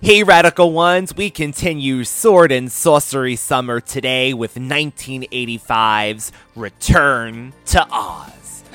Hey, 0.00 0.22
Radical 0.22 0.70
Ones, 0.70 1.16
we 1.16 1.28
continue 1.28 2.04
Sword 2.04 2.52
and 2.52 2.70
Sorcery 2.70 3.34
Summer 3.34 3.80
today 3.80 4.32
with 4.32 4.54
1985's 4.54 6.30
Return 6.54 7.52
to 7.66 7.84
Oz. 7.90 8.62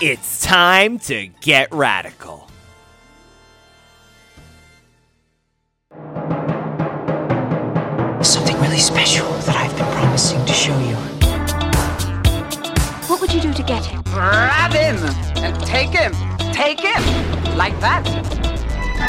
it's 0.00 0.40
time 0.40 0.98
to 1.00 1.26
get 1.42 1.70
radical. 1.70 2.48
Something 8.22 8.58
really 8.58 8.78
special 8.78 9.30
that 9.30 9.54
I've 9.54 9.76
been 9.76 9.84
promising 9.92 10.42
to 10.46 10.52
show 10.54 10.78
you. 10.78 10.96
What 13.06 13.20
would 13.20 13.34
you 13.34 13.42
do 13.42 13.52
to 13.52 13.62
get 13.62 13.84
him? 13.84 14.00
Grab 14.04 14.72
him 14.72 14.96
and 15.44 15.60
take 15.66 15.90
him. 15.90 16.14
Take 16.54 16.80
him. 16.80 17.43
Like 17.54 17.78
that. 17.80 18.04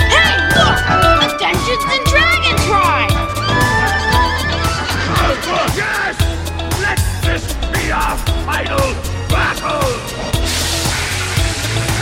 Hey, 0.05 0.37
look! 0.53 0.77
A 0.85 1.27
Dungeons 1.39 1.83
and 1.89 2.05
Dragons 2.05 2.67
ride! 2.69 3.09
Yes! 5.75 6.15
Let 6.79 6.99
this 7.25 7.43
be 7.73 7.91
our 7.91 8.15
final 8.45 8.85
battle! 9.27 9.81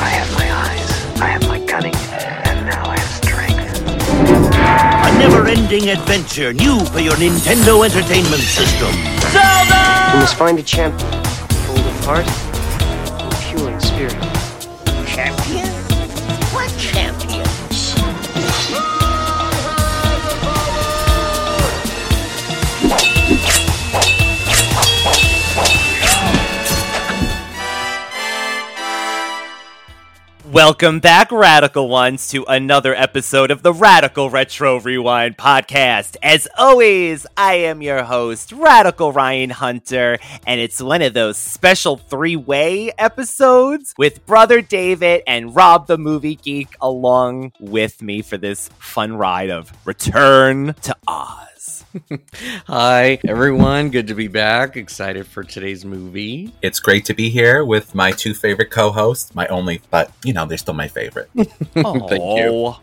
I 0.04 0.10
have 0.12 0.30
my 0.36 0.52
eyes, 0.52 0.90
I 1.22 1.28
have 1.28 1.48
my 1.48 1.60
cunning, 1.66 1.96
and 1.96 2.66
now 2.68 2.90
I 2.90 3.00
have 3.00 3.14
strength. 3.24 3.72
A 5.08 5.18
never-ending 5.18 5.90
adventure 5.90 6.52
new 6.52 6.84
for 6.86 7.00
your 7.00 7.16
Nintendo 7.16 7.86
Entertainment 7.86 8.44
System. 8.44 8.92
Zelda! 9.32 10.12
We 10.14 10.20
must 10.20 10.36
find 10.36 10.60
a 10.60 10.64
champion, 10.64 11.10
full 11.66 11.80
of 11.80 12.06
heart 12.06 12.28
and 13.22 13.34
pure 13.48 13.72
in 13.72 13.80
spirit. 13.80 14.43
Welcome 30.54 31.00
back, 31.00 31.32
Radical 31.32 31.90
Ones, 31.90 32.30
to 32.30 32.44
another 32.44 32.94
episode 32.94 33.50
of 33.50 33.64
the 33.64 33.74
Radical 33.74 34.30
Retro 34.30 34.80
Rewind 34.80 35.36
podcast. 35.36 36.16
As 36.22 36.48
always, 36.60 37.26
I 37.36 37.56
am 37.56 37.82
your 37.82 38.04
host, 38.04 38.52
Radical 38.52 39.12
Ryan 39.12 39.50
Hunter, 39.50 40.20
and 40.46 40.62
it's 40.62 40.80
one 40.80 41.02
of 41.02 41.16
those 41.16 41.40
special 41.40 41.98
three 41.98 42.36
way 42.36 42.92
episodes 43.00 43.96
with 43.98 44.28
Brother 44.28 44.62
David 44.62 45.24
and 45.26 45.56
Rob 45.56 45.88
the 45.88 45.98
Movie 45.98 46.36
Geek 46.36 46.76
along 46.80 47.54
with 47.60 48.04
me 48.04 48.22
for 48.22 48.38
this 48.38 48.70
fun 48.78 49.14
ride 49.14 49.50
of 49.50 49.74
Return 49.88 50.76
to 50.84 50.96
Oz. 51.08 51.53
Hi, 52.68 53.20
everyone. 53.28 53.90
Good 53.90 54.08
to 54.08 54.16
be 54.16 54.28
back. 54.28 54.76
Excited 54.78 55.28
for 55.28 55.44
today's 55.44 55.86
movie. 55.86 56.52
It's 56.62 56.80
great 56.80 57.06
to 57.06 57.14
be 57.14 57.30
here 57.30 57.64
with 57.64 57.94
my 57.94 58.12
two 58.12 58.34
favorite 58.34 58.72
co-hosts. 58.72 59.34
My 59.36 59.48
only, 59.48 59.82
but 59.92 60.12
you 60.24 60.34
know, 60.34 60.46
they're 60.46 60.58
still 60.58 60.74
my 60.74 60.88
favorite. 60.88 61.30
Thank 61.36 62.40
you. 62.40 62.76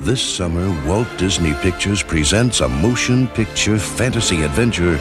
This 0.00 0.22
summer, 0.22 0.88
Walt 0.88 1.08
Disney 1.18 1.52
Pictures 1.54 2.02
presents 2.02 2.60
a 2.60 2.68
motion 2.68 3.28
picture 3.28 3.78
fantasy 3.78 4.42
adventure 4.42 4.98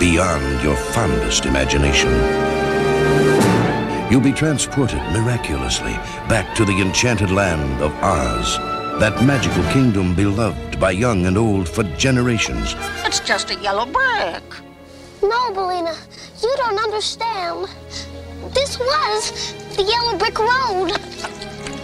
beyond 0.00 0.62
your 0.64 0.76
fondest 0.76 1.46
imagination. 1.46 2.47
You'll 4.10 4.22
be 4.22 4.32
transported 4.32 5.02
miraculously 5.12 5.92
back 6.30 6.56
to 6.56 6.64
the 6.64 6.80
enchanted 6.80 7.30
land 7.30 7.82
of 7.82 7.92
Oz, 8.02 8.56
that 9.00 9.22
magical 9.22 9.62
kingdom 9.64 10.14
beloved 10.14 10.80
by 10.80 10.92
young 10.92 11.26
and 11.26 11.36
old 11.36 11.68
for 11.68 11.82
generations. 11.98 12.74
It's 13.04 13.20
just 13.20 13.50
a 13.50 13.56
yellow 13.56 13.84
brick. 13.84 14.42
No, 15.22 15.52
Billina, 15.52 15.94
you 16.42 16.54
don't 16.56 16.78
understand. 16.78 17.68
This 18.54 18.78
was 18.78 19.52
the 19.76 19.82
Yellow 19.82 20.16
Brick 20.16 20.38
Road. 20.38 20.92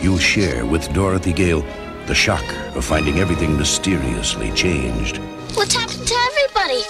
You'll 0.01 0.17
share 0.17 0.65
with 0.65 0.91
Dorothy 0.95 1.35
Gale 1.35 1.63
the 2.07 2.15
shock 2.15 2.45
of 2.75 2.87
finding 2.87 3.19
everything 3.19 3.55
mysteriously 3.59 4.51
changed. 4.53 5.19
What's 5.55 5.75
happened 5.75 6.09
to 6.09 6.15
everybody? 6.15 6.83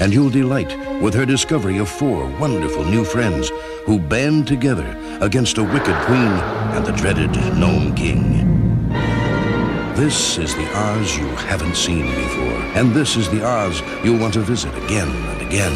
And 0.00 0.12
you'll 0.12 0.28
delight 0.28 0.76
with 1.00 1.14
her 1.14 1.24
discovery 1.24 1.78
of 1.78 1.88
four 1.88 2.26
wonderful 2.38 2.84
new 2.84 3.04
friends 3.04 3.50
who 3.84 3.98
band 3.98 4.46
together 4.46 4.96
against 5.20 5.58
a 5.58 5.62
wicked 5.62 5.96
queen 6.06 6.32
and 6.74 6.84
the 6.84 6.92
dreaded 6.92 7.30
Gnome 7.58 7.94
King. 7.94 8.88
This 9.94 10.38
is 10.38 10.54
the 10.54 10.68
Oz 10.74 11.16
you 11.16 11.26
haven't 11.46 11.76
seen 11.76 12.06
before, 12.06 12.60
and 12.74 12.94
this 12.94 13.16
is 13.16 13.28
the 13.30 13.44
Oz 13.44 13.82
you'll 14.02 14.18
want 14.18 14.34
to 14.34 14.40
visit 14.40 14.74
again 14.84 15.08
and 15.08 15.42
again. 15.42 15.74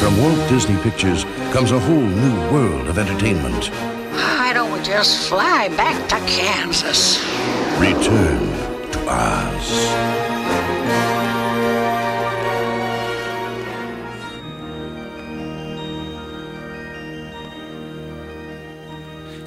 From 0.00 0.20
Walt 0.20 0.48
Disney 0.48 0.76
Pictures 0.82 1.24
comes 1.52 1.70
a 1.70 1.78
whole 1.78 1.94
new 1.94 2.52
world 2.52 2.88
of 2.88 2.98
entertainment. 2.98 3.68
Why 4.12 4.52
don't 4.52 4.72
we 4.72 4.82
just 4.82 5.28
fly 5.28 5.68
back 5.68 6.08
to 6.08 6.16
Kansas? 6.26 7.18
Return 7.78 8.90
to 8.90 9.06
Oz. 9.08 10.31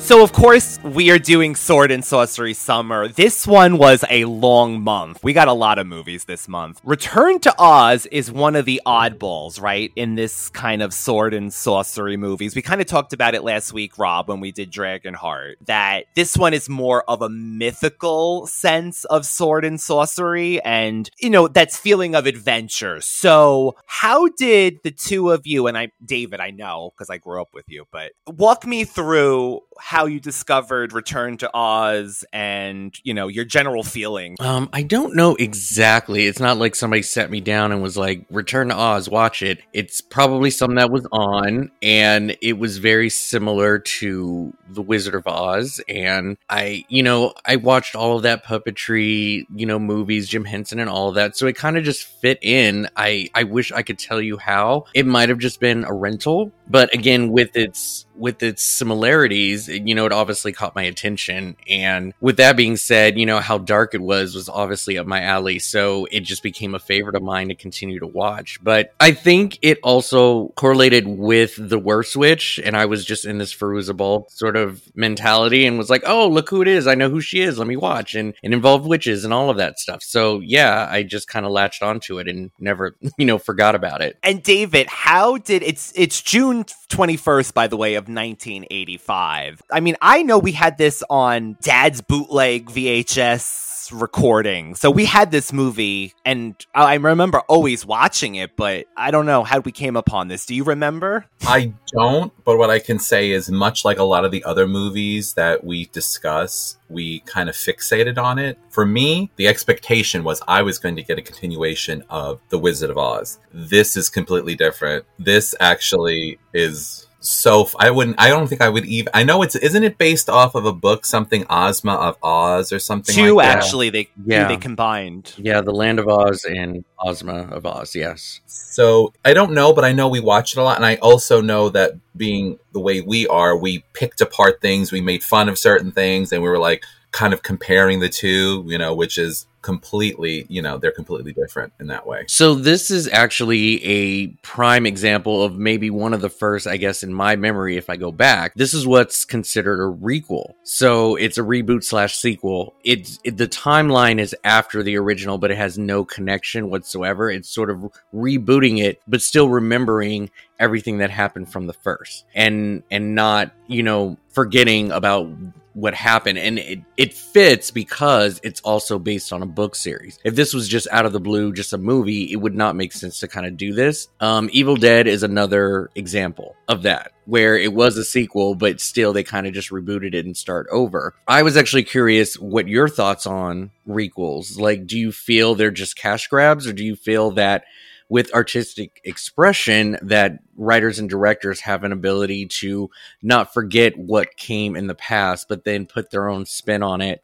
So, 0.06 0.22
of 0.22 0.34
course, 0.34 0.78
we 0.84 1.10
are 1.10 1.18
doing 1.18 1.56
Sword 1.56 1.90
and 1.90 2.06
Sorcery 2.06 2.54
Summer. 2.54 3.08
This 3.08 3.48
one 3.48 3.80
was 3.80 4.06
a 4.08 4.26
long 4.26 4.84
month. 4.84 5.24
We 5.24 5.34
got 5.34 5.48
a 5.48 5.54
lot 5.54 5.80
of 5.80 5.88
movies 5.88 6.26
this 6.26 6.48
month. 6.48 6.80
Return 6.84 7.40
to 7.40 7.56
Oz 7.58 8.06
is 8.06 8.32
one 8.32 8.56
of 8.56 8.66
the 8.66 8.84
oddballs, 8.86 9.60
right? 9.60 9.92
In 9.96 10.14
this 10.14 10.50
kind 10.50 10.84
of 10.84 10.94
sword 10.94 11.34
and 11.34 11.52
sorcery 11.52 12.18
movies. 12.18 12.56
We 12.56 12.62
kind 12.62 12.82
of 12.82 12.88
talked 12.88 13.14
about 13.14 13.34
it 13.34 13.44
last 13.44 13.74
week, 13.74 13.98
Rob, 13.98 14.30
when 14.30 14.42
we 14.42 14.52
did 14.52 14.72
Dragonheart, 14.72 15.56
that 15.66 16.06
this 16.16 16.38
one 16.38 16.54
is 16.54 16.70
more 16.70 17.04
of 17.10 17.24
a 17.24 17.30
mythical 17.30 18.46
sense 18.46 19.06
of 19.06 19.26
sword 19.26 19.66
and 19.66 19.82
sorcery 19.82 20.62
and, 20.62 21.10
you 21.18 21.32
know, 21.32 21.48
that's 21.48 21.80
feeling 21.80 22.14
of 22.14 22.28
adventure. 22.28 23.02
So, 23.02 23.76
how 23.88 24.28
did 24.28 24.84
the 24.84 24.92
two 24.92 25.32
of 25.32 25.48
you, 25.48 25.66
and 25.66 25.76
I, 25.76 25.90
David, 26.06 26.42
I 26.42 26.52
know 26.52 26.92
because 26.94 27.10
I 27.10 27.18
grew 27.18 27.42
up 27.42 27.56
with 27.56 27.66
you, 27.70 27.86
but 27.92 28.12
walk 28.28 28.68
me 28.68 28.84
through 28.84 29.62
how 29.80 29.95
you 30.04 30.20
discovered 30.20 30.92
Return 30.92 31.38
to 31.38 31.50
Oz 31.56 32.26
and, 32.34 32.94
you 33.04 33.14
know, 33.14 33.30
your 33.30 33.46
general 33.46 33.84
feeling. 33.84 34.36
Um, 34.42 34.70
I 34.74 34.84
don't 34.84 35.16
know 35.16 35.36
exactly. 35.36 36.26
It's 36.26 36.42
not 36.42 36.58
like 36.58 36.76
somebody 36.76 37.02
sat 37.02 37.32
me 37.32 37.40
down 37.40 37.72
and 37.72 37.82
was 37.82 37.96
like, 37.96 38.26
"Return 38.30 38.68
to 38.68 38.76
Oz, 38.76 39.08
watch 39.08 39.42
it." 39.42 39.60
It's 39.72 40.02
probably 40.02 40.50
something 40.50 40.76
that 40.76 40.92
was 40.92 41.08
on, 41.14 41.72
and 41.82 42.36
it 42.42 42.58
was 42.58 42.80
very 42.80 43.10
similar 43.10 43.80
to 43.80 44.54
The 44.70 44.82
Wizard 44.82 45.16
of 45.16 45.26
Oz. 45.26 45.82
And 45.88 46.38
I, 46.50 46.84
you 46.90 47.02
know, 47.02 47.34
I 47.46 47.56
watched 47.56 47.96
all 47.96 48.18
of 48.18 48.24
that 48.24 48.44
puppetry, 48.44 49.46
you 49.56 49.66
know, 49.66 49.80
movies, 49.80 50.28
Jim 50.28 50.44
Henson, 50.44 50.80
and 50.80 50.90
all 50.90 51.08
of 51.08 51.16
that. 51.16 51.38
So 51.38 51.48
it 51.48 51.56
kind 51.56 51.78
of 51.78 51.86
just 51.86 52.04
fit 52.04 52.40
in. 52.42 52.90
I, 52.98 53.30
I 53.34 53.44
wish 53.44 53.72
I 53.72 53.84
could 53.84 54.00
tell 54.00 54.22
you 54.22 54.38
how. 54.38 54.86
It 54.94 55.06
might 55.06 55.30
have 55.30 55.40
just 55.40 55.60
been 55.60 55.86
a 55.86 55.94
rental, 55.94 56.52
but 56.68 56.94
again, 56.94 57.32
with 57.32 57.56
its 57.56 58.06
with 58.18 58.42
its 58.44 58.64
similarities, 58.64 59.68
you 59.68 59.96
know, 59.96 60.06
it 60.06 60.12
obviously 60.12 60.52
caught 60.52 60.76
my 60.76 60.84
attention. 60.84 61.56
And 61.68 62.14
with 62.22 62.38
that 62.38 62.58
being 62.58 62.78
said, 62.78 63.18
you 63.18 63.26
know, 63.26 63.40
how 63.40 63.58
dark 63.58 63.94
it 63.94 64.02
was 64.02 64.36
was 64.36 64.50
obviously 64.50 64.98
up 64.98 65.08
my 65.08 65.22
alley. 65.22 65.60
So 65.60 66.08
it 66.12 66.22
just 66.22 66.44
became 66.44 66.76
a 66.76 66.80
favorite 66.80 67.16
of 67.16 67.24
mine 67.24 67.50
to 67.50 67.56
continue 67.56 68.00
to 68.00 68.08
watch. 68.08 68.64
But 68.64 68.94
I 69.00 69.12
think 69.12 69.60
it 69.62 69.80
also 69.84 70.50
correlated 70.50 71.08
with 71.08 71.56
the 71.58 71.80
worst 71.80 72.16
witch. 72.16 72.60
And 72.64 72.76
I 72.76 72.86
was 72.86 73.06
just 73.06 73.26
in 73.26 73.38
this 73.38 73.54
Fairuza 73.54 73.96
sort 74.30 74.56
of 74.56 74.82
mentality 74.96 75.66
and 75.66 75.78
was 75.78 75.90
like, 75.90 76.04
oh, 76.06 76.28
look 76.28 76.50
who 76.50 76.62
it 76.62 76.68
is. 76.68 76.88
I 76.88 76.96
know 76.96 77.10
who 77.10 77.22
she 77.22 77.42
is. 77.42 77.58
Let 77.58 77.68
me 77.68 77.78
watch. 77.78 78.16
And 78.16 78.34
it 78.44 78.54
involved 78.54 78.88
witches 78.88 79.26
and 79.26 79.34
all 79.34 79.50
of 79.50 79.58
that 79.58 79.80
stuff. 79.80 80.04
So 80.04 80.40
yeah, 80.40 80.88
I 80.90 81.04
just 81.04 81.28
kind 81.28 81.46
of 81.46 81.52
latched 81.52 81.84
onto 81.84 82.20
it 82.20 82.28
and 82.28 82.52
never, 82.60 82.96
you 83.18 83.26
know, 83.26 83.38
forgot 83.38 83.76
about 83.76 84.02
it. 84.02 84.18
And 84.24 84.44
David, 84.44 84.88
how 84.88 85.38
did 85.38 85.64
it's 85.64 85.94
it's 85.96 86.22
June 86.22 86.64
21st 86.64 87.54
by 87.54 87.68
the 87.68 87.78
way 87.78 87.96
of 87.96 88.05
1985. 88.08 89.62
I 89.72 89.80
mean, 89.80 89.96
I 90.02 90.24
know 90.24 90.40
we 90.40 90.52
had 90.52 90.78
this 90.78 91.04
on 91.10 91.58
Dad's 91.62 92.02
bootleg 92.02 92.68
VHS 92.70 93.66
recording. 93.92 94.76
So 94.76 94.90
we 94.92 95.06
had 95.06 95.32
this 95.32 95.52
movie, 95.52 96.14
and 96.24 96.56
I 96.74 96.96
remember 96.96 97.40
always 97.42 97.86
watching 97.86 98.36
it, 98.36 98.56
but 98.56 98.86
I 98.96 99.12
don't 99.12 99.26
know 99.26 99.44
how 99.44 99.60
we 99.60 99.72
came 99.72 99.96
upon 99.96 100.28
this. 100.28 100.46
Do 100.46 100.56
you 100.56 100.64
remember? 100.64 101.26
I 101.44 101.74
don't, 101.94 102.34
but 102.44 102.58
what 102.58 102.70
I 102.70 102.80
can 102.80 103.00
say 103.00 103.32
is 103.32 103.50
much 103.50 103.86
like 103.86 104.00
a 104.00 104.04
lot 104.04 104.26
of 104.26 104.32
the 104.32 104.44
other 104.44 104.68
movies 104.68 105.34
that 105.34 105.64
we 105.64 105.86
discuss, 105.86 106.78
we 106.90 107.20
kind 107.22 107.50
of 107.50 107.56
fixated 107.56 108.18
on 108.18 108.40
it. 108.40 108.58
For 108.70 108.86
me, 108.86 109.32
the 109.36 109.48
expectation 109.48 110.24
was 110.24 110.42
I 110.48 110.62
was 110.62 110.80
going 110.80 110.96
to 110.96 111.04
get 111.04 111.20
a 111.20 111.22
continuation 111.22 112.04
of 112.10 112.42
The 112.50 112.60
Wizard 112.60 112.90
of 112.90 112.98
Oz. 112.98 113.40
This 113.54 113.96
is 113.96 114.10
completely 114.10 114.56
different. 114.56 115.06
This 115.20 115.56
actually 115.60 116.40
is 116.54 117.05
so 117.26 117.68
I 117.80 117.90
wouldn't 117.92 118.20
I 118.20 118.30
don't 118.30 118.48
think 118.48 118.62
I 118.62 118.70
would 118.70 118.86
even 118.86 119.12
I 119.14 119.24
know 119.24 119.42
it's 119.42 119.56
isn't 119.56 119.84
it 119.84 119.98
based 119.98 120.30
off 120.30 120.56
of 120.56 120.66
a 120.66 120.74
book 120.74 121.06
something 121.06 121.46
Ozma 121.50 121.94
of 121.94 122.18
Oz 122.24 122.72
or 122.72 122.80
something 122.80 123.16
Two 123.16 123.36
like 123.36 123.48
that? 123.48 123.58
actually 123.58 123.90
they 123.90 124.10
Yeah. 124.26 124.48
they 124.48 124.58
combined. 124.58 125.34
Yeah, 125.38 125.62
the 125.62 125.72
Land 125.72 126.00
of 126.00 126.08
Oz 126.08 126.46
and 126.46 126.86
Ozma 127.00 127.48
of 127.52 127.66
Oz. 127.66 127.96
Yes. 127.96 128.42
So 128.48 129.14
I 129.24 129.34
don't 129.34 129.54
know, 129.54 129.74
but 129.74 129.86
I 129.86 129.92
know 129.94 130.08
we 130.08 130.20
watch 130.20 130.54
it 130.54 130.60
a 130.60 130.64
lot, 130.64 130.76
and 130.78 130.86
I 130.86 130.96
also 130.96 131.42
know 131.42 131.70
that 131.70 131.94
being 132.16 132.60
the 132.74 132.80
way 132.80 133.02
we 133.02 133.26
are, 133.28 133.56
we 133.58 133.84
picked 133.94 134.22
apart 134.22 134.62
things, 134.62 134.92
we 134.92 135.02
made 135.02 135.24
fun 135.24 135.48
of 135.50 135.58
certain 135.58 135.92
things, 135.92 136.32
and 136.32 136.44
we 136.44 136.50
were 136.50 136.60
like 136.60 136.84
kind 137.16 137.34
of 137.34 137.42
comparing 137.42 138.02
the 138.02 138.10
two, 138.10 138.66
you 138.68 138.78
know, 138.78 138.94
which 138.94 139.18
is 139.18 139.48
completely, 139.62 140.46
you 140.50 140.62
know, 140.62 140.78
they're 140.78 140.92
completely 140.92 141.32
different 141.32 141.72
in 141.80 141.88
that 141.88 142.06
way. 142.06 142.26
So 142.28 142.56
this 142.56 142.92
is 142.92 143.08
actually 143.08 143.84
a 143.86 144.28
prime 144.44 144.86
example 144.86 145.42
of 145.42 145.58
maybe 145.58 145.90
one 145.90 146.14
of 146.14 146.20
the 146.20 146.30
first, 146.30 146.68
I 146.68 146.76
guess, 146.76 147.04
in 147.04 147.14
my 147.14 147.38
memory, 147.38 147.78
if 147.78 147.90
I 147.90 147.96
go 147.96 148.12
back. 148.12 148.54
This 148.56 148.74
is 148.74 148.86
what's 148.86 149.24
considered 149.24 149.80
a 149.80 149.90
requel. 149.90 150.56
So 150.64 151.16
it's 151.16 151.38
a 151.38 151.42
reboot 151.42 151.86
slash 151.86 152.18
sequel. 152.18 152.76
It's 152.84 153.18
it, 153.24 153.38
the 153.38 153.48
timeline 153.48 154.20
is 154.20 154.36
after 154.44 154.84
the 154.84 154.98
original, 154.98 155.38
but 155.38 155.52
it 155.52 155.58
has 155.58 155.78
no 155.78 156.04
connection 156.04 156.70
whatsoever. 156.70 157.32
It's 157.32 157.50
sort 157.50 157.70
of 157.70 157.94
rebooting 158.14 158.84
it, 158.84 159.02
but 159.08 159.22
still 159.22 159.48
remembering 159.48 160.32
everything 160.60 160.98
that 160.98 161.12
happened 161.12 161.50
from 161.50 161.68
the 161.68 161.74
first, 161.74 162.26
and 162.36 162.84
and 162.92 163.16
not 163.16 163.52
you 163.68 163.84
know 163.84 164.18
forgetting 164.32 164.92
about 164.92 165.30
what 165.76 165.94
happened 165.94 166.38
and 166.38 166.58
it, 166.58 166.80
it 166.96 167.14
fits 167.14 167.70
because 167.70 168.40
it's 168.44 168.62
also 168.62 168.98
based 168.98 169.34
on 169.34 169.44
a 169.44 169.46
book 169.46 169.76
series. 169.76 170.18
If 170.24 170.36
this 170.36 170.54
was 170.54 170.70
just 170.70 170.88
out 170.90 171.06
of 171.06 171.12
the 171.12 171.20
blue 171.20 171.52
just 171.52 171.74
a 171.74 171.78
movie 171.78 172.32
it 172.32 172.38
would 172.38 172.56
not 172.56 172.78
make 172.78 172.94
sense 172.94 173.20
to 173.20 173.28
kind 173.28 173.46
of 173.46 173.58
do 173.58 173.74
this. 173.74 174.08
Um 174.22 174.50
evil 174.54 174.78
dead 174.78 175.06
is 175.06 175.22
another 175.22 175.92
example 175.94 176.56
of 176.70 176.84
that 176.84 177.12
where 177.26 177.58
it 177.58 177.74
was 177.74 177.98
a 177.98 178.06
sequel 178.06 178.56
but 178.56 178.80
still 178.80 179.12
they 179.12 179.24
kind 179.24 179.46
of 179.46 179.54
just 179.54 179.70
rebooted 179.70 180.16
it 180.16 180.26
and 180.26 180.38
start 180.38 180.66
over. 180.72 181.14
I 181.28 181.44
was 181.44 181.58
actually 181.58 181.84
curious 181.84 182.40
what 182.40 182.70
your 182.70 182.88
thoughts 182.88 183.26
on 183.26 183.72
requels. 183.88 184.58
Like 184.58 184.88
do 184.88 184.98
you 184.98 185.12
feel 185.12 185.56
they're 185.56 185.72
just 185.72 185.98
cash 185.98 186.30
grabs 186.30 186.66
or 186.68 186.74
do 186.74 186.86
you 186.86 186.96
feel 186.96 187.32
that 187.32 187.66
with 188.10 188.34
artistic 188.34 189.02
expression 189.04 189.98
that 190.02 190.40
writers 190.56 191.00
and 191.00 191.10
directors 191.10 191.62
have 191.62 191.84
an 191.84 191.92
ability 191.92 192.46
to 192.46 192.90
not 193.22 193.54
forget 193.54 193.98
what 193.98 194.38
came 194.38 194.76
in 194.76 194.88
the 194.88 194.96
past 194.96 195.48
but 195.48 195.64
then 195.64 195.86
put 195.86 196.12
their 196.12 196.30
own 196.30 196.46
spin 196.46 196.84
on 196.84 197.02
it 197.02 197.24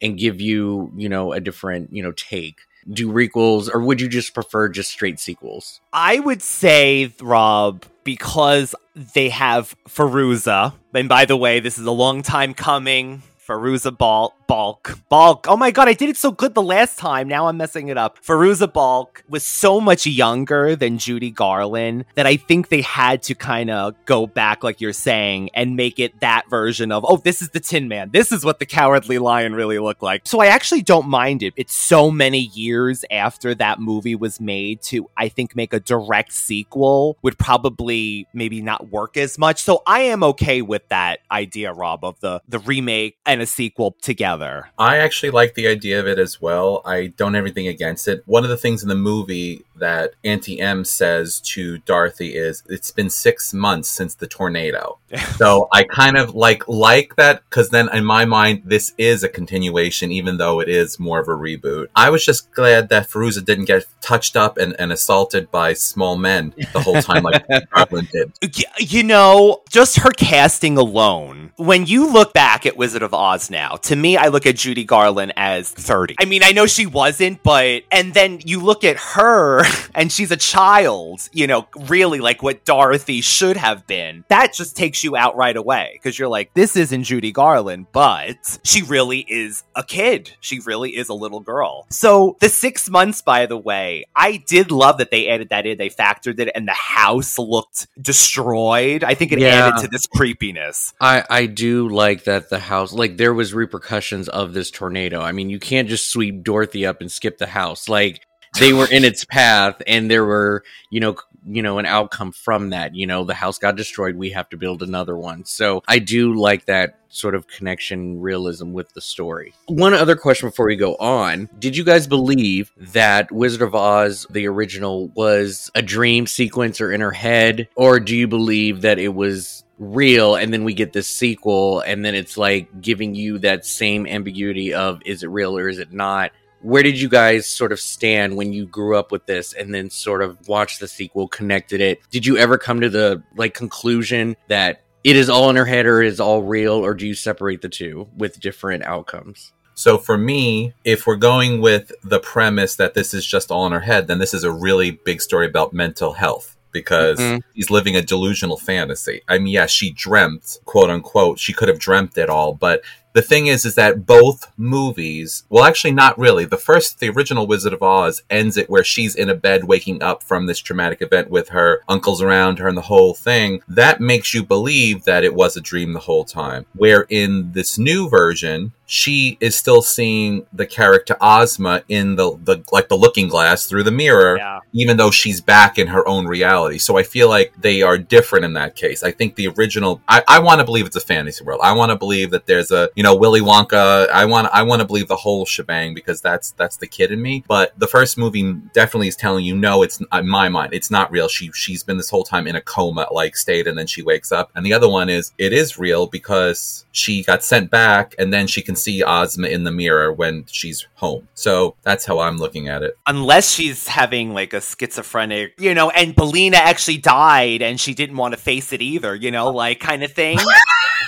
and 0.00 0.18
give 0.18 0.40
you 0.40 0.92
you 0.96 1.08
know 1.08 1.32
a 1.32 1.40
different 1.40 1.92
you 1.92 2.02
know 2.02 2.12
take 2.12 2.60
do 2.90 3.12
requels 3.12 3.72
or 3.72 3.80
would 3.80 4.00
you 4.00 4.08
just 4.08 4.34
prefer 4.34 4.68
just 4.68 4.90
straight 4.90 5.20
sequels 5.20 5.80
I 5.92 6.18
would 6.18 6.42
say, 6.42 7.12
Rob, 7.20 7.84
because 8.04 8.74
they 8.94 9.28
have 9.28 9.74
Fairuza. 9.88 10.74
And 10.94 11.08
by 11.08 11.24
the 11.26 11.36
way, 11.36 11.60
this 11.60 11.78
is 11.78 11.86
a 11.86 11.92
long 11.92 12.22
time 12.22 12.54
coming. 12.54 13.22
Fairuza 13.46 13.96
Balk, 13.96 14.34
Balk, 14.46 14.98
Balk. 15.08 15.46
Oh 15.48 15.56
my 15.56 15.72
god, 15.72 15.88
I 15.88 15.94
did 15.94 16.08
it 16.08 16.16
so 16.16 16.30
good 16.30 16.54
the 16.54 16.62
last 16.62 16.96
time. 16.96 17.26
Now 17.26 17.48
I'm 17.48 17.56
messing 17.56 17.88
it 17.88 17.98
up. 17.98 18.22
Fairuza 18.22 18.72
Balk 18.72 19.24
was 19.28 19.42
so 19.42 19.80
much 19.80 20.06
younger 20.06 20.76
than 20.76 20.98
Judy 20.98 21.30
Garland 21.30 22.04
that 22.14 22.24
I 22.24 22.36
think 22.36 22.68
they 22.68 22.82
had 22.82 23.22
to 23.24 23.34
kind 23.34 23.68
of 23.68 23.96
go 24.04 24.28
back, 24.28 24.62
like 24.62 24.80
you're 24.80 24.92
saying, 24.92 25.50
and 25.54 25.74
make 25.74 25.98
it 25.98 26.20
that 26.20 26.48
version 26.48 26.92
of, 26.92 27.04
oh, 27.04 27.16
this 27.16 27.42
is 27.42 27.48
the 27.48 27.58
Tin 27.58 27.88
Man. 27.88 28.10
This 28.12 28.30
is 28.30 28.44
what 28.44 28.60
the 28.60 28.66
Cowardly 28.66 29.18
Lion 29.18 29.54
really 29.54 29.80
looked 29.80 30.04
like. 30.04 30.22
So 30.24 30.40
I 30.40 30.46
actually 30.46 30.82
don't 30.82 31.08
mind 31.08 31.42
it. 31.42 31.52
It's 31.56 31.74
so 31.74 32.12
many 32.12 32.38
years 32.54 33.04
after 33.10 33.56
that 33.56 33.80
movie 33.80 34.14
was 34.14 34.40
made 34.40 34.82
to, 34.82 35.10
I 35.16 35.28
think, 35.28 35.56
make 35.56 35.72
a 35.72 35.80
direct 35.80 36.32
sequel 36.32 37.18
would 37.22 37.38
probably 37.38 38.28
maybe 38.32 38.62
not 38.62 38.90
work 38.90 39.16
as 39.16 39.36
much. 39.36 39.62
So 39.62 39.82
I 39.84 40.02
am 40.02 40.22
okay 40.22 40.62
with 40.62 40.86
that 40.90 41.20
idea, 41.28 41.72
Rob, 41.72 42.04
of 42.04 42.20
the 42.20 42.40
the 42.48 42.60
remake 42.60 43.16
and 43.32 43.42
a 43.42 43.46
sequel 43.46 43.96
together. 44.00 44.70
I 44.78 44.98
actually 44.98 45.30
like 45.30 45.54
the 45.54 45.66
idea 45.66 45.98
of 45.98 46.06
it 46.06 46.18
as 46.18 46.40
well. 46.40 46.82
I 46.84 47.08
don't 47.08 47.34
have 47.34 47.44
anything 47.44 47.66
against 47.66 48.06
it. 48.08 48.22
One 48.26 48.44
of 48.44 48.50
the 48.50 48.56
things 48.56 48.82
in 48.82 48.88
the 48.88 48.94
movie 48.94 49.64
that 49.76 50.12
Auntie 50.22 50.60
M 50.60 50.84
says 50.84 51.40
to 51.40 51.78
Dorothy 51.78 52.36
is, 52.36 52.62
"It's 52.68 52.90
been 52.90 53.10
six 53.10 53.52
months 53.52 53.88
since 53.88 54.14
the 54.14 54.26
tornado." 54.26 54.98
so 55.36 55.68
I 55.72 55.84
kind 55.84 56.16
of 56.16 56.34
like 56.34 56.66
like 56.68 57.16
that 57.16 57.42
because 57.48 57.70
then 57.70 57.88
in 57.92 58.04
my 58.04 58.24
mind 58.24 58.62
this 58.64 58.94
is 58.98 59.24
a 59.24 59.28
continuation, 59.28 60.12
even 60.12 60.36
though 60.36 60.60
it 60.60 60.68
is 60.68 60.98
more 60.98 61.20
of 61.20 61.28
a 61.28 61.32
reboot. 61.32 61.88
I 61.96 62.10
was 62.10 62.24
just 62.24 62.52
glad 62.52 62.88
that 62.90 63.08
Fairuza 63.08 63.44
didn't 63.44 63.66
get 63.66 63.86
touched 64.00 64.36
up 64.36 64.58
and, 64.58 64.74
and 64.78 64.92
assaulted 64.92 65.50
by 65.50 65.72
small 65.74 66.16
men 66.16 66.54
the 66.72 66.80
whole 66.80 67.00
time 67.02 67.22
like 67.22 67.44
Garland 67.70 68.08
did. 68.10 68.32
You 68.78 69.02
know, 69.02 69.62
just 69.70 69.98
her 69.98 70.10
casting 70.10 70.76
alone. 70.76 71.52
When 71.56 71.86
you 71.86 72.12
look 72.12 72.32
back 72.32 72.66
at 72.66 72.76
Wizard 72.76 73.02
of 73.02 73.14
Oz 73.22 73.50
now, 73.50 73.76
to 73.76 73.94
me, 73.94 74.16
I 74.16 74.28
look 74.28 74.46
at 74.46 74.56
Judy 74.56 74.84
Garland 74.84 75.32
as 75.36 75.70
30. 75.70 76.16
I 76.18 76.24
mean, 76.24 76.42
I 76.42 76.50
know 76.50 76.66
she 76.66 76.86
wasn't, 76.86 77.42
but, 77.44 77.82
and 77.92 78.12
then 78.12 78.40
you 78.44 78.60
look 78.60 78.82
at 78.82 78.96
her 78.96 79.62
and 79.94 80.10
she's 80.10 80.30
a 80.32 80.36
child, 80.36 81.28
you 81.32 81.46
know, 81.46 81.68
really 81.88 82.18
like 82.20 82.42
what 82.42 82.64
Dorothy 82.64 83.20
should 83.20 83.56
have 83.56 83.86
been. 83.86 84.24
That 84.28 84.52
just 84.54 84.76
takes 84.76 85.04
you 85.04 85.14
out 85.16 85.36
right 85.36 85.56
away 85.56 85.90
because 85.94 86.18
you're 86.18 86.28
like, 86.28 86.52
this 86.54 86.76
isn't 86.76 87.04
Judy 87.04 87.30
Garland, 87.32 87.86
but 87.92 88.58
she 88.64 88.82
really 88.82 89.20
is 89.28 89.62
a 89.76 89.84
kid. 89.84 90.32
She 90.40 90.58
really 90.60 90.96
is 90.96 91.08
a 91.08 91.14
little 91.14 91.40
girl. 91.40 91.86
So 91.90 92.36
the 92.40 92.48
six 92.48 92.90
months, 92.90 93.22
by 93.22 93.46
the 93.46 93.56
way, 93.56 94.04
I 94.16 94.38
did 94.38 94.70
love 94.72 94.98
that 94.98 95.10
they 95.10 95.28
added 95.28 95.50
that 95.50 95.64
in. 95.66 95.78
They 95.78 95.90
factored 95.90 96.40
it 96.40 96.50
and 96.54 96.66
the 96.66 96.72
house 96.72 97.38
looked 97.38 97.86
destroyed. 98.00 99.04
I 99.04 99.14
think 99.14 99.32
it 99.32 99.38
Yeah. 99.38 99.66
added 99.68 99.82
to 99.82 99.88
this 99.88 100.06
creepiness. 100.06 100.94
I 101.00 101.24
I 101.28 101.46
do 101.46 101.88
like 101.88 102.24
that 102.24 102.50
the 102.50 102.58
house 102.58 102.92
like 102.92 103.11
there 103.18 103.34
was 103.34 103.54
repercussions 103.54 104.28
of 104.28 104.52
this 104.52 104.70
tornado. 104.70 105.20
I 105.20 105.32
mean, 105.32 105.50
you 105.50 105.58
can't 105.58 105.88
just 105.88 106.10
sweep 106.10 106.42
Dorothy 106.42 106.86
up 106.86 107.00
and 107.00 107.10
skip 107.10 107.38
the 107.38 107.46
house. 107.46 107.88
Like 107.88 108.26
they 108.58 108.72
were 108.72 108.90
in 108.90 109.04
its 109.04 109.24
path 109.24 109.80
and 109.86 110.10
there 110.10 110.24
were, 110.24 110.64
you 110.90 111.00
know, 111.00 111.16
you 111.44 111.62
know, 111.62 111.78
an 111.78 111.86
outcome 111.86 112.32
from 112.32 112.70
that. 112.70 112.94
You 112.94 113.06
know, 113.06 113.24
the 113.24 113.34
house 113.34 113.58
got 113.58 113.76
destroyed, 113.76 114.16
we 114.16 114.30
have 114.30 114.48
to 114.50 114.56
build 114.56 114.82
another 114.82 115.16
one. 115.16 115.44
So, 115.44 115.82
I 115.88 115.98
do 115.98 116.34
like 116.34 116.66
that 116.66 117.00
sort 117.08 117.34
of 117.34 117.46
connection 117.46 118.20
realism 118.20 118.72
with 118.72 118.92
the 118.94 119.00
story. 119.00 119.52
One 119.66 119.92
other 119.92 120.16
question 120.16 120.48
before 120.48 120.66
we 120.66 120.76
go 120.76 120.94
on. 120.96 121.48
Did 121.58 121.76
you 121.76 121.84
guys 121.84 122.06
believe 122.06 122.72
that 122.78 123.30
Wizard 123.30 123.62
of 123.62 123.74
Oz 123.74 124.26
the 124.30 124.46
original 124.46 125.08
was 125.08 125.70
a 125.74 125.82
dream 125.82 126.26
sequence 126.26 126.80
or 126.80 126.92
in 126.92 127.00
her 127.00 127.12
head 127.12 127.68
or 127.74 128.00
do 128.00 128.16
you 128.16 128.28
believe 128.28 128.82
that 128.82 128.98
it 128.98 129.14
was 129.14 129.64
real 129.82 130.36
and 130.36 130.52
then 130.52 130.62
we 130.64 130.74
get 130.74 130.92
this 130.92 131.08
sequel 131.08 131.80
and 131.80 132.04
then 132.04 132.14
it's 132.14 132.36
like 132.36 132.80
giving 132.80 133.14
you 133.14 133.38
that 133.38 133.66
same 133.66 134.06
ambiguity 134.06 134.72
of 134.72 135.00
is 135.04 135.22
it 135.22 135.28
real 135.28 135.58
or 135.58 135.68
is 135.68 135.78
it 135.78 135.92
not? 135.92 136.30
Where 136.60 136.84
did 136.84 137.00
you 137.00 137.08
guys 137.08 137.48
sort 137.48 137.72
of 137.72 137.80
stand 137.80 138.36
when 138.36 138.52
you 138.52 138.66
grew 138.66 138.96
up 138.96 139.10
with 139.10 139.26
this 139.26 139.52
and 139.52 139.74
then 139.74 139.90
sort 139.90 140.22
of 140.22 140.46
watched 140.46 140.78
the 140.78 140.86
sequel 140.86 141.26
connected 141.26 141.80
it? 141.80 142.00
Did 142.10 142.24
you 142.24 142.38
ever 142.38 142.56
come 142.56 142.80
to 142.80 142.88
the 142.88 143.22
like 143.34 143.54
conclusion 143.54 144.36
that 144.46 144.84
it 145.02 145.16
is 145.16 145.28
all 145.28 145.50
in 145.50 145.56
her 145.56 145.64
head 145.64 145.86
or 145.86 146.00
it 146.00 146.06
is 146.06 146.20
all 146.20 146.44
real 146.44 146.74
or 146.74 146.94
do 146.94 147.06
you 147.06 147.14
separate 147.14 147.62
the 147.62 147.68
two 147.68 148.08
with 148.16 148.38
different 148.38 148.84
outcomes? 148.84 149.52
So 149.74 149.98
for 149.98 150.16
me, 150.16 150.74
if 150.84 151.06
we're 151.06 151.16
going 151.16 151.60
with 151.60 151.90
the 152.04 152.20
premise 152.20 152.76
that 152.76 152.94
this 152.94 153.12
is 153.14 153.26
just 153.26 153.50
all 153.50 153.66
in 153.66 153.72
her 153.72 153.80
head, 153.80 154.06
then 154.06 154.18
this 154.18 154.34
is 154.34 154.44
a 154.44 154.52
really 154.52 154.92
big 154.92 155.20
story 155.20 155.46
about 155.46 155.72
mental 155.72 156.12
health 156.12 156.51
because 156.72 157.18
Mhm. 157.18 157.40
he's 157.54 157.70
living 157.70 157.96
a 157.96 158.02
delusional 158.02 158.56
fantasy. 158.56 159.22
I 159.28 159.38
mean, 159.38 159.52
yeah, 159.52 159.66
she 159.66 159.90
dreamt, 159.90 160.58
quote 160.64 160.90
unquote, 160.90 161.38
she 161.38 161.52
could 161.52 161.68
have 161.68 161.78
dreamt 161.78 162.16
it 162.18 162.28
all, 162.30 162.54
but 162.54 162.82
the 163.14 163.20
thing 163.22 163.46
is, 163.46 163.66
is 163.66 163.74
that 163.74 164.06
both 164.06 164.46
movies, 164.56 165.44
well, 165.50 165.64
actually, 165.64 165.92
not 165.92 166.18
really. 166.18 166.46
The 166.46 166.56
first, 166.56 166.98
the 166.98 167.10
original 167.10 167.46
Wizard 167.46 167.74
of 167.74 167.82
Oz 167.82 168.22
ends 168.30 168.56
it 168.56 168.70
where 168.70 168.82
she's 168.84 169.14
in 169.14 169.28
a 169.28 169.34
bed 169.34 169.64
waking 169.64 170.02
up 170.02 170.22
from 170.22 170.46
this 170.46 170.58
traumatic 170.58 171.02
event 171.02 171.28
with 171.28 171.50
her 171.50 171.82
uncles 171.88 172.22
around 172.22 172.58
her 172.58 172.68
and 172.68 172.76
the 172.76 172.82
whole 172.82 173.12
thing. 173.14 173.60
That 173.68 174.00
makes 174.00 174.32
you 174.32 174.42
believe 174.42 175.04
that 175.04 175.24
it 175.24 175.34
was 175.34 175.56
a 175.58 175.60
dream 175.60 175.92
the 175.92 176.00
whole 176.00 176.24
time. 176.24 176.64
Where 176.74 177.06
in 177.10 177.52
this 177.52 177.76
new 177.78 178.08
version, 178.08 178.72
she 178.92 179.38
is 179.40 179.56
still 179.56 179.80
seeing 179.80 180.46
the 180.52 180.66
character 180.66 181.16
Ozma 181.18 181.82
in 181.88 182.14
the, 182.16 182.38
the 182.44 182.62
like 182.72 182.90
the 182.90 182.94
looking 182.94 183.26
glass 183.26 183.64
through 183.64 183.84
the 183.84 183.90
mirror, 183.90 184.36
Yeah. 184.36 184.58
even 184.74 184.98
though 184.98 185.10
she's 185.10 185.40
back 185.40 185.78
in 185.78 185.86
her 185.86 186.06
own 186.06 186.26
reality. 186.26 186.76
So 186.76 186.98
I 186.98 187.02
feel 187.02 187.30
like 187.30 187.54
they 187.58 187.80
are 187.80 187.96
different 187.96 188.44
in 188.44 188.52
that 188.52 188.76
case. 188.76 189.02
I 189.02 189.10
think 189.10 189.36
the 189.36 189.48
original 189.48 190.02
I, 190.08 190.22
I 190.28 190.40
want 190.40 190.58
to 190.60 190.64
believe 190.66 190.84
it's 190.84 190.94
a 190.94 191.00
fantasy 191.00 191.42
world. 191.42 191.62
I 191.64 191.72
want 191.72 191.88
to 191.88 191.96
believe 191.96 192.32
that 192.32 192.44
there's 192.44 192.70
a 192.70 192.90
you 192.94 193.02
know 193.02 193.16
Willy 193.16 193.40
Wonka. 193.40 194.10
I 194.10 194.26
want 194.26 194.48
I 194.52 194.62
want 194.62 194.80
to 194.82 194.86
believe 194.86 195.08
the 195.08 195.16
whole 195.16 195.46
shebang 195.46 195.94
because 195.94 196.20
that's 196.20 196.50
that's 196.50 196.76
the 196.76 196.86
kid 196.86 197.12
in 197.12 197.22
me. 197.22 197.44
But 197.48 197.72
the 197.78 197.86
first 197.88 198.18
movie 198.18 198.52
definitely 198.74 199.08
is 199.08 199.16
telling 199.16 199.46
you 199.46 199.56
no, 199.56 199.82
it's 199.82 200.02
in 200.02 200.28
my 200.28 200.50
mind, 200.50 200.74
it's 200.74 200.90
not 200.90 201.10
real. 201.10 201.28
She 201.28 201.50
she's 201.52 201.82
been 201.82 201.96
this 201.96 202.10
whole 202.10 202.24
time 202.24 202.46
in 202.46 202.56
a 202.56 202.60
coma 202.60 203.06
like 203.10 203.36
state, 203.36 203.66
and 203.66 203.78
then 203.78 203.86
she 203.86 204.02
wakes 204.02 204.32
up. 204.32 204.50
And 204.54 204.66
the 204.66 204.74
other 204.74 204.90
one 204.90 205.08
is 205.08 205.32
it 205.38 205.54
is 205.54 205.78
real 205.78 206.06
because 206.08 206.84
she 206.92 207.22
got 207.24 207.42
sent 207.42 207.70
back, 207.70 208.14
and 208.18 208.34
then 208.34 208.46
she 208.46 208.60
can 208.60 208.76
see 208.82 209.02
Ozma 209.02 209.48
in 209.48 209.64
the 209.64 209.70
mirror 209.70 210.12
when 210.12 210.44
she's 210.50 210.86
home. 210.94 211.28
So 211.34 211.76
that's 211.82 212.04
how 212.04 212.20
I'm 212.20 212.38
looking 212.38 212.68
at 212.68 212.82
it. 212.82 212.96
Unless 213.06 213.52
she's 213.52 213.88
having 213.88 214.34
like 214.34 214.52
a 214.52 214.60
schizophrenic, 214.60 215.54
you 215.58 215.74
know, 215.74 215.90
and 215.90 216.14
Billina 216.14 216.56
actually 216.56 216.98
died 216.98 217.62
and 217.62 217.80
she 217.80 217.94
didn't 217.94 218.16
want 218.16 218.34
to 218.34 218.40
face 218.40 218.72
it 218.72 218.82
either, 218.82 219.14
you 219.14 219.30
know, 219.30 219.50
like 219.50 219.80
kind 219.80 220.02
of 220.02 220.12
thing. 220.12 220.38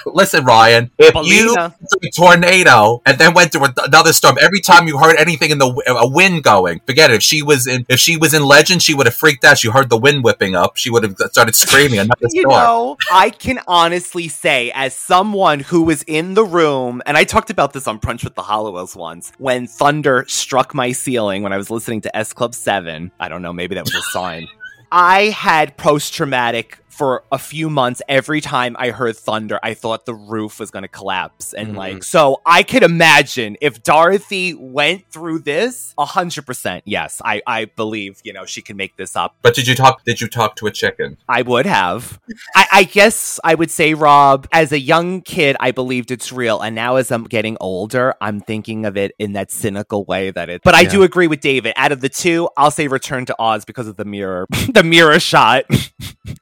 Listen, 0.07 0.45
Ryan, 0.45 0.90
if 0.99 1.14
you 1.14 1.54
Billina. 1.54 1.75
a 2.02 2.11
tornado 2.11 3.00
and 3.07 3.19
then 3.19 3.33
went 3.33 3.52
through 3.52 3.69
another 3.83 4.12
storm, 4.12 4.37
every 4.40 4.61
time 4.61 4.87
you 4.87 4.99
heard 4.99 5.16
anything 5.16 5.50
in 5.50 5.59
the 5.59 5.66
uh, 5.66 5.95
a 5.95 6.09
wind 6.09 6.43
going, 6.43 6.81
forget 6.87 7.11
it. 7.11 7.14
If 7.14 7.23
she 7.23 7.43
was 7.43 7.66
in 7.66 7.87
if 7.88 7.99
she 7.99 8.16
was 8.16 8.35
in 8.35 8.45
Legend, 8.45 8.83
she 8.83 8.95
would 8.95 9.07
have 9.07 9.14
freaked 9.14 9.45
out. 9.45 9.59
She 9.59 9.71
heard 9.71 9.88
the 9.88 9.97
wind 9.97 10.23
whipping 10.25 10.54
up. 10.54 10.76
She 10.76 10.90
would 10.90 11.02
have 11.04 11.16
started 11.31 11.54
screaming. 11.54 12.00
Another 12.00 12.16
you 12.31 12.43
storm. 12.43 12.54
know, 12.54 12.97
I 13.12 13.31
can 13.31 13.61
honestly 13.66 14.28
say, 14.28 14.71
as 14.75 14.95
someone 14.95 15.61
who 15.61 15.83
was 15.83 16.02
in 16.02 16.35
the 16.35 16.45
room, 16.45 17.02
and 17.07 17.16
I 17.16 17.25
talked 17.25 17.50
about 17.54 17.73
this 17.73 17.87
on 17.87 18.00
Brunch 18.00 18.25
with 18.25 18.34
the 18.34 18.42
Halliwells 18.42 18.96
once, 18.96 19.32
when 19.38 19.66
thunder 19.68 20.25
struck 20.26 20.75
my 20.75 20.90
ceiling 20.90 21.42
when 21.42 21.52
I 21.52 21.56
was 21.56 21.70
listening 21.70 22.00
to 22.02 22.16
S 22.16 22.32
Club 22.32 22.54
7. 22.54 23.12
I 23.20 23.28
don't 23.28 23.42
know, 23.42 23.52
maybe 23.52 23.76
that 23.76 23.84
was 23.84 23.94
a 23.94 24.02
sign. 24.11 24.49
I 24.92 25.30
had 25.30 25.76
post 25.76 26.14
traumatic 26.14 26.84
for 26.96 27.24
a 27.32 27.38
few 27.38 27.68
months. 27.68 28.00
Every 28.08 28.40
time 28.40 28.76
I 28.78 28.90
heard 28.90 29.16
thunder, 29.16 29.58
I 29.62 29.74
thought 29.74 30.06
the 30.06 30.14
roof 30.14 30.60
was 30.60 30.70
going 30.70 30.82
to 30.82 30.88
collapse. 30.88 31.52
And 31.52 31.72
Mhm. 31.72 31.76
like, 31.76 32.04
so 32.04 32.40
I 32.46 32.62
could 32.62 32.82
imagine 32.84 33.56
if 33.60 33.82
Dorothy 33.82 34.54
went 34.54 35.10
through 35.10 35.40
this, 35.40 35.92
a 35.98 36.04
100%. 36.06 36.82
Yes, 36.84 37.20
I, 37.24 37.42
I 37.46 37.64
believe, 37.64 38.20
you 38.22 38.32
know, 38.32 38.44
she 38.46 38.62
can 38.62 38.76
make 38.76 38.96
this 38.96 39.16
up. 39.16 39.34
But 39.42 39.54
did 39.54 39.66
you 39.66 39.74
talk? 39.74 40.04
Did 40.04 40.20
you 40.20 40.28
talk 40.28 40.54
to 40.56 40.66
a 40.66 40.70
chicken? 40.70 41.16
I 41.28 41.42
would 41.42 41.66
have. 41.66 42.20
I, 42.54 42.66
I 42.72 42.84
guess 42.84 43.40
I 43.42 43.54
would 43.54 43.70
say, 43.70 43.94
Rob, 43.94 44.46
as 44.52 44.70
a 44.72 44.78
young 44.78 45.20
kid, 45.22 45.56
I 45.60 45.72
believed 45.72 46.10
it's 46.12 46.30
real. 46.32 46.60
And 46.60 46.74
now 46.76 46.96
as 46.96 47.10
I'm 47.10 47.24
getting 47.24 47.56
older, 47.60 48.14
I'm 48.20 48.40
thinking 48.40 48.86
of 48.86 48.96
it 48.96 49.12
in 49.18 49.32
that 49.32 49.50
cynical 49.50 50.04
way 50.04 50.30
that 50.30 50.48
it. 50.48 50.62
But 50.64 50.74
I 50.74 50.82
Yeah. 50.82 50.90
do 50.90 51.02
agree 51.02 51.26
with 51.26 51.40
David. 51.40 51.72
Out 51.76 51.90
of 51.92 52.00
the 52.00 52.08
two, 52.08 52.48
I'll 52.56 52.70
say 52.70 52.86
Return 52.86 53.26
to 53.26 53.36
Oz 53.38 53.64
because 53.64 53.88
of 53.88 53.96
the 53.96 54.04
mirror, 54.04 54.46
the 54.72 54.84
mirror 54.84 55.18
shot. 55.18 55.64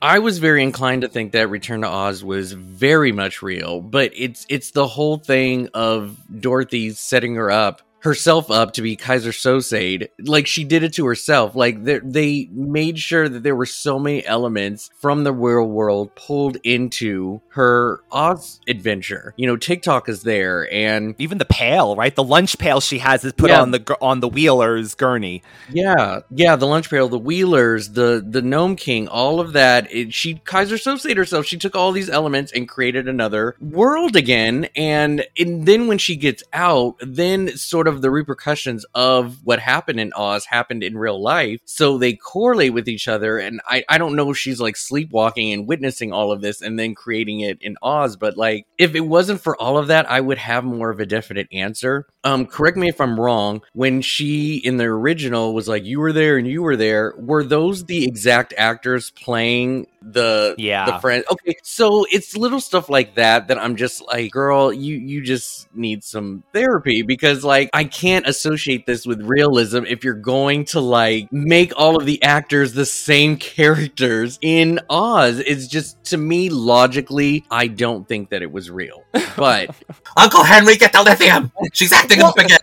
I 0.01 0.19
was 0.19 0.39
very 0.43 0.63
inclined 0.63 1.03
to 1.03 1.09
think 1.09 1.33
that 1.33 1.49
Return 1.49 1.81
to 1.81 1.89
Oz 1.89 2.23
was 2.23 2.53
very 2.53 3.13
much 3.13 3.41
real, 3.41 3.81
but 3.81 4.13
it's 4.15 4.45
it's 4.51 4.73
the 4.73 4.87
whole 4.87 5.17
thing 5.17 5.69
of 5.73 6.19
Dorothy 6.41 6.91
setting 6.91 7.37
her 7.37 7.51
up 7.51 7.81
herself 8.03 8.51
up 8.51 8.73
to 8.75 8.83
be 8.83 8.97
Kaiser 8.97 9.31
Sosade. 9.31 10.09
Like 10.21 10.47
she 10.47 10.65
did 10.65 10.83
it 10.83 10.93
to 10.95 11.07
herself. 11.07 11.55
Like 11.55 11.85
they- 11.85 12.01
they 12.03 12.49
made 12.53 12.99
sure 12.99 13.29
that 13.29 13.43
there 13.43 13.55
were 13.57 13.67
so 13.67 13.99
many 13.99 14.25
elements 14.27 14.91
from 15.01 15.25
the 15.25 15.33
real 15.33 15.65
world 15.67 16.15
pulled 16.17 16.57
into 16.65 17.41
her 17.51 18.01
Oz 18.11 18.61
adventure. 18.69 19.35
You 19.37 19.47
know, 19.47 19.57
Tik-Tok 19.57 20.09
is 20.09 20.23
there 20.23 20.73
and 20.73 21.15
Even 21.19 21.39
the 21.39 21.45
pail, 21.45 21.95
right? 21.97 22.15
The 22.15 22.25
lunch 22.25 22.59
pail 22.59 22.81
she 22.81 22.99
has 22.99 23.25
is 23.25 23.33
put 23.33 23.51
Yeah. 23.51 23.61
on 23.63 23.71
the 23.71 23.97
on 24.01 24.21
the 24.21 24.29
wheeler's 24.29 24.95
gurney. 24.95 25.43
Yeah, 25.73 26.21
yeah, 26.31 26.57
the 26.57 26.67
lunch 26.67 26.91
pail, 26.91 27.09
the 27.09 27.19
Wheelers, 27.19 27.91
the 27.91 28.25
the 28.27 28.43
Gnome 28.43 28.77
King, 28.77 29.07
all 29.09 29.39
of 29.41 29.53
that. 29.53 29.87
It, 29.93 30.13
she 30.13 30.35
Kaiser 30.45 30.77
Sosate 30.77 31.17
herself. 31.17 31.47
She 31.47 31.57
took 31.57 31.77
all 31.77 31.93
these 31.93 32.11
elements 32.11 32.51
and 32.53 32.69
created 32.69 33.07
another 33.09 33.55
world 33.61 34.17
again. 34.17 34.69
And 34.75 35.25
and 35.39 35.67
then 35.67 35.87
when 35.87 35.99
she 35.99 36.17
gets 36.17 36.43
out, 36.53 36.97
then 37.01 37.57
sort 37.57 37.87
of 37.87 37.92
the 38.01 38.11
repercussions 38.11 38.87
of 38.95 39.41
what 39.45 39.59
happened 39.59 40.01
in 40.01 40.13
Oz 40.15 40.47
happened 40.47 40.83
in 40.83 40.97
real 40.97 41.21
life. 41.21 41.61
So 41.65 41.99
they 41.99 42.15
correlate 42.15 42.73
with 42.73 42.89
each 42.89 43.09
other. 43.09 43.39
And 43.39 43.61
I 43.67 43.85
I 43.89 43.99
don't 43.99 44.17
know 44.17 44.31
if 44.31 44.39
she's 44.39 44.61
like 44.61 44.77
sleepwalking 44.77 45.53
and 45.53 45.67
witnessing 45.67 46.13
all 46.13 46.33
of 46.33 46.41
this 46.41 46.63
and 46.63 46.79
then 46.79 46.95
creating 46.95 47.41
it 47.41 47.59
in 47.61 47.77
Oz. 47.83 48.17
But 48.17 48.37
like 48.37 48.67
if 48.79 48.95
it 48.95 49.01
wasn't 49.01 49.41
for 49.41 49.61
all 49.61 49.77
of 49.77 49.89
that, 49.89 50.11
I 50.11 50.21
would 50.21 50.39
have 50.39 50.65
more 50.65 50.91
of 50.91 51.01
a 51.01 51.07
definite 51.07 51.49
answer. 51.53 52.07
Um, 52.25 52.47
correct 52.47 52.77
me 52.77 52.89
if 52.89 53.01
I'm 53.01 53.19
wrong. 53.19 53.63
When 53.73 54.01
she 54.01 54.57
in 54.57 54.77
the 54.77 54.85
original 54.85 55.55
was 55.55 55.69
like, 55.69 55.85
"You 55.85 56.01
were 56.01 56.13
there 56.13 56.37
and 56.37 56.47
you 56.47 56.63
were 56.63 56.77
there," 56.77 57.15
were 57.19 57.45
those 57.45 57.85
the 57.85 58.05
exact 58.05 58.55
actors 58.57 59.11
playing 59.11 59.87
the 60.05 60.55
Yeah. 60.59 60.87
the 60.87 60.99
friend? 60.99 61.25
Okay, 61.31 61.55
so 61.63 62.07
it's 62.11 62.37
little 62.37 62.61
stuff 62.61 62.89
like 62.89 63.15
that 63.17 63.49
that 63.49 63.59
I'm 63.59 63.77
just 63.77 64.03
like, 64.07 64.31
girl, 64.33 64.73
you 64.73 64.97
you 64.97 65.23
just 65.23 65.75
need 65.75 66.05
some 66.05 66.45
therapy 66.53 67.03
because 67.03 67.45
like 67.45 67.71
I 67.73 67.85
can't 67.85 68.27
associate 68.27 68.87
this 68.87 69.07
with 69.07 69.23
realism 69.23 69.85
if 69.87 70.05
you're 70.05 70.15
going 70.15 70.65
to 70.67 70.81
like 70.81 71.33
make 71.33 71.73
all 71.77 71.97
of 71.97 72.07
the 72.07 72.23
actors 72.23 72.73
the 72.73 72.87
same 72.87 73.37
characters 73.37 74.39
in 74.43 74.81
Oz. 74.91 75.39
It's 75.39 75.67
just 75.67 76.03
to 76.05 76.17
me 76.17 76.49
logically, 76.49 77.45
I 77.51 77.67
don't 77.69 78.07
think 78.07 78.31
that 78.31 78.43
it 78.43 78.53
was 78.53 78.71
real, 78.71 79.02
but. 79.37 79.75
Uncle 80.17 80.45
Henry, 80.45 80.77
get 80.77 80.93
the 80.93 81.03
lithium. 81.03 81.53
She's 81.73 81.93
acting 81.93 82.23
up 82.23 82.37
again. 82.39 82.59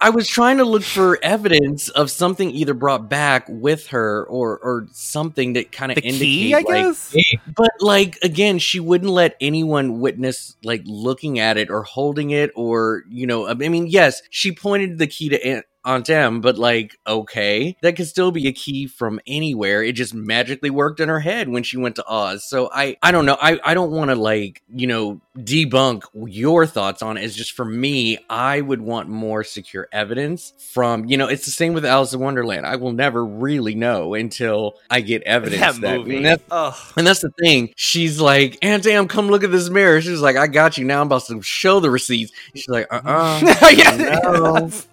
I 0.00 0.10
was 0.10 0.26
trying 0.26 0.58
to 0.58 0.64
look 0.64 0.82
for 0.82 1.18
evidence 1.22 1.88
of 1.90 2.10
something 2.10 2.50
either 2.50 2.74
brought 2.74 3.08
back 3.08 3.44
with 3.48 3.88
her 3.88 4.24
or 4.24 4.58
or 4.58 4.88
something 4.92 5.52
that 5.52 5.70
kind 5.70 5.92
of 5.92 5.96
The 5.96 6.02
indicate 6.02 6.24
key, 6.24 6.54
I 6.54 6.56
like 6.58 6.66
guess. 6.66 7.14
but 7.54 7.70
like 7.80 8.18
again 8.22 8.58
she 8.58 8.80
wouldn't 8.80 9.10
let 9.10 9.36
anyone 9.40 10.00
witness 10.00 10.56
like 10.64 10.82
looking 10.86 11.38
at 11.38 11.56
it 11.56 11.70
or 11.70 11.84
holding 11.84 12.30
it 12.30 12.50
or 12.56 13.04
you 13.10 13.26
know 13.28 13.46
I 13.46 13.54
mean 13.54 13.86
yes 13.86 14.22
she 14.30 14.52
pointed 14.52 14.98
the 14.98 15.06
key 15.06 15.28
to 15.28 15.46
Aunt 15.46 15.66
Aunt 15.84 16.08
Em, 16.10 16.40
but 16.40 16.58
like, 16.58 16.96
okay, 17.06 17.76
that 17.82 17.96
could 17.96 18.06
still 18.06 18.30
be 18.30 18.46
a 18.48 18.52
key 18.52 18.86
from 18.86 19.20
anywhere. 19.26 19.82
It 19.82 19.92
just 19.92 20.14
magically 20.14 20.70
worked 20.70 21.00
in 21.00 21.08
her 21.08 21.20
head 21.20 21.48
when 21.48 21.62
she 21.62 21.76
went 21.76 21.96
to 21.96 22.06
Oz. 22.06 22.44
So 22.48 22.70
I, 22.72 22.96
I 23.02 23.10
don't 23.12 23.26
know. 23.26 23.36
I, 23.40 23.58
I 23.64 23.74
don't 23.74 23.90
want 23.90 24.10
to 24.10 24.14
like, 24.14 24.62
you 24.72 24.86
know, 24.86 25.20
debunk 25.38 26.02
your 26.26 26.66
thoughts 26.66 27.02
on 27.02 27.16
it. 27.16 27.24
It's 27.24 27.34
just 27.34 27.52
for 27.52 27.64
me, 27.64 28.18
I 28.30 28.60
would 28.60 28.80
want 28.80 29.08
more 29.08 29.42
secure 29.44 29.88
evidence 29.92 30.52
from, 30.72 31.06
you 31.06 31.16
know, 31.16 31.26
it's 31.26 31.44
the 31.46 31.50
same 31.50 31.72
with 31.72 31.84
Alice 31.84 32.12
in 32.12 32.20
Wonderland. 32.20 32.66
I 32.66 32.76
will 32.76 32.92
never 32.92 33.24
really 33.24 33.74
know 33.74 34.14
until 34.14 34.74
I 34.90 35.00
get 35.00 35.22
evidence 35.22 35.78
That 35.78 35.98
movie. 35.98 36.16
and 36.16 36.26
that's, 36.26 36.92
and 36.96 37.06
that's 37.06 37.20
the 37.22 37.30
thing. 37.40 37.72
She's 37.76 38.20
like, 38.20 38.58
Aunt 38.62 38.86
Em, 38.86 39.08
come 39.08 39.28
look 39.28 39.42
at 39.44 39.50
this 39.50 39.68
mirror. 39.70 40.00
She's 40.00 40.20
like, 40.20 40.36
I 40.36 40.46
got 40.46 40.78
you. 40.78 40.84
Now 40.84 41.00
I'm 41.00 41.06
about 41.06 41.24
to 41.26 41.40
show 41.42 41.80
the 41.80 41.90
receipts. 41.90 42.32
She's 42.54 42.68
like, 42.68 42.86
uh 42.92 43.00
uh 43.04 43.68
Yeah. 43.74 44.20
no. 44.22 44.70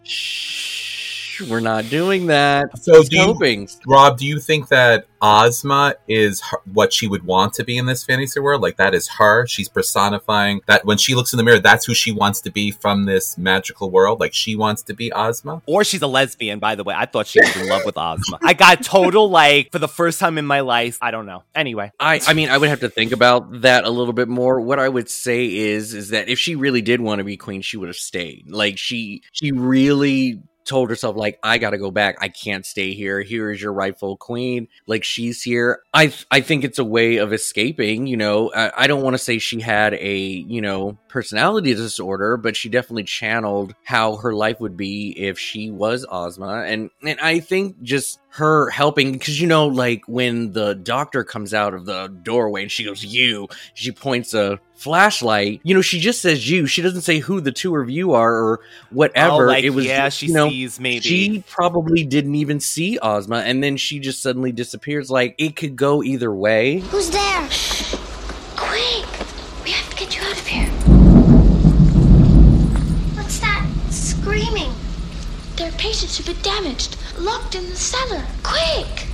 Shh, 1.39 1.50
we're 1.50 1.60
not 1.60 1.89
doing 1.89 2.27
that. 2.27 2.77
So 2.81 3.03
do 3.03 3.17
you- 3.17 3.67
Rob, 3.88 4.17
do 4.17 4.25
you 4.25 4.39
think 4.39 4.69
that 4.69 5.05
Ozma 5.22 5.96
is 6.08 6.41
her, 6.41 6.60
what 6.72 6.93
she 6.93 7.08
would 7.08 7.25
want 7.25 7.53
to 7.53 7.63
be 7.63 7.77
in 7.77 7.86
this 7.86 8.03
fantasy 8.03 8.39
world? 8.39 8.62
Like 8.62 8.77
that 8.77 8.93
is 8.93 9.08
her. 9.17 9.46
She's 9.48 9.67
personifying 9.67 10.62
that 10.67 10.86
when 10.86 10.98
she 10.98 11.15
looks 11.15 11.34
in 11.34 11.38
the 11.38 11.43
mirror, 11.43 11.60
that's 11.60 11.86
who 11.86 11.93
she 11.93 12.12
wants 12.12 12.41
to 12.41 12.51
be 12.51 12.72
from 12.72 13.05
this 13.05 13.38
magical 13.38 13.91
world. 13.91 14.19
Like 14.19 14.34
she 14.34 14.55
wants 14.55 14.84
to 14.84 14.93
be 14.93 15.12
Ozma. 15.12 15.62
Or 15.65 15.84
she's 15.84 16.01
a 16.01 16.08
lesbian, 16.08 16.60
by 16.60 16.75
the 16.75 16.84
way. 16.84 16.96
I 16.98 17.05
thought 17.05 17.27
she 17.27 17.39
was 17.41 17.55
in 17.55 17.67
love 17.67 17.84
with 17.86 17.98
Ozma. 17.98 18.39
I 18.41 18.53
got 18.53 18.84
total, 18.84 19.29
like, 19.29 19.72
for 19.72 19.79
the 19.79 19.88
first 19.88 20.19
time 20.19 20.38
in 20.38 20.46
my 20.46 20.62
life. 20.62 20.98
I 21.01 21.12
don't 21.12 21.25
know. 21.25 21.43
Anyway. 21.53 21.91
I, 22.00 22.22
I 22.25 22.34
mean, 22.34 22.50
I 22.50 22.58
would 22.58 22.69
have 22.69 22.81
to 22.81 22.89
think 22.89 23.12
about 23.12 23.62
that 23.62 23.84
a 23.84 23.89
little 23.89 24.13
bit 24.13 24.27
more. 24.27 24.62
What 24.62 24.79
I 24.79 24.88
would 24.88 25.10
say 25.10 25.46
is, 25.53 25.93
is 25.93 26.10
that 26.10 26.29
if 26.29 26.39
she 26.39 26.55
really 26.55 26.81
did 26.81 27.01
want 27.01 27.19
to 27.19 27.24
be 27.24 27.38
queen, 27.38 27.62
she 27.62 27.77
would 27.77 27.89
have 27.89 27.96
stayed. 27.96 28.46
Like 28.50 28.77
she, 28.77 29.24
she 29.31 29.51
really 29.51 30.41
told 30.69 30.89
herself, 30.89 31.17
like, 31.17 31.39
I 31.43 31.57
got 31.57 31.71
to 31.71 31.77
go 31.77 31.91
back. 31.91 32.17
I 32.21 32.29
can't 32.29 32.65
stay 32.65 32.93
here. 32.93 33.21
Here 33.21 33.51
is 33.51 33.61
your 33.61 33.73
rightful 33.73 34.15
queen. 34.15 34.67
Like 34.88 35.03
she's 35.03 35.41
here. 35.41 35.81
I, 35.93 36.13
I 36.31 36.41
think 36.41 36.63
it's 36.63 36.79
a 36.79 36.85
way 36.85 37.17
of 37.17 37.33
escaping. 37.33 38.07
You 38.07 38.17
know, 38.17 38.51
I, 38.53 38.83
I 38.83 38.88
don't 38.88 39.01
want 39.01 39.15
to 39.15 39.17
say 39.17 39.39
she 39.39 39.59
had 39.59 39.95
a, 39.95 40.17
you 40.17 40.61
know, 40.61 40.97
personality 41.09 41.73
disorder, 41.73 42.38
but 42.38 42.55
she 42.55 42.69
definitely 42.69 43.03
channeled 43.03 43.73
how 43.83 44.17
her 44.17 44.33
life 44.33 44.59
would 44.59 44.77
be 44.77 45.09
if 45.17 45.39
she 45.39 45.71
was 45.71 46.05
Ozma. 46.09 46.63
And, 46.67 46.91
and 47.03 47.19
I 47.19 47.39
think 47.39 47.81
just 47.81 48.19
her 48.31 48.69
helping 48.69 49.12
because 49.13 49.41
you 49.41 49.48
know 49.48 49.65
like 49.67 50.03
when 50.07 50.51
the 50.53 50.75
doctor 50.75 51.24
comes 51.24 51.51
out 51.53 51.74
of 51.74 51.86
the 51.86 52.07
doorway 52.21 52.62
and 52.62 52.71
she 52.71 52.83
goes 52.86 53.03
you 53.03 53.48
she 53.74 53.91
points 53.91 54.36
a 54.36 54.59
flashlight 54.75 55.59
you 55.63 55.74
know 55.74 55.81
she 55.81 56.00
just 56.00 56.21
says 56.21 56.48
you 56.50 56.67
she 56.67 56.81
doesn't 56.83 57.01
say 57.01 57.17
who 57.19 57.41
the 57.41 57.51
two 57.51 57.75
of 57.75 57.89
you 57.89 58.13
are 58.13 58.31
or 58.36 58.59
whatever 58.91 59.45
Oh, 59.45 59.48
like, 59.48 59.63
it 59.63 59.71
was 59.71 59.86
yeah, 59.86 60.05
just, 60.05 60.19
she 60.19 60.27
you 60.27 60.33
know, 60.33 60.48
sees 60.48 60.79
maybe. 60.79 61.01
she 61.01 61.43
probably 61.50 62.05
didn't 62.05 62.36
even 62.36 62.59
see 62.59 63.00
ozma 63.00 63.38
and 63.38 63.63
then 63.63 63.77
she 63.77 64.00
just 64.00 64.21
suddenly 64.21 64.51
disappears 64.51 65.09
like 65.09 65.33
it 65.39 65.55
could 65.55 65.75
go 65.75 66.03
either 66.03 66.33
way 66.33 66.79
Who's 66.79 67.09
there? 67.09 67.50
Quick! 68.55 69.07
We 69.63 69.71
have 69.71 69.89
to 69.89 69.95
get 69.98 70.15
you 70.15 70.21
out 70.21 70.33
of 70.39 70.45
here. 70.48 70.67
What's 73.15 73.39
that 73.39 73.67
screaming 73.89 74.71
their 75.59 75.71
patients 75.74 76.15
have 76.17 76.25
been 76.25 76.41
damaged. 76.41 76.95
Locked 77.19 77.55
in 77.55 77.69
the 77.69 77.75
cellar. 77.75 78.23
Quick! 78.43 79.05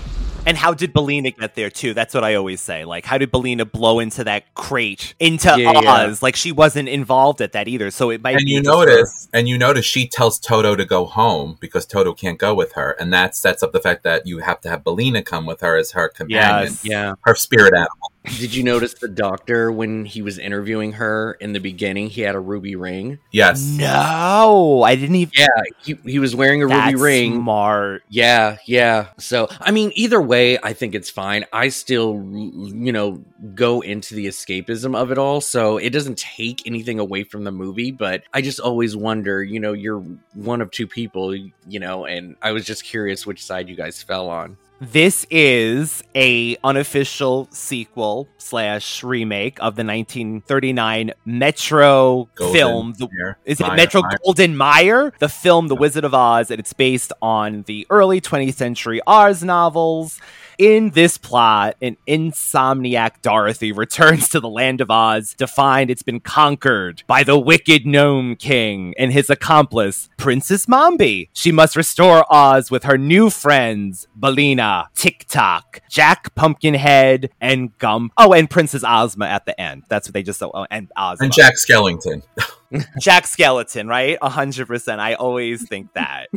And 0.47 0.55
how 0.55 0.75
did 0.75 0.93
Billina 0.93 1.31
get 1.31 1.55
there 1.55 1.71
too? 1.71 1.95
That's 1.95 2.13
what 2.13 2.23
I 2.23 2.35
always 2.35 2.61
say. 2.61 2.85
Like, 2.85 3.03
how 3.03 3.17
did 3.17 3.31
Billina 3.31 3.65
blow 3.65 3.97
into 3.99 4.23
that 4.25 4.53
crate 4.53 5.15
into 5.19 5.47
Yeah, 5.59 5.71
Oz? 5.71 5.83
yeah. 5.83 6.15
Like, 6.21 6.35
she 6.35 6.51
wasn't 6.51 6.87
involved 6.87 7.41
at 7.41 7.53
that 7.53 7.67
either. 7.67 7.89
So 7.89 8.11
it 8.11 8.21
might 8.21 8.35
and 8.35 8.45
be 8.45 8.51
you 8.51 8.61
just 8.61 8.69
her- 8.69 8.85
notice 8.85 9.27
and 9.33 9.49
you 9.49 9.57
notice 9.57 9.85
she 9.85 10.07
tells 10.07 10.37
toto 10.37 10.75
to 10.75 10.85
go 10.85 11.05
home 11.05 11.57
because 11.59 11.87
toto 11.87 12.13
can't 12.13 12.37
go 12.37 12.53
with 12.53 12.73
her 12.73 12.91
and 12.99 13.11
that 13.11 13.35
sets 13.35 13.63
up 13.63 13.71
the 13.71 13.79
fact 13.79 14.03
that 14.03 14.27
you 14.27 14.37
have 14.37 14.61
to 14.61 14.69
have 14.69 14.83
billina 14.83 15.23
come 15.23 15.47
with 15.47 15.61
her 15.61 15.75
as 15.77 15.91
her 15.93 16.09
companion 16.09 16.71
Yes. 16.73 16.85
Yeah. 16.85 17.13
her 17.21 17.33
spirit 17.33 17.73
animal 17.73 18.11
Did 18.25 18.53
you 18.53 18.63
notice 18.63 18.93
the 18.95 19.07
doctor 19.07 19.71
when 19.71 20.05
he 20.05 20.21
was 20.21 20.37
interviewing 20.37 20.93
her 20.93 21.33
in 21.39 21.53
the 21.53 21.59
beginning? 21.59 22.09
He 22.09 22.21
had 22.21 22.35
a 22.35 22.39
ruby 22.39 22.75
ring. 22.75 23.19
yes 23.31 23.61
No, 23.61 24.83
I 24.83 24.95
didn't 24.95 25.15
even. 25.15 25.33
Yeah, 25.35 25.47
he, 25.83 25.97
he 26.05 26.19
was 26.19 26.35
wearing 26.35 26.63
a 26.63 26.67
That's 26.67 26.93
ruby 26.93 27.03
ring. 27.03 27.35
Smart. 27.35 28.03
Yeah, 28.09 28.57
yeah. 28.65 29.07
So, 29.19 29.47
I 29.59 29.71
mean, 29.71 29.91
either 29.95 30.21
way, 30.21 30.57
I 30.57 30.73
think 30.73 30.95
it's 30.95 31.09
fine. 31.09 31.45
I 31.53 31.69
still, 31.69 32.13
you 32.33 32.91
know, 32.91 33.23
go 33.53 33.81
into 33.81 34.15
the 34.15 34.27
escapism 34.27 34.95
of 34.95 35.11
it 35.11 35.17
all. 35.17 35.41
So 35.41 35.77
it 35.77 35.91
doesn't 35.91 36.17
take 36.17 36.65
anything 36.65 36.99
away 36.99 37.23
from 37.23 37.43
the 37.43 37.51
movie, 37.51 37.91
but 37.91 38.23
I 38.33 38.41
just 38.41 38.59
always 38.59 38.95
wonder, 38.95 39.43
you 39.43 39.59
know, 39.59 39.73
you're 39.73 40.03
one 40.33 40.61
of 40.61 40.71
two 40.71 40.87
people, 40.87 41.35
you 41.35 41.79
know, 41.79 42.05
and 42.05 42.35
I 42.41 42.51
was 42.51 42.65
just 42.65 42.83
curious 42.83 43.25
which 43.25 43.43
side 43.43 43.69
you 43.69 43.75
guys 43.75 44.01
fell 44.01 44.29
on. 44.29 44.57
This 44.81 45.25
is 45.31 46.03
a 46.13 46.57
unofficial 46.61 47.47
sequel 47.49 48.27
slash 48.37 49.03
remake 49.03 49.57
of 49.59 49.77
the 49.77 49.85
1939 49.85 51.13
Metro 51.23 52.27
Golden 52.35 52.53
film. 52.53 52.93
The, 52.99 53.35
is 53.45 53.61
it 53.61 53.73
Metro 53.73 54.01
Meyer. 54.01 54.17
Golden 54.25 54.57
Meyer? 54.57 55.13
The 55.19 55.29
film 55.29 55.69
The 55.69 55.75
Wizard 55.75 56.03
of 56.03 56.13
Oz, 56.13 56.51
and 56.51 56.59
it's 56.59 56.73
based 56.73 57.13
on 57.21 57.63
the 57.63 57.87
early 57.89 58.19
20th 58.19 58.55
century 58.55 58.99
Oz 59.07 59.43
novels. 59.43 60.19
In 60.57 60.91
this 60.91 61.17
plot, 61.17 61.75
an 61.81 61.97
insomniac 62.07 63.21
Dorothy 63.21 63.71
returns 63.71 64.29
to 64.29 64.39
the 64.39 64.47
land 64.49 64.79
of 64.79 64.89
Oz 64.89 65.35
to 65.37 65.47
find 65.47 65.89
it's 65.89 66.03
been 66.03 66.21
conquered 66.21 67.03
by 67.07 67.23
the 67.23 67.37
wicked 67.37 67.85
Gnome 67.85 68.37
King 68.37 68.93
and 68.97 69.11
his 69.11 69.29
accomplice, 69.29 70.09
Princess 70.17 70.65
Mombi. 70.65 71.29
She 71.33 71.51
must 71.51 71.75
restore 71.75 72.25
Oz 72.33 72.71
with 72.71 72.83
her 72.83 72.97
new 72.97 73.29
friends, 73.29 74.07
Billina, 74.17 74.89
Tick 74.95 75.25
Tock, 75.27 75.81
Jack 75.89 76.33
Pumpkinhead, 76.35 77.31
and 77.41 77.77
Gump. 77.77 78.13
Oh, 78.17 78.33
and 78.33 78.49
Princess 78.49 78.83
Ozma 78.85 79.25
at 79.25 79.45
the 79.45 79.59
end. 79.59 79.83
That's 79.89 80.07
what 80.07 80.13
they 80.13 80.23
just 80.23 80.41
oh, 80.41 80.65
and 80.71 80.89
Ozma. 80.97 81.25
and 81.25 81.33
jack 81.33 81.55
skellington 81.55 82.23
Jack 82.99 83.27
Skeleton, 83.27 83.87
right? 83.87 84.17
A 84.21 84.29
hundred 84.29 84.67
percent. 84.67 85.01
I 85.01 85.13
always 85.13 85.67
think 85.67 85.93
that. 85.93 86.27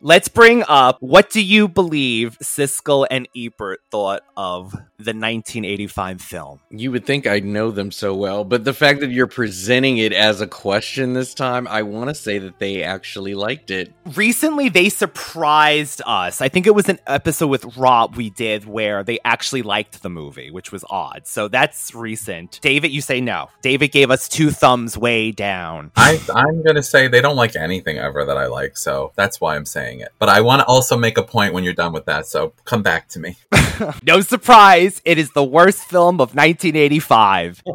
Let's 0.00 0.28
bring 0.28 0.64
up 0.68 0.96
what 1.00 1.30
do 1.30 1.42
you 1.42 1.68
believe 1.68 2.38
Siskel 2.42 3.06
and 3.10 3.28
Ebert 3.36 3.80
thought 3.90 4.22
of 4.36 4.74
the 5.04 5.10
1985 5.10 6.20
film? 6.20 6.60
You 6.70 6.92
would 6.92 7.04
think 7.04 7.26
I'd 7.26 7.44
know 7.44 7.70
them 7.70 7.90
so 7.90 8.14
well, 8.14 8.44
but 8.44 8.64
the 8.64 8.72
fact 8.72 9.00
that 9.00 9.10
you're 9.10 9.26
presenting 9.26 9.98
it 9.98 10.12
as 10.12 10.40
a 10.40 10.46
question 10.46 11.12
this 11.12 11.34
time, 11.34 11.66
I 11.68 11.82
want 11.82 12.08
to 12.08 12.14
say 12.14 12.38
that 12.38 12.58
they 12.58 12.82
actually 12.82 13.34
liked 13.34 13.70
it. 13.70 13.92
Recently, 14.14 14.68
they 14.68 14.88
surprised 14.88 16.02
us. 16.06 16.40
I 16.40 16.48
think 16.48 16.66
it 16.66 16.74
was 16.74 16.88
an 16.88 16.98
episode 17.06 17.48
with 17.48 17.76
Rob 17.76 18.16
we 18.16 18.30
did 18.30 18.64
where 18.64 19.02
they 19.02 19.18
actually 19.24 19.62
liked 19.62 20.02
the 20.02 20.10
movie, 20.10 20.50
which 20.50 20.72
was 20.72 20.84
odd. 20.90 21.26
So 21.26 21.48
that's 21.48 21.94
recent. 21.94 22.60
David, 22.62 22.90
you 22.90 23.00
say 23.00 23.20
no. 23.20 23.48
David 23.62 23.92
gave 23.92 24.10
us 24.10 24.28
two 24.28 24.50
thumbs 24.50 24.96
way 24.96 25.32
down. 25.32 25.92
I, 25.96 26.20
I'm 26.34 26.62
going 26.62 26.76
to 26.76 26.82
say 26.82 27.08
they 27.08 27.20
don't 27.20 27.36
like 27.36 27.56
anything 27.56 27.98
ever 27.98 28.24
that 28.24 28.36
I 28.36 28.46
like, 28.46 28.76
so 28.76 29.12
that's 29.16 29.40
why 29.40 29.56
I'm 29.56 29.66
saying 29.66 30.00
it. 30.00 30.12
But 30.18 30.28
I 30.28 30.40
want 30.40 30.60
to 30.60 30.66
also 30.66 30.96
make 30.96 31.18
a 31.18 31.22
point 31.22 31.54
when 31.54 31.64
you're 31.64 31.72
done 31.72 31.92
with 31.92 32.06
that, 32.06 32.26
so 32.26 32.52
come 32.64 32.82
back 32.82 33.08
to 33.10 33.20
me. 33.20 33.36
No 34.02 34.20
surprise, 34.20 34.89
it 35.04 35.18
is 35.18 35.30
the 35.32 35.44
worst 35.44 35.84
film 35.84 36.14
of 36.20 36.34
1985. 36.34 37.62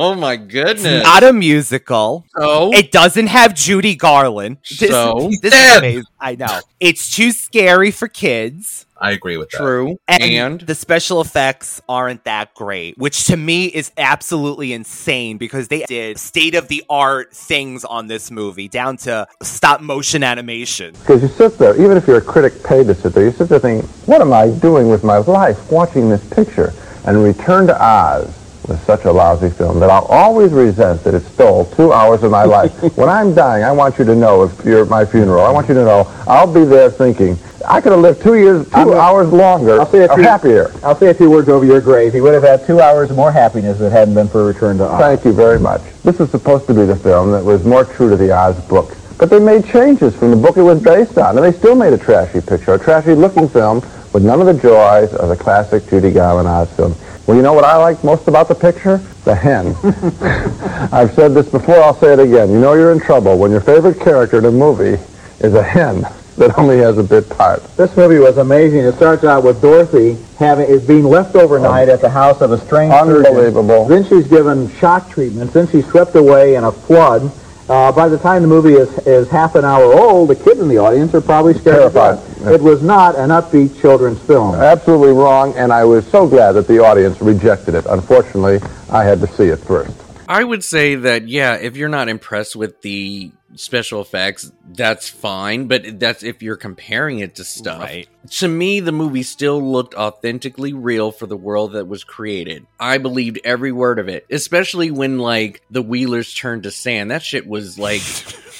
Oh 0.00 0.14
my 0.14 0.36
goodness. 0.36 0.84
It's 0.84 1.04
not 1.04 1.22
a 1.24 1.32
musical. 1.32 2.24
so, 2.36 2.72
It 2.72 2.92
doesn't 2.92 3.26
have 3.28 3.54
Judy 3.54 3.94
Garland. 3.94 4.58
This, 4.78 4.90
So? 4.90 5.30
this 5.42 5.54
is 5.54 5.76
amazing. 5.76 6.04
I 6.20 6.34
know. 6.36 6.60
It's 6.80 7.14
too 7.14 7.32
scary 7.32 7.90
for 7.90 8.08
kids. 8.08 8.86
I 9.00 9.12
agree 9.12 9.36
with 9.36 9.50
that. 9.50 9.58
true. 9.58 9.98
And, 10.08 10.22
And, 10.22 10.60
the 10.60 10.74
special 10.74 11.20
effects 11.20 11.80
aren't 11.88 12.24
that 12.24 12.54
great, 12.54 12.98
which 12.98 13.24
to 13.26 13.36
me 13.36 13.66
is 13.66 13.92
absolutely 13.96 14.72
insane 14.72 15.38
because 15.38 15.68
they 15.68 15.84
did 15.84 16.18
state 16.18 16.54
of 16.54 16.68
the 16.68 16.84
art 16.90 17.34
things 17.34 17.84
on 17.84 18.08
this 18.08 18.30
movie 18.30 18.68
down 18.68 18.96
to 18.98 19.26
stop 19.42 19.80
motion 19.80 20.22
animation. 20.22 20.94
Because 20.94 21.22
you 21.22 21.28
sit 21.28 21.58
there, 21.58 21.80
even 21.80 21.96
if 21.96 22.06
you're 22.06 22.18
a 22.18 22.22
critic 22.22 22.62
paid 22.64 22.86
to 22.86 22.94
sit 22.94 23.12
there, 23.14 23.24
you 23.24 23.32
sit 23.32 23.48
there 23.48 23.58
thinking, 23.58 23.88
what 24.06 24.20
am 24.20 24.32
I 24.32 24.50
doing 24.50 24.88
with 24.88 25.04
my 25.04 25.18
life 25.18 25.70
watching 25.70 26.08
this 26.08 26.24
picture? 26.30 26.72
And 27.06 27.22
Return 27.22 27.66
to 27.68 27.82
Oz 27.82 28.34
was 28.68 28.80
such 28.82 29.04
a 29.04 29.12
lousy 29.12 29.48
film 29.48 29.80
that 29.80 29.90
I'll 29.90 30.04
always 30.06 30.52
resent 30.52 31.02
that 31.04 31.14
it 31.14 31.22
stole 31.22 31.64
two 31.66 31.92
hours 31.92 32.22
of 32.22 32.30
my 32.30 32.44
life. 32.44 32.70
when 32.96 33.08
I'm 33.08 33.34
dying, 33.34 33.64
I 33.64 33.72
want 33.72 33.98
you 33.98 34.04
to 34.04 34.14
know, 34.14 34.44
if 34.44 34.64
you're 34.64 34.82
at 34.82 34.88
my 34.88 35.04
funeral, 35.04 35.44
I 35.44 35.50
want 35.50 35.68
you 35.68 35.74
to 35.74 35.84
know, 35.84 36.12
I'll 36.26 36.52
be 36.52 36.64
there 36.64 36.90
thinking, 36.90 37.38
I 37.70 37.80
could 37.82 37.92
have 37.92 38.00
lived 38.00 38.22
two 38.22 38.34
years, 38.34 38.66
2 38.70 38.94
hours 38.94 39.30
longer, 39.30 39.78
I'll 39.78 39.86
say 39.86 40.04
a 40.04 40.14
few- 40.14 40.22
happier. 40.22 40.70
I'll 40.82 40.96
say 40.96 41.10
a 41.10 41.14
few 41.14 41.30
words 41.30 41.48
over 41.50 41.64
your 41.66 41.80
grave. 41.82 42.14
He 42.14 42.20
would 42.22 42.32
have 42.32 42.42
had 42.42 42.66
two 42.66 42.80
hours 42.80 43.10
more 43.10 43.30
happiness 43.30 43.76
if 43.76 43.82
it 43.82 43.92
hadn't 43.92 44.14
been 44.14 44.28
for 44.28 44.44
Return 44.46 44.78
to 44.78 44.84
Oz. 44.84 44.98
Thank 45.00 45.24
you 45.26 45.32
very 45.32 45.58
much. 45.60 45.82
This 46.02 46.18
is 46.18 46.30
supposed 46.30 46.66
to 46.68 46.74
be 46.74 46.86
the 46.86 46.96
film 46.96 47.30
that 47.32 47.44
was 47.44 47.64
more 47.64 47.84
true 47.84 48.08
to 48.08 48.16
the 48.16 48.32
Oz 48.32 48.56
book. 48.68 48.96
But 49.18 49.28
they 49.28 49.38
made 49.38 49.66
changes 49.66 50.14
from 50.14 50.30
the 50.30 50.36
book 50.36 50.56
it 50.56 50.62
was 50.62 50.80
based 50.80 51.18
on, 51.18 51.36
and 51.36 51.44
they 51.44 51.52
still 51.52 51.74
made 51.74 51.92
a 51.92 51.98
trashy 51.98 52.40
picture, 52.40 52.72
a 52.74 52.78
trashy-looking 52.78 53.48
film 53.50 53.82
with 54.14 54.24
none 54.24 54.40
of 54.40 54.46
the 54.46 54.54
joys 54.54 55.12
of 55.14 55.28
the 55.28 55.36
classic 55.36 55.86
Judy 55.90 56.10
Garland 56.10 56.48
Oz 56.48 56.70
film. 56.70 56.94
Well, 57.26 57.36
you 57.36 57.42
know 57.42 57.52
what 57.52 57.64
I 57.64 57.76
like 57.76 58.02
most 58.02 58.26
about 58.28 58.48
the 58.48 58.54
picture? 58.54 58.96
The 59.24 59.34
hen. 59.34 59.74
I've 60.92 61.12
said 61.12 61.34
this 61.34 61.48
before, 61.50 61.76
I'll 61.82 61.94
say 61.94 62.14
it 62.14 62.18
again. 62.18 62.50
You 62.50 62.58
know 62.60 62.72
you're 62.72 62.92
in 62.92 63.00
trouble 63.00 63.36
when 63.36 63.50
your 63.50 63.60
favorite 63.60 64.00
character 64.00 64.38
in 64.38 64.46
a 64.46 64.50
movie 64.50 64.96
is 65.40 65.52
a 65.52 65.62
hen 65.62 66.06
that 66.38 66.58
only 66.58 66.78
has 66.78 66.98
a 66.98 67.02
bit 67.02 67.28
part. 67.28 67.62
This 67.76 67.96
movie 67.96 68.18
was 68.18 68.38
amazing. 68.38 68.80
It 68.80 68.94
starts 68.94 69.24
out 69.24 69.44
with 69.44 69.60
Dorothy 69.60 70.16
having 70.38 70.68
is 70.68 70.86
being 70.86 71.04
left 71.04 71.34
overnight 71.34 71.88
at 71.88 72.00
the 72.00 72.08
house 72.08 72.40
of 72.40 72.52
a 72.52 72.58
strange 72.58 72.92
surgeon. 72.92 73.26
Unbelievable. 73.26 73.86
Then 73.86 74.04
she's 74.04 74.26
given 74.26 74.70
shock 74.76 75.10
treatment. 75.10 75.52
Then 75.52 75.68
she's 75.68 75.86
swept 75.86 76.14
away 76.14 76.54
in 76.54 76.64
a 76.64 76.72
flood. 76.72 77.30
Uh, 77.68 77.92
by 77.92 78.08
the 78.08 78.16
time 78.16 78.40
the 78.40 78.48
movie 78.48 78.72
is, 78.74 78.88
is 79.06 79.28
half 79.28 79.54
an 79.54 79.64
hour 79.64 79.92
old, 79.92 80.30
the 80.30 80.34
kids 80.36 80.58
in 80.58 80.68
the 80.68 80.78
audience 80.78 81.12
are 81.12 81.20
probably 81.20 81.52
scared 81.52 81.76
to 81.76 81.90
Terrified. 81.90 82.16
death. 82.38 82.46
It 82.54 82.62
was 82.62 82.82
not 82.82 83.14
an 83.16 83.28
upbeat 83.28 83.78
children's 83.78 84.18
film. 84.22 84.54
Absolutely 84.54 85.12
wrong, 85.12 85.54
and 85.54 85.70
I 85.70 85.84
was 85.84 86.06
so 86.06 86.26
glad 86.26 86.52
that 86.52 86.66
the 86.66 86.78
audience 86.78 87.20
rejected 87.20 87.74
it. 87.74 87.84
Unfortunately, 87.86 88.60
I 88.90 89.04
had 89.04 89.20
to 89.20 89.26
see 89.26 89.48
it 89.48 89.58
first. 89.58 89.92
I 90.26 90.44
would 90.44 90.64
say 90.64 90.94
that, 90.94 91.28
yeah, 91.28 91.56
if 91.56 91.76
you're 91.76 91.90
not 91.90 92.08
impressed 92.08 92.56
with 92.56 92.80
the 92.80 93.32
special 93.54 94.00
effects, 94.00 94.52
that's 94.70 95.08
fine, 95.08 95.66
but 95.66 95.98
that's 95.98 96.22
if 96.22 96.42
you're 96.42 96.56
comparing 96.56 97.20
it 97.20 97.36
to 97.36 97.44
stuff. 97.44 97.82
Right. 97.82 98.08
To 98.30 98.48
me, 98.48 98.80
the 98.80 98.92
movie 98.92 99.22
still 99.22 99.60
looked 99.60 99.94
authentically 99.94 100.72
real 100.72 101.12
for 101.12 101.26
the 101.26 101.36
world 101.36 101.72
that 101.72 101.86
was 101.86 102.04
created. 102.04 102.66
I 102.78 102.98
believed 102.98 103.40
every 103.44 103.72
word 103.72 103.98
of 103.98 104.08
it, 104.08 104.26
especially 104.30 104.90
when, 104.90 105.18
like, 105.18 105.62
the 105.70 105.82
Wheelers 105.82 106.34
turned 106.34 106.64
to 106.64 106.70
sand. 106.70 107.10
That 107.10 107.22
shit 107.22 107.46
was, 107.46 107.78
like, 107.78 108.02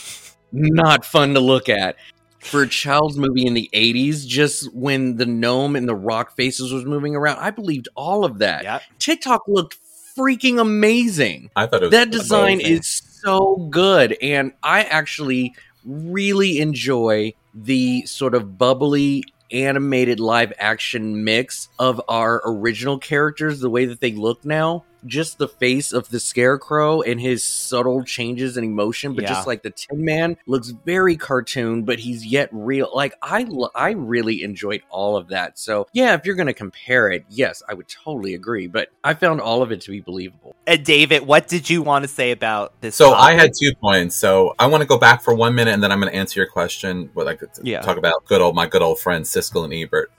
not 0.53 1.05
fun 1.05 1.35
to 1.35 1.41
look 1.41 1.69
at. 1.69 1.97
For 2.41 2.63
a 2.63 2.69
child's 2.69 3.19
movie 3.19 3.47
in 3.47 3.55
the 3.55 3.69
80s, 3.75 4.27
just 4.27 4.73
when 4.73 5.17
the 5.17 5.27
gnome 5.27 5.75
and 5.75 5.89
the 5.89 5.95
rock 5.95 6.37
faces 6.37 6.73
was 6.73 6.85
moving 6.85 7.17
around, 7.17 7.39
I 7.41 7.51
believed 7.51 7.89
all 7.97 8.25
of 8.25 8.39
that. 8.39 8.63
Yep. 8.63 8.83
Tik-Tok 9.01 9.43
looked 9.49 9.77
freaking 10.17 10.61
amazing 10.61 11.51
I 11.55 11.67
thought 11.67 11.83
it 11.83 11.87
was 11.87 11.91
that 11.93 12.11
design 12.11 12.55
amazing. 12.55 12.77
is 12.77 13.03
so 13.23 13.57
good 13.71 14.17
and 14.23 14.53
i 14.63 14.83
actually 14.85 15.55
really 15.85 16.59
enjoy 16.59 17.33
the 17.55 18.05
sort 18.07 18.35
of 18.35 18.59
bubbly 18.59 19.25
animated 19.51 20.21
live 20.21 20.53
action 20.59 21.25
mix 21.25 21.69
of 21.79 22.01
our 22.09 22.43
original 22.45 22.99
characters 22.99 23.61
the 23.61 23.71
way 23.71 23.87
that 23.87 24.01
they 24.01 24.13
look 24.13 24.45
now 24.45 24.85
just 25.07 25.39
the 25.39 25.49
face 25.49 25.93
of 25.93 26.09
the 26.11 26.21
scarecrow 26.21 27.01
and 27.03 27.21
his 27.21 27.43
subtle 27.45 28.03
changes 28.05 28.57
in 28.57 28.65
emotion 28.65 29.15
but 29.15 29.23
Yeah. 29.23 29.29
just 29.31 29.47
like 29.47 29.63
the 29.63 29.71
tin 29.71 30.05
man 30.05 30.37
looks 30.47 30.69
very 30.71 31.17
cartoon 31.17 31.85
but 31.85 31.99
he's 31.99 32.27
yet 32.27 32.49
real 32.53 32.91
like 32.95 33.15
i 33.23 33.45
lo- 33.49 33.71
i 33.75 33.91
really 33.91 34.43
enjoyed 34.43 34.83
all 34.91 35.17
of 35.17 35.29
that 35.29 35.59
so 35.59 35.87
yeah 35.93 36.15
if 36.15 36.25
you're 36.27 36.35
gonna 36.35 36.53
compare 36.55 37.11
it 37.11 37.25
yes 37.29 37.63
i 37.69 37.75
would 37.75 37.89
totally 37.89 38.35
agree 38.35 38.67
but 38.67 38.89
i 39.05 39.15
found 39.15 39.41
all 39.41 39.63
of 39.63 39.71
it 39.73 39.81
to 39.83 39.91
be 39.91 40.01
believable 40.01 40.55
And 40.67 40.85
David, 40.85 41.27
what 41.27 41.49
did 41.49 41.71
you 41.71 41.81
want 41.83 42.03
to 42.05 42.09
say 42.09 42.31
about 42.31 42.79
this? 42.83 42.95
So 42.95 43.13
I 43.15 43.33
had 43.33 43.53
two 43.59 43.73
points. 43.81 44.17
So 44.17 44.55
I 44.59 44.67
want 44.67 44.83
to 44.83 44.87
go 44.87 44.99
back 44.99 45.23
for 45.23 45.33
one 45.35 45.55
minute, 45.55 45.73
and 45.73 45.83
then 45.83 45.91
I'm 45.91 45.99
going 45.99 46.13
to 46.13 46.19
answer 46.19 46.39
your 46.41 46.47
question. 46.47 47.09
What 47.15 47.27
I 47.27 47.37
could 47.37 47.49
Yeah. 47.63 47.81
talk 47.81 47.97
about 47.97 48.27
good 48.27 48.43
old 48.43 48.55
my 48.55 48.67
good 48.67 48.83
old 48.83 48.99
friends 49.01 49.31
Siskel 49.31 49.65
and 49.65 49.73
Ebert. 49.73 50.13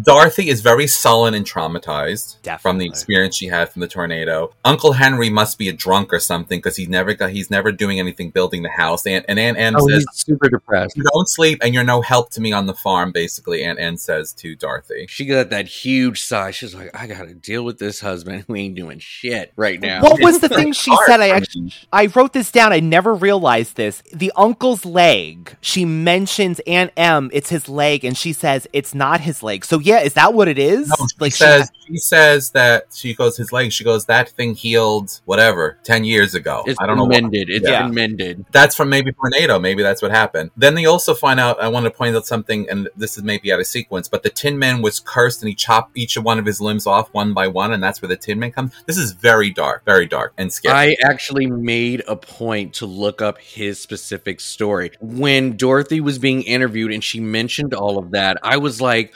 Dorothy 0.00 0.48
is 0.48 0.60
very 0.60 0.86
sullen 0.86 1.34
and 1.34 1.46
traumatized 1.46 2.36
from 2.60 2.78
the 2.78 2.86
experience 2.86 3.36
she 3.36 3.46
had 3.46 3.68
from 3.68 3.80
the 3.80 3.86
tornado. 3.86 4.52
Uncle 4.64 4.92
Henry 4.92 5.30
must 5.30 5.56
be 5.56 5.68
a 5.68 5.72
drunk 5.72 6.12
or 6.12 6.18
something 6.18 6.58
because 6.58 6.76
he 6.76 6.86
never 6.86 7.14
got 7.14 7.30
he's 7.30 7.50
never 7.50 7.70
doing 7.70 8.00
anything 8.00 8.30
building 8.30 8.62
the 8.62 8.70
house. 8.70 9.06
And, 9.06 9.24
and 9.28 9.38
Aunt 9.38 9.56
Anne 9.56 9.76
Oh, 9.76 9.86
says, 9.88 10.04
he's 10.10 10.24
super 10.24 10.48
depressed. 10.48 10.96
"You 10.96 11.04
don't 11.12 11.28
sleep, 11.28 11.60
and 11.62 11.72
you're 11.72 11.84
no 11.84 12.00
help 12.02 12.30
to 12.30 12.40
me 12.40 12.52
on 12.52 12.66
the 12.66 12.74
farm." 12.74 13.12
Basically, 13.12 13.62
Aunt 13.62 13.78
Anne 13.78 13.96
says 13.96 14.32
to 14.34 14.56
Dorothy. 14.56 15.06
She 15.08 15.26
got 15.26 15.50
that 15.50 15.68
huge 15.68 16.22
sigh. 16.22 16.50
She's 16.50 16.74
like, 16.74 16.90
I 16.98 17.06
gotta 17.06 17.34
deal 17.34 17.64
with 17.64 17.78
this 17.78 18.00
husband 18.00 18.44
who 18.48 18.56
ain't 18.56 18.74
doing 18.74 18.98
shit 18.98 19.52
right 19.54 19.80
now. 19.80 20.02
What 20.02 20.20
was 20.20 20.40
the 20.40 20.48
thing 20.48 20.72
she 20.72 20.94
said? 21.06 21.20
I 21.20 21.28
actually 21.28 21.72
I 21.92 22.06
wrote 22.06 22.32
this 22.32 22.50
down. 22.50 22.72
I 22.72 22.80
never 22.80 23.14
realized 23.14 23.76
this. 23.76 24.02
The 24.12 24.32
uncle's 24.34 24.84
leg. 24.84 25.56
She 25.60 25.84
mentions 25.84 26.60
Aunt 26.66 26.90
M. 26.96 27.30
It's 27.32 27.50
his 27.50 27.68
leg, 27.68 28.04
and 28.04 28.16
she 28.18 28.32
says 28.32 28.66
it's 28.72 28.92
not 28.92 29.20
his 29.20 29.42
leg. 29.42 29.64
So 29.64 29.78
yeah, 29.84 30.00
is 30.00 30.14
that 30.14 30.34
what 30.34 30.48
it 30.48 30.58
is? 30.58 30.88
No, 30.88 30.94
she 31.06 31.16
like 31.20 31.32
she 31.32 31.38
says 31.38 31.70
she 31.86 31.96
says 31.98 32.50
that 32.52 32.86
she 32.94 33.14
goes 33.14 33.36
his 33.36 33.52
leg. 33.52 33.70
She 33.72 33.84
goes 33.84 34.06
that 34.06 34.28
thing 34.30 34.54
healed 34.54 35.20
whatever 35.26 35.78
ten 35.84 36.04
years 36.04 36.34
ago. 36.34 36.62
It's 36.66 36.78
I 36.80 36.86
don't 36.86 36.96
know. 36.96 37.06
been 37.06 37.24
what- 37.24 37.32
mended. 37.32 37.50
It's 37.50 37.68
Yeah. 37.68 37.82
been 37.82 37.94
mended. 37.94 38.44
That's 38.52 38.74
from 38.74 38.88
maybe 38.88 39.12
tornado. 39.12 39.58
Maybe 39.58 39.82
that's 39.82 40.00
what 40.02 40.10
happened. 40.10 40.50
Then 40.56 40.74
they 40.74 40.86
also 40.86 41.14
find 41.14 41.38
out. 41.38 41.60
I 41.62 41.68
want 41.68 41.84
to 41.84 41.90
point 41.90 42.16
out 42.16 42.26
something, 42.26 42.68
and 42.70 42.88
this 42.96 43.16
is 43.16 43.22
maybe 43.22 43.52
out 43.52 43.60
of 43.60 43.66
sequence, 43.66 44.08
but 44.08 44.22
the 44.22 44.30
Tin 44.30 44.58
Man 44.58 44.82
was 44.82 44.98
cursed, 45.00 45.42
and 45.42 45.48
he 45.48 45.54
chopped 45.54 45.96
each 45.96 46.16
one 46.16 46.38
of 46.38 46.46
his 46.46 46.60
limbs 46.60 46.86
off 46.86 47.08
one 47.12 47.34
by 47.34 47.46
one, 47.48 47.72
and 47.72 47.82
that's 47.82 48.00
where 48.00 48.08
the 48.08 48.16
Tin 48.16 48.38
Man 48.38 48.52
comes. 48.52 48.72
This 48.86 48.96
is 48.96 49.12
very 49.12 49.50
dark, 49.50 49.84
very 49.84 50.06
dark 50.06 50.32
and 50.38 50.52
scary. 50.52 50.74
I 50.74 50.96
actually 51.02 51.46
made 51.46 52.02
a 52.08 52.16
point 52.16 52.72
to 52.74 52.86
look 52.86 53.20
up 53.20 53.38
his 53.38 53.80
specific 53.80 54.40
story. 54.40 54.92
When 55.00 55.56
Dorothy 55.56 56.00
was 56.00 56.18
being 56.18 56.42
interviewed 56.42 56.92
and 56.92 57.04
she 57.04 57.20
mentioned 57.20 57.74
all 57.74 57.98
of 57.98 58.12
that, 58.12 58.38
I 58.42 58.56
was 58.56 58.80
like, 58.80 59.12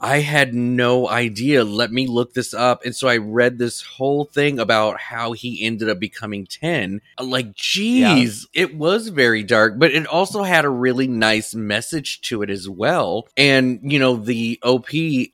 I 0.00 0.20
had 0.20 0.54
no 0.54 1.08
idea. 1.08 1.64
Let 1.64 1.92
me 1.92 2.06
look 2.06 2.32
this 2.34 2.54
up. 2.54 2.84
And 2.84 2.96
so 2.96 3.08
I 3.08 3.18
read 3.18 3.58
this 3.58 3.82
whole 3.82 4.24
thing 4.24 4.58
about 4.58 4.98
how 4.98 5.32
he 5.32 5.64
ended 5.64 5.88
up 5.88 5.98
becoming 5.98 6.46
10. 6.46 7.00
Like, 7.20 7.54
geez, 7.54 8.46
it 8.54 8.74
was 8.74 9.08
very 9.08 9.42
dark, 9.42 9.78
but 9.78 9.92
it 9.92 10.06
also 10.06 10.42
had 10.42 10.64
a 10.64 10.70
really 10.70 11.06
nice 11.06 11.54
message 11.54 12.22
to 12.22 12.42
it 12.42 12.50
as 12.50 12.68
well. 12.68 13.28
And, 13.36 13.80
you 13.82 13.98
know, 13.98 14.16
the 14.16 14.58
OP 14.62 14.88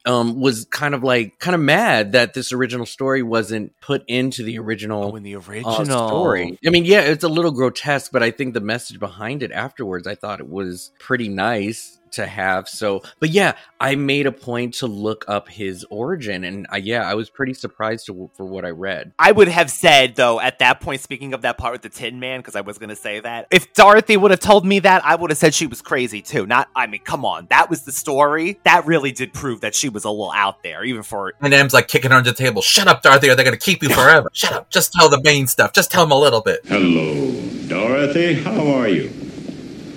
um, 0.05 0.41
was 0.41 0.65
kind 0.67 0.95
of 0.95 1.05
like, 1.05 1.39
kind 1.39 1.55
of 1.55 1.61
mad 1.61 2.13
that 2.13 2.35
this 2.35 2.53
original 2.53 2.87
story 2.87 3.23
wasn't 3.23 3.73
put 3.81 4.05
into 4.09 4.43
the 4.43 4.59
original 4.59 5.05
Oh, 5.13 5.17
in 5.17 5.23
the 5.23 5.37
uh, 5.37 5.41
original 5.41 6.09
story. 6.09 6.59
I 6.67 6.71
mean, 6.71 6.85
yeah, 6.85 7.03
it's 7.03 7.25
a 7.25 7.29
little 7.29 7.53
grotesque, 7.53 8.11
but 8.11 8.23
I 8.23 8.31
think 8.31 8.55
the 8.55 8.61
message 8.61 8.99
behind 8.99 9.43
it 9.43 9.53
afterwards, 9.53 10.07
I 10.07 10.15
thought 10.15 10.41
it 10.41 10.49
was 10.49 10.91
pretty 10.99 11.29
nice 11.29 11.96
to 12.13 12.27
have. 12.27 12.69
So, 12.69 13.03
but 13.21 13.31
yeah, 13.31 13.55
I 13.81 13.95
made 13.95 14.27
a 14.27 14.33
point 14.33 14.75
to 14.75 14.87
look 14.87 15.25
up 15.29 15.49
his 15.49 15.85
origin, 15.91 16.45
and 16.45 16.67
I, 16.71 16.79
yeah, 16.79 17.09
I 17.09 17.15
was 17.15 17.31
pretty 17.31 17.55
surprised 17.55 18.07
to, 18.07 18.31
for 18.35 18.47
what 18.47 18.65
I 18.65 18.71
read. 18.71 19.13
I 19.19 19.33
would 19.33 19.49
have 19.49 19.71
said 19.71 20.17
though 20.17 20.41
at 20.41 20.59
that 20.61 20.81
point, 20.81 21.01
speaking 21.01 21.35
of 21.35 21.43
that 21.43 21.59
part 21.59 21.73
with 21.73 21.83
the 21.83 21.89
Tin 21.89 22.21
Man, 22.21 22.41
because 22.41 22.57
I 22.57 22.61
was 22.61 22.79
going 22.79 22.91
to 22.91 22.97
say 22.97 23.21
that 23.21 23.47
if 23.51 23.73
Dorothy 23.75 24.17
would 24.17 24.31
have 24.31 24.41
told 24.41 24.65
me 24.65 24.81
that, 24.81 25.05
I 25.05 25.15
would 25.15 25.31
have 25.31 25.39
said 25.39 25.55
she 25.55 25.67
was 25.67 25.83
crazy 25.83 26.23
too. 26.23 26.47
Not, 26.47 26.69
I 26.75 26.87
mean, 26.87 27.03
come 27.03 27.25
on, 27.25 27.47
that 27.51 27.71
was 27.71 27.83
the 27.83 27.93
story. 27.93 28.59
That 28.65 28.87
really 28.87 29.13
did 29.13 29.33
prove 29.33 29.61
that 29.61 29.75
she 29.75 29.89
was 29.89 30.05
a 30.05 30.11
little 30.11 30.33
out 30.33 30.63
there, 30.63 30.85
even 30.85 31.03
for 31.03 31.35
and 31.41 31.53
M's 31.53 31.75
like 31.75 31.89
kicking 31.89 32.11
her 32.11 32.17
under 32.17 32.31
the 32.31 32.37
table. 32.37 32.63
Shut 32.63 32.89
up, 32.89 33.03
Dorothy, 33.03 33.29
or 33.29 33.35
they're 33.35 33.45
going 33.45 33.59
to 33.59 33.65
keep 33.65 33.83
you 33.83 33.89
forever. 33.89 34.31
Shut 34.33 34.53
up. 34.53 34.71
Just 34.71 34.93
tell 34.93 35.09
the 35.09 35.21
main 35.23 35.47
stuff. 35.47 35.73
Just 35.73 35.91
tell 35.91 36.05
them 36.05 36.13
a 36.13 36.19
little 36.19 36.41
bit. 36.41 36.61
Hello, 36.67 37.33
Dorothy. 37.69 38.35
How 38.35 38.67
are 38.75 38.89
you? 38.89 39.13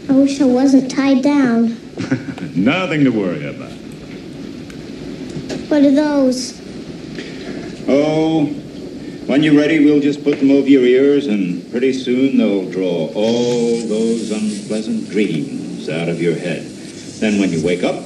I 0.10 0.13
wish 0.13 0.41
I 0.41 0.45
wasn't 0.45 0.89
tied 0.89 1.22
down. 1.22 1.78
Nothing 2.55 3.03
to 3.03 3.09
worry 3.09 3.45
about. 3.45 3.71
What 5.69 5.83
are 5.83 5.91
those? 5.91 6.59
Oh, 7.88 8.45
when 9.27 9.43
you're 9.43 9.55
ready, 9.55 9.83
we'll 9.83 9.99
just 9.99 10.23
put 10.23 10.39
them 10.39 10.51
over 10.51 10.67
your 10.67 10.83
ears, 10.83 11.27
and 11.27 11.69
pretty 11.71 11.93
soon 11.93 12.38
they'll 12.38 12.69
draw 12.69 13.12
all 13.13 13.77
those 13.88 14.31
unpleasant 14.31 15.09
dreams 15.09 15.89
out 15.89 16.09
of 16.09 16.21
your 16.21 16.35
head. 16.35 16.63
Then 17.19 17.39
when 17.39 17.51
you 17.51 17.63
wake 17.63 17.83
up, 17.83 18.05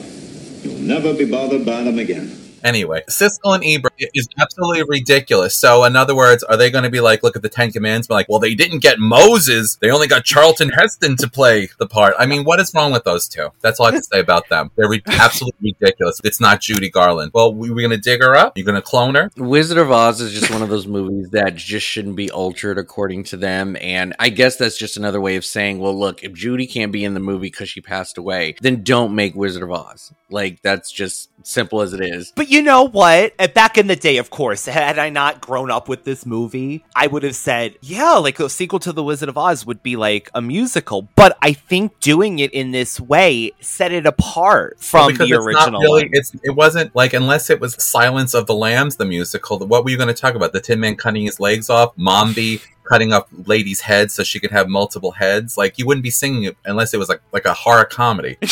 you'll 0.63 0.79
never 0.79 1.13
be 1.13 1.25
bothered 1.25 1.65
by 1.65 1.84
them 1.84 1.99
again. 1.99 2.42
Anyway, 2.63 3.04
Siskel 3.10 3.56
and 3.56 3.63
Ebert 3.65 3.93
is 4.13 4.28
absolutely 4.39 4.84
ridiculous. 4.88 5.56
So, 5.56 5.84
in 5.84 5.95
other 5.95 6.15
words, 6.15 6.43
are 6.43 6.56
they 6.56 6.71
going 6.71 6.86
to 6.86 6.89
be 6.89 7.02
like, 7.02 7.23
look 7.23 7.36
at 7.36 7.41
the 7.41 7.49
Ten 7.49 7.71
Commandments, 7.71 8.08
be 8.08 8.13
like, 8.13 8.30
well, 8.30 8.39
they 8.39 8.56
didn't 8.56 8.80
get 8.80 8.99
Moses. 8.99 9.76
They 9.82 9.91
only 9.91 10.08
got 10.08 10.23
Charlton 10.23 10.69
Heston 10.69 11.17
to 11.17 11.30
play 11.30 11.69
the 11.78 11.88
part. 11.88 12.15
I 12.17 12.26
mean, 12.26 12.43
what 12.43 12.60
is 12.60 12.73
wrong 12.73 12.91
with 12.91 13.04
those 13.04 13.28
two? 13.28 13.49
That's 13.62 13.80
all 13.80 13.88
I 13.88 13.91
can 13.91 14.04
say 14.04 14.19
about 14.19 14.49
them. 14.49 14.71
They're 14.76 14.89
re- 14.89 15.02
absolutely 15.08 15.76
ridiculous. 15.80 16.21
It's 16.23 16.39
not 16.39 16.62
Judy 16.62 16.89
Garland. 16.89 17.32
Well, 17.34 17.54
we, 17.54 17.69
we're 17.69 17.88
going 17.88 17.91
to 17.91 17.97
dig 17.97 18.21
her 18.21 18.36
up. 18.36 18.58
You're 18.58 18.65
going 18.65 18.76
to 18.76 18.82
clone 18.82 19.15
her. 19.15 19.30
Wizard 19.38 19.78
of 19.78 19.91
Oz 19.91 20.21
is 20.21 20.32
just 20.32 20.52
one 20.52 20.62
of 20.62 20.69
those 20.69 20.88
movies 20.88 21.30
that 21.32 21.56
just 21.56 21.86
shouldn't 21.86 22.15
be 22.15 22.32
altered 22.32 22.78
according 22.78 23.26
to 23.26 23.38
them. 23.38 23.76
And 23.82 24.15
I 24.19 24.30
guess 24.30 24.56
that's 24.56 24.78
just 24.78 24.97
another 24.97 25.19
way 25.19 25.36
of 25.36 25.45
saying, 25.45 25.80
well, 25.80 25.97
look, 25.97 26.23
if 26.23 26.34
Judy 26.34 26.67
can't 26.67 26.91
be 26.91 27.04
in 27.04 27.13
the 27.13 27.19
movie 27.19 27.47
because 27.47 27.69
she 27.69 27.82
passed 27.82 28.17
away, 28.17 28.56
then 28.62 28.84
don't 28.84 29.15
make 29.15 29.36
Wizard 29.36 29.63
of 29.63 29.71
Oz. 29.71 30.13
Like, 30.30 30.62
that's 30.62 30.91
just 30.91 31.30
simple 31.43 31.82
as 31.82 31.93
it 31.93 32.01
is. 32.01 32.32
But 32.36 32.49
you 32.49 32.62
know 32.62 32.84
what? 32.84 33.34
Uh, 33.39 33.47
Back 33.47 33.77
in 33.77 33.88
the 33.88 33.95
day, 33.95 34.17
of 34.17 34.29
course, 34.29 34.65
had 34.65 34.97
I 34.97 35.10
not 35.10 35.41
grown 35.41 35.69
up 35.69 35.88
with 35.88 36.03
this 36.06 36.25
movie, 36.25 36.84
I 36.95 37.08
would 37.08 37.23
have 37.23 37.36
said, 37.36 37.75
yeah, 37.82 38.13
like 38.13 38.39
a 38.39 38.49
sequel 38.49 38.79
to 38.79 38.91
The 38.91 39.03
Wizard 39.03 39.29
of 39.29 39.38
Oz 39.38 39.65
would 39.65 39.84
be 39.84 39.95
like 39.95 40.29
a 40.34 40.41
musical. 40.41 41.08
But 41.15 41.38
I 41.41 41.53
think 41.53 41.99
doing 41.99 42.39
it 42.39 42.51
in 42.53 42.71
this 42.71 42.99
way 42.99 43.51
set 43.60 43.91
it 43.91 44.06
apart 44.06 44.79
from 44.79 45.12
because 45.12 45.29
the 45.29 45.36
it's 45.36 45.45
not 45.45 45.45
original 45.69 45.82
really, 45.82 46.10
it's 46.12 46.32
it 46.43 46.51
wasn't 46.51 46.95
like 46.95 47.13
unless 47.13 47.49
it 47.49 47.60
was 47.60 47.75
Silence 47.84 48.34
of 48.34 48.47
the 48.47 48.56
Lambs, 48.56 48.95
the 48.95 49.06
musical. 49.06 49.60
What 49.60 49.84
were 49.84 49.89
you 49.91 49.97
going 49.97 50.08
to 50.08 50.13
talk 50.13 50.36
about? 50.36 50.53
The 50.53 50.62
Tin 50.62 50.79
Man 50.79 50.95
cutting 50.95 51.23
his 51.25 51.39
legs 51.39 51.69
off, 51.69 51.95
Mombi 51.97 52.62
cutting 52.86 53.13
up 53.13 53.29
ladies' 53.45 53.79
heads 53.79 54.13
so 54.13 54.23
she 54.23 54.39
could 54.41 54.51
have 54.51 54.67
multiple 54.67 55.12
heads. 55.12 55.58
Like 55.58 55.77
you 55.77 55.86
wouldn't 55.86 56.03
be 56.03 56.10
singing 56.10 56.43
it 56.43 56.58
unless 56.65 56.93
it 56.93 56.97
was 56.97 57.08
like 57.10 57.21
like 57.32 57.45
a 57.45 57.53
horror 57.53 57.86
comedy. 57.86 58.38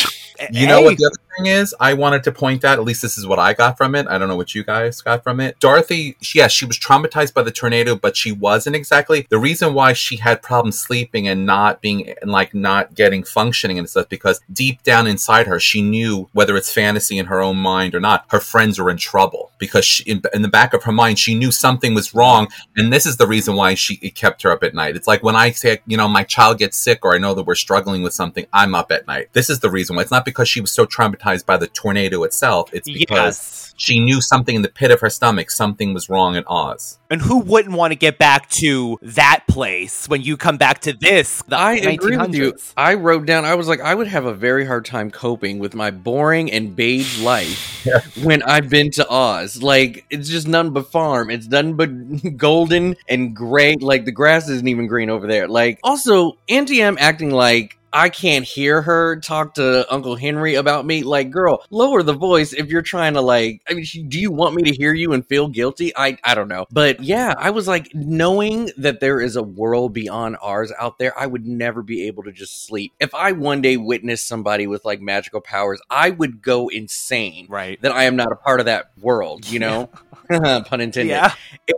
You 0.52 0.66
know 0.66 0.80
Hey. 0.80 0.84
what 0.86 0.98
the 0.98 1.06
other 1.06 1.16
thing 1.36 1.48
is? 1.48 1.74
I 1.80 1.94
wanted 1.94 2.24
to 2.26 2.32
point 2.32 2.64
out, 2.64 2.80
at 2.80 2.84
least 2.84 3.02
this 3.02 3.18
is 3.18 3.26
what 3.26 3.40
I 3.40 3.54
got 3.54 3.78
from 3.78 3.96
it. 3.96 4.08
I 4.08 4.18
don't 4.18 4.28
know 4.28 4.36
what 4.36 4.56
you 4.56 4.64
guys 4.64 5.02
got 5.02 5.24
from 5.24 5.40
it. 5.40 5.60
Dorothy, 5.60 6.18
yes, 6.34 6.52
she 6.52 6.66
was 6.66 6.78
traumatized 6.78 7.34
by 7.34 7.44
the 7.44 7.52
tornado, 7.52 7.96
but 7.96 8.18
she 8.18 8.32
wasn't 8.32 8.76
exactly. 8.76 9.28
The 9.30 9.40
reason 9.40 9.74
why 9.74 9.94
she 9.94 10.18
had 10.18 10.42
problems 10.42 10.80
sleeping 10.80 11.28
and 11.28 11.46
not 11.46 11.82
being, 11.82 12.14
and 12.22 12.32
like 12.32 12.54
not 12.54 12.96
getting 12.96 13.24
functioning 13.24 13.80
and 13.80 13.90
stuff, 13.90 14.10
because 14.10 14.42
deep 14.52 14.84
down 14.84 15.08
inside 15.08 15.48
her, 15.48 15.60
she 15.60 15.82
knew 15.82 16.30
whether 16.34 16.56
it's 16.58 16.72
fantasy 16.72 17.18
in 17.18 17.28
her 17.28 17.42
own 17.42 17.58
mind 17.58 17.96
or 17.96 18.00
not, 18.00 18.26
her 18.30 18.40
friends 18.40 18.80
were 18.80 18.90
in 18.90 18.98
trouble 18.98 19.52
because 19.58 19.86
she, 19.86 20.04
in, 20.04 20.22
in 20.34 20.42
the 20.42 20.48
back 20.48 20.74
of 20.74 20.84
her 20.84 20.92
mind, 20.92 21.20
she 21.20 21.36
knew 21.36 21.52
something 21.52 21.94
was 21.94 22.14
wrong. 22.14 22.48
And 22.76 22.92
this 22.92 23.06
is 23.06 23.18
the 23.18 23.28
reason 23.28 23.56
why 23.56 23.76
she 23.76 24.00
it 24.02 24.16
kept 24.16 24.42
her 24.42 24.52
up 24.52 24.64
at 24.64 24.74
night. 24.74 24.96
It's 24.96 25.08
like 25.08 25.24
when 25.24 25.36
I 25.36 25.52
say, 25.52 25.80
you 25.86 25.98
know, 25.98 26.08
my 26.08 26.24
child 26.24 26.58
gets 26.58 26.78
sick 26.78 27.00
or 27.04 27.14
I 27.14 27.20
know 27.20 27.34
that 27.34 27.46
we're 27.46 27.56
struggling 27.56 28.02
with 28.02 28.14
something, 28.14 28.46
I'm 28.52 28.76
up 28.76 28.92
at 28.92 29.08
night. 29.08 29.30
This 29.34 29.50
is 29.50 29.60
the 29.60 29.70
reason 29.70 29.96
why. 29.96 30.02
It's 30.02 30.12
not 30.12 30.26
because 30.26 30.50
she 30.50 30.62
was 30.62 30.72
so 30.72 30.86
traumatized 30.86 31.21
by 31.46 31.58
the 31.58 31.68
tornado 31.68 32.24
itself. 32.24 32.70
It's 32.74 32.90
because 32.90 33.38
Yes. 33.38 33.74
she 33.78 34.00
knew 34.00 34.22
something 34.22 34.56
in 34.56 34.62
the 34.62 34.70
pit 34.70 34.92
of 34.92 35.00
her 35.02 35.10
stomach, 35.10 35.52
something 35.52 35.94
was 35.94 36.10
wrong 36.10 36.36
in 36.36 36.44
Oz. 36.48 36.98
And 37.10 37.22
who 37.22 37.40
wouldn't 37.40 37.76
want 37.76 37.92
to 37.92 37.96
get 37.96 38.18
back 38.18 38.50
to 38.52 38.98
that 39.02 39.44
place 39.48 40.08
when 40.08 40.22
you 40.22 40.38
come 40.38 40.58
back 40.58 40.80
to 40.82 40.94
this? 40.94 41.42
The 41.48 41.58
I 41.58 41.74
agree 41.74 42.18
with 42.18 42.34
you. 42.34 42.54
I 42.78 42.94
wrote 42.96 43.26
down, 43.26 43.44
I 43.46 43.56
was 43.56 43.68
like, 43.68 43.82
I 43.82 43.94
would 43.94 44.08
have 44.08 44.26
a 44.26 44.34
very 44.34 44.66
hard 44.66 44.86
time 44.86 45.12
coping 45.12 45.60
with 45.60 45.76
my 45.76 45.92
boring 45.92 46.52
and 46.52 46.76
beige 46.76 47.20
life 47.22 47.86
when 48.24 48.42
I've 48.44 48.70
been 48.70 48.92
to 48.92 49.08
Oz. 49.10 49.62
Like, 49.62 50.06
it's 50.10 50.30
just 50.30 50.48
none 50.48 50.72
but 50.72 50.92
farm. 50.92 51.30
It's 51.30 51.48
none 51.48 51.74
but 51.74 51.90
golden 52.38 52.96
and 53.10 53.36
gray. 53.36 53.76
Like, 53.76 54.06
the 54.06 54.12
grass 54.12 54.50
isn't 54.50 54.68
even 54.68 54.88
green 54.88 55.10
over 55.10 55.28
there. 55.28 55.48
Like, 55.48 55.80
also, 55.84 56.38
Auntie 56.50 56.82
M 56.82 56.98
acting 57.00 57.32
like, 57.32 57.78
I 57.94 58.10
can't 58.10 58.46
hear 58.46 58.82
her 58.82 59.20
talk 59.20 59.56
to 59.56 59.92
Uncle 59.94 60.16
Henry 60.16 60.56
about 60.56 60.86
me. 60.86 61.04
Like, 61.04 61.30
girl, 61.32 61.64
lower 61.70 62.04
the 62.04 62.14
voice 62.14 62.54
if 62.54 62.68
you're 62.68 62.82
trying 62.82 63.14
to 63.16 63.22
like. 63.22 63.62
I 63.70 63.74
mean, 63.74 63.84
she- 63.84 64.04
do 64.04 64.20
you 64.20 64.32
want 64.32 64.56
me 64.56 64.64
to 64.64 64.72
hear 64.72 64.94
you 64.94 65.14
and 65.14 65.26
feel 65.26 65.48
guilty? 65.48 65.92
I 65.96 66.18
I 66.24 66.36
don't 66.36 66.48
know, 66.48 66.66
but 66.72 67.02
yeah, 67.04 67.34
I 67.38 67.50
was 67.50 67.68
like 67.68 67.94
knowing 67.94 68.72
that 68.78 69.00
there 69.00 69.20
is 69.20 69.36
a 69.36 69.44
world 69.44 69.94
beyond 69.94 70.38
ours 70.42 70.72
out 70.80 70.98
there. 71.00 71.18
I 71.20 71.26
would 71.26 71.46
never 71.46 71.82
be 71.84 72.08
able 72.08 72.24
to 72.24 72.32
just 72.32 72.66
sleep. 72.66 72.94
If 73.00 73.14
I 73.14 73.32
one 73.34 73.62
day 73.62 73.78
witnessed 73.78 74.28
somebody 74.28 74.68
with 74.68 74.86
like 74.86 75.02
magical 75.02 75.42
powers, 75.42 75.82
I 75.90 76.12
would 76.12 76.42
go 76.42 76.70
insane. 76.70 77.48
Right. 77.50 77.82
That 77.82 77.92
I 77.92 78.04
am 78.04 78.16
not 78.16 78.32
a 78.32 78.36
part 78.36 78.60
of 78.60 78.68
that 78.68 78.92
world. 79.00 79.50
You 79.50 79.60
know, 79.60 79.90
pun 80.30 80.82
intended. 80.82 81.12
Yeah. 81.12 81.34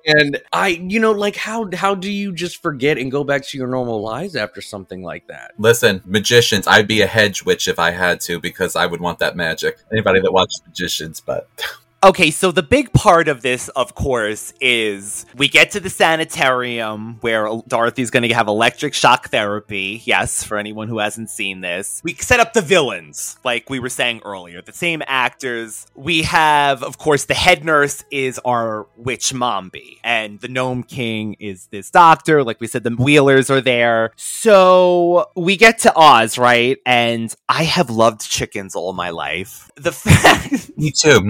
And 0.06 0.42
I, 0.52 0.68
you 0.68 1.00
know, 1.00 1.12
like 1.12 1.36
how 1.36 1.70
how 1.74 1.96
do 1.96 2.12
you 2.12 2.34
just 2.34 2.62
forget 2.62 2.98
and 2.98 3.12
go 3.12 3.24
back 3.24 3.46
to 3.48 3.58
your 3.58 3.68
normal 3.68 4.02
lives 4.02 4.36
after 4.36 4.62
something 4.62 5.02
like 5.02 5.28
that? 5.28 5.54
Listen, 5.58 6.03
magicians, 6.06 6.68
I'd 6.68 6.88
be 6.88 7.02
a 7.02 7.08
hedge 7.08 7.44
witch 7.44 7.68
if 7.68 7.80
I 7.80 7.92
had 7.92 8.22
to 8.22 8.40
because 8.40 8.76
I 8.76 8.86
would 8.86 9.02
want 9.02 9.20
that 9.20 9.36
magic. 9.36 9.80
Anybody 9.92 10.22
that 10.22 10.32
watches 10.32 10.62
magicians, 10.66 11.20
but 11.20 11.48
Okay, 12.04 12.32
so 12.32 12.52
the 12.52 12.64
big 12.64 12.92
part 12.92 13.30
of 13.30 13.44
this, 13.44 13.70
of 13.70 13.96
course, 13.96 14.54
is 14.60 15.26
we 15.38 15.48
get 15.48 15.72
to 15.72 15.80
the 15.80 15.90
sanitarium 15.90 17.16
where 17.22 17.48
Dorothy's 17.66 18.10
going 18.10 18.28
to 18.28 18.34
have 18.34 18.50
electric 18.50 18.94
shock 18.94 19.30
therapy. 19.30 20.02
Yes, 20.04 20.44
for 20.44 20.58
anyone 20.58 20.90
who 20.90 20.98
hasn't 20.98 21.30
seen 21.30 21.62
this. 21.62 22.02
We 22.04 22.16
set 22.16 22.42
up 22.42 22.52
the 22.52 22.62
villains, 22.62 23.38
like 23.46 23.70
we 23.70 23.80
were 23.80 23.88
saying 23.88 24.22
earlier, 24.26 24.62
the 24.62 24.74
same 24.74 25.02
actors. 25.08 25.88
We 25.96 26.24
have, 26.24 26.84
of 26.84 26.98
course, 26.98 27.24
the 27.24 27.36
head 27.36 27.64
nurse 27.64 28.04
is 28.12 28.38
our 28.44 28.86
witch 28.98 29.32
Mombi, 29.32 30.00
and 30.04 30.42
the 30.42 30.50
Gnome 30.50 30.84
King 30.84 31.38
is 31.40 31.68
this 31.68 31.90
doctor. 31.90 32.44
Like 32.44 32.60
we 32.60 32.68
said, 32.68 32.84
the 32.84 32.92
Wheelers 32.92 33.50
are 33.50 33.62
there. 33.62 34.12
So 34.18 35.32
we 35.38 35.56
get 35.56 35.80
to 35.80 35.94
Oz, 35.96 36.38
right? 36.38 36.80
And 36.86 37.34
I 37.48 37.64
have 37.64 37.90
loved 37.90 38.30
chickens 38.30 38.76
all 38.76 38.92
my 38.92 39.12
life. 39.12 39.72
The 39.78 39.92
fact 39.94 40.78
Me 40.78 40.92
too. 40.92 41.22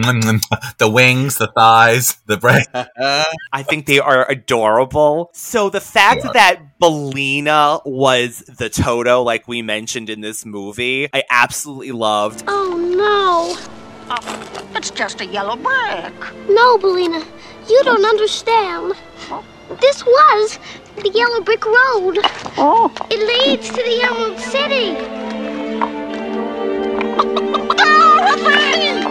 The 0.78 0.90
wings, 0.90 1.38
the 1.38 1.48
thighs, 1.48 2.18
the 2.26 2.38
breast. 2.38 2.70
I 2.74 3.64
think 3.64 3.86
they 3.86 4.00
are 4.00 4.30
adorable. 4.30 5.30
So 5.34 5.70
the 5.70 5.82
fact 5.82 6.24
that 6.34 6.80
Billina 6.80 7.80
was 7.86 8.40
the 8.40 8.70
Toto, 8.70 9.22
like 9.22 9.48
we 9.48 9.62
mentioned 9.62 10.10
in 10.10 10.22
this 10.22 10.46
movie, 10.46 11.08
I 11.14 11.24
absolutely 11.30 11.92
loved. 11.92 12.44
Oh 12.48 12.78
no! 12.78 13.56
Oh, 14.10 14.70
it's 14.76 14.92
just 14.92 15.22
a 15.22 15.26
yellow 15.26 15.56
brick. 15.56 16.14
No, 16.50 16.78
Billina, 16.78 17.24
you 17.68 17.82
don't 17.84 18.06
understand. 18.06 18.94
This 19.82 20.06
was 20.06 20.60
the 20.98 21.10
Yellow 21.10 21.42
Brick 21.42 21.66
Road. 21.66 22.20
Oh. 22.58 22.94
It 23.10 23.20
leads 23.20 23.70
to 23.70 23.76
the 23.76 24.02
Emerald 24.04 24.40
City. 24.40 24.98
Ah, 27.76 29.03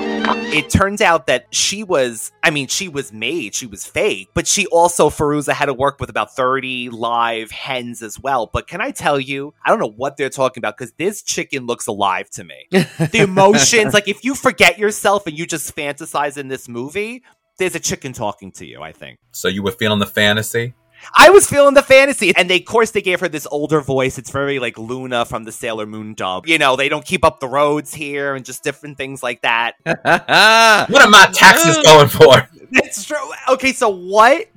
It 0.52 0.70
turns 0.70 1.00
out 1.00 1.26
that 1.28 1.46
she 1.50 1.82
was, 1.82 2.30
I 2.42 2.50
mean, 2.50 2.68
she 2.68 2.88
was 2.88 3.12
made, 3.12 3.54
she 3.54 3.66
was 3.66 3.86
fake, 3.86 4.30
but 4.34 4.46
she 4.46 4.66
also, 4.66 5.08
Fairuza, 5.08 5.52
had 5.52 5.66
to 5.66 5.74
work 5.74 5.98
with 6.00 6.10
about 6.10 6.34
30 6.36 6.90
live 6.90 7.50
hens 7.50 8.02
as 8.02 8.20
well. 8.20 8.50
But 8.52 8.66
can 8.66 8.80
I 8.80 8.90
tell 8.90 9.18
you, 9.18 9.54
I 9.64 9.70
don't 9.70 9.78
know 9.78 9.92
what 9.96 10.16
they're 10.16 10.30
talking 10.30 10.60
about 10.60 10.76
because 10.76 10.92
this 10.98 11.22
chicken 11.22 11.66
looks 11.66 11.86
alive 11.86 12.28
to 12.30 12.44
me. 12.44 12.66
the 12.70 13.20
emotions, 13.22 13.94
like 13.94 14.08
if 14.08 14.24
you 14.24 14.34
forget 14.34 14.78
yourself 14.78 15.26
and 15.26 15.38
you 15.38 15.46
just 15.46 15.74
fantasize 15.74 16.36
in 16.36 16.48
this 16.48 16.68
movie, 16.68 17.22
there's 17.58 17.74
a 17.74 17.80
chicken 17.80 18.12
talking 18.12 18.52
to 18.52 18.66
you, 18.66 18.82
I 18.82 18.92
think. 18.92 19.18
So 19.30 19.48
you 19.48 19.62
were 19.62 19.72
feeling 19.72 19.98
the 19.98 20.06
fantasy? 20.06 20.74
I 21.14 21.30
was 21.30 21.48
feeling 21.48 21.74
the 21.74 21.82
fantasy, 21.82 22.34
and 22.36 22.48
they, 22.48 22.58
of 22.58 22.64
course, 22.64 22.90
they 22.90 23.02
gave 23.02 23.20
her 23.20 23.28
this 23.28 23.46
older 23.50 23.80
voice. 23.80 24.18
It's 24.18 24.30
very 24.30 24.58
like 24.58 24.78
Luna 24.78 25.24
from 25.24 25.44
the 25.44 25.52
Sailor 25.52 25.86
Moon 25.86 26.14
dub. 26.14 26.46
You 26.46 26.58
know, 26.58 26.76
they 26.76 26.88
don't 26.88 27.04
keep 27.04 27.24
up 27.24 27.40
the 27.40 27.48
roads 27.48 27.94
here, 27.94 28.34
and 28.34 28.44
just 28.44 28.62
different 28.62 28.96
things 28.96 29.22
like 29.22 29.42
that. 29.42 29.74
What 30.92 31.02
are 31.02 31.10
my 31.10 31.26
taxes 31.32 31.78
going 31.84 32.08
for? 32.08 32.48
It's 32.72 33.04
true. 33.04 33.16
Okay, 33.50 33.72
so 33.72 33.88
what? 33.90 34.48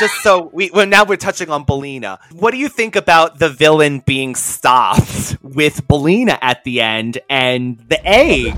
Just 0.00 0.22
so 0.22 0.50
we 0.52 0.70
well 0.70 0.86
now 0.86 1.04
we're 1.04 1.16
touching 1.16 1.50
on 1.50 1.64
Billina. 1.64 2.18
What 2.32 2.52
do 2.52 2.56
you 2.56 2.68
think 2.68 2.96
about 2.96 3.38
the 3.38 3.48
villain 3.50 4.00
being 4.00 4.34
stopped 4.34 5.36
with 5.42 5.86
Billina 5.86 6.38
at 6.40 6.64
the 6.64 6.80
end 6.80 7.18
and 7.28 7.78
the 7.88 8.00
egg? 8.06 8.54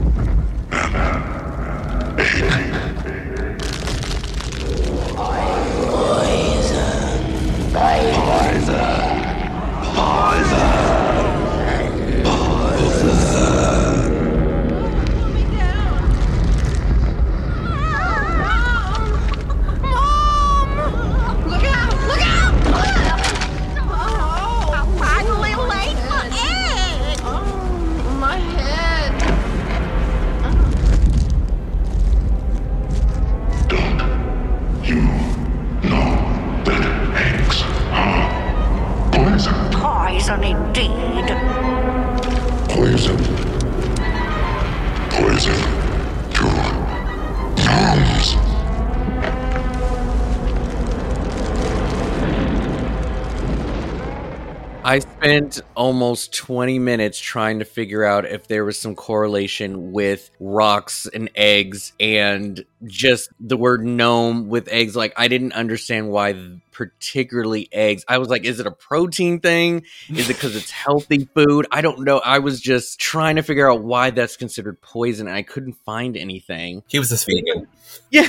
Spent 55.20 55.60
almost 55.74 56.32
20 56.34 56.78
minutes 56.78 57.18
trying 57.18 57.58
to 57.58 57.64
figure 57.66 58.04
out 58.04 58.24
if 58.24 58.48
there 58.48 58.64
was 58.64 58.78
some 58.78 58.94
correlation 58.94 59.92
with 59.92 60.30
rocks 60.40 61.06
and 61.12 61.28
eggs 61.34 61.92
and 62.00 62.64
just 62.84 63.28
the 63.38 63.58
word 63.58 63.84
gnome 63.84 64.48
with 64.48 64.66
eggs. 64.68 64.96
Like, 64.96 65.12
I 65.18 65.28
didn't 65.28 65.52
understand 65.52 66.08
why 66.08 66.34
particularly 66.72 67.68
eggs. 67.70 68.02
I 68.08 68.16
was 68.16 68.30
like, 68.30 68.44
is 68.44 68.60
it 68.60 68.66
a 68.66 68.70
protein 68.70 69.40
thing? 69.40 69.84
Is 70.08 70.30
it 70.30 70.36
because 70.36 70.56
it's 70.56 70.70
healthy 70.70 71.28
food? 71.34 71.66
I 71.70 71.82
don't 71.82 72.00
know. 72.00 72.20
I 72.24 72.38
was 72.38 72.58
just 72.58 72.98
trying 72.98 73.36
to 73.36 73.42
figure 73.42 73.70
out 73.70 73.82
why 73.82 74.08
that's 74.10 74.38
considered 74.38 74.80
poison 74.80 75.26
and 75.26 75.36
I 75.36 75.42
couldn't 75.42 75.74
find 75.84 76.16
anything. 76.16 76.82
He 76.88 76.98
was 76.98 77.10
this 77.10 77.24
vegan. 77.24 77.68
Yeah. 78.10 78.26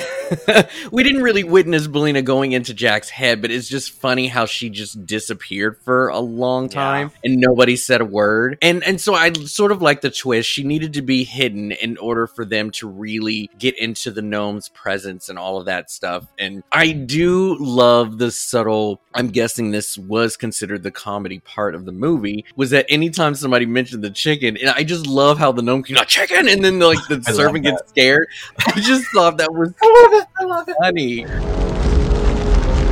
we 0.91 1.03
didn't 1.03 1.23
really 1.23 1.43
witness 1.43 1.87
Billina 1.87 2.21
going 2.21 2.51
into 2.51 2.73
Jack's 2.73 3.09
head, 3.09 3.41
but 3.41 3.51
it's 3.51 3.67
just 3.67 3.91
funny 3.91 4.27
how 4.27 4.45
she 4.45 4.69
just 4.69 5.05
disappeared 5.05 5.77
for 5.83 6.09
a 6.09 6.19
long 6.19 6.69
time 6.69 7.11
and 7.23 7.37
nobody 7.37 7.75
said 7.75 8.01
a 8.01 8.05
word. 8.05 8.57
And 8.61 8.83
and 8.83 9.01
so 9.01 9.15
I 9.15 9.33
sort 9.33 9.71
of 9.71 9.81
like 9.81 10.01
the 10.01 10.11
twist. 10.11 10.47
She 10.47 10.63
needed 10.63 10.93
to 10.93 11.01
be 11.01 11.23
hidden 11.23 11.71
in 11.71 11.97
order 11.97 12.27
for 12.27 12.45
them 12.45 12.71
to 12.71 12.87
really 12.87 13.49
get 13.57 13.77
into 13.77 14.11
the 14.11 14.21
gnome's 14.21 14.69
presence 14.69 15.29
and 15.29 15.39
all 15.39 15.57
of 15.57 15.65
that 15.65 15.89
stuff. 15.89 16.27
And 16.37 16.63
I 16.71 16.91
do 16.91 17.57
love 17.59 18.19
the 18.19 18.31
subtle 18.31 19.01
I'm 19.13 19.27
guessing 19.27 19.71
this 19.71 19.97
was 19.97 20.37
considered 20.37 20.83
the 20.83 20.91
comedy 20.91 21.39
part 21.39 21.75
of 21.75 21.85
the 21.85 21.91
movie, 21.91 22.45
was 22.55 22.69
that 22.69 22.85
anytime 22.89 23.35
somebody 23.35 23.65
mentioned 23.65 24.03
the 24.03 24.09
chicken, 24.09 24.57
and 24.57 24.69
I 24.69 24.83
just 24.83 25.05
love 25.05 25.37
how 25.37 25.51
the 25.51 25.61
gnome 25.61 25.83
came 25.83 25.97
out 25.97 26.07
chicken 26.07 26.47
and 26.47 26.63
then 26.63 26.79
like 26.79 26.99
the 27.07 27.23
I 27.27 27.31
servant 27.31 27.65
gets 27.65 27.81
scared. 27.89 28.27
I 28.65 28.79
just 28.79 29.05
thought 29.13 29.37
that 29.37 29.50
was 29.53 29.73
I 29.81 29.87
love 30.03 30.13
it. 30.21 30.27
I 30.39 30.43
love 30.45 30.67
it. 30.69 30.75
funny. 30.79 31.25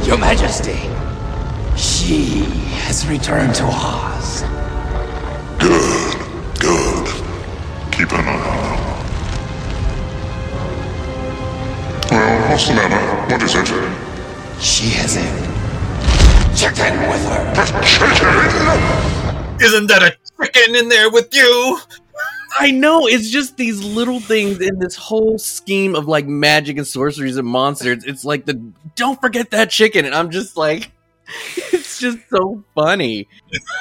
Your 0.08 0.18
Majesty, 0.18 0.80
she 1.78 2.44
has 2.84 3.06
returned 3.08 3.54
to 3.56 3.64
Oz. 3.66 4.44
Good. 5.60 6.16
Good. 6.60 7.08
Keep 7.92 8.12
an 8.14 8.26
eye 8.26 8.34
on 8.34 8.40
her. 8.40 8.80
Well, 12.12 12.50
what's 12.50 12.68
the 12.68 12.74
matter? 12.74 13.32
What 13.32 13.44
is 13.44 13.56
it? 13.56 13.68
She 14.62 14.90
has 14.98 15.16
a 15.18 15.28
chicken 16.56 17.00
with 17.10 17.24
her. 17.30 17.54
Chicken? 17.84 19.62
Isn't 19.62 19.88
that 19.88 20.02
a 20.04 20.18
chicken 20.42 20.76
in 20.76 20.90
there 20.90 21.10
with 21.12 21.34
you? 21.34 21.80
I 22.58 22.72
know 22.72 23.08
it's 23.08 23.30
just 23.30 23.58
these 23.58 23.84
little 23.84 24.20
things 24.20 24.60
in 24.62 24.80
this 24.80 24.96
whole 24.96 25.38
scheme 25.38 25.96
of 25.96 26.08
like 26.08 26.26
magic 26.28 26.78
and 26.78 26.88
sorceries 26.88 27.38
and 27.38 27.48
monsters. 27.48 28.04
It's 28.06 28.26
like 28.26 28.46
the 28.46 28.54
don't 28.96 29.20
forget 29.22 29.52
that 29.52 29.70
chicken, 29.70 30.06
and 30.06 30.16
I'm 30.16 30.32
just 30.32 30.58
like, 30.58 30.92
it's 31.58 32.00
just 32.00 32.18
so 32.30 32.64
funny. 32.76 33.28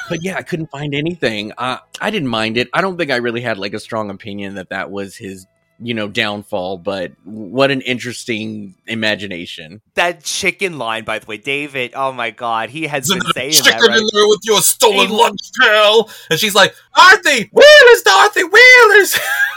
But 0.08 0.22
yeah, 0.22 0.36
I 0.36 0.42
couldn't 0.42 0.70
find 0.70 0.94
anything. 0.94 1.52
Uh, 1.56 1.78
I 2.00 2.10
didn't 2.10 2.28
mind 2.28 2.56
it. 2.56 2.68
I 2.74 2.80
don't 2.80 2.96
think 2.98 3.10
I 3.10 3.16
really 3.16 3.40
had 3.40 3.58
like 3.58 3.74
a 3.74 3.80
strong 3.80 4.10
opinion 4.10 4.56
that 4.56 4.70
that 4.70 4.90
was 4.90 5.16
his, 5.16 5.46
you 5.80 5.94
know, 5.94 6.08
downfall. 6.08 6.78
But 6.78 7.12
what 7.24 7.70
an 7.70 7.80
interesting 7.82 8.74
imagination. 8.86 9.80
That 9.94 10.24
chicken 10.24 10.78
line, 10.78 11.04
by 11.04 11.20
the 11.20 11.26
way, 11.26 11.36
David. 11.38 11.92
Oh 11.94 12.12
my 12.12 12.30
God, 12.30 12.68
he 12.70 12.86
has 12.86 13.04
Isn't 13.04 13.20
been 13.20 13.30
a 13.30 13.32
saying 13.34 13.52
chicken 13.52 13.80
that. 13.80 13.88
Right? 13.88 13.98
in 13.98 14.08
there 14.12 14.28
with 14.28 14.40
your 14.44 14.60
stolen 14.60 15.08
Hey, 15.08 15.14
lunch 15.14 15.40
pail? 15.60 16.10
And 16.30 16.38
she's 16.38 16.54
like, 16.54 16.74
Dorothy, 16.96 17.50
Wheelers, 17.80 18.02
Dorothy, 18.02 18.44
Wheelers. 18.44 19.18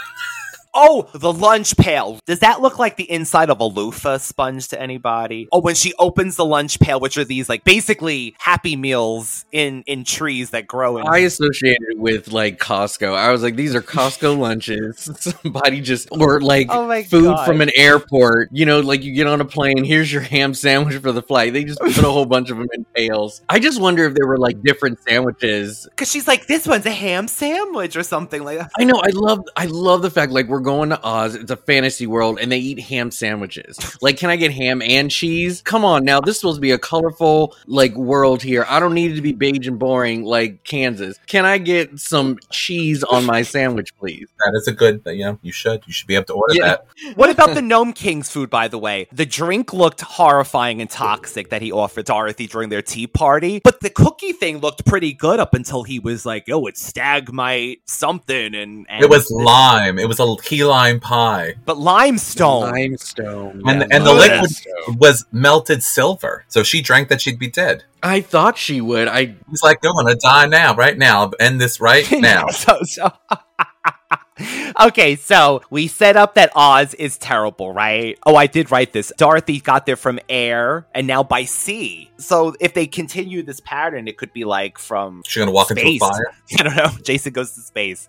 Oh, 0.74 1.08
the 1.12 1.32
lunch 1.32 1.76
pail. 1.76 2.18
Does 2.26 2.40
that 2.40 2.60
look 2.62 2.78
like 2.78 2.96
the 2.96 3.10
inside 3.10 3.50
of 3.50 3.60
a 3.60 3.64
loofah 3.64 4.18
sponge 4.18 4.68
to 4.68 4.80
anybody? 4.80 5.48
Oh, 5.52 5.60
when 5.60 5.74
she 5.74 5.92
opens 5.98 6.36
the 6.36 6.44
lunch 6.44 6.80
pail, 6.80 6.98
which 7.00 7.18
are 7.18 7.24
these 7.24 7.48
like 7.48 7.64
basically 7.64 8.34
happy 8.38 8.76
meals 8.76 9.44
in 9.52 9.82
in 9.86 10.04
trees 10.04 10.50
that 10.50 10.66
grow 10.66 10.96
in. 10.98 11.06
I 11.06 11.18
associated 11.18 11.82
it 11.90 11.98
with 11.98 12.32
like 12.32 12.58
Costco. 12.58 13.14
I 13.14 13.30
was 13.30 13.42
like, 13.42 13.56
these 13.56 13.74
are 13.74 13.82
Costco 13.82 14.38
lunches. 14.42 15.10
Somebody 15.42 15.80
just 15.80 16.08
or 16.10 16.40
like 16.40 16.68
Oh 16.70 17.02
food 17.02 17.24
God. 17.24 17.46
from 17.46 17.60
an 17.60 17.70
airport. 17.74 18.48
You 18.52 18.66
know, 18.66 18.80
like 18.80 19.02
you 19.02 19.12
get 19.12 19.26
on 19.26 19.40
a 19.40 19.44
plane. 19.44 19.84
Here's 19.84 20.12
your 20.12 20.22
ham 20.22 20.54
sandwich 20.54 20.96
for 21.02 21.12
the 21.12 21.22
flight. 21.22 21.52
They 21.52 21.64
just 21.64 21.80
put 21.80 21.98
a 21.98 22.10
whole 22.10 22.26
bunch 22.26 22.50
of 22.50 22.56
them 22.58 22.68
in 22.72 22.84
pails. 22.94 23.42
I 23.48 23.58
just 23.58 23.80
wonder 23.80 24.04
if 24.06 24.14
there 24.14 24.26
were 24.26 24.38
like 24.38 24.62
different 24.62 24.98
sandwiches. 25.02 25.86
Because 25.90 26.10
she's 26.10 26.26
like, 26.26 26.46
this 26.46 26.66
one's 26.66 26.86
a 26.86 26.90
ham 26.90 27.28
sandwich 27.28 27.96
or 27.96 28.02
something 28.02 28.42
like 28.42 28.58
that. 28.58 28.70
I 28.78 28.84
know. 28.84 29.00
I 29.02 29.10
love. 29.12 29.40
I 29.56 29.66
love 29.66 30.02
the 30.02 30.10
fact 30.10 30.32
like 30.32 30.46
we're 30.46 30.61
going 30.62 30.90
to 30.90 31.00
Oz. 31.02 31.34
It's 31.34 31.50
a 31.50 31.56
fantasy 31.56 32.06
world, 32.06 32.38
and 32.40 32.50
they 32.50 32.58
eat 32.58 32.80
ham 32.80 33.10
sandwiches. 33.10 33.78
Like, 34.02 34.16
can 34.16 34.30
I 34.30 34.36
get 34.36 34.52
ham 34.52 34.82
and 34.82 35.10
cheese? 35.10 35.62
Come 35.62 35.84
on, 35.84 36.04
now 36.04 36.20
this 36.20 36.36
is 36.36 36.40
supposed 36.40 36.56
to 36.56 36.60
be 36.60 36.70
a 36.70 36.78
colorful 36.78 37.54
like 37.66 37.94
world 37.94 38.42
here. 38.42 38.64
I 38.68 38.80
don't 38.80 38.94
need 38.94 39.12
it 39.12 39.16
to 39.16 39.22
be 39.22 39.32
beige 39.32 39.66
and 39.68 39.78
boring 39.78 40.24
like 40.24 40.64
Kansas. 40.64 41.18
Can 41.26 41.44
I 41.44 41.58
get 41.58 41.98
some 41.98 42.38
cheese 42.50 43.02
on 43.02 43.24
my 43.24 43.42
sandwich, 43.42 43.96
please? 43.96 44.28
That 44.38 44.52
is 44.56 44.68
a 44.68 44.72
good 44.72 45.04
thing. 45.04 45.18
Yeah, 45.18 45.36
you 45.42 45.52
should. 45.52 45.82
You 45.86 45.92
should 45.92 46.06
be 46.06 46.14
able 46.14 46.26
to 46.26 46.34
order 46.34 46.54
that. 46.60 46.86
What 47.14 47.30
about 47.30 47.54
the 47.54 47.62
Gnome 47.62 47.92
King's 47.92 48.30
food, 48.30 48.50
by 48.50 48.68
the 48.68 48.78
way? 48.78 49.08
The 49.12 49.26
drink 49.26 49.72
looked 49.72 50.00
horrifying 50.00 50.80
and 50.80 50.90
toxic 50.90 51.50
that 51.50 51.62
he 51.62 51.72
offered 51.72 52.06
Dorothy 52.06 52.46
during 52.46 52.68
their 52.68 52.82
tea 52.82 53.06
party, 53.06 53.60
but 53.62 53.80
the 53.80 53.90
cookie 53.90 54.32
thing 54.32 54.58
looked 54.58 54.84
pretty 54.84 55.12
good 55.12 55.40
up 55.40 55.54
until 55.54 55.82
he 55.82 55.98
was 55.98 56.24
like, 56.24 56.44
oh, 56.50 56.66
it's 56.66 56.84
stagmite 56.84 57.80
something. 57.86 58.54
And, 58.54 58.86
and 58.88 59.02
It 59.02 59.10
was 59.10 59.30
lime. 59.30 59.98
It 59.98 60.08
was 60.08 60.18
a 60.18 60.36
key 60.52 60.64
lime 60.64 61.00
pie. 61.00 61.54
But 61.64 61.78
limestone. 61.78 62.70
Limestone. 62.72 63.62
And 63.66 63.80
yeah, 63.80 63.86
and 63.90 64.06
the 64.06 64.12
liquid 64.12 64.40
limestone. 64.40 64.98
was 64.98 65.24
melted 65.32 65.82
silver. 65.82 66.44
So 66.48 66.62
she 66.62 66.82
drank 66.82 67.08
that, 67.08 67.22
she'd 67.22 67.38
be 67.38 67.48
dead. 67.48 67.84
I 68.02 68.20
thought 68.20 68.58
she 68.58 68.80
would. 68.82 69.08
I 69.08 69.34
He's 69.48 69.62
like, 69.62 69.78
I'm 69.82 69.94
gonna 69.94 70.16
die 70.16 70.46
now, 70.46 70.74
right 70.74 70.98
now. 70.98 71.30
End 71.40 71.58
this 71.58 71.80
right 71.80 72.06
now. 72.12 72.46
so 72.50 72.80
so 72.82 73.10
Okay, 74.80 75.16
so 75.16 75.62
we 75.70 75.88
set 75.88 76.16
up 76.16 76.34
that 76.34 76.50
Oz 76.54 76.94
is 76.94 77.16
terrible, 77.16 77.72
right? 77.72 78.18
Oh, 78.26 78.34
I 78.34 78.46
did 78.46 78.70
write 78.70 78.92
this. 78.92 79.12
Dorothy 79.16 79.60
got 79.60 79.86
there 79.86 79.96
from 79.96 80.18
air 80.28 80.86
and 80.94 81.06
now 81.06 81.22
by 81.22 81.44
sea. 81.44 82.10
So 82.18 82.54
if 82.60 82.74
they 82.74 82.86
continue 82.86 83.42
this 83.42 83.60
pattern, 83.60 84.08
it 84.08 84.16
could 84.18 84.32
be 84.32 84.44
like 84.44 84.78
from 84.78 85.22
She's 85.26 85.40
gonna 85.40 85.52
walk 85.52 85.70
into 85.70 85.86
a 85.86 85.98
fire. 85.98 86.34
I 86.58 86.62
don't 86.62 86.76
know. 86.76 86.90
Jason 87.02 87.32
goes 87.32 87.52
to 87.52 87.60
space. 87.60 88.08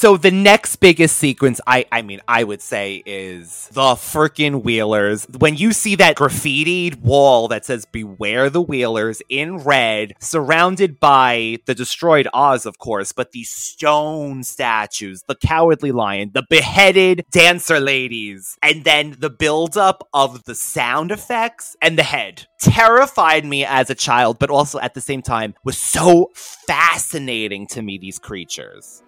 So 0.00 0.16
the 0.16 0.30
next 0.30 0.76
biggest 0.76 1.18
sequence, 1.18 1.60
I 1.66 1.84
I 1.92 2.00
mean, 2.00 2.22
I 2.26 2.42
would 2.42 2.62
say 2.62 3.02
is 3.04 3.68
the 3.70 3.96
frickin' 3.96 4.62
Wheelers. 4.62 5.26
When 5.38 5.56
you 5.58 5.74
see 5.74 5.94
that 5.96 6.16
graffitied 6.16 7.02
wall 7.02 7.48
that 7.48 7.66
says 7.66 7.84
"Beware 7.84 8.48
the 8.48 8.62
Wheelers" 8.62 9.20
in 9.28 9.58
red, 9.58 10.14
surrounded 10.18 11.00
by 11.00 11.58
the 11.66 11.74
destroyed 11.74 12.28
Oz, 12.32 12.64
of 12.64 12.78
course, 12.78 13.12
but 13.12 13.32
the 13.32 13.44
stone 13.44 14.42
statues, 14.42 15.24
the 15.28 15.34
Cowardly 15.34 15.92
Lion, 15.92 16.30
the 16.32 16.46
beheaded 16.48 17.26
dancer 17.30 17.78
ladies, 17.78 18.56
and 18.62 18.84
then 18.84 19.16
the 19.18 19.28
buildup 19.28 20.08
of 20.14 20.44
the 20.44 20.54
sound 20.54 21.12
effects 21.12 21.76
and 21.82 21.98
the 21.98 22.04
head 22.04 22.46
terrified 22.58 23.44
me 23.44 23.66
as 23.66 23.90
a 23.90 23.94
child, 23.94 24.38
but 24.38 24.48
also 24.48 24.78
at 24.78 24.94
the 24.94 25.02
same 25.02 25.20
time 25.20 25.52
was 25.62 25.76
so 25.76 26.30
fascinating 26.34 27.66
to 27.66 27.82
me. 27.82 27.98
These 27.98 28.18
creatures. 28.18 29.02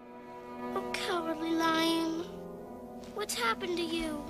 Oh, 0.74 0.82
cowardly 0.92 1.50
lion. 1.50 2.24
What's 3.14 3.34
happened 3.34 3.76
to 3.76 3.82
you? 3.82 4.24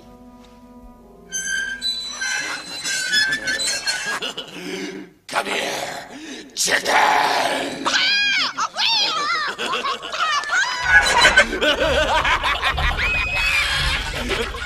Come 5.27 5.45
here, 5.45 6.09
chicken! 6.53 6.93
Ah! 14.25 14.59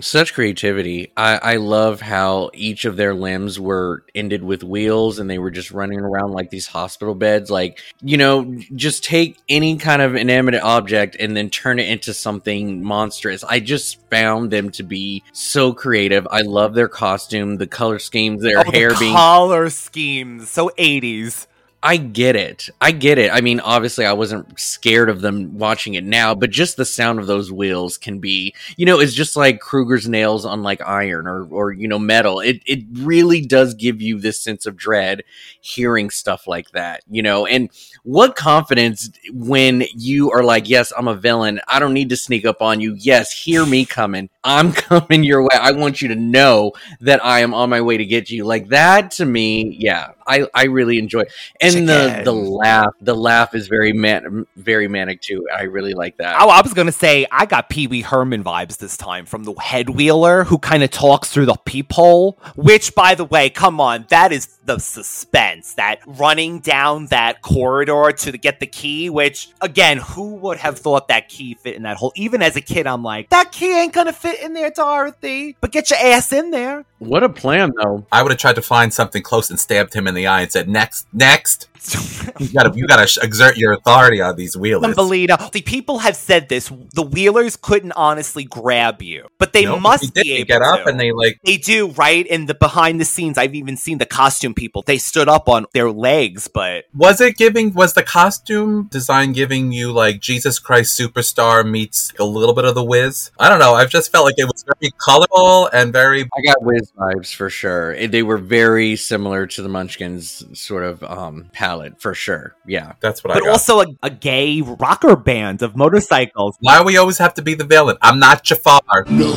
Such 0.00 0.34
creativity. 0.34 1.12
I, 1.16 1.36
I 1.36 1.56
love 1.56 2.00
how 2.00 2.50
each 2.54 2.84
of 2.84 2.96
their 2.96 3.14
limbs 3.14 3.58
were 3.58 4.04
ended 4.14 4.42
with 4.42 4.62
wheels 4.62 5.18
and 5.18 5.28
they 5.28 5.38
were 5.38 5.50
just 5.50 5.70
running 5.70 6.00
around 6.00 6.32
like 6.32 6.50
these 6.50 6.66
hospital 6.66 7.14
beds. 7.14 7.50
Like, 7.50 7.80
you 8.02 8.16
know, 8.16 8.58
just 8.74 9.04
take 9.04 9.38
any 9.48 9.76
kind 9.76 10.02
of 10.02 10.14
inanimate 10.14 10.60
object 10.62 11.16
and 11.18 11.36
then 11.36 11.50
turn 11.50 11.78
it 11.78 11.88
into 11.88 12.12
something 12.14 12.82
monstrous. 12.82 13.44
I 13.44 13.60
just 13.60 14.00
found 14.10 14.50
them 14.50 14.70
to 14.72 14.82
be 14.82 15.22
so 15.32 15.72
creative. 15.72 16.26
I 16.30 16.42
love 16.42 16.74
their 16.74 16.88
costume, 16.88 17.56
the 17.56 17.66
color 17.66 17.98
schemes, 17.98 18.42
their 18.42 18.58
Oh, 18.58 18.70
hair 18.70 18.90
the 18.90 18.98
being 18.98 19.14
color 19.14 19.70
schemes, 19.70 20.50
so 20.50 20.70
80s. 20.78 21.46
I 21.82 21.98
get 21.98 22.36
it. 22.36 22.68
I 22.80 22.90
get 22.90 23.18
it. 23.18 23.30
I 23.32 23.40
mean, 23.42 23.60
obviously, 23.60 24.06
I 24.06 24.14
wasn't 24.14 24.58
scared 24.58 25.08
of 25.08 25.20
them 25.20 25.56
watching 25.58 25.94
it 25.94 26.04
now, 26.04 26.34
but 26.34 26.50
just 26.50 26.76
the 26.76 26.84
sound 26.84 27.20
of 27.20 27.26
those 27.26 27.52
wheels 27.52 27.98
can 27.98 28.18
be, 28.18 28.54
you 28.76 28.86
know, 28.86 28.98
it's 28.98 29.12
just 29.12 29.36
like 29.36 29.60
Krueger's 29.60 30.08
nails 30.08 30.44
on 30.44 30.62
like 30.62 30.80
iron 30.80 31.26
or, 31.26 31.46
or 31.46 31.72
you 31.72 31.86
know, 31.86 31.98
metal. 31.98 32.40
It 32.40 32.60
it 32.66 32.80
really 32.92 33.40
does 33.40 33.74
give 33.74 34.00
you 34.02 34.18
this 34.18 34.42
sense 34.42 34.66
of 34.66 34.76
dread 34.76 35.22
hearing 35.60 36.10
stuff 36.10 36.46
like 36.46 36.70
that, 36.70 37.02
you 37.08 37.22
know. 37.22 37.46
And 37.46 37.70
what 38.02 38.36
confidence 38.36 39.10
when 39.32 39.84
you 39.94 40.32
are 40.32 40.42
like, 40.42 40.68
yes, 40.68 40.92
I'm 40.96 41.08
a 41.08 41.14
villain. 41.14 41.60
I 41.68 41.78
don't 41.78 41.94
need 41.94 42.08
to 42.08 42.16
sneak 42.16 42.44
up 42.46 42.62
on 42.62 42.80
you. 42.80 42.94
Yes, 42.94 43.30
hear 43.30 43.66
me 43.66 43.84
coming. 43.84 44.28
I'm 44.42 44.72
coming 44.72 45.22
your 45.22 45.42
way. 45.42 45.50
I 45.52 45.72
want 45.72 46.02
you 46.02 46.08
to 46.08 46.16
know 46.16 46.72
that 47.00 47.24
I 47.24 47.40
am 47.40 47.54
on 47.54 47.70
my 47.70 47.80
way 47.82 47.96
to 47.96 48.06
get 48.06 48.30
you. 48.30 48.44
Like 48.44 48.68
that 48.70 49.12
to 49.12 49.24
me, 49.24 49.76
yeah, 49.78 50.12
I, 50.26 50.46
I 50.54 50.64
really 50.64 50.98
enjoy. 50.98 51.24
And 51.60 51.88
the 51.88 52.22
the 52.24 52.32
laugh, 52.32 52.92
the 53.00 53.14
laugh 53.14 53.54
is 53.54 53.68
very 53.68 53.92
man, 53.92 54.46
very 54.56 54.88
manic 54.88 55.20
too. 55.20 55.46
I 55.54 55.62
really 55.62 55.94
like 55.94 56.16
that. 56.18 56.36
Oh, 56.40 56.48
I 56.48 56.60
was 56.60 56.74
gonna 56.74 56.92
say 56.92 57.26
I 57.30 57.46
got 57.46 57.68
Pee 57.68 57.86
Wee 57.86 58.02
Herman 58.02 58.42
vibes 58.44 58.78
this 58.78 58.96
time 58.96 59.26
from 59.26 59.44
the 59.44 59.54
head 59.54 59.90
wheeler 59.90 60.44
who 60.44 60.58
kind 60.58 60.82
of 60.82 60.90
talks 60.90 61.30
through 61.30 61.46
the 61.46 61.56
peephole. 61.64 62.38
Which, 62.56 62.94
by 62.94 63.14
the 63.14 63.24
way, 63.24 63.50
come 63.50 63.80
on, 63.80 64.06
that 64.08 64.32
is 64.32 64.46
the 64.64 64.78
suspense. 64.78 65.74
That 65.74 66.00
running 66.06 66.60
down 66.60 67.06
that 67.06 67.42
corridor 67.42 68.12
to 68.12 68.38
get 68.38 68.60
the 68.60 68.66
key. 68.66 69.10
Which, 69.10 69.50
again, 69.60 69.98
who 69.98 70.34
would 70.36 70.58
have 70.58 70.78
thought 70.78 71.08
that 71.08 71.28
key 71.28 71.54
fit 71.54 71.76
in 71.76 71.82
that 71.82 71.96
hole? 71.96 72.12
Even 72.16 72.42
as 72.42 72.56
a 72.56 72.60
kid, 72.60 72.86
I'm 72.86 73.02
like, 73.02 73.30
that 73.30 73.52
key 73.52 73.72
ain't 73.78 73.92
gonna 73.92 74.12
fit 74.12 74.42
in 74.42 74.52
there, 74.52 74.70
Dorothy. 74.70 75.56
But 75.60 75.72
get 75.72 75.90
your 75.90 75.98
ass 76.00 76.32
in 76.32 76.50
there. 76.50 76.84
What 76.98 77.22
a 77.22 77.28
plan, 77.28 77.72
though. 77.82 78.06
I 78.10 78.22
would 78.22 78.32
have 78.32 78.38
tried 78.40 78.56
to 78.56 78.62
find 78.62 78.92
something 78.92 79.22
close 79.22 79.50
and 79.50 79.60
stabbed 79.60 79.94
him 79.94 80.06
in 80.06 80.14
the 80.14 80.26
eye 80.26 80.42
and 80.42 80.52
said, 80.52 80.68
"Next, 80.68 81.06
next." 81.12 81.68
you 82.40 82.48
gotta, 82.52 82.72
you 82.76 82.86
gotta 82.86 83.06
sh- 83.06 83.18
exert 83.22 83.56
your 83.56 83.72
authority 83.72 84.20
on 84.20 84.36
these 84.36 84.56
wheelers. 84.56 84.94
Thumbelina. 84.94 85.50
The 85.52 85.62
people 85.62 85.98
have 85.98 86.16
said 86.16 86.48
this. 86.48 86.70
The 86.94 87.02
wheelers 87.02 87.56
couldn't 87.56 87.92
honestly 87.92 88.44
grab 88.44 89.02
you, 89.02 89.28
but 89.38 89.52
they 89.52 89.64
Nope, 89.64 89.80
must 89.82 90.14
they 90.14 90.22
did. 90.22 90.24
be 90.24 90.28
They 90.30 90.36
able 90.38 90.46
get 90.48 90.62
up 90.62 90.84
to. 90.84 90.88
and 90.90 91.00
they, 91.00 91.12
like- 91.12 91.38
they 91.44 91.56
do 91.56 91.88
right 91.92 92.26
in 92.26 92.46
the 92.46 92.54
behind 92.54 93.00
the 93.00 93.04
scenes. 93.04 93.38
I've 93.38 93.54
even 93.54 93.76
seen 93.76 93.98
the 93.98 94.06
costume 94.06 94.54
people. 94.54 94.82
They 94.82 94.98
stood 94.98 95.28
up 95.28 95.48
on 95.48 95.66
their 95.74 95.90
legs, 95.90 96.48
but 96.48 96.84
Was 96.94 97.20
it 97.20 97.36
giving? 97.36 97.72
Was 97.74 97.94
the 97.94 98.02
costume 98.02 98.88
design 98.90 99.32
giving 99.32 99.72
you 99.72 99.92
like 99.92 100.20
Jesus 100.20 100.58
Christ 100.58 100.98
Superstar 100.98 101.68
meets 101.68 102.12
a 102.18 102.24
little 102.24 102.54
bit 102.54 102.64
of 102.64 102.74
the 102.74 102.84
Wiz? 102.84 103.30
I 103.38 103.48
don't 103.48 103.58
know. 103.58 103.74
I've 103.74 103.90
just 103.90 104.10
felt 104.12 104.24
like 104.24 104.34
it 104.38 104.44
was 104.46 104.64
very 104.80 104.92
colorful 104.98 105.68
and 105.72 105.92
very. 105.92 106.22
I 106.22 106.40
got 106.44 106.62
Wiz 106.62 106.92
vibes 106.96 107.34
for 107.34 107.50
sure. 107.50 108.06
They 108.06 108.22
were 108.22 108.38
very 108.38 108.96
similar 108.96 109.46
to 109.46 109.62
the 109.62 109.68
Munchkins 109.68 110.44
sort 110.58 110.84
of 110.84 111.02
um 111.04 111.50
palette 111.66 112.00
for 112.00 112.14
sure. 112.14 112.54
Yeah, 112.66 112.92
that's 113.00 113.24
what 113.24 113.32
I 113.32 113.40
but 113.40 113.48
also 113.48 113.80
a, 113.80 113.86
a 114.02 114.10
gay 114.10 114.62
rocker 114.62 115.16
band 115.16 115.62
of 115.62 115.76
motorcycles. 115.76 116.56
Why 116.60 116.78
do 116.78 116.84
we 116.84 116.96
always 116.96 117.18
have 117.18 117.34
to 117.34 117.42
be 117.42 117.54
the 117.54 117.64
villain? 117.64 117.96
I'm 118.00 118.18
not 118.20 118.44
Jafar. 118.44 119.04
No, 119.10 119.34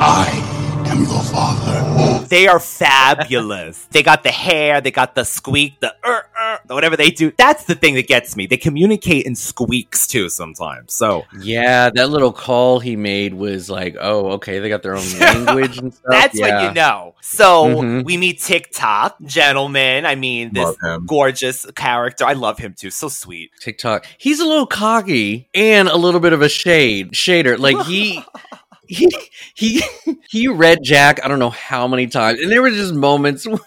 I 0.00 0.55
am 0.86 1.02
your 1.04 1.22
father. 1.22 2.26
They 2.28 2.48
are 2.48 2.58
fabulous. 2.58 3.86
they 3.92 4.02
got 4.02 4.22
the 4.22 4.30
hair, 4.30 4.80
they 4.80 4.90
got 4.90 5.14
the 5.14 5.24
squeak, 5.24 5.78
the 5.80 5.94
er, 6.04 6.24
er, 6.38 6.58
whatever 6.66 6.96
they 6.96 7.10
do. 7.10 7.32
That's 7.36 7.64
the 7.64 7.74
thing 7.74 7.94
that 7.94 8.08
gets 8.08 8.36
me. 8.36 8.46
They 8.46 8.56
communicate 8.56 9.26
in 9.26 9.36
squeaks 9.36 10.06
too 10.06 10.28
sometimes. 10.28 10.92
So 10.92 11.24
yeah. 11.40 11.90
That 11.90 12.10
little 12.10 12.32
call 12.32 12.80
he 12.80 12.96
made 12.96 13.34
was 13.34 13.70
like, 13.70 13.96
oh, 14.00 14.32
okay, 14.32 14.58
they 14.58 14.68
got 14.68 14.82
their 14.82 14.96
own 14.96 15.18
language 15.18 15.78
and 15.78 15.94
stuff. 15.94 16.10
That's 16.10 16.38
yeah. 16.38 16.58
when 16.58 16.68
you 16.68 16.74
know. 16.74 17.14
So 17.20 17.66
Mhm. 17.66 18.04
we 18.04 18.16
meet 18.16 18.40
Tik-Tok, 18.40 19.16
gentleman. 19.24 20.06
I 20.06 20.14
mean, 20.14 20.52
this 20.52 20.76
gorgeous 21.06 21.66
character. 21.74 22.24
I 22.24 22.32
love 22.32 22.58
him 22.58 22.74
too. 22.76 22.90
So 22.90 23.08
sweet. 23.08 23.50
Tik-Tok. 23.60 24.06
He's 24.18 24.40
a 24.40 24.46
little 24.46 24.66
cocky 24.66 25.48
and 25.54 25.88
a 25.88 25.96
little 25.96 26.20
bit 26.20 26.32
of 26.32 26.42
a 26.42 26.48
shade 26.48 27.12
shader. 27.12 27.58
Like 27.58 27.86
he. 27.86 28.22
He 28.88 29.08
he 29.54 29.82
he 30.28 30.48
read 30.48 30.78
Jack 30.82 31.24
I 31.24 31.28
don't 31.28 31.38
know 31.38 31.50
how 31.50 31.86
many 31.88 32.06
times, 32.06 32.40
and 32.40 32.50
there 32.50 32.62
were 32.62 32.70
just 32.70 32.94
moments 32.94 33.46
where 33.46 33.58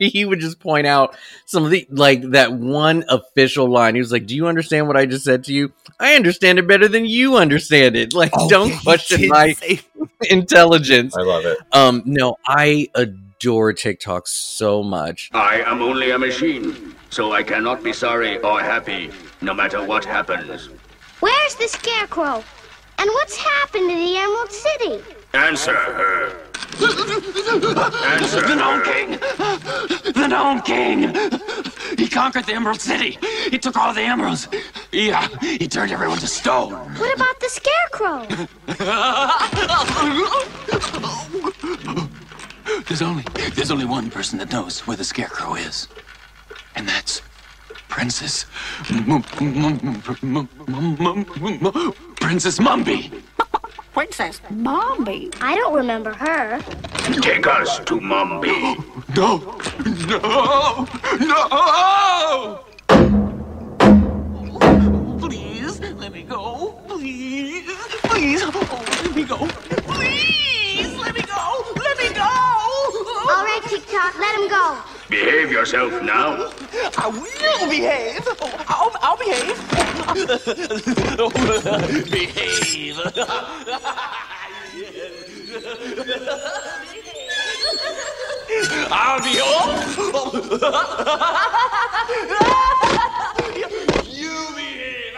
he 0.00 0.24
would 0.24 0.40
just 0.40 0.58
point 0.58 0.86
out 0.86 1.16
some 1.46 1.64
of 1.64 1.70
the 1.70 1.86
like 1.90 2.22
that 2.32 2.52
one 2.52 3.04
official 3.08 3.70
line. 3.70 3.94
He 3.94 4.00
was 4.00 4.10
like, 4.12 4.26
"Do 4.26 4.34
you 4.34 4.46
understand 4.48 4.86
what 4.88 4.96
I 4.96 5.06
just 5.06 5.24
said 5.24 5.44
to 5.44 5.52
you? 5.52 5.72
I 6.00 6.14
understand 6.16 6.58
it 6.58 6.66
better 6.66 6.88
than 6.88 7.06
you 7.06 7.36
understand 7.36 7.94
it. 7.96 8.12
Like, 8.12 8.30
Oh, 8.34 8.48
don't 8.48 8.70
yeah, 8.70 8.80
question 8.80 9.28
my 9.28 9.52
say- 9.54 9.80
intelligence." 10.30 11.14
I 11.16 11.22
love 11.22 11.44
it. 11.46 11.58
Um, 11.72 12.02
no, 12.04 12.36
I 12.46 12.88
adore 12.94 13.72
Tik-Tok 13.72 14.26
so 14.26 14.82
much. 14.82 15.30
I 15.32 15.60
am 15.62 15.80
only 15.80 16.10
a 16.10 16.18
machine, 16.18 16.94
so 17.10 17.32
I 17.32 17.42
cannot 17.44 17.82
be 17.84 17.92
sorry 17.92 18.38
or 18.38 18.60
happy, 18.60 19.10
no 19.40 19.54
matter 19.54 19.82
what 19.84 20.04
happens. 20.04 20.68
Where's 21.20 21.54
the 21.54 21.68
scarecrow? 21.68 22.42
And 22.98 23.08
what's 23.10 23.36
happened 23.36 23.88
to 23.90 23.96
the 23.96 24.16
Emerald 24.16 24.52
City? 24.52 25.02
Answer 25.32 25.74
her. 25.74 26.48
Answer 26.80 28.40
The 28.42 28.54
Gnome 28.54 28.80
her. 28.80 28.92
King! 28.92 29.10
The 30.12 30.26
Gnome 30.28 30.62
King! 30.62 31.14
He 31.96 32.08
conquered 32.08 32.44
the 32.46 32.54
Emerald 32.54 32.80
City! 32.80 33.18
He 33.50 33.58
took 33.58 33.76
all 33.76 33.94
the 33.94 34.02
emeralds! 34.02 34.48
Yeah, 34.92 35.28
he 35.40 35.66
turned 35.68 35.92
everyone 35.92 36.18
to 36.18 36.26
stone! 36.26 36.72
What 36.96 37.14
about 37.14 37.40
the 37.40 37.48
scarecrow? 37.48 38.26
There's 42.86 43.02
only 43.02 43.24
there's 43.54 43.70
only 43.70 43.84
one 43.84 44.10
person 44.10 44.38
that 44.38 44.52
knows 44.52 44.86
where 44.86 44.96
the 44.96 45.04
scarecrow 45.04 45.54
is. 45.54 45.88
And 46.74 46.88
that's 46.88 47.22
Princess 47.88 48.44
Princess 52.16 52.58
Mombi! 52.58 53.22
Princess 53.92 54.40
Mombi. 54.52 55.34
I 55.40 55.54
don't 55.56 55.74
remember 55.74 56.12
her. 56.12 56.60
Take 57.20 57.46
us 57.46 57.78
to 57.80 57.98
Mombi. 58.00 58.84
No! 59.16 59.38
No! 60.06 60.86
No! 61.18 62.64
Please, 65.18 65.80
let 65.80 66.12
me 66.12 66.22
go. 66.22 66.80
Please. 66.86 67.72
Please. 68.04 68.42
Oh, 68.44 68.84
let 69.02 69.14
me 69.16 69.24
go. 69.24 69.38
Please, 69.88 70.94
let 70.96 71.14
me 71.14 71.22
go. 71.22 71.64
Let 71.74 71.98
me 71.98 72.08
go. 72.14 72.22
All 72.22 73.44
right, 73.44 73.62
Tik-Tok, 73.66 74.18
let 74.18 74.38
him 74.38 74.48
go. 74.48 74.97
Behave 75.08 75.50
yourself 75.50 76.02
now. 76.02 76.50
I 76.98 77.08
will 77.08 77.68
behave. 77.70 78.28
I'll, 78.68 78.92
I'll 79.00 79.16
behave. 79.16 79.56
behave. 82.10 83.00
I'll 88.90 89.22
be 89.22 89.38
you 94.10 94.46
behave. 94.54 95.14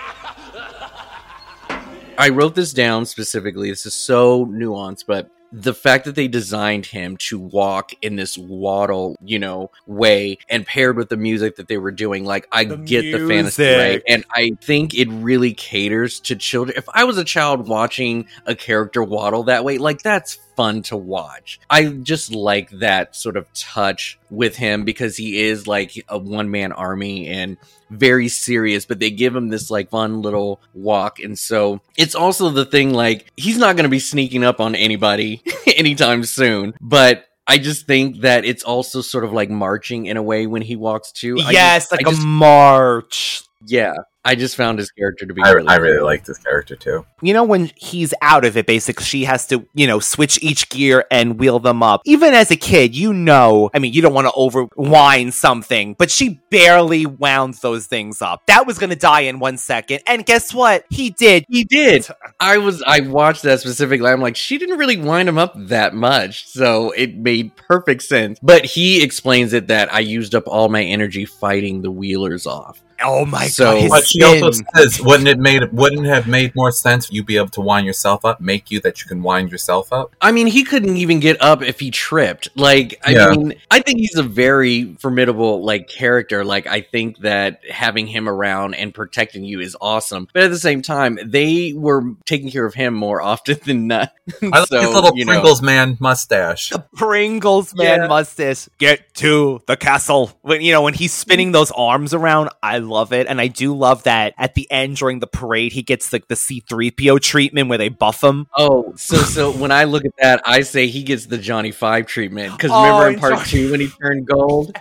I 2.17 2.29
wrote 2.29 2.55
this 2.55 2.73
down 2.73 3.07
specifically. 3.07 3.71
This 3.71 3.87
is 3.87 3.95
so 3.95 4.47
nuanced, 4.47 5.07
but 5.07 5.31
the 5.53 5.75
fact 5.75 6.05
that 6.05 6.15
they 6.15 6.29
designed 6.29 6.87
him 6.87 7.17
to 7.17 7.39
walk 7.39 7.93
in 8.03 8.17
this 8.17 8.39
waddle, 8.39 9.17
you 9.25 9.39
know, 9.39 9.71
way 9.87 10.39
and 10.49 10.67
paired 10.67 10.97
with 10.97 11.09
the 11.09 11.17
music 11.17 11.57
that 11.57 11.69
they 11.69 11.79
were 11.79 11.91
doing, 11.91 12.25
like 12.25 12.47
I 12.53 12.65
get 12.65 13.03
the 13.03 13.27
fantasy, 13.27 13.65
right? 13.65 14.03
And 14.07 14.25
I 14.31 14.53
think 14.61 14.95
it 14.95 15.09
really 15.09 15.53
caters 15.53 16.21
to 16.21 16.37
children. 16.37 16.77
If 16.77 16.89
I 16.93 17.05
was 17.05 17.19
a 17.19 17.25
child 17.25 17.69
watching 17.69 18.27
a 18.47 18.55
character 18.55 19.03
waddle 19.03 19.45
that 19.45 19.65
way, 19.65 19.79
like 19.79 20.03
that's 20.03 20.39
fun 20.57 20.83
to 20.83 20.97
watch. 20.97 21.61
I 21.69 21.87
just 21.87 22.33
like 22.33 22.71
that 22.81 23.17
sort 23.17 23.37
of 23.37 23.53
touch 23.55 24.19
with 24.31 24.57
him 24.57 24.85
because 24.85 25.17
he 25.17 25.41
is 25.41 25.67
like 25.67 25.93
a 26.09 26.19
one 26.19 26.51
man 26.51 26.73
army 26.73 27.29
and 27.29 27.57
very 27.91 28.29
serious, 28.29 28.87
but 28.87 28.99
they 29.01 29.11
give 29.11 29.35
him 29.35 29.49
this 29.49 29.71
like 29.71 29.91
fun 29.91 30.23
little 30.23 30.61
walk. 30.75 31.19
And 31.19 31.39
so 31.39 31.81
it's 31.97 32.15
also 32.15 32.51
the 32.51 32.65
thing 32.65 32.93
like 32.95 33.31
he's 33.37 33.59
not 33.59 33.77
going 33.77 33.85
to 33.85 33.91
be 33.91 33.99
sneaking 33.99 34.45
up 34.45 34.61
on 34.61 34.75
anybody 34.75 35.43
anytime 35.77 36.25
soon, 36.25 36.75
but 36.81 37.27
I 37.47 37.59
just 37.59 37.87
think 37.87 38.21
that 38.21 38.45
it's 38.45 38.63
also 38.63 39.01
sort 39.01 39.25
of 39.25 39.33
like 39.33 39.51
marching 39.51 40.07
in 40.07 40.17
a 40.17 40.23
way 40.23 40.47
when 40.47 40.63
he 40.63 40.77
walks 40.77 41.11
too. 41.11 41.35
Yes, 41.39 41.85
just- 41.89 41.93
like 41.93 42.07
I 42.07 42.11
a 42.11 42.13
just- 42.15 42.25
march. 42.27 43.43
Yeah. 43.67 43.95
I 44.23 44.35
just 44.35 44.55
found 44.55 44.79
his 44.79 44.91
character 44.91 45.25
to 45.25 45.33
be 45.33 45.43
I, 45.43 45.53
really 45.53 45.69
I 45.69 45.77
really 45.77 46.01
like 46.01 46.25
this 46.25 46.37
character 46.37 46.77
too. 46.77 47.07
You 47.23 47.33
know, 47.33 47.45
when 47.45 47.71
he's 47.77 48.13
out 48.21 48.45
of 48.45 48.57
it, 48.59 48.67
basically, 48.67 49.05
she 49.05 49.25
has 49.25 49.47
to, 49.47 49.67
you 49.75 49.87
know, 49.87 49.99
switch 49.99 50.43
each 50.43 50.69
gear 50.69 51.07
and 51.11 51.39
wheel 51.39 51.59
them 51.59 51.83
up. 51.83 52.03
Even 52.05 52.35
as 52.35 52.51
a 52.51 52.57
kid, 52.57 52.95
you 52.95 53.15
know, 53.15 53.71
I 53.73 53.79
mean, 53.79 53.95
you 53.95 54.03
don't 54.03 54.13
want 54.13 54.27
to 54.27 54.33
overwind 54.33 55.33
something, 55.33 55.95
but 55.99 56.11
she 56.11 56.41
barely 56.51 57.07
wound 57.07 57.55
those 57.63 57.87
things 57.87 58.21
up. 58.21 58.43
That 58.47 58.67
was 58.67 58.79
going 58.79 58.91
to 58.91 58.97
die 58.97 59.23
in 59.23 59.39
one 59.39 59.57
second. 59.57 60.01
And 60.07 60.27
guess 60.27 60.53
what? 60.53 60.85
He 60.91 61.11
did. 61.11 61.47
He 61.49 61.65
did. 61.65 62.07
I 62.39 62.59
was 62.59 62.83
I 62.87 63.01
watched 63.01 63.43
that 63.45 63.61
specifically. 63.61 64.11
I'm 64.11 64.21
like, 64.21 64.37
she 64.37 64.59
didn't 64.59 64.79
really 64.79 64.99
wind 64.99 65.31
him 65.31 65.39
up 65.39 65.55
that 65.57 65.95
much, 65.95 66.47
so 66.47 66.91
it 66.91 67.17
made 67.17 67.57
perfect 67.57 68.03
sense. 68.03 68.39
But 68.43 68.67
he 68.67 69.03
explains 69.03 69.55
it 69.55 69.69
that 69.69 69.93
I 69.93 70.01
used 70.01 70.35
up 70.35 70.45
all 70.47 70.69
my 70.69 70.83
energy 70.83 71.25
fighting 71.25 71.81
the 71.81 71.91
wheelers 71.91 72.47
off. 72.47 72.83
Oh 73.03 73.25
my 73.25 73.47
So- 73.49 73.65
god, 73.75 73.81
his 73.83 73.91
But 73.91 74.07
she 74.07 74.23
also 74.23 74.51
says, 74.77 75.01
wouldn't 75.01 75.29
it 75.29 75.39
made 75.39 75.63
wouldn't 75.73 76.07
have 76.07 76.27
made 76.27 76.55
more 76.55 76.71
sense 76.71 77.07
for 77.07 77.15
you 77.15 77.25
be 77.25 77.37
able 77.37 77.49
to 77.51 77.61
wind 77.61 77.87
yourself 77.87 78.25
up, 78.25 78.41
make 78.41 78.71
you 78.71 78.81
that 78.81 79.01
you 79.03 79.09
can 79.09 79.23
wind 79.23 79.51
yourself 79.51 79.93
up? 79.93 80.15
I 80.21 80.33
mean, 80.33 80.47
he 80.47 80.65
couldn't 80.65 80.97
even 80.97 81.21
get 81.21 81.41
up 81.41 81.63
if 81.63 81.81
he 81.81 81.91
tripped. 81.91 82.49
Like, 82.57 83.01
I 83.05 83.11
Yeah. 83.13 83.31
mean, 83.31 83.55
I 83.71 83.81
think 83.81 84.01
he's 84.01 84.17
a 84.17 84.23
very 84.23 84.95
formidable 85.01 85.65
like 85.65 85.89
character. 85.89 86.45
Like, 86.45 86.67
I 86.67 86.81
think 86.81 87.19
that 87.21 87.61
having 87.71 88.07
him 88.07 88.29
around 88.29 88.75
and 88.75 88.93
protecting 88.95 89.45
you 89.45 89.61
is 89.61 89.77
awesome. 89.81 90.29
But 90.33 90.43
at 90.45 90.51
the 90.51 90.59
same 90.59 90.83
time, 90.83 91.19
they 91.25 91.73
were 91.77 92.03
taking 92.27 92.51
care 92.51 92.65
of 92.67 92.75
him 92.75 92.95
more 92.95 93.21
often 93.31 93.59
than 93.65 93.87
not. 93.87 94.13
I 94.43 94.47
like 94.61 94.69
So, 94.69 94.81
his 94.81 94.91
little 94.91 95.17
you 95.17 95.25
know. 95.25 95.33
Pringles 95.33 95.63
man 95.63 95.97
mustache. 96.01 96.73
Pringles 96.97 97.75
man 97.75 98.03
Yeah. 98.03 98.07
mustache. 98.07 98.69
Get 98.79 99.15
to 99.15 99.61
the 99.67 99.77
castle. 99.77 100.33
When 100.43 100.61
you 100.63 100.73
know 100.73 100.83
when 100.83 100.95
he's 100.95 101.13
spinning 101.13 101.53
those 101.53 101.71
arms 101.73 102.15
around, 102.15 102.51
I 102.63 102.79
love 102.91 103.13
it, 103.15 103.27
and 103.27 103.41
I 103.41 103.47
do 103.47 103.75
love 103.75 104.03
that 104.03 104.35
at 104.37 104.55
the 104.55 104.71
end 104.71 104.97
during 104.97 105.21
the 105.21 105.27
parade, 105.27 105.73
he 105.73 105.83
gets 105.83 106.13
like 106.13 106.29
the 106.29 106.37
C 106.37 106.61
three 106.61 106.91
PO 106.91 107.19
treatment 107.19 107.69
where 107.69 107.79
they 107.79 107.89
buff 107.89 108.23
him. 108.23 108.47
Oh, 108.57 108.93
so 108.97 109.17
so 109.17 109.51
when 109.53 109.71
I 109.73 109.85
look 109.85 110.05
at 110.05 110.13
that, 110.19 110.43
I 110.45 110.61
say 110.63 110.89
he 110.89 111.03
gets 111.03 111.27
the 111.27 111.39
Johnny 111.39 111.71
Five 111.71 112.07
treatment 112.07 112.53
because 112.53 112.71
Oh, 112.73 112.83
remember 112.85 113.09
in 113.15 113.19
part 113.21 113.33
Johnny- 113.35 113.47
two 113.49 113.71
when 113.71 113.81
he 113.81 113.89
turned 113.89 114.27
gold? 114.27 114.77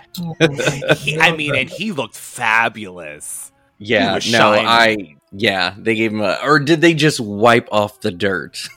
He, 0.98 1.18
I 1.18 1.34
mean, 1.34 1.54
and 1.56 1.68
he 1.70 1.92
looked 1.92 2.16
fabulous. 2.16 3.52
Yeah, 3.78 4.14
no, 4.14 4.18
shining. 4.18 4.66
I 4.66 5.16
yeah, 5.32 5.74
they 5.78 5.94
gave 5.94 6.12
him 6.12 6.20
a, 6.20 6.38
or 6.42 6.58
did 6.58 6.80
they 6.80 6.92
just 6.92 7.20
wipe 7.20 7.68
off 7.72 8.00
the 8.00 8.10
dirt? 8.10 8.68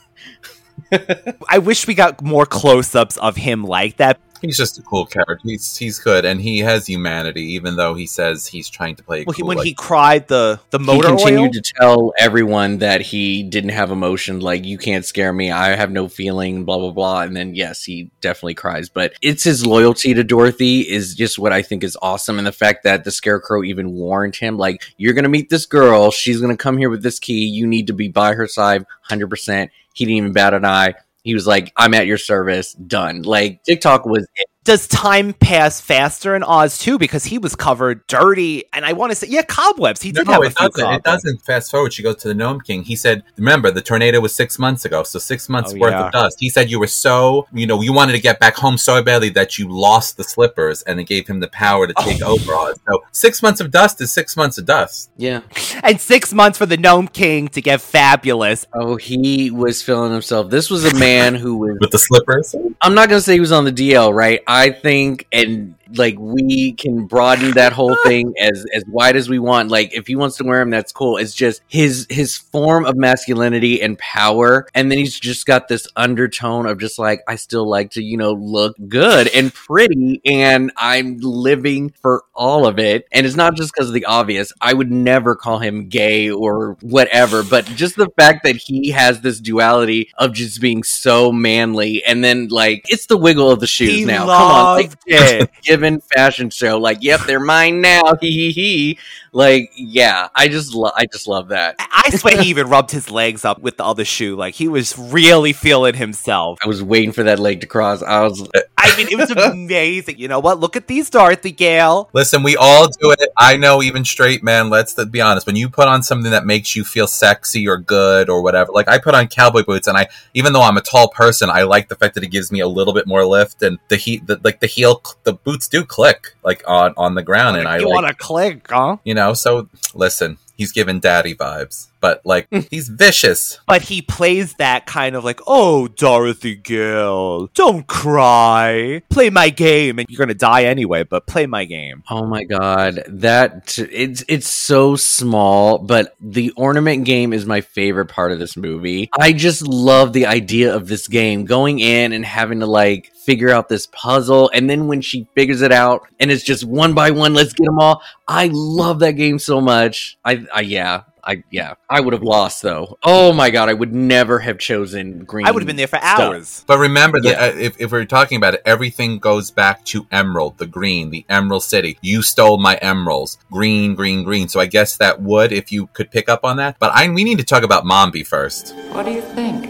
I 1.50 1.58
wish 1.58 1.88
we 1.88 1.94
got 1.94 2.22
more 2.24 2.46
close 2.46 2.96
ups 2.96 3.18
of 3.18 3.36
him 3.36 3.64
like 3.64 3.98
that. 3.98 4.20
He's 4.44 4.58
just 4.58 4.78
a 4.78 4.82
cool 4.84 5.06
character. 5.06 5.40
He's 5.44 5.78
he's 5.78 6.00
good, 6.00 6.26
and 6.26 6.40
he 6.40 6.60
has 6.60 6.86
humanity, 6.86 7.54
even 7.54 7.78
though 7.78 7.94
he 7.94 8.06
says 8.06 8.46
he's 8.46 8.70
trying 8.70 8.96
to 8.98 9.04
play. 9.04 9.24
Well, 9.26 9.34
cool, 9.34 9.48
when 9.48 9.58
like- 9.58 9.66
he 9.66 9.74
cried 9.74 10.28
the 10.28 10.60
the 10.70 10.80
he 10.80 10.86
motor 10.86 11.08
continued 11.08 11.56
oil. 11.56 11.62
to 11.62 11.62
tell 11.62 12.14
everyone 12.18 12.80
that 12.80 13.02
he 13.02 13.44
didn't 13.44 13.70
have 13.70 13.90
emotion 13.90 14.40
like 14.40 14.66
you 14.66 14.78
can't 14.78 15.06
scare 15.06 15.32
me 15.32 15.52
i 15.52 15.76
have 15.76 15.92
no 15.92 16.08
feeling 16.08 16.66
blah 16.66 16.78
blah 16.78 16.92
blah 16.92 17.22
and 17.22 17.36
then 17.36 17.56
yes 17.56 17.84
he 17.84 18.10
definitely 18.22 18.54
cries 18.54 18.90
but 18.90 19.14
it's 19.22 19.44
his 19.44 19.66
loyalty 19.66 20.14
to 20.14 20.24
dorothy 20.24 20.82
is 20.82 21.16
just 21.16 21.40
what 21.40 21.52
i 21.54 21.62
think 21.62 21.84
is 21.84 21.98
awesome 22.02 22.38
and 22.38 22.48
the 22.48 22.52
fact 22.52 22.84
that 22.84 23.04
the 23.04 23.12
scarecrow 23.12 23.64
even 23.64 23.92
warned 23.92 24.36
him 24.36 24.58
like 24.58 24.84
you're 24.98 25.14
gonna 25.14 25.30
meet 25.30 25.50
this 25.50 25.66
girl 25.66 26.12
she's 26.12 26.42
gonna 26.42 26.58
come 26.58 26.78
here 26.78 26.90
with 26.90 27.04
this 27.04 27.20
key 27.20 27.46
you 27.46 27.66
need 27.66 27.88
to 27.88 27.94
be 27.94 28.08
by 28.08 28.34
her 28.34 28.48
side 28.48 28.86
100% 29.10 29.70
he 29.94 30.06
didn't 30.06 30.18
even 30.18 30.34
bat 30.34 30.54
an 30.54 30.66
eye 30.66 30.94
he 31.24 31.34
was 31.34 31.48
like 31.48 31.72
i'm 31.78 31.94
at 31.94 32.06
your 32.06 32.18
service 32.18 32.74
done 32.74 33.24
like 33.24 33.64
tik-tok 33.64 34.06
was 34.06 34.28
it. 34.36 34.48
Does 34.64 34.88
time 34.88 35.34
pass 35.34 35.82
faster 35.82 36.36
in 36.36 36.44
Oz 36.44 36.78
too? 36.80 36.98
Because 36.98 37.26
he 37.26 37.38
was 37.38 37.56
covered 37.56 38.06
dirty, 38.08 38.64
and 38.72 38.86
I 38.86 38.94
want 38.94 39.12
to 39.12 39.16
say, 39.16 39.28
yeah, 39.28 39.42
cobwebs. 39.42 40.02
He 40.02 40.12
did 40.12 40.26
no, 40.26 40.34
have 40.34 40.42
a 40.42 40.46
it 40.46 40.58
few 40.58 40.70
doesn't. 40.70 40.80
It 40.80 40.84
cobwebs. 41.04 41.04
doesn't. 41.04 41.42
Fast 41.46 41.72
forward. 41.72 41.92
She 41.94 42.02
goes 42.04 42.16
to 42.18 42.30
the 42.30 42.34
Gnome 42.34 42.62
King. 42.62 42.84
He 42.84 42.96
said, 42.96 43.24
"Remember, 43.38 43.72
the 43.72 43.82
tornado 43.82 44.20
was 44.22 44.34
six 44.34 44.58
months 44.58 44.86
ago, 44.86 45.04
so 45.04 45.20
six 45.20 45.50
months 45.50 45.74
Oh, 45.74 45.80
worth 45.80 45.92
yeah. 45.92 46.06
of 46.06 46.12
dust." 46.14 46.38
He 46.40 46.50
said, 46.50 46.72
"You 46.72 46.80
were 46.80 46.88
so, 46.88 47.48
you 47.54 47.68
know, 47.68 47.82
you 47.82 47.92
wanted 47.94 48.14
to 48.14 48.20
get 48.22 48.40
back 48.40 48.56
home 48.56 48.78
so 48.78 49.02
badly 49.04 49.30
that 49.32 49.58
you 49.60 49.68
lost 49.70 50.16
the 50.18 50.24
slippers, 50.24 50.82
and 50.84 51.00
it 51.00 51.06
gave 51.06 51.28
him 51.28 51.40
the 51.42 51.50
power 51.50 51.86
to 51.88 51.94
take 52.00 52.22
Oh. 52.24 52.34
over 52.34 52.54
Oz." 52.56 52.80
So 52.90 53.04
six 53.12 53.44
months 53.44 53.60
of 53.60 53.70
dust 53.72 54.00
is 54.02 54.14
six 54.14 54.38
months 54.38 54.58
of 54.58 54.66
dust. 54.66 55.10
yeah 55.18 55.42
And 55.84 56.00
six 56.00 56.34
months 56.34 56.58
for 56.58 56.66
the 56.66 56.78
Gnome 56.78 57.08
King 57.10 57.50
to 57.50 57.62
get 57.62 57.82
fabulous. 57.82 58.66
oh 58.74 58.96
he 58.96 59.52
was 59.52 59.82
feeling 59.82 60.12
himself 60.12 60.50
this 60.50 60.70
was 60.70 60.86
a 60.86 60.94
man 60.98 61.36
who 61.36 61.58
was 61.58 61.78
with 61.82 61.92
the 61.92 62.00
slippers. 62.00 62.56
I'm 62.82 62.94
not 62.96 63.10
gonna 63.10 63.22
say 63.22 63.34
he 63.34 63.40
was 63.40 63.52
on 63.52 63.66
the 63.66 63.72
DL, 63.72 64.14
right? 64.14 64.40
I 64.54 64.70
think, 64.72 65.28
and 65.32 65.76
like 65.98 66.16
we 66.18 66.74
can 66.74 67.06
broaden 67.06 67.52
that 67.52 67.74
whole 67.74 67.96
thing 68.04 68.34
as 68.40 68.66
as 68.74 68.84
wide 68.88 69.16
as 69.16 69.30
we 69.30 69.40
want. 69.40 69.70
Like 69.70 69.94
if 69.94 70.08
he 70.08 70.16
wants 70.16 70.38
to 70.38 70.44
wear 70.44 70.60
them, 70.60 70.70
that's 70.70 70.92
cool. 70.92 71.18
It's 71.18 71.34
just 71.34 71.62
his 71.68 72.08
his 72.10 72.38
form 72.38 72.86
of 72.86 72.96
masculinity 72.96 73.82
and 73.82 73.98
power, 73.98 74.68
and 74.74 74.92
then 74.92 74.98
he's 74.98 75.20
just 75.20 75.46
got 75.46 75.68
this 75.68 75.88
undertone 75.96 76.66
of 76.66 76.80
just 76.80 77.00
like 77.00 77.22
I 77.28 77.36
still 77.36 77.68
like 77.68 77.92
to 77.92 78.04
you 78.04 78.18
know 78.18 78.34
look 78.34 78.76
good 78.88 79.28
and 79.34 79.54
pretty, 79.54 80.22
and 80.26 80.72
I'm 80.78 81.18
living 81.20 81.94
for 82.02 82.24
all 82.34 82.66
of 82.66 82.80
it. 82.80 83.08
And 83.12 83.26
it's 83.26 83.36
not 83.36 83.56
just 83.56 83.74
because 83.74 83.90
of 83.90 83.94
the 83.94 84.06
obvious. 84.06 84.52
I 84.62 84.74
would 84.74 84.92
never 84.92 85.36
call 85.36 85.60
him 85.60 85.90
gay 85.90 86.30
or 86.30 86.78
whatever, 86.82 87.44
but 87.44 87.66
just 87.66 87.96
the 87.96 88.10
fact 88.18 88.44
that 88.44 88.56
he 88.56 88.92
has 88.92 89.22
this 89.22 89.40
duality 89.40 90.10
of 90.18 90.34
just 90.34 90.62
being 90.62 90.84
so 90.84 91.32
manly, 91.32 92.04
and 92.04 92.24
then 92.24 92.48
like 92.50 92.84
it's 92.88 93.08
the 93.08 93.18
wiggle 93.18 93.52
of 93.52 93.60
the 93.60 93.68
shoes 93.68 93.90
He 93.90 94.06
now. 94.06 94.26
Come 94.26 94.52
on, 94.52 94.76
like 94.76 94.86
loved 94.88 94.98
it. 95.08 95.50
given 95.84 96.02
fashion 96.16 96.50
show, 96.50 96.78
like 96.78 97.00
yep, 97.02 97.22
they're 97.28 97.40
mine 97.40 97.82
now. 97.82 98.02
Hee 98.22 98.32
hee 98.32 98.52
hee. 98.52 99.00
Like 99.32 99.72
yeah, 99.76 100.30
I 100.36 100.48
just 100.48 100.74
lo- 100.74 100.92
I 100.96 101.06
just 101.12 101.28
love 101.28 101.50
that. 101.50 101.76
I 101.80 102.10
swear 102.12 102.42
he 102.42 102.50
even 102.50 102.70
rubbed 102.70 102.92
his 102.92 103.10
legs 103.10 103.44
up 103.46 103.62
with 103.62 103.78
the 103.78 103.84
other 103.84 104.06
shoe. 104.06 104.36
Like 104.36 104.56
he 104.56 104.68
was 104.68 104.98
really 104.98 105.54
feeling 105.54 105.96
himself. 105.96 106.60
I 106.64 106.68
was 106.68 106.84
waiting 106.84 107.12
for 107.12 107.24
that 107.24 107.40
leg 107.40 107.62
to 107.62 107.68
cross. 107.68 108.02
I 108.02 108.22
was 108.22 108.48
I 108.84 108.98
mean, 108.98 109.08
it 109.10 109.18
was 109.18 109.32
amazing. 109.52 110.20
You 110.20 110.28
know 110.28 110.40
what? 110.40 110.60
Look 110.60 110.76
at 110.76 110.88
these, 110.88 111.10
Dorothy 111.10 111.52
Gale. 111.52 112.10
Listen, 112.14 112.44
we 112.44 112.58
all 112.58 112.88
do 112.88 113.12
it. 113.12 113.30
I 113.38 113.58
know, 113.58 113.82
even 113.82 114.04
straight 114.04 114.44
man. 114.44 114.70
Let's 114.70 114.94
be 115.06 115.22
honest. 115.22 115.48
When 115.48 115.56
you 115.56 115.70
put 115.70 115.88
on 115.88 116.04
something 116.04 116.32
that 116.32 116.46
makes 116.46 116.76
you 116.76 116.84
feel 116.84 117.08
sexy 117.08 117.68
or 117.68 117.78
good 117.78 118.30
or 118.30 118.42
whatever, 118.42 118.72
like 118.72 118.88
I 118.88 118.98
put 119.00 119.16
on 119.16 119.28
cowboy 119.28 119.64
boots, 119.64 119.88
and 119.88 119.98
I, 119.98 120.08
even 120.34 120.54
though 120.54 120.62
I'm 120.62 120.78
a 120.78 120.82
tall 120.82 121.10
person, 121.10 121.50
I 121.50 121.64
like 121.64 121.88
the 121.88 121.96
fact 121.96 122.16
that 122.16 122.24
it 122.24 122.32
gives 122.32 122.52
me 122.52 122.60
a 122.60 122.68
little 122.68 122.94
bit 122.94 123.08
more 123.08 123.26
lift, 123.26 123.62
and 123.64 123.80
the 123.88 123.96
heat, 123.96 124.28
the, 124.28 124.40
like 124.44 124.60
the 124.60 124.68
heel, 124.68 125.02
the 125.24 125.34
boots 125.34 125.68
do 125.68 125.86
click 125.86 126.36
like 126.44 126.64
on 126.68 126.94
on 126.98 127.16
the 127.16 127.24
ground, 127.24 127.58
and 127.58 127.68
I 127.68 127.78
you 127.78 127.86
like, 127.86 127.94
want 127.94 128.08
to 128.08 128.14
click, 128.14 128.68
huh? 128.70 128.98
you 129.04 129.14
know. 129.14 129.34
So 129.34 129.70
listen, 129.94 130.38
he's 130.58 130.72
giving 130.72 131.00
daddy 131.00 131.36
vibes, 131.36 131.88
but 132.04 132.20
like 132.26 132.50
he's 132.70 132.90
vicious. 132.90 133.62
But 133.66 133.84
he 133.84 134.02
plays 134.02 134.56
that 134.56 134.86
kind 134.86 135.16
of 135.16 135.24
like, 135.24 135.40
oh, 135.48 135.88
Dorothy 135.88 136.54
Gale, 136.54 137.48
don't 137.56 137.88
cry. 137.88 139.02
Play 139.10 139.30
my 139.30 139.50
game. 139.50 140.00
And 140.00 140.08
you're 140.10 140.18
going 140.18 140.28
to 140.28 140.36
die 140.36 140.66
anyway, 140.66 141.04
but 141.04 141.26
play 141.28 141.46
my 141.46 141.64
game. 141.64 142.04
Oh 142.10 142.26
my 142.26 142.44
god, 142.44 143.04
that 143.08 143.80
it's 143.80 144.26
it's 144.28 144.50
so 144.50 144.98
small, 144.98 145.78
but 145.78 146.14
the 146.20 146.52
ornament 146.58 147.06
game 147.06 147.32
is 147.32 147.46
my 147.46 147.62
favorite 147.62 148.08
part 148.08 148.34
of 148.34 148.40
this 148.40 148.58
movie. 148.58 149.10
I 149.18 149.32
just 149.32 149.66
love 149.66 150.12
the 150.12 150.26
idea 150.26 150.76
of 150.76 150.90
this 150.90 151.08
game 151.08 151.46
going 151.46 151.80
in 151.80 152.12
and 152.12 152.26
having 152.26 152.60
to 152.60 152.66
like 152.66 153.14
figure 153.16 153.50
out 153.50 153.70
this 153.70 153.88
puzzle 153.94 154.52
and 154.54 154.70
then 154.70 154.88
when 154.88 155.00
she 155.00 155.26
figures 155.34 155.62
it 155.62 155.72
out 155.72 156.06
and 156.20 156.30
it's 156.30 156.44
just 156.44 156.66
one 156.66 156.94
by 156.94 157.10
one 157.12 157.34
let's 157.34 157.54
get 157.54 157.64
them 157.64 157.80
all. 157.80 158.02
I 158.28 158.50
love 158.52 159.00
that 159.00 159.12
game 159.14 159.40
so 159.40 159.62
much. 159.62 160.18
I 160.26 160.46
I 160.54 160.62
yeah, 160.62 161.04
I 161.26 161.44
yeah, 161.52 161.76
I 161.90 162.02
would 162.02 162.12
have 162.14 162.22
lost 162.24 162.62
though. 162.62 162.98
Oh 163.04 163.32
my 163.32 163.50
god, 163.50 163.70
I 163.70 163.74
would 163.74 163.94
never 163.94 164.40
have 164.40 164.58
chosen 164.60 165.24
green. 165.24 165.48
I 165.48 165.52
would 165.52 165.62
have 165.64 165.68
been 165.68 165.78
there 165.78 165.88
for 165.88 165.98
stuff. 166.00 166.20
hours. 166.20 166.64
But 166.68 166.80
remember 166.80 167.22
that 167.22 167.30
Yeah. 167.30 167.46
uh, 167.46 167.58
if, 167.58 167.80
if 167.80 167.92
we're 167.94 168.04
talking 168.06 168.36
about 168.36 168.56
it, 168.56 168.62
everything 168.66 169.20
goes 169.20 169.50
back 169.50 169.86
to 169.86 170.06
Emerald, 170.12 170.58
the 170.58 170.68
green, 170.68 171.12
the 171.12 171.26
Emerald 171.30 171.64
City. 171.64 171.98
You 172.02 172.22
stole 172.24 172.58
my 172.58 172.76
emeralds, 172.82 173.38
green, 173.52 173.96
green, 173.96 174.24
green. 174.24 174.50
So 174.50 174.60
I 174.60 174.66
guess 174.66 174.98
that 174.98 175.22
would, 175.22 175.54
if 175.54 175.72
you 175.72 175.88
could 175.88 176.12
pick 176.12 176.28
up 176.28 176.44
on 176.44 176.58
that. 176.58 176.78
But 176.78 176.92
I, 176.94 177.08
we 177.10 177.24
need 177.24 177.38
to 177.38 177.46
talk 177.46 177.64
about 177.64 177.86
Mombi 177.86 178.28
first. 178.28 178.76
What 178.92 179.06
do 179.06 179.12
you 179.12 179.22
think? 179.22 179.70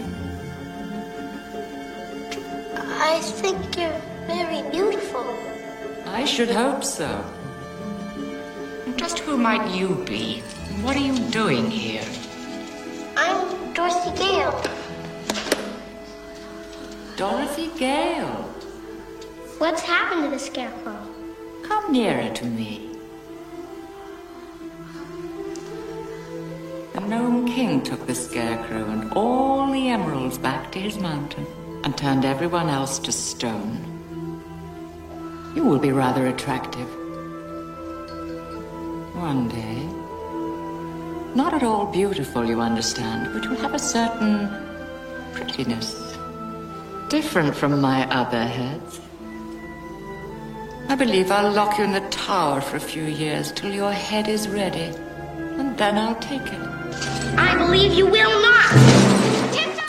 I 2.76 3.20
think 3.20 3.78
you're 3.78 4.00
very 4.26 4.68
beautiful. 4.70 5.24
I 6.06 6.24
should 6.24 6.50
hope 6.50 6.82
so. 6.82 7.24
Just 8.96 9.18
who 9.18 9.36
might 9.36 9.74
you 9.74 10.02
be? 10.06 10.40
What 10.82 10.96
are 10.96 11.00
you 11.00 11.18
doing 11.30 11.68
here? 11.70 12.04
I'm 13.16 13.72
Dorothy 13.74 14.16
Gale. 14.16 14.62
Dorothy 17.16 17.70
Gale. 17.76 18.42
What's 19.58 19.82
happened 19.82 20.22
to 20.24 20.30
the 20.30 20.38
scarecrow? 20.38 20.96
Come 21.64 21.92
nearer 21.92 22.32
to 22.34 22.44
me. 22.44 22.90
The 26.92 27.00
Gnome 27.00 27.46
King 27.48 27.82
took 27.82 28.06
the 28.06 28.14
Scarecrow 28.14 28.84
and 28.84 29.12
all 29.14 29.72
the 29.72 29.88
emeralds 29.88 30.38
back 30.38 30.70
to 30.72 30.78
his 30.78 30.98
mountain 30.98 31.46
and 31.82 31.98
turned 31.98 32.24
everyone 32.24 32.68
else 32.68 33.00
to 33.00 33.10
stone. 33.10 33.90
You 35.56 35.64
will 35.64 35.80
be 35.80 35.90
rather 35.90 36.28
attractive. 36.28 37.03
One 39.30 39.48
day. 39.48 39.80
Not 41.34 41.54
at 41.54 41.62
all 41.62 41.86
beautiful, 41.86 42.44
you 42.44 42.60
understand, 42.60 43.32
but 43.32 43.42
you'll 43.42 43.62
have 43.66 43.72
a 43.72 43.78
certain 43.78 44.50
prettiness. 45.32 45.88
Different 47.08 47.56
from 47.56 47.80
my 47.80 48.06
other 48.10 48.44
heads. 48.44 49.00
I 50.90 50.94
believe 50.94 51.30
I'll 51.30 51.52
lock 51.52 51.78
you 51.78 51.84
in 51.84 51.92
the 51.92 52.06
tower 52.10 52.60
for 52.60 52.76
a 52.76 52.86
few 52.92 53.04
years 53.04 53.50
till 53.50 53.72
your 53.72 53.92
head 53.92 54.28
is 54.28 54.46
ready. 54.46 54.92
And 55.58 55.78
then 55.78 55.96
I'll 55.96 56.20
take 56.20 56.46
it. 56.56 56.64
I 57.48 57.56
believe 57.56 57.94
you 57.94 58.04
will 58.04 58.42
not. 58.42 58.53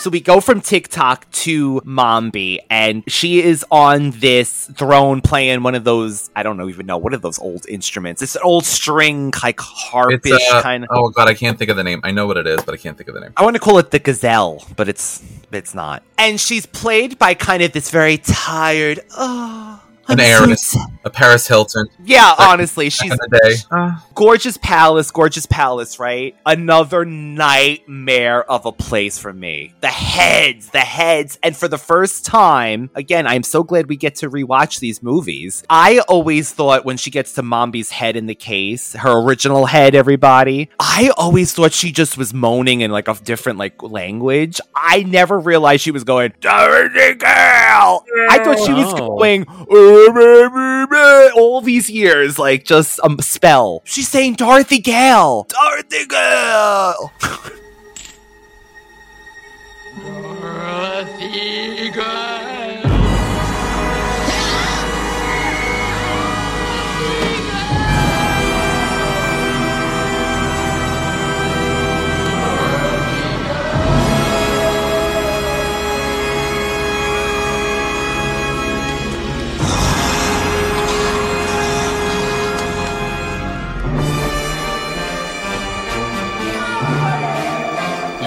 So 0.06 0.12
we 0.12 0.22
go 0.22 0.40
from 0.40 0.62
Tik-Tok 0.62 1.32
to 1.32 1.82
Mombi, 1.82 2.60
and 2.70 3.04
she 3.08 3.42
is 3.42 3.66
on 3.72 4.12
this 4.12 4.68
throne 4.76 5.22
playing 5.22 5.64
one 5.64 5.74
of 5.74 5.84
those, 5.84 6.30
I 6.36 6.44
don't 6.44 6.58
know 6.58 6.70
even 6.70 6.86
know, 6.86 7.00
what 7.00 7.16
are 7.16 7.18
those 7.18 7.40
old 7.40 7.68
instruments? 7.68 8.22
It's 8.22 8.36
an 8.36 8.44
old 8.44 8.66
string, 8.66 9.34
like 9.42 9.60
harpish 9.60 10.48
uh, 10.52 10.62
kind 10.62 10.84
of. 10.84 10.92
oh 10.94 11.10
god, 11.10 11.28
I 11.28 11.34
can't 11.34 11.58
think 11.58 11.72
of 11.72 11.78
the 11.78 11.84
name. 11.84 12.02
I 12.04 12.12
know 12.12 12.28
what 12.28 12.38
it 12.38 12.46
is, 12.46 12.62
but 12.64 12.76
I 12.76 12.78
can't 12.78 12.96
think 12.96 13.10
of 13.10 13.16
the 13.16 13.22
name. 13.22 13.34
I 13.36 13.44
want 13.44 13.56
to 13.56 13.60
call 13.60 13.80
it 13.80 13.90
the 13.90 13.98
gazelle, 13.98 14.64
but 14.76 14.88
it's 14.88 15.24
it's 15.52 15.74
not. 15.74 16.04
And 16.20 16.40
she's 16.40 16.68
played 16.68 17.18
by 17.18 17.34
kind 17.34 17.64
of 17.64 17.72
this 17.72 17.90
very 17.90 18.20
tired, 18.20 19.00
oh, 19.18 19.82
An 20.08 20.20
I'm 20.20 20.26
heiress, 20.26 20.62
so 20.68 20.80
a 21.04 21.10
Paris 21.10 21.48
Hilton. 21.48 21.88
Yeah, 22.04 22.36
Back- 22.36 22.48
honestly, 22.50 22.90
she's 22.90 23.12
in 23.12 23.18
the 23.18 23.40
day. 23.44 23.56
Uh. 23.72 23.98
gorgeous 24.14 24.58
palace, 24.58 25.10
gorgeous 25.12 25.46
palace, 25.48 26.00
right? 26.00 26.36
Another 26.46 27.06
nightmare 27.06 28.44
of 28.50 28.66
a 28.66 28.72
place 28.72 29.18
for 29.18 29.34
me. 29.34 29.74
The 29.82 29.88
heads, 29.88 30.70
the 30.70 30.80
heads, 30.80 31.40
and 31.42 31.56
for 31.58 31.68
the 31.68 31.78
first 31.78 32.26
time, 32.26 32.90
again, 32.96 33.26
I'm 33.28 33.44
so 33.44 33.64
glad 33.64 33.88
we 33.88 33.96
get 33.98 34.16
to 34.18 34.30
rewatch 34.30 34.80
these 34.80 35.02
movies. 35.02 35.64
I 35.70 36.00
always 36.08 36.52
thought 36.52 36.86
when 36.86 36.98
she 36.98 37.10
gets 37.12 37.34
to 37.34 37.42
Mombi's 37.44 37.92
head 37.92 38.16
in 38.16 38.28
the 38.28 38.36
case, 38.36 38.94
her 38.94 39.12
original 39.24 39.66
head, 39.66 39.96
everybody, 39.96 40.70
I 40.80 41.12
always 41.18 41.54
thought 41.54 41.74
she 41.74 41.92
just 41.92 42.18
was 42.18 42.34
moaning 42.34 42.82
in 42.82 42.92
like 42.92 43.08
a 43.08 43.16
different 43.16 43.58
like 43.58 43.82
language. 43.82 44.62
I 44.76 45.04
never 45.04 45.40
realized 45.40 45.82
she 45.84 45.92
was 45.92 46.04
going, 46.04 46.34
Dirty 46.42 47.16
girl. 47.16 48.06
I 48.30 48.40
thought 48.44 48.60
she 48.66 48.74
was 48.74 48.94
Oh. 48.94 48.98
going 49.18 49.46
"Oh, 49.48 49.95
all 51.36 51.62
these 51.62 51.90
years, 51.90 52.38
like 52.38 52.66
just 52.66 53.00
a 53.04 53.24
spell. 53.24 53.82
She's 53.86 54.08
saying 54.08 54.34
Dorothy 54.36 54.80
Gale. 54.80 55.48
Dorothy 55.50 56.06
Gale. 56.06 57.12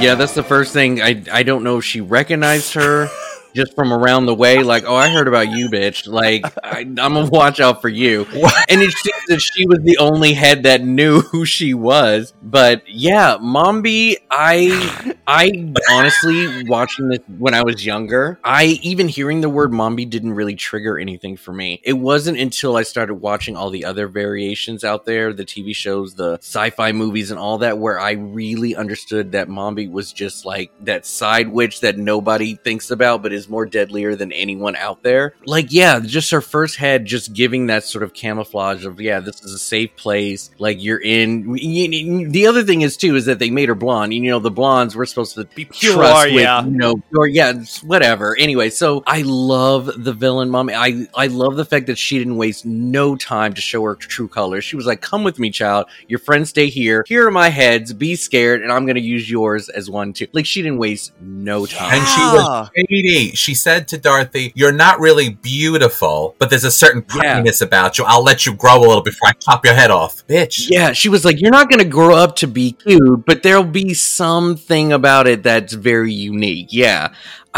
Yeah, 0.00 0.14
that's 0.14 0.34
the 0.34 0.42
first 0.42 0.72
thing. 0.72 1.00
I 1.02 1.22
I 1.32 1.42
don't 1.42 1.64
know 1.64 1.78
if 1.78 1.84
she 1.84 2.00
recognized 2.00 2.74
her 2.74 3.08
just 3.54 3.74
from 3.74 3.92
around 3.92 4.26
the 4.26 4.34
way. 4.34 4.62
Like, 4.62 4.84
oh, 4.86 4.94
I 4.94 5.08
heard 5.08 5.28
about 5.28 5.50
you, 5.50 5.68
bitch. 5.68 6.06
Like, 6.06 6.44
I, 6.62 6.80
I'm 6.80 6.94
gonna 6.94 7.26
watch 7.26 7.60
out 7.60 7.82
for 7.82 7.88
you. 7.88 8.26
And 8.68 8.80
it 8.82 8.92
seems 8.92 9.24
that 9.28 9.40
she 9.40 9.66
was 9.66 9.80
the 9.82 9.98
only 9.98 10.34
head 10.34 10.64
that 10.64 10.82
knew 10.82 11.20
who 11.20 11.44
she 11.44 11.74
was. 11.74 12.32
But 12.42 12.82
yeah, 12.88 13.38
Mombi, 13.40 14.16
I 14.30 15.16
I 15.30 15.74
honestly 15.90 16.64
watching 16.64 17.08
this 17.10 17.20
when 17.36 17.52
I 17.52 17.62
was 17.62 17.84
younger. 17.84 18.40
I 18.42 18.78
even 18.82 19.08
hearing 19.08 19.42
the 19.42 19.50
word 19.50 19.72
Mombi 19.72 20.08
didn't 20.08 20.32
really 20.32 20.54
trigger 20.54 20.98
anything 20.98 21.36
for 21.36 21.52
me. 21.52 21.82
It 21.84 21.92
wasn't 21.92 22.38
until 22.38 22.76
I 22.76 22.82
started 22.82 23.16
watching 23.16 23.54
all 23.54 23.68
the 23.68 23.84
other 23.84 24.08
variations 24.08 24.84
out 24.84 25.04
there, 25.04 25.34
the 25.34 25.44
TV 25.44 25.76
shows, 25.76 26.14
the 26.14 26.38
sci-fi 26.38 26.92
movies, 26.92 27.30
and 27.30 27.38
all 27.38 27.58
that, 27.58 27.76
where 27.76 28.00
I 28.00 28.12
really 28.12 28.74
understood 28.74 29.32
that 29.32 29.48
Mombi 29.48 29.90
was 29.90 30.14
just 30.14 30.46
like 30.46 30.72
that 30.80 31.04
side 31.04 31.48
witch 31.48 31.82
that 31.82 31.98
nobody 31.98 32.54
thinks 32.54 32.90
about, 32.90 33.22
but 33.22 33.34
is 33.34 33.50
more 33.50 33.66
deadlier 33.66 34.16
than 34.16 34.32
anyone 34.32 34.76
out 34.76 35.02
there. 35.02 35.34
Like, 35.44 35.66
yeah, 35.70 36.00
just 36.00 36.30
her 36.30 36.40
first 36.40 36.76
head, 36.76 37.04
just 37.04 37.34
giving 37.34 37.66
that 37.66 37.84
sort 37.84 38.02
of 38.02 38.14
camouflage 38.14 38.86
of, 38.86 38.98
yeah, 38.98 39.20
this 39.20 39.42
is 39.42 39.52
a 39.52 39.58
safe 39.58 39.94
place. 39.94 40.50
Like, 40.58 40.82
you're 40.82 41.02
in. 41.02 41.52
The 41.52 42.46
other 42.46 42.64
thing 42.64 42.80
is 42.80 42.96
too 42.96 43.14
is 43.14 43.26
that 43.26 43.38
they 43.38 43.50
made 43.50 43.68
her 43.68 43.74
blonde. 43.74 44.14
And, 44.14 44.24
You 44.24 44.30
know, 44.30 44.38
the 44.38 44.50
blondes 44.50 44.96
we're 44.96 45.04
supposed 45.04 45.17
to 45.26 45.44
be 45.44 45.64
pure, 45.64 45.94
trust 45.94 46.30
yeah. 46.30 46.62
with, 46.62 46.72
you 46.72 46.78
know, 46.78 46.94
or 47.16 47.26
yeah, 47.26 47.52
whatever. 47.82 48.36
Anyway, 48.38 48.70
so 48.70 49.02
I 49.06 49.22
love 49.22 49.90
the 49.96 50.12
villain 50.12 50.48
Mombi. 50.50 50.74
I 50.74 51.06
I 51.14 51.26
love 51.28 51.56
the 51.56 51.64
fact 51.64 51.86
that 51.86 51.98
she 51.98 52.18
didn't 52.18 52.36
waste 52.36 52.64
no 52.64 53.16
time 53.16 53.54
to 53.54 53.60
show 53.60 53.82
her 53.84 53.94
true 53.94 54.28
colors. 54.28 54.64
She 54.64 54.76
was 54.76 54.86
like, 54.86 55.00
"Come 55.00 55.24
with 55.24 55.38
me, 55.38 55.50
child. 55.50 55.86
Your 56.06 56.18
friends 56.18 56.50
stay 56.50 56.68
here. 56.68 57.04
Here 57.06 57.26
are 57.26 57.30
my 57.30 57.48
heads. 57.48 57.92
Be 57.92 58.16
scared, 58.16 58.62
and 58.62 58.72
I'm 58.72 58.86
gonna 58.86 59.00
use 59.00 59.30
yours 59.30 59.68
as 59.68 59.90
one 59.90 60.12
too." 60.12 60.26
Like 60.32 60.46
she 60.46 60.62
didn't 60.62 60.78
waste 60.78 61.12
no 61.20 61.66
time. 61.66 61.98
And 61.98 62.06
she 62.06 62.20
was 62.20 62.70
shady. 62.76 63.30
She 63.32 63.54
said 63.54 63.88
to 63.88 63.98
Dorothy, 63.98 64.52
You're 64.54 64.72
not 64.72 65.00
really 65.00 65.30
beautiful, 65.30 66.34
but 66.38 66.50
there's 66.50 66.64
a 66.64 66.70
certain 66.70 67.02
prettiness 67.02 67.60
about 67.60 67.98
you. 67.98 68.04
I'll 68.06 68.22
let 68.22 68.46
you 68.46 68.54
grow 68.54 68.78
a 68.78 68.80
little 68.80 69.02
before 69.02 69.28
I 69.28 69.32
chop 69.32 69.64
your 69.64 69.74
head 69.74 69.90
off. 69.90 70.26
Bitch. 70.26 70.68
Yeah, 70.70 70.92
she 70.92 71.08
was 71.08 71.24
like, 71.24 71.40
"You're 71.40 71.50
not 71.50 71.68
going 71.68 71.80
to 71.80 71.88
grow 71.88 72.14
up 72.14 72.36
to 72.36 72.46
be 72.46 72.72
cute, 72.72 73.24
but 73.26 73.42
there'll 73.42 73.64
be 73.64 73.94
something 73.94 74.92
about 74.92 75.07
it 75.26 75.42
that's 75.42 75.72
very 75.72 76.12
unique." 76.12 76.68
Yeah, 76.70 77.08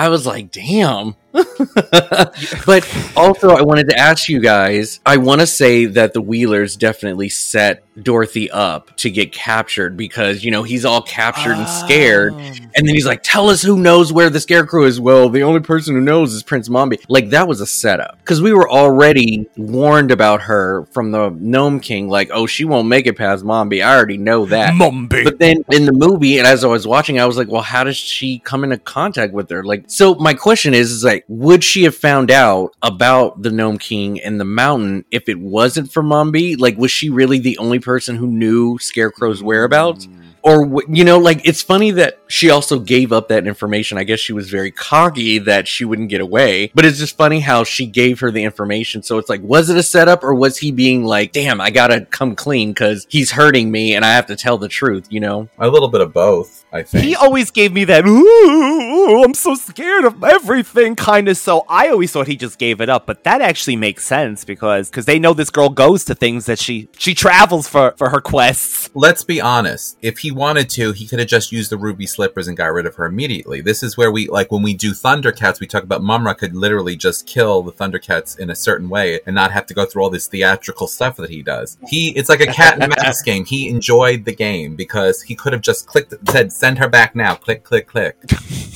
I 0.00 0.08
was 0.08 0.24
like, 0.24 0.50
"Damn." 0.50 1.14
but 1.32 3.12
also, 3.16 3.50
I 3.50 3.62
wanted 3.62 3.88
to 3.90 3.98
ask 3.98 4.28
you 4.28 4.40
guys. 4.40 4.98
I 5.04 5.18
want 5.18 5.42
to 5.42 5.46
say 5.46 5.84
that 5.84 6.14
the 6.14 6.20
Wheelers 6.20 6.74
definitely 6.74 7.28
set 7.28 7.84
Dorothy 8.02 8.50
up 8.50 8.96
to 8.96 9.10
get 9.10 9.32
captured 9.32 9.96
because 9.96 10.42
you 10.42 10.50
know 10.50 10.62
he's 10.62 10.84
all 10.84 11.02
captured 11.02 11.52
and 11.52 11.68
scared, 11.68 12.32
oh. 12.32 12.38
and 12.38 12.88
then 12.88 12.94
he's 12.94 13.06
like, 13.06 13.22
"Tell 13.22 13.50
us 13.50 13.62
who 13.62 13.78
knows 13.78 14.10
where 14.10 14.30
the 14.30 14.40
Scarecrow 14.40 14.84
is." 14.84 14.98
Well, 14.98 15.28
the 15.28 15.42
only 15.42 15.60
person 15.60 15.94
who 15.94 16.00
knows 16.00 16.32
is 16.32 16.42
Prince 16.42 16.70
Mombi. 16.70 16.98
Like 17.08 17.28
that 17.30 17.46
was 17.46 17.60
a 17.60 17.66
setup 17.66 18.18
because 18.18 18.40
we 18.40 18.54
were 18.54 18.70
already 18.70 19.46
warned 19.56 20.10
about 20.10 20.42
her 20.42 20.86
from 20.86 21.10
the 21.10 21.28
Gnome 21.28 21.80
King. 21.80 22.08
Like, 22.08 22.30
oh, 22.32 22.46
she 22.46 22.64
won't 22.64 22.88
make 22.88 23.06
it 23.06 23.16
past 23.18 23.44
Mombi. 23.44 23.84
I 23.84 23.94
already 23.94 24.18
know 24.18 24.46
that. 24.46 24.72
Mombi. 24.74 25.24
But 25.24 25.38
then 25.38 25.62
in 25.70 25.84
the 25.84 25.92
movie, 25.92 26.38
and 26.38 26.46
as 26.46 26.64
I 26.64 26.68
was 26.68 26.86
watching, 26.86 27.20
I 27.20 27.26
was 27.26 27.36
like, 27.36 27.48
well, 27.48 27.62
how 27.62 27.84
does 27.84 27.96
she 27.96 28.38
come 28.38 28.64
into 28.64 28.78
contact 28.78 29.32
with 29.32 29.50
her? 29.50 29.62
Like, 29.62 29.89
so 29.90 30.14
my 30.14 30.34
question 30.34 30.72
is, 30.72 30.92
is 30.92 31.02
like, 31.02 31.24
would 31.26 31.64
she 31.64 31.82
have 31.82 31.96
found 31.96 32.30
out 32.30 32.76
about 32.80 33.42
the 33.42 33.50
Gnome 33.50 33.76
King 33.76 34.20
and 34.20 34.38
the 34.38 34.44
mountain 34.44 35.04
if 35.10 35.28
it 35.28 35.40
wasn't 35.40 35.90
for 35.90 36.00
Mombi? 36.00 36.56
Like, 36.56 36.78
was 36.78 36.92
she 36.92 37.10
really 37.10 37.40
the 37.40 37.58
only 37.58 37.80
person 37.80 38.14
who 38.14 38.28
knew 38.28 38.78
Scarecrow's 38.78 39.42
whereabouts? 39.42 40.06
Mm. 40.06 40.16
Or 40.42 40.82
you 40.88 41.02
know, 41.02 41.18
like 41.18 41.44
it's 41.44 41.60
funny 41.60 41.90
that 41.90 42.19
she 42.30 42.50
also 42.50 42.78
gave 42.78 43.12
up 43.12 43.28
that 43.28 43.46
information. 43.46 43.98
I 43.98 44.04
guess 44.04 44.20
she 44.20 44.32
was 44.32 44.50
very 44.50 44.70
cocky 44.70 45.38
that 45.38 45.66
she 45.66 45.84
wouldn't 45.84 46.08
get 46.08 46.20
away. 46.20 46.70
But 46.74 46.84
it's 46.84 46.98
just 46.98 47.16
funny 47.16 47.40
how 47.40 47.64
she 47.64 47.86
gave 47.86 48.20
her 48.20 48.30
the 48.30 48.44
information. 48.44 49.02
So 49.02 49.18
it's 49.18 49.28
like, 49.28 49.42
was 49.42 49.70
it 49.70 49.76
a 49.76 49.82
setup 49.82 50.22
or 50.22 50.34
was 50.34 50.58
he 50.58 50.70
being 50.70 51.04
like, 51.04 51.32
"Damn, 51.32 51.60
I 51.60 51.70
gotta 51.70 52.02
come 52.06 52.36
clean 52.36 52.70
because 52.70 53.06
he's 53.08 53.32
hurting 53.32 53.70
me 53.70 53.94
and 53.94 54.04
I 54.04 54.12
have 54.12 54.26
to 54.26 54.36
tell 54.36 54.58
the 54.58 54.68
truth"? 54.68 55.06
You 55.10 55.20
know? 55.20 55.48
A 55.58 55.68
little 55.68 55.88
bit 55.88 56.00
of 56.00 56.12
both, 56.12 56.64
I 56.72 56.82
think. 56.82 57.04
He 57.04 57.14
always 57.14 57.50
gave 57.50 57.72
me 57.72 57.84
that, 57.84 58.06
ooh, 58.06 59.24
I'm 59.24 59.34
so 59.34 59.54
scared 59.54 60.04
of 60.04 60.22
everything 60.22 60.96
kind 60.96 61.28
of. 61.28 61.36
So 61.36 61.64
I 61.68 61.88
always 61.88 62.12
thought 62.12 62.26
he 62.28 62.36
just 62.36 62.58
gave 62.58 62.80
it 62.80 62.88
up, 62.88 63.06
but 63.06 63.24
that 63.24 63.40
actually 63.40 63.76
makes 63.76 64.04
sense 64.04 64.44
because 64.44 64.88
because 64.88 65.06
they 65.06 65.18
know 65.18 65.34
this 65.34 65.50
girl 65.50 65.68
goes 65.68 66.04
to 66.04 66.14
things 66.14 66.46
that 66.46 66.58
she 66.58 66.88
she 66.96 67.14
travels 67.14 67.66
for 67.68 67.94
for 67.96 68.10
her 68.10 68.20
quests. 68.20 68.90
Let's 68.94 69.24
be 69.24 69.40
honest. 69.40 69.96
If 70.00 70.18
he 70.18 70.30
wanted 70.30 70.70
to, 70.70 70.92
he 70.92 71.06
could 71.06 71.18
have 71.18 71.28
just 71.28 71.52
used 71.52 71.70
the 71.70 71.78
ruby 71.78 72.06
slippers 72.20 72.48
and 72.48 72.56
got 72.56 72.66
rid 72.66 72.84
of 72.84 72.96
her 72.96 73.06
immediately. 73.06 73.62
This 73.62 73.82
is 73.82 73.96
where 73.96 74.12
we 74.12 74.28
like 74.28 74.52
when 74.52 74.62
we 74.62 74.74
do 74.74 74.92
Thundercats, 74.92 75.58
we 75.58 75.66
talk 75.66 75.82
about 75.82 76.02
Mumm-Ra 76.02 76.34
could 76.34 76.54
literally 76.54 76.94
just 76.94 77.26
kill 77.26 77.62
the 77.62 77.72
Thundercats 77.72 78.38
in 78.38 78.50
a 78.50 78.54
certain 78.54 78.90
way 78.90 79.20
and 79.24 79.34
not 79.34 79.52
have 79.52 79.64
to 79.66 79.74
go 79.74 79.86
through 79.86 80.02
all 80.02 80.10
this 80.10 80.26
theatrical 80.26 80.86
stuff 80.86 81.16
that 81.16 81.30
he 81.30 81.42
does. 81.42 81.78
He 81.88 82.10
it's 82.10 82.28
like 82.28 82.42
a 82.42 82.46
cat 82.46 82.78
and 82.78 82.92
mouse 83.02 83.22
game. 83.30 83.46
He 83.46 83.70
enjoyed 83.70 84.26
the 84.26 84.34
game 84.34 84.76
because 84.76 85.22
he 85.22 85.34
could 85.34 85.54
have 85.54 85.62
just 85.62 85.86
clicked 85.86 86.12
said 86.28 86.52
send 86.52 86.78
her 86.78 86.90
back 86.90 87.16
now. 87.16 87.36
Click 87.36 87.64
click 87.64 87.86
click. 87.86 88.18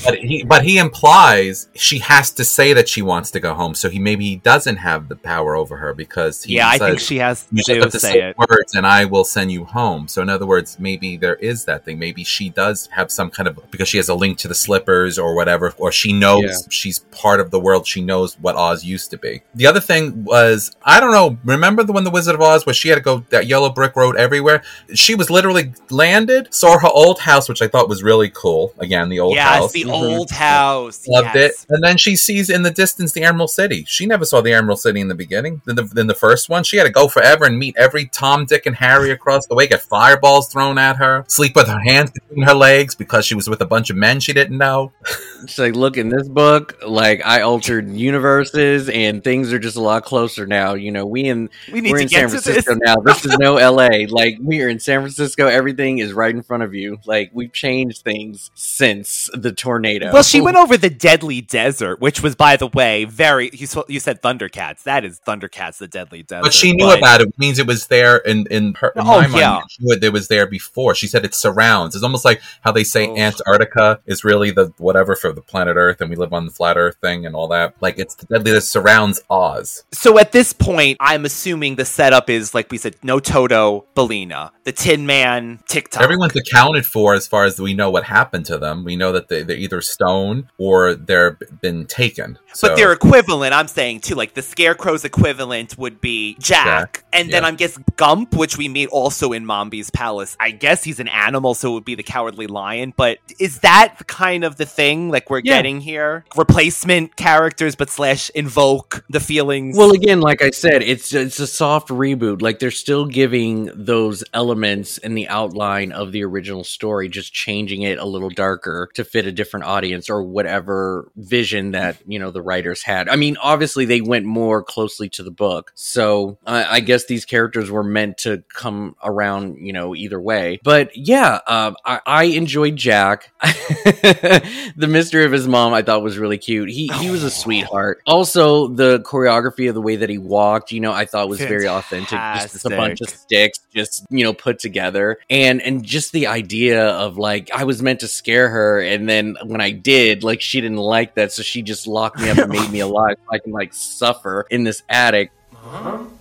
But 0.04 0.18
he 0.18 0.42
but 0.42 0.64
he 0.64 0.78
implies 0.78 1.68
she 1.74 1.98
has 1.98 2.30
to 2.32 2.44
say 2.44 2.72
that 2.72 2.88
she 2.88 3.02
wants 3.02 3.30
to 3.32 3.40
go 3.40 3.52
home. 3.54 3.74
So 3.74 3.90
he 3.90 3.98
maybe 3.98 4.24
he 4.24 4.36
doesn't 4.36 4.76
have 4.76 5.08
the 5.08 5.16
power 5.16 5.54
over 5.54 5.76
her 5.78 5.92
because 5.92 6.44
he 6.44 6.56
Yeah, 6.56 6.68
I 6.68 6.78
think 6.78 6.98
she 6.98 7.18
has 7.18 7.46
you 7.50 7.62
to 7.64 7.80
have 7.80 7.92
to 7.92 8.00
say 8.00 8.12
say 8.12 8.22
it. 8.30 8.38
words 8.38 8.74
and 8.74 8.86
I 8.86 9.04
will 9.04 9.24
send 9.24 9.52
you 9.52 9.64
home. 9.64 10.08
So 10.08 10.22
in 10.22 10.30
other 10.30 10.46
words, 10.46 10.78
maybe 10.78 11.16
there 11.16 11.36
is 11.36 11.64
that 11.66 11.84
thing. 11.84 11.98
Maybe 11.98 12.24
she 12.24 12.48
does 12.48 12.86
have 12.88 13.10
some 13.10 13.30
kind 13.34 13.48
of 13.48 13.58
because 13.70 13.88
she 13.88 13.96
has 13.98 14.08
a 14.08 14.14
link 14.14 14.38
to 14.38 14.48
the 14.48 14.54
slippers 14.54 15.18
or 15.18 15.34
whatever, 15.34 15.74
or 15.78 15.92
she 15.92 16.12
knows 16.12 16.42
Yeah. 16.44 16.56
she's 16.70 17.00
part 17.00 17.40
of 17.40 17.50
the 17.50 17.60
world. 17.60 17.86
She 17.86 18.00
knows 18.00 18.34
what 18.40 18.56
Oz 18.56 18.84
used 18.84 19.10
to 19.10 19.18
be. 19.18 19.42
The 19.54 19.66
other 19.66 19.80
thing 19.80 20.24
was 20.24 20.74
I 20.84 21.00
don't 21.00 21.12
know. 21.12 21.38
Remember 21.44 21.82
the 21.82 21.92
when 21.92 22.04
the 22.04 22.10
Wizard 22.10 22.34
of 22.34 22.40
Oz 22.40 22.64
where 22.66 22.74
she 22.74 22.88
had 22.88 22.94
to 22.96 23.00
go 23.00 23.24
that 23.30 23.46
yellow 23.46 23.70
brick 23.70 23.96
road 23.96 24.16
everywhere? 24.16 24.62
She 24.94 25.14
was 25.14 25.30
literally 25.30 25.72
landed, 25.90 26.52
saw 26.54 26.78
her 26.78 26.88
old 26.88 27.20
house, 27.20 27.48
which 27.48 27.62
I 27.62 27.68
thought 27.68 27.88
was 27.88 28.02
really 28.02 28.30
cool. 28.30 28.72
Again, 28.78 29.08
the 29.08 29.20
old 29.20 29.34
yes, 29.34 29.48
house. 29.48 29.72
the 29.72 29.84
Mhm. 29.84 29.90
old 29.92 30.30
house. 30.30 31.02
Loved 31.08 31.30
yes. 31.34 31.64
it. 31.64 31.66
And 31.74 31.82
then 31.82 31.96
she 31.96 32.16
sees 32.16 32.50
in 32.50 32.62
the 32.62 32.70
distance 32.70 33.12
the 33.12 33.22
Emerald 33.24 33.50
City. 33.50 33.84
She 33.88 34.06
never 34.06 34.24
saw 34.24 34.40
the 34.40 34.52
Emerald 34.52 34.80
City 34.80 35.00
in 35.00 35.08
the 35.08 35.14
beginning. 35.14 35.60
In 35.68 35.74
the, 35.76 35.88
in 35.96 36.06
the 36.06 36.14
first 36.14 36.48
one, 36.48 36.62
she 36.64 36.76
had 36.76 36.84
to 36.84 36.90
go 36.90 37.08
forever 37.08 37.44
and 37.44 37.58
meet 37.58 37.76
every 37.76 38.06
Tom, 38.06 38.44
Dick, 38.46 38.66
and 38.66 38.76
Harry 38.76 39.10
across 39.10 39.46
the 39.46 39.54
way, 39.54 39.66
get 39.66 39.82
fireballs 39.82 40.48
thrown 40.48 40.78
at 40.78 40.96
her, 40.96 41.24
sleep 41.28 41.56
with 41.56 41.68
her 41.68 41.80
hands 41.80 42.10
between 42.10 42.44
her 42.46 42.54
legs 42.54 42.94
because 42.94 43.23
she 43.24 43.34
was 43.34 43.48
with 43.48 43.60
a 43.60 43.66
bunch 43.66 43.90
of 43.90 43.96
men 43.96 44.20
she 44.20 44.32
didn't 44.32 44.58
know. 44.58 44.92
She's 45.46 45.58
like, 45.58 45.74
look 45.74 45.96
in 45.96 46.08
this 46.08 46.28
book, 46.28 46.78
like 46.86 47.24
I 47.24 47.42
altered 47.42 47.88
universes 47.90 48.88
and 48.88 49.22
things 49.22 49.52
are 49.52 49.58
just 49.58 49.76
a 49.76 49.80
lot 49.80 50.04
closer 50.04 50.46
now. 50.46 50.74
You 50.74 50.90
know, 50.90 51.06
we 51.06 51.24
in 51.24 51.50
We 51.72 51.80
need 51.80 51.92
are 51.92 51.96
to 51.96 52.02
in 52.02 52.08
get 52.08 52.18
San 52.20 52.28
Francisco 52.28 52.72
this. 52.74 52.80
now. 52.84 52.96
This 52.96 53.24
is 53.24 53.36
no 53.38 53.54
LA. 53.54 54.06
Like 54.08 54.36
we 54.40 54.62
are 54.62 54.68
in 54.68 54.80
San 54.80 55.00
Francisco. 55.00 55.46
Everything 55.46 55.98
is 55.98 56.12
right 56.12 56.34
in 56.34 56.42
front 56.42 56.62
of 56.62 56.74
you. 56.74 56.98
Like 57.06 57.30
we've 57.32 57.52
changed 57.52 58.02
things 58.02 58.50
since 58.54 59.30
the 59.34 59.52
tornado. 59.52 60.12
Well, 60.12 60.22
she 60.22 60.40
went 60.40 60.56
over 60.56 60.76
the 60.76 60.90
Deadly 60.90 61.40
Desert, 61.40 62.00
which 62.00 62.22
was, 62.22 62.34
by 62.34 62.56
the 62.56 62.66
way, 62.68 63.04
very. 63.04 63.50
You, 63.52 63.64
s- 63.64 63.76
you 63.88 64.00
said 64.00 64.22
Thundercats. 64.22 64.82
That 64.84 65.04
is 65.04 65.20
Thundercats, 65.26 65.78
the 65.78 65.88
Deadly 65.88 66.22
Desert. 66.22 66.42
But 66.44 66.54
she 66.54 66.72
knew 66.72 66.86
but- 66.86 66.98
about 66.98 67.20
it. 67.20 67.28
It 67.28 67.38
means 67.38 67.58
it 67.58 67.66
was 67.66 67.86
there 67.88 68.16
in 68.18 68.46
in 68.50 68.74
her. 68.74 68.88
In 68.96 69.02
Oh, 69.02 69.04
my 69.04 69.20
mind, 69.26 69.34
yeah. 69.34 69.60
she 69.68 69.82
knew 69.84 69.94
it, 69.94 70.04
it 70.04 70.12
was 70.12 70.28
there 70.28 70.46
before. 70.46 70.94
She 70.94 71.06
said 71.06 71.24
it 71.24 71.34
surrounds. 71.34 71.94
It's 71.94 72.04
almost 72.04 72.24
like 72.24 72.40
how 72.62 72.72
they 72.72 72.84
say 72.84 73.06
Oh. 73.08 73.16
Antarctica 73.16 74.00
is 74.06 74.24
really 74.24 74.50
the 74.50 74.72
whatever 74.78 75.14
for 75.14 75.32
the 75.34 75.42
planet 75.42 75.76
Earth, 75.76 76.00
and 76.00 76.10
we 76.10 76.16
live 76.16 76.32
on 76.32 76.46
the 76.46 76.52
flat 76.52 76.76
Earth 76.76 76.96
thing 77.00 77.26
and 77.26 77.34
all 77.34 77.48
that. 77.48 77.74
Like 77.80 77.98
it's 77.98 78.14
the 78.14 78.26
deadly 78.26 78.52
that 78.52 78.62
surrounds 78.62 79.20
Oz. 79.28 79.84
So 79.92 80.18
at 80.18 80.32
this 80.32 80.52
point, 80.52 80.98
I'm 81.00 81.24
assuming 81.24 81.76
the 81.76 81.84
setup 81.84 82.30
is 82.30 82.54
like 82.54 82.70
we 82.70 82.78
said: 82.78 82.96
no 83.02 83.20
Toto, 83.20 83.86
Billina, 83.94 84.52
the 84.64 84.72
Tin 84.72 85.06
Man, 85.06 85.60
Tik-Tok. 85.68 86.02
Everyone's 86.02 86.36
accounted 86.36 86.86
for 86.86 87.14
as 87.14 87.26
far 87.26 87.44
as 87.44 87.58
we 87.58 87.74
know 87.74 87.90
what 87.90 88.04
happened 88.04 88.46
to 88.46 88.58
them. 88.58 88.84
We 88.84 88.96
know 88.96 89.12
that 89.12 89.28
they, 89.28 89.42
they're 89.42 89.56
either 89.56 89.80
stone 89.80 90.48
or 90.58 90.94
they're 90.94 91.38
been 91.60 91.86
taken. 91.86 92.38
So, 92.52 92.68
But 92.68 92.76
their 92.76 92.92
equivalent, 92.92 93.52
I'm 93.52 93.68
saying 93.68 94.00
too, 94.00 94.14
like 94.14 94.34
the 94.34 94.42
Scarecrow's 94.42 95.04
equivalent 95.04 95.76
would 95.76 96.00
be 96.00 96.34
Jack, 96.38 96.64
Jack, 96.64 97.04
and 97.12 97.32
then 97.32 97.42
yeah. 97.42 97.48
I'm 97.48 97.56
guess 97.56 97.78
Gump, 97.96 98.34
which 98.34 98.56
we 98.56 98.68
meet 98.68 98.88
also 98.88 99.32
in 99.32 99.44
Mombi's 99.44 99.90
palace. 99.90 100.36
I 100.38 100.50
guess 100.50 100.84
he's 100.84 101.00
an 101.00 101.08
animal, 101.08 101.54
so 101.54 101.70
it 101.70 101.74
would 101.74 101.84
be 101.84 101.94
the 101.94 102.02
Cowardly 102.02 102.46
Lion. 102.46 102.92
But 102.96 103.18
is 103.38 103.60
that 103.60 104.06
kind 104.06 104.44
of 104.44 104.56
the 104.56 104.66
thing 104.66 105.10
like 105.10 105.23
we're 105.30 105.40
Yeah. 105.44 105.56
getting 105.56 105.80
here? 105.80 106.24
Replacement 106.36 107.16
characters, 107.16 107.74
but 107.76 107.90
slash 107.90 108.30
invoke 108.30 109.04
the 109.08 109.20
feelings. 109.20 109.76
Well, 109.76 109.92
again, 109.92 110.20
like 110.20 110.42
I 110.42 110.50
said, 110.50 110.82
it's 110.82 111.12
it's 111.14 111.38
a 111.40 111.46
soft 111.46 111.88
reboot. 111.88 112.42
Like 112.42 112.58
they're 112.58 112.70
still 112.70 113.06
giving 113.06 113.70
those 113.74 114.24
elements 114.32 114.98
in 114.98 115.14
the 115.14 115.28
outline 115.28 115.92
of 115.92 116.12
the 116.12 116.24
original 116.24 116.64
story, 116.64 117.08
just 117.08 117.32
changing 117.32 117.82
it 117.82 117.98
a 117.98 118.04
little 118.04 118.30
darker 118.30 118.88
to 118.94 119.04
fit 119.04 119.26
a 119.26 119.32
different 119.32 119.66
audience 119.66 120.08
or 120.10 120.22
whatever 120.22 121.10
vision 121.16 121.72
that 121.72 121.96
you 122.06 122.18
know 122.18 122.30
the 122.30 122.42
writers 122.42 122.82
had. 122.82 123.08
I 123.08 123.16
mean, 123.16 123.36
obviously 123.42 123.84
they 123.84 124.00
went 124.00 124.24
more 124.26 124.62
closely 124.62 125.08
to 125.10 125.22
the 125.22 125.30
book, 125.30 125.72
so 125.74 126.38
I, 126.46 126.76
I 126.76 126.80
guess 126.80 127.06
these 127.06 127.24
characters 127.24 127.70
were 127.70 127.84
meant 127.84 128.18
to 128.18 128.42
come 128.52 128.96
around, 129.02 129.58
you 129.60 129.72
know, 129.72 129.94
either 129.94 130.20
way. 130.20 130.58
But 130.62 130.96
yeah, 130.96 131.40
um, 131.46 131.76
I, 131.84 132.00
I 132.06 132.24
enjoyed 132.24 132.76
Jack. 132.76 133.30
the 133.42 134.86
mystery 135.04 135.26
of 135.26 135.32
his 135.32 135.46
mom, 135.46 135.74
I 135.74 135.82
thought 135.82 136.02
was 136.02 136.16
really 136.16 136.38
cute. 136.38 136.70
He 136.70 136.88
he 136.94 137.10
was 137.10 137.22
a 137.24 137.30
sweetheart. 137.30 138.00
Also, 138.06 138.68
the 138.68 139.00
choreography 139.00 139.68
of 139.68 139.74
the 139.74 139.82
way 139.82 139.96
that 139.96 140.08
he 140.08 140.16
walked, 140.16 140.72
you 140.72 140.80
know, 140.80 140.92
I 140.92 141.04
thought 141.04 141.28
was 141.28 141.40
very 141.40 141.68
authentic. 141.68 142.18
Just 142.40 142.64
a 142.64 142.70
bunch 142.70 143.02
of 143.02 143.10
sticks, 143.10 143.58
just 143.74 144.06
you 144.08 144.24
know, 144.24 144.32
put 144.32 144.58
together, 144.58 145.18
and 145.28 145.60
and 145.60 145.84
just 145.84 146.12
the 146.12 146.26
idea 146.26 146.88
of 146.88 147.18
like 147.18 147.50
I 147.52 147.64
was 147.64 147.82
meant 147.82 148.00
to 148.00 148.08
scare 148.08 148.48
her, 148.48 148.80
and 148.80 149.06
then 149.06 149.36
when 149.44 149.60
I 149.60 149.72
did, 149.72 150.24
like 150.24 150.40
she 150.40 150.62
didn't 150.62 150.78
like 150.78 151.16
that, 151.16 151.32
so 151.32 151.42
she 151.42 151.60
just 151.60 151.86
locked 151.86 152.18
me 152.18 152.30
up 152.30 152.38
and 152.38 152.50
made 152.50 152.70
me 152.70 152.80
alive, 152.88 153.16
so 153.18 153.28
I 153.30 153.38
can 153.38 153.52
like 153.52 153.74
suffer 153.74 154.46
in 154.50 154.64
this 154.64 154.82
attic. 154.88 155.30
Mom? 155.52 156.18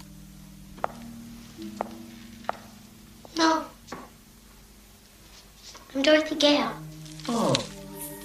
No. 3.38 3.65
I'm 5.93 6.01
Dorothy 6.01 6.36
Gale. 6.36 6.72
Oh, 7.28 7.53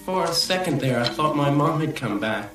for 0.05 0.23
a 0.23 0.33
second 0.33 0.81
there, 0.81 1.01
I 1.01 1.09
thought 1.09 1.35
my 1.35 1.51
mom 1.51 1.81
had 1.81 1.97
come 1.97 2.21
back. 2.21 2.55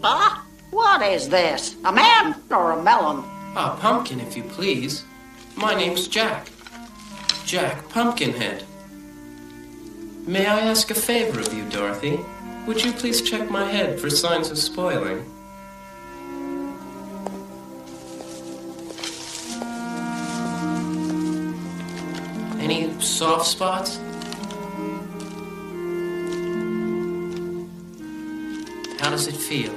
Huh? 0.00 0.40
What 0.70 1.02
is 1.02 1.28
this? 1.28 1.76
A 1.84 1.92
man 1.92 2.36
or 2.50 2.72
a 2.72 2.82
melon? 2.82 3.22
Ah, 3.54 3.76
Pumpkin, 3.78 4.20
if 4.20 4.34
you 4.34 4.42
please. 4.42 5.04
My 5.56 5.74
name's 5.74 6.08
Jack. 6.08 6.48
Jack 7.44 7.86
Pumpkinhead. 7.90 8.64
May 10.26 10.46
I 10.46 10.60
ask 10.60 10.90
a 10.90 10.94
favor 10.94 11.40
of 11.40 11.52
you, 11.52 11.68
Dorothy? 11.68 12.18
Would 12.66 12.82
you 12.82 12.92
please 12.92 13.20
check 13.20 13.50
my 13.50 13.66
head 13.70 14.00
for 14.00 14.08
signs 14.08 14.50
of 14.50 14.56
spoiling? 14.56 15.22
Any 22.70 23.00
soft 23.00 23.46
spots? 23.46 23.96
How 29.00 29.10
does 29.10 29.26
it 29.26 29.34
feel? 29.34 29.72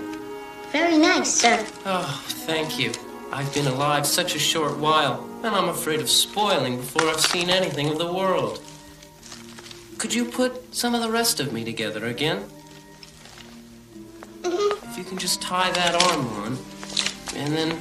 Very 0.71 0.99
nice, 0.99 1.33
sir. 1.33 1.65
Oh, 1.87 2.23
thank 2.45 2.77
you. 2.77 2.91
I've 3.31 3.51
been 3.51 3.65
alive 3.65 4.05
such 4.05 4.35
a 4.35 4.39
short 4.39 4.77
while, 4.77 5.27
and 5.41 5.55
I'm 5.55 5.69
afraid 5.69 6.01
of 6.01 6.09
spoiling 6.09 6.77
before 6.77 7.09
I've 7.09 7.19
seen 7.19 7.49
anything 7.49 7.89
of 7.89 7.97
the 7.97 8.13
world. 8.13 8.61
Could 9.97 10.13
you 10.13 10.23
put 10.23 10.75
some 10.75 10.93
of 10.93 11.01
the 11.01 11.09
rest 11.09 11.39
of 11.39 11.51
me 11.51 11.63
together 11.63 12.05
again? 12.05 12.45
Mm-hmm. 14.43 14.91
If 14.91 14.99
you 14.99 15.03
can 15.03 15.17
just 15.17 15.41
tie 15.41 15.71
that 15.71 15.95
arm 16.11 16.27
on, 16.43 16.59
and 17.35 17.55
then, 17.55 17.71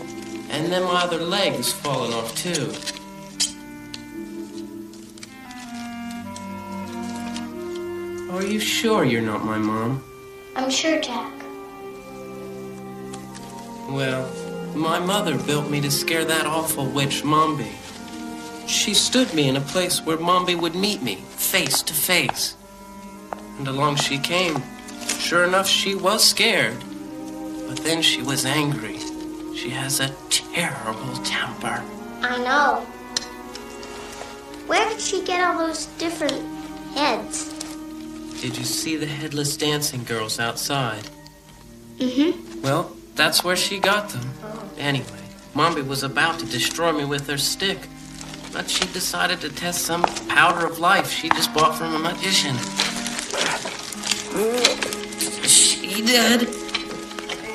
and 0.49 0.73
then 0.73 0.85
my 0.85 1.03
other 1.03 1.19
leg 1.19 1.61
is 1.61 1.71
falling 1.71 2.15
off 2.15 2.35
too. 2.35 2.73
Are 8.33 8.43
you 8.43 8.61
sure 8.61 9.05
you're 9.05 9.20
not 9.20 9.45
my 9.45 9.59
mom? 9.59 10.03
I'm 10.57 10.70
sure, 10.70 10.99
Jack. 11.03 11.30
Well, 13.91 14.26
my 14.74 14.99
mother 14.99 15.37
built 15.37 15.68
me 15.68 15.83
to 15.83 15.91
scare 15.91 16.24
that 16.24 16.47
awful 16.47 16.87
witch 16.87 17.24
Mombi. 17.24 17.70
She 18.66 18.95
stood 18.95 19.35
me 19.35 19.51
in 19.51 19.57
a 19.57 19.61
place 19.61 20.01
where 20.01 20.16
Mombi 20.16 20.59
would 20.59 20.74
meet 20.74 21.03
me, 21.03 21.16
face 21.16 21.83
to 21.83 21.93
face. 21.93 22.57
And 23.59 23.68
along 23.68 23.97
she 23.97 24.16
came. 24.16 24.62
Sure 25.18 25.45
enough, 25.45 25.68
she 25.68 25.95
was 25.95 26.24
scared. 26.24 26.78
But 27.68 27.85
then 27.85 28.01
she 28.01 28.22
was 28.22 28.47
angry. 28.47 28.99
She 29.55 29.68
has 29.68 30.01
a 30.01 30.09
terrible 30.30 31.16
temper. 31.22 31.85
I 32.22 32.39
know. 32.39 32.80
Where 34.66 34.89
did 34.89 35.03
she 35.03 35.22
get 35.22 35.47
all 35.47 35.59
those 35.59 35.85
different? 35.99 36.62
Did 38.43 38.59
you 38.59 38.64
see 38.64 38.97
the 38.97 39.07
headless 39.07 39.57
dancing 39.57 40.03
girls 40.03 40.40
outside? 40.40 41.09
Mm-hmm. 41.99 42.61
Well, 42.61 42.90
that's 43.14 43.45
where 43.45 43.55
she 43.55 43.78
got 43.78 44.09
them. 44.09 44.32
Anyway, 44.76 45.22
Mombi 45.55 45.86
was 45.86 46.03
about 46.03 46.40
to 46.40 46.47
destroy 46.47 46.90
me 46.90 47.05
with 47.05 47.28
her 47.28 47.38
stick, 47.38 47.78
but 48.53 48.68
she 48.68 48.84
decided 48.93 49.40
to 49.43 49.49
test 49.49 49.82
some 49.82 50.03
powder 50.26 50.66
of 50.66 50.80
life 50.80 51.09
she 51.09 51.28
just 51.28 51.55
bought 51.55 51.78
from 51.78 51.95
a 51.95 52.01
magician. 52.01 52.57
She 55.47 56.03
did. 56.03 56.49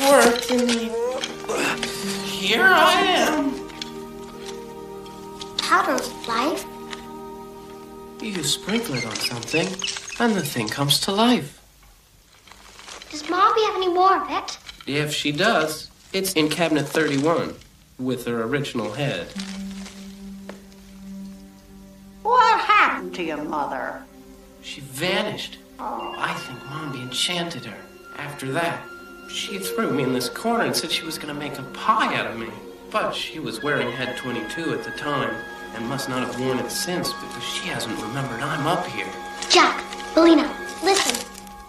worked. 0.00 0.50
Here 2.24 2.64
I 2.64 3.02
am. 3.02 3.52
Powder 5.58 6.02
of 6.02 6.26
life? 6.26 6.64
You 8.26 8.42
sprinkle 8.42 8.96
it 8.96 9.06
on 9.06 9.14
something, 9.14 9.68
and 10.18 10.34
the 10.34 10.42
thing 10.42 10.66
comes 10.66 10.98
to 11.02 11.12
life. 11.12 11.62
Does 13.08 13.22
Mombi 13.22 13.64
have 13.66 13.76
any 13.76 13.88
more 13.88 14.20
of 14.20 14.28
it? 14.28 14.58
If 14.84 15.14
she 15.14 15.30
does, 15.30 15.92
it's 16.12 16.32
in 16.32 16.48
cabinet 16.48 16.88
31 16.88 17.54
with 18.00 18.26
her 18.26 18.42
original 18.42 18.92
head. 18.92 19.28
What 22.24 22.60
happened 22.62 23.14
to 23.14 23.22
your 23.22 23.44
mother? 23.44 24.02
She 24.60 24.80
vanished. 24.80 25.58
Oh. 25.78 26.12
I 26.18 26.34
think 26.34 26.58
Mombi 26.62 27.02
enchanted 27.02 27.64
her. 27.64 27.78
After 28.18 28.50
that, 28.50 28.82
she 29.30 29.60
threw 29.60 29.92
me 29.92 30.02
in 30.02 30.12
this 30.12 30.28
corner 30.28 30.64
and 30.64 30.74
said 30.74 30.90
she 30.90 31.04
was 31.04 31.16
going 31.16 31.32
to 31.32 31.40
make 31.40 31.60
a 31.60 31.62
pie 31.62 32.16
out 32.16 32.26
of 32.26 32.36
me. 32.36 32.48
But 32.90 33.14
she 33.14 33.38
was 33.38 33.62
wearing 33.62 33.92
Head 33.92 34.16
22 34.16 34.72
at 34.72 34.82
the 34.82 34.90
time 34.90 35.32
and 35.76 35.86
must 35.86 36.08
not 36.08 36.26
have 36.26 36.40
worn 36.40 36.58
it 36.58 36.70
since 36.70 37.12
because 37.12 37.44
she 37.44 37.68
hasn't 37.68 38.00
remembered 38.00 38.40
I'm 38.40 38.66
up 38.66 38.86
here. 38.86 39.06
Jack, 39.50 39.84
Billina, 40.14 40.50
listen. 40.82 41.24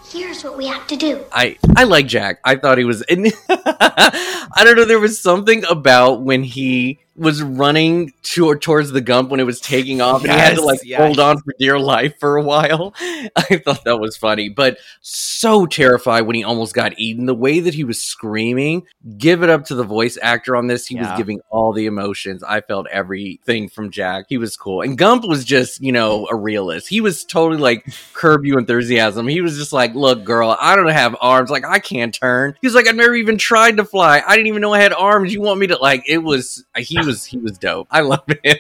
Here's 0.10 0.44
what 0.44 0.58
we 0.58 0.66
have 0.66 0.88
to 0.88 0.96
do. 0.96 1.24
I 1.34 1.58
I 1.76 1.84
like 1.84 2.08
Jack. 2.08 2.40
I 2.46 2.56
thought 2.56 2.78
he 2.78 2.86
was. 2.86 3.02
And 3.04 3.28
I 3.50 4.62
don't 4.64 4.78
know. 4.78 4.86
There 4.86 5.00
was 5.00 5.20
something 5.20 5.66
about 5.66 6.22
when 6.22 6.44
he 6.44 7.00
was 7.18 7.42
running 7.42 8.14
to, 8.22 8.56
towards 8.56 8.92
the 8.92 9.02
Gump 9.02 9.30
when 9.30 9.40
it 9.40 9.46
was 9.46 9.60
taking 9.60 10.02
off, 10.02 10.24
and 10.24 10.32
he 10.32 10.38
had 10.38 10.56
to 10.56 10.62
like 10.62 10.80
yes. 10.84 11.00
hold 11.00 11.20
on 11.20 11.40
for 11.40 11.54
dear 11.60 11.80
life 11.80 12.20
for 12.20 12.38
a 12.38 12.44
while. 12.44 12.94
I 13.00 13.62
thought 13.64 13.84
that 13.86 14.00
was 14.00 14.16
funny, 14.16 14.50
but 14.50 14.78
so 15.02 15.66
terrified 15.66 16.22
when 16.22 16.36
he 16.36 16.44
almost 16.44 16.76
got 16.76 16.98
eaten. 17.00 17.26
The 17.26 17.34
way 17.34 17.60
that 17.60 17.74
he 17.74 17.84
was 17.84 18.02
screaming, 18.02 18.84
give 19.18 19.42
it 19.42 19.50
up 19.50 19.66
to 19.66 19.76
the 19.76 19.84
voice 19.84 20.18
actor 20.22 20.56
on 20.56 20.68
this. 20.68 20.86
He 20.86 20.96
Yeah. 20.96 21.10
was 21.10 21.18
giving 21.18 21.42
all 21.50 21.74
the 21.74 21.88
emotions. 21.88 22.44
I 22.44 22.62
felt 22.62 22.88
everything 22.92 23.68
from 23.68 23.90
Jack. 23.90 24.26
He 24.30 24.38
was 24.38 24.56
cool, 24.56 24.82
and 24.82 24.98
Gump 24.98 25.26
was 25.28 25.44
just 25.44 25.82
you 25.82 25.92
know 25.92 26.28
a 26.30 26.36
realist. 26.36 26.88
He 26.88 27.02
was 27.02 27.24
totally 27.24 27.60
like 27.60 27.86
curb 28.14 28.46
your 28.46 28.60
enthusiasm. 28.60 29.28
He 29.28 29.42
was 29.42 29.58
just 29.58 29.74
like, 29.74 29.96
look, 29.96 30.24
girl, 30.24 30.56
I 30.60 30.76
don't 30.76 30.88
have 30.90 31.16
arms. 31.20 31.50
Like 31.50 31.66
I 31.66 31.80
can't 31.80 32.14
turn. 32.14 32.56
He 32.62 32.68
was 32.68 32.76
like, 32.76 32.88
I've 32.88 32.96
never 32.96 33.16
even 33.16 33.38
tried 33.40 33.78
to 33.78 33.86
fly. 33.86 34.22
I 34.26 34.36
didn't 34.36 34.48
even 34.48 34.62
know 34.62 34.74
I 34.74 34.82
had 34.82 34.94
arms. 34.94 35.34
You 35.34 35.42
want 35.42 35.60
me 35.60 35.68
to 35.68 35.78
like? 35.78 36.04
It 36.08 36.20
was 36.20 36.64
he 36.78 37.07
was 37.08 37.26
he 37.26 37.38
was 37.40 37.58
dope. 37.58 37.88
I 37.90 38.02
love 38.02 38.24
him. 38.44 38.58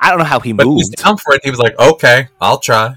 I 0.00 0.10
don't 0.10 0.18
know 0.18 0.24
how 0.24 0.40
he 0.40 0.52
But 0.52 0.66
moved. 0.66 0.98
for 1.00 1.34
it. 1.34 1.40
He 1.44 1.50
was 1.50 1.60
like, 1.60 1.78
okay, 1.78 2.26
I'll 2.40 2.58
try. 2.58 2.96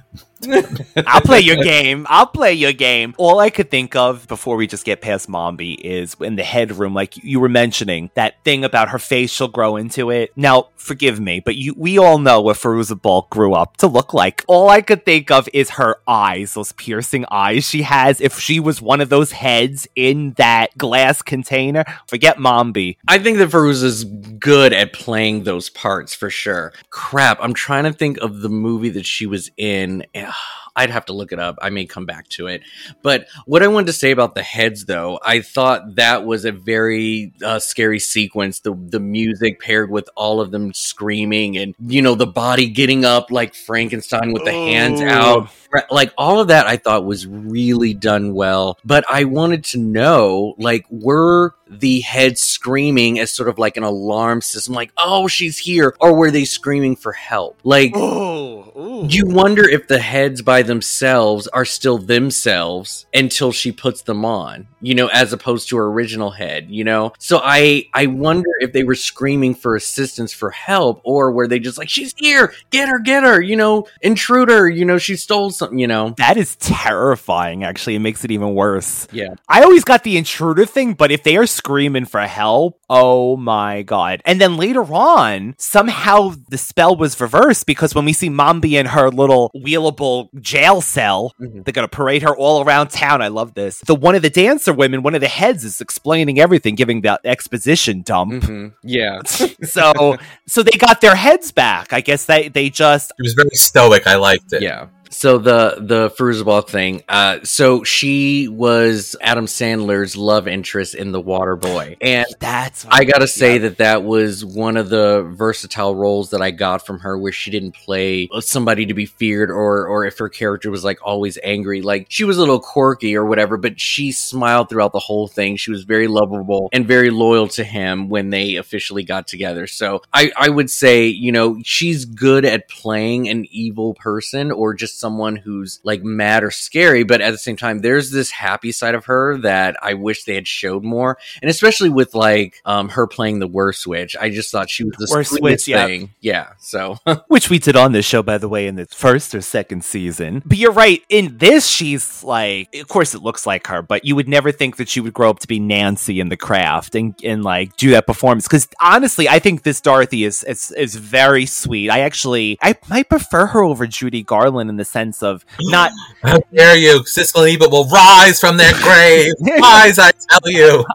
I'll 1.08 1.22
play 1.22 1.40
your 1.40 1.58
game. 1.58 2.06
I'll 2.10 2.28
play 2.28 2.54
your 2.54 2.74
game. 2.74 3.14
All 3.18 3.40
I 3.40 3.50
could 3.50 3.70
think 3.70 3.96
of 3.96 4.28
before 4.28 4.56
we 4.56 4.68
just 4.68 4.86
get 4.86 5.02
past 5.02 5.30
Mombi 5.30 5.80
is 5.80 6.16
in 6.20 6.36
the 6.36 6.44
headroom, 6.44 6.94
like 6.94 7.18
you 7.24 7.40
were 7.40 7.50
mentioning, 7.50 8.10
that 8.16 8.44
thing 8.44 8.64
about 8.64 8.90
her 8.90 9.00
face, 9.00 9.32
she'll 9.32 9.48
grow 9.48 9.76
into 9.76 10.10
it. 10.10 10.32
Now, 10.36 10.70
forgive 10.76 11.20
me, 11.20 11.40
but 11.40 11.56
you, 11.56 11.74
we 11.78 11.98
all 11.98 12.18
know 12.18 12.42
what 12.42 12.58
Fairuza 12.58 13.00
Balk 13.00 13.30
grew 13.30 13.54
up 13.54 13.78
to 13.78 13.88
look 13.88 14.14
like. 14.14 14.44
All 14.48 14.70
I 14.70 14.82
could 14.82 15.06
think 15.06 15.32
of 15.32 15.48
is 15.54 15.72
her 15.72 15.98
eyes, 16.08 16.54
those 16.54 16.72
piercing 16.72 17.26
eyes 17.30 17.68
she 17.68 17.84
has. 17.84 18.20
If 18.20 18.40
she 18.40 18.60
was 18.60 18.82
one 18.82 19.02
of 19.02 19.10
those 19.10 19.32
heads 19.32 19.88
in 19.96 20.34
that 20.34 20.78
glass 20.78 21.22
container, 21.22 21.84
forget 22.08 22.38
Mombi. 22.38 22.98
I 23.08 23.20
think 23.20 23.38
that 23.38 23.50
Fairuza's 23.50 24.04
good 24.04 24.74
at 24.74 24.94
playing 24.94 25.44
those 25.44 25.70
parts 25.70 26.14
for 26.14 26.30
sure. 26.30 26.74
Crap, 26.90 27.38
I'm 27.42 27.54
trying 27.54 27.84
to 27.84 27.94
think 27.94 28.18
of 28.20 28.42
the 28.42 28.50
movie 28.50 28.90
that 28.90 29.06
she 29.06 29.26
was 29.26 29.52
in. 29.58 30.06
I'd 30.76 30.90
have 30.90 31.06
to 31.08 31.14
look 31.14 31.34
it 31.34 31.40
up. 31.40 31.58
I 31.62 31.70
may 31.70 31.86
come 31.86 32.06
back 32.06 32.30
to 32.30 32.48
it. 32.48 32.62
But 33.02 33.28
what 33.46 33.62
I 33.62 33.68
wanted 33.68 33.88
to 33.88 33.94
say 33.94 34.12
about 34.12 34.36
the 34.36 34.42
heads, 34.42 34.86
though, 34.86 35.20
I 35.22 35.42
thought 35.42 35.96
that 35.96 36.26
was 36.26 36.46
a 36.46 36.54
very 36.54 37.34
uh, 37.44 37.60
scary 37.60 38.00
sequence. 38.00 38.62
The 38.62 38.74
the 38.74 39.02
music 39.02 39.60
paired 39.60 39.92
with 39.92 40.10
all 40.16 40.40
of 40.40 40.52
them 40.52 40.74
screaming, 40.74 41.58
and 41.58 41.76
you 41.86 42.02
know 42.02 42.16
the 42.16 42.26
body 42.26 42.70
getting 42.70 43.04
up 43.04 43.32
like 43.32 43.54
Frankenstein 43.54 44.32
with 44.32 44.46
the 44.46 44.54
hands 44.54 45.02
out. 45.02 45.50
Like 45.90 46.14
all 46.18 46.40
of 46.40 46.50
that 46.50 46.68
i 46.68 46.78
thought 46.78 47.06
was 47.06 47.26
really 47.28 47.94
done 47.94 48.34
well 48.34 48.78
but 48.84 49.06
i 49.10 49.24
wanted 49.24 49.64
to 49.66 49.78
know 49.78 50.56
like 50.58 50.86
were 50.90 51.56
the 51.70 52.02
heads 52.02 52.42
screaming 52.42 53.20
as 53.20 53.32
sort 53.32 53.48
of 53.48 53.58
like 53.58 53.78
an 53.78 53.84
alarm 53.84 54.42
system 54.42 54.74
like 54.74 54.92
oh 54.98 55.28
she's 55.28 55.58
here 55.58 55.96
or 56.00 56.14
were 56.14 56.32
they 56.32 56.46
screaming 56.46 56.96
for 56.96 57.14
help? 57.14 57.60
Like 57.64 57.96
you 57.96 59.26
wonder 59.26 59.68
if 59.68 59.88
the 59.88 60.00
heads 60.00 60.42
by 60.42 60.62
themselves 60.64 61.48
are 61.48 61.66
still 61.66 61.98
themselves 61.98 63.06
until 63.14 63.52
she 63.52 63.72
puts 63.72 64.02
them 64.02 64.26
on 64.26 64.68
you 64.82 64.96
know 64.96 65.08
as 65.08 65.34
opposed 65.34 65.70
to 65.70 65.78
her 65.78 65.86
original 65.86 66.32
head 66.32 66.68
you 66.70 66.84
know 66.84 67.14
so 67.20 67.40
i 67.44 67.88
i 67.94 68.06
wonder 68.06 68.50
if 68.60 68.74
they 68.74 68.84
were 68.84 68.96
screaming 68.96 69.54
for 69.54 69.76
assistance 69.76 70.34
for 70.34 70.50
help 70.52 71.02
or 71.04 71.32
were 71.32 71.48
they 71.48 71.60
just 71.60 71.78
like 71.78 71.90
she's 71.90 72.14
here 72.18 72.54
get 72.70 72.90
her 72.90 73.00
get 73.00 73.24
her 73.24 73.42
you 73.42 73.56
know 73.56 73.88
intruder 74.02 74.70
you 74.70 74.86
know 74.86 74.98
she 74.98 75.16
stole 75.16 75.50
something 75.50 75.80
you 75.80 75.88
know 75.88 76.14
That 76.18 76.38
is 76.38 76.56
terrifying, 76.58 77.64
actually. 77.64 77.96
It 77.96 78.00
makes 78.00 78.24
it 78.24 78.32
even 78.32 78.54
worse. 78.54 79.08
yeah 79.12 79.34
I 79.48 79.64
always 79.64 79.84
got 79.84 80.04
the 80.04 80.18
intruder 80.18 80.66
thing, 80.66 80.94
but 80.94 81.12
if 81.12 81.24
they 81.24 81.38
are 81.38 81.46
screaming 81.46 82.06
for 82.06 82.22
help, 82.22 82.80
oh 82.90 83.38
my 83.38 83.82
god. 83.84 84.22
And 84.26 84.40
then 84.40 84.58
later 84.58 84.84
on, 84.94 85.56
somehow 85.58 86.34
the 86.50 86.58
spell 86.58 86.96
was 86.96 87.20
reversed 87.20 87.66
because 87.66 87.96
when 87.96 88.06
we 88.06 88.14
see 88.14 88.30
Mombi 88.30 88.74
in 88.74 88.88
her 88.88 89.10
little 89.10 89.52
wheelable 89.56 90.30
jail 90.42 90.82
cell, 90.82 91.34
mm-hmm. 91.40 91.62
they're 91.62 91.74
gonna 91.74 91.88
parade 91.88 92.24
her 92.24 92.36
all 92.36 92.64
around 92.64 92.90
town. 92.90 93.22
I 93.22 93.28
love 93.28 93.54
this. 93.54 93.80
The 93.80 93.96
one 93.96 94.16
of 94.16 94.22
the 94.22 94.30
dancer 94.72 94.78
women, 94.78 95.04
one 95.04 95.16
of 95.16 95.22
the 95.22 95.28
heads 95.28 95.64
is 95.64 95.82
explaining 95.82 96.40
everything, 96.40 96.76
giving 96.76 97.02
that 97.02 97.22
exposition 97.24 98.02
dump. 98.02 98.44
Mm-hmm. 98.44 98.68
yeah 98.84 99.22
so 99.26 100.18
so 100.48 100.64
they 100.64 100.78
got 100.78 101.02
their 101.02 101.16
heads 101.16 101.52
back. 101.52 101.94
I 101.94 102.02
guess 102.02 102.26
they 102.26 102.50
they 102.50 102.70
just 102.70 103.12
He 103.18 103.24
was 103.24 103.34
very 103.34 103.56
stoic. 103.56 104.08
I 104.08 104.16
liked 104.16 104.54
it. 104.54 104.62
Yeah. 104.62 104.88
So 105.12 105.38
the 105.38 105.76
the 105.80 106.10
Fairuza 106.10 106.46
Balk 106.46 106.70
thing. 106.70 107.04
Uh, 107.10 107.40
so 107.44 107.84
she 107.84 108.48
was 108.48 109.16
Adam 109.22 109.46
Sandler's 109.46 110.16
love 110.16 110.48
interest 110.48 110.96
in 110.96 111.12
The 111.12 111.22
Waterboy, 111.22 111.98
and 112.00 112.26
that's 112.40 112.86
I 112.90 113.04
gotta 113.04 113.28
say 113.28 113.58
that 113.60 113.78
that 113.78 114.04
was 114.04 114.46
one 114.46 114.78
of 114.78 114.90
the 114.90 115.24
versatile 115.36 115.96
roles 115.96 116.30
that 116.30 116.42
I 116.42 116.52
got 116.52 116.86
from 116.86 117.00
her, 117.02 117.18
where 117.18 117.34
she 117.34 117.52
didn't 117.52 117.74
play 117.74 118.30
somebody 118.40 118.86
to 118.86 118.94
be 118.94 119.06
feared, 119.06 119.52
or 119.52 119.86
or 119.86 120.06
if 120.06 120.18
her 120.18 120.30
character 120.30 120.72
was 120.72 120.86
like 120.86 121.00
always 121.04 121.38
angry. 121.44 121.82
Like 121.82 122.06
she 122.10 122.24
was 122.24 122.38
a 122.38 122.40
little 122.40 122.62
quirky 122.62 123.16
or 123.16 123.26
whatever, 123.26 123.58
but 123.58 123.82
she 123.82 124.14
smiled 124.14 124.70
throughout 124.70 124.94
the 124.94 125.00
whole 125.00 125.28
thing. 125.28 125.58
She 125.58 125.72
was 125.72 125.84
very 125.84 126.08
lovable 126.08 126.70
and 126.72 126.88
very 126.88 127.10
loyal 127.10 127.50
to 127.50 127.66
him 127.66 128.08
when 128.08 128.30
they 128.30 128.56
officially 128.56 129.04
got 129.04 129.28
together. 129.28 129.68
So 129.68 130.04
I 130.14 130.32
I 130.38 130.48
would 130.48 130.70
say 130.70 131.08
you 131.08 131.34
know 131.34 131.60
she's 131.66 132.06
good 132.06 132.46
at 132.46 132.70
playing 132.70 133.28
an 133.28 133.46
evil 133.52 133.94
person 133.96 134.52
or 134.52 134.74
just 134.74 135.01
someone 135.02 135.36
who's 135.36 135.82
like 135.84 136.04
mad 136.04 136.44
or 136.44 136.52
scary, 136.52 137.04
but 137.04 137.20
at 137.20 137.32
the 137.32 137.38
same 137.38 137.58
time, 137.58 137.80
there's 137.80 138.12
this 138.12 138.32
happy 138.32 138.72
side 138.72 138.96
of 138.96 139.06
her 139.06 139.38
that 139.40 139.76
I 139.82 139.96
wish 139.96 140.24
they 140.24 140.36
had 140.36 140.48
showed 140.48 140.84
more, 140.84 141.18
and 141.42 141.50
especially 141.50 141.90
with 141.90 142.16
like 142.16 142.62
um 142.64 142.90
her 142.90 143.08
playing 143.08 143.40
the 143.40 143.48
worst 143.48 143.86
witch. 143.86 144.16
I 144.20 144.30
just 144.30 144.52
thought 144.52 144.70
she 144.70 144.86
was 144.86 144.94
the 144.98 145.08
Worst 145.12 145.42
witch, 145.42 145.68
yeah. 145.68 145.86
thing. 145.86 146.14
Yeah. 146.22 146.54
So 146.60 146.98
which 147.28 147.50
we 147.50 147.60
did 147.60 147.76
on 147.76 147.92
this 147.92 148.06
show, 148.06 148.24
by 148.24 148.38
the 148.38 148.48
way, 148.48 148.68
in 148.68 148.76
the 148.76 148.86
first 148.86 149.36
or 149.36 149.42
second 149.42 149.84
season. 149.84 150.42
But 150.46 150.58
you're 150.58 150.72
right. 150.72 151.04
In 151.10 151.38
this, 151.38 151.68
she's 151.68 152.24
like, 152.24 152.74
of 152.76 152.88
course, 152.88 153.14
it 153.14 153.22
looks 153.22 153.46
like 153.46 153.68
her, 153.68 153.82
but 153.82 154.06
you 154.06 154.16
would 154.16 154.30
never 154.30 154.52
think 154.52 154.78
that 154.78 154.88
she 154.88 155.00
would 155.00 155.14
grow 155.14 155.30
up 155.30 155.40
to 155.40 155.48
be 155.48 155.60
Nancy 155.60 156.20
in 156.20 156.30
the 156.30 156.38
craft 156.38 156.96
and, 156.96 157.16
and 157.24 157.44
like 157.44 157.76
do 157.78 157.92
that 157.92 158.08
performance. 158.08 158.48
Because 158.48 158.68
honestly, 158.80 159.28
I 159.28 159.40
think 159.40 159.64
this 159.64 159.82
Dorothy 159.82 160.24
is, 160.24 160.44
is 160.44 160.72
is 160.72 160.96
very 160.96 161.46
sweet. 161.46 161.90
I 161.90 162.02
actually, 162.02 162.58
I 162.62 162.76
might 162.90 163.10
prefer 163.10 163.48
her 163.48 163.64
over 163.64 163.88
Judy 163.88 164.24
Garland 164.24 164.70
in 164.70 164.78
the 164.78 164.86
sense 164.92 165.24
of 165.24 165.46
not. 165.62 165.92
How 166.22 166.38
dare 166.54 166.78
you? 166.78 167.00
Siskel 167.02 167.48
and 167.48 167.56
Ebert 167.56 167.72
will 167.72 167.88
rise 167.88 168.40
from 168.40 168.58
their 168.58 168.74
grave. 168.74 169.34
rise, 169.62 169.98
I 169.98 170.12
tell 170.12 170.52
you. 170.52 170.86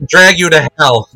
Drag 0.08 0.38
you 0.38 0.50
to 0.50 0.68
hell. 0.78 1.08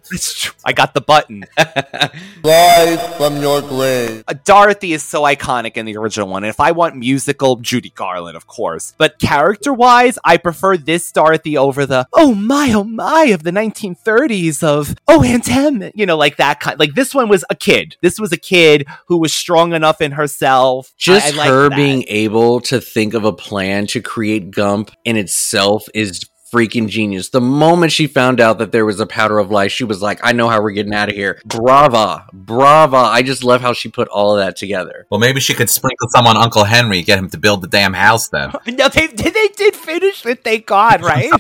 I 0.65 0.73
got 0.73 0.95
the 0.95 1.01
button. 1.01 1.45
Rise 2.45 3.17
from 3.17 3.41
your 3.41 3.61
grave. 3.61 4.25
Uh, 4.27 4.35
Dorothy 4.45 4.93
is 4.93 5.03
so 5.03 5.23
iconic 5.23 5.77
in 5.77 5.85
the 5.85 5.97
original 5.97 6.29
one. 6.29 6.45
And 6.45 6.51
if 6.51 6.61
I 6.61 6.73
want 6.73 6.97
musical, 6.97 7.57
Judy 7.57 7.91
Garland, 7.91 8.37
of 8.37 8.47
course. 8.47 8.95
But 8.97 9.19
character 9.19 9.73
wise, 9.73 10.19
I 10.25 10.39
prefer 10.39 10.77
this 10.77 11.13
Dorothy 11.13 11.57
over 11.57 11.85
the 11.85 12.07
oh 12.13 12.35
my 12.35 12.73
oh 12.73 12.85
my 12.85 13.25
of 13.27 13.43
the 13.43 13.51
1930s 13.51 14.63
of 14.63 14.95
oh 15.07 15.23
Aunt 15.23 15.51
Em, 15.51 15.91
you 15.95 16.07
know, 16.07 16.17
like 16.17 16.37
that 16.39 16.61
kind. 16.61 16.79
Like 16.79 16.95
this 16.95 17.15
one 17.15 17.29
was 17.29 17.45
a 17.51 17.55
kid. 17.55 17.97
This 18.01 18.19
was 18.19 18.33
a 18.33 18.39
kid 18.39 18.87
who 19.07 19.19
was 19.19 19.33
strong 19.33 19.73
enough 19.73 20.01
in 20.01 20.13
herself. 20.13 20.93
just 20.97 21.35
I, 21.35 21.35
I 21.35 21.37
like 21.37 21.49
her 21.49 21.69
that. 21.69 21.77
Being 21.81 22.05
able 22.09 22.61
to 22.61 22.79
think 22.79 23.15
of 23.15 23.25
a 23.25 23.33
plan 23.33 23.87
to 23.87 24.03
create 24.03 24.51
Gump 24.51 24.91
in 25.07 25.17
itself 25.17 25.89
is 25.95 26.30
freaking 26.53 26.89
genius. 26.89 27.29
The 27.29 27.41
moment 27.41 27.93
she 27.93 28.07
found 28.07 28.41
out 28.41 28.59
that 28.59 28.73
there 28.73 28.85
was 28.85 29.01
a 29.01 29.07
powder 29.07 29.39
of 29.39 29.51
life, 29.51 29.73
she 29.73 29.85
was 29.85 30.03
like, 30.03 30.21
I 30.23 30.33
know 30.33 30.49
how 30.49 30.63
we're 30.63 30.73
getting 30.73 30.95
out 30.95 31.09
of 31.09 31.15
here. 31.15 31.41
Brava. 31.45 32.27
Brava. 32.33 32.97
I 32.97 33.23
just 33.23 33.45
love 33.45 33.61
how 33.61 33.73
she 33.73 33.89
put 33.89 34.09
all 34.09 34.37
of 34.37 34.45
that 34.45 34.57
together. 34.57 35.07
Well, 35.11 35.21
maybe 35.21 35.41
she 35.41 35.55
could 35.55 35.71
sprinkle 35.71 36.09
some 36.09 36.27
on 36.27 36.37
Uncle 36.37 36.65
Henry, 36.65 37.03
get 37.03 37.19
him 37.19 37.31
to 37.31 37.39
build 37.39 37.63
the 37.63 37.69
damn 37.69 37.95
house 37.95 38.29
then. 38.29 38.53
No, 38.81 38.89
they 38.89 39.09
did. 39.09 39.35
They 39.35 39.49
did 39.49 39.77
finish 39.77 40.25
it. 40.25 40.43
Thank 40.45 40.65
God, 40.65 41.03
right? 41.03 41.31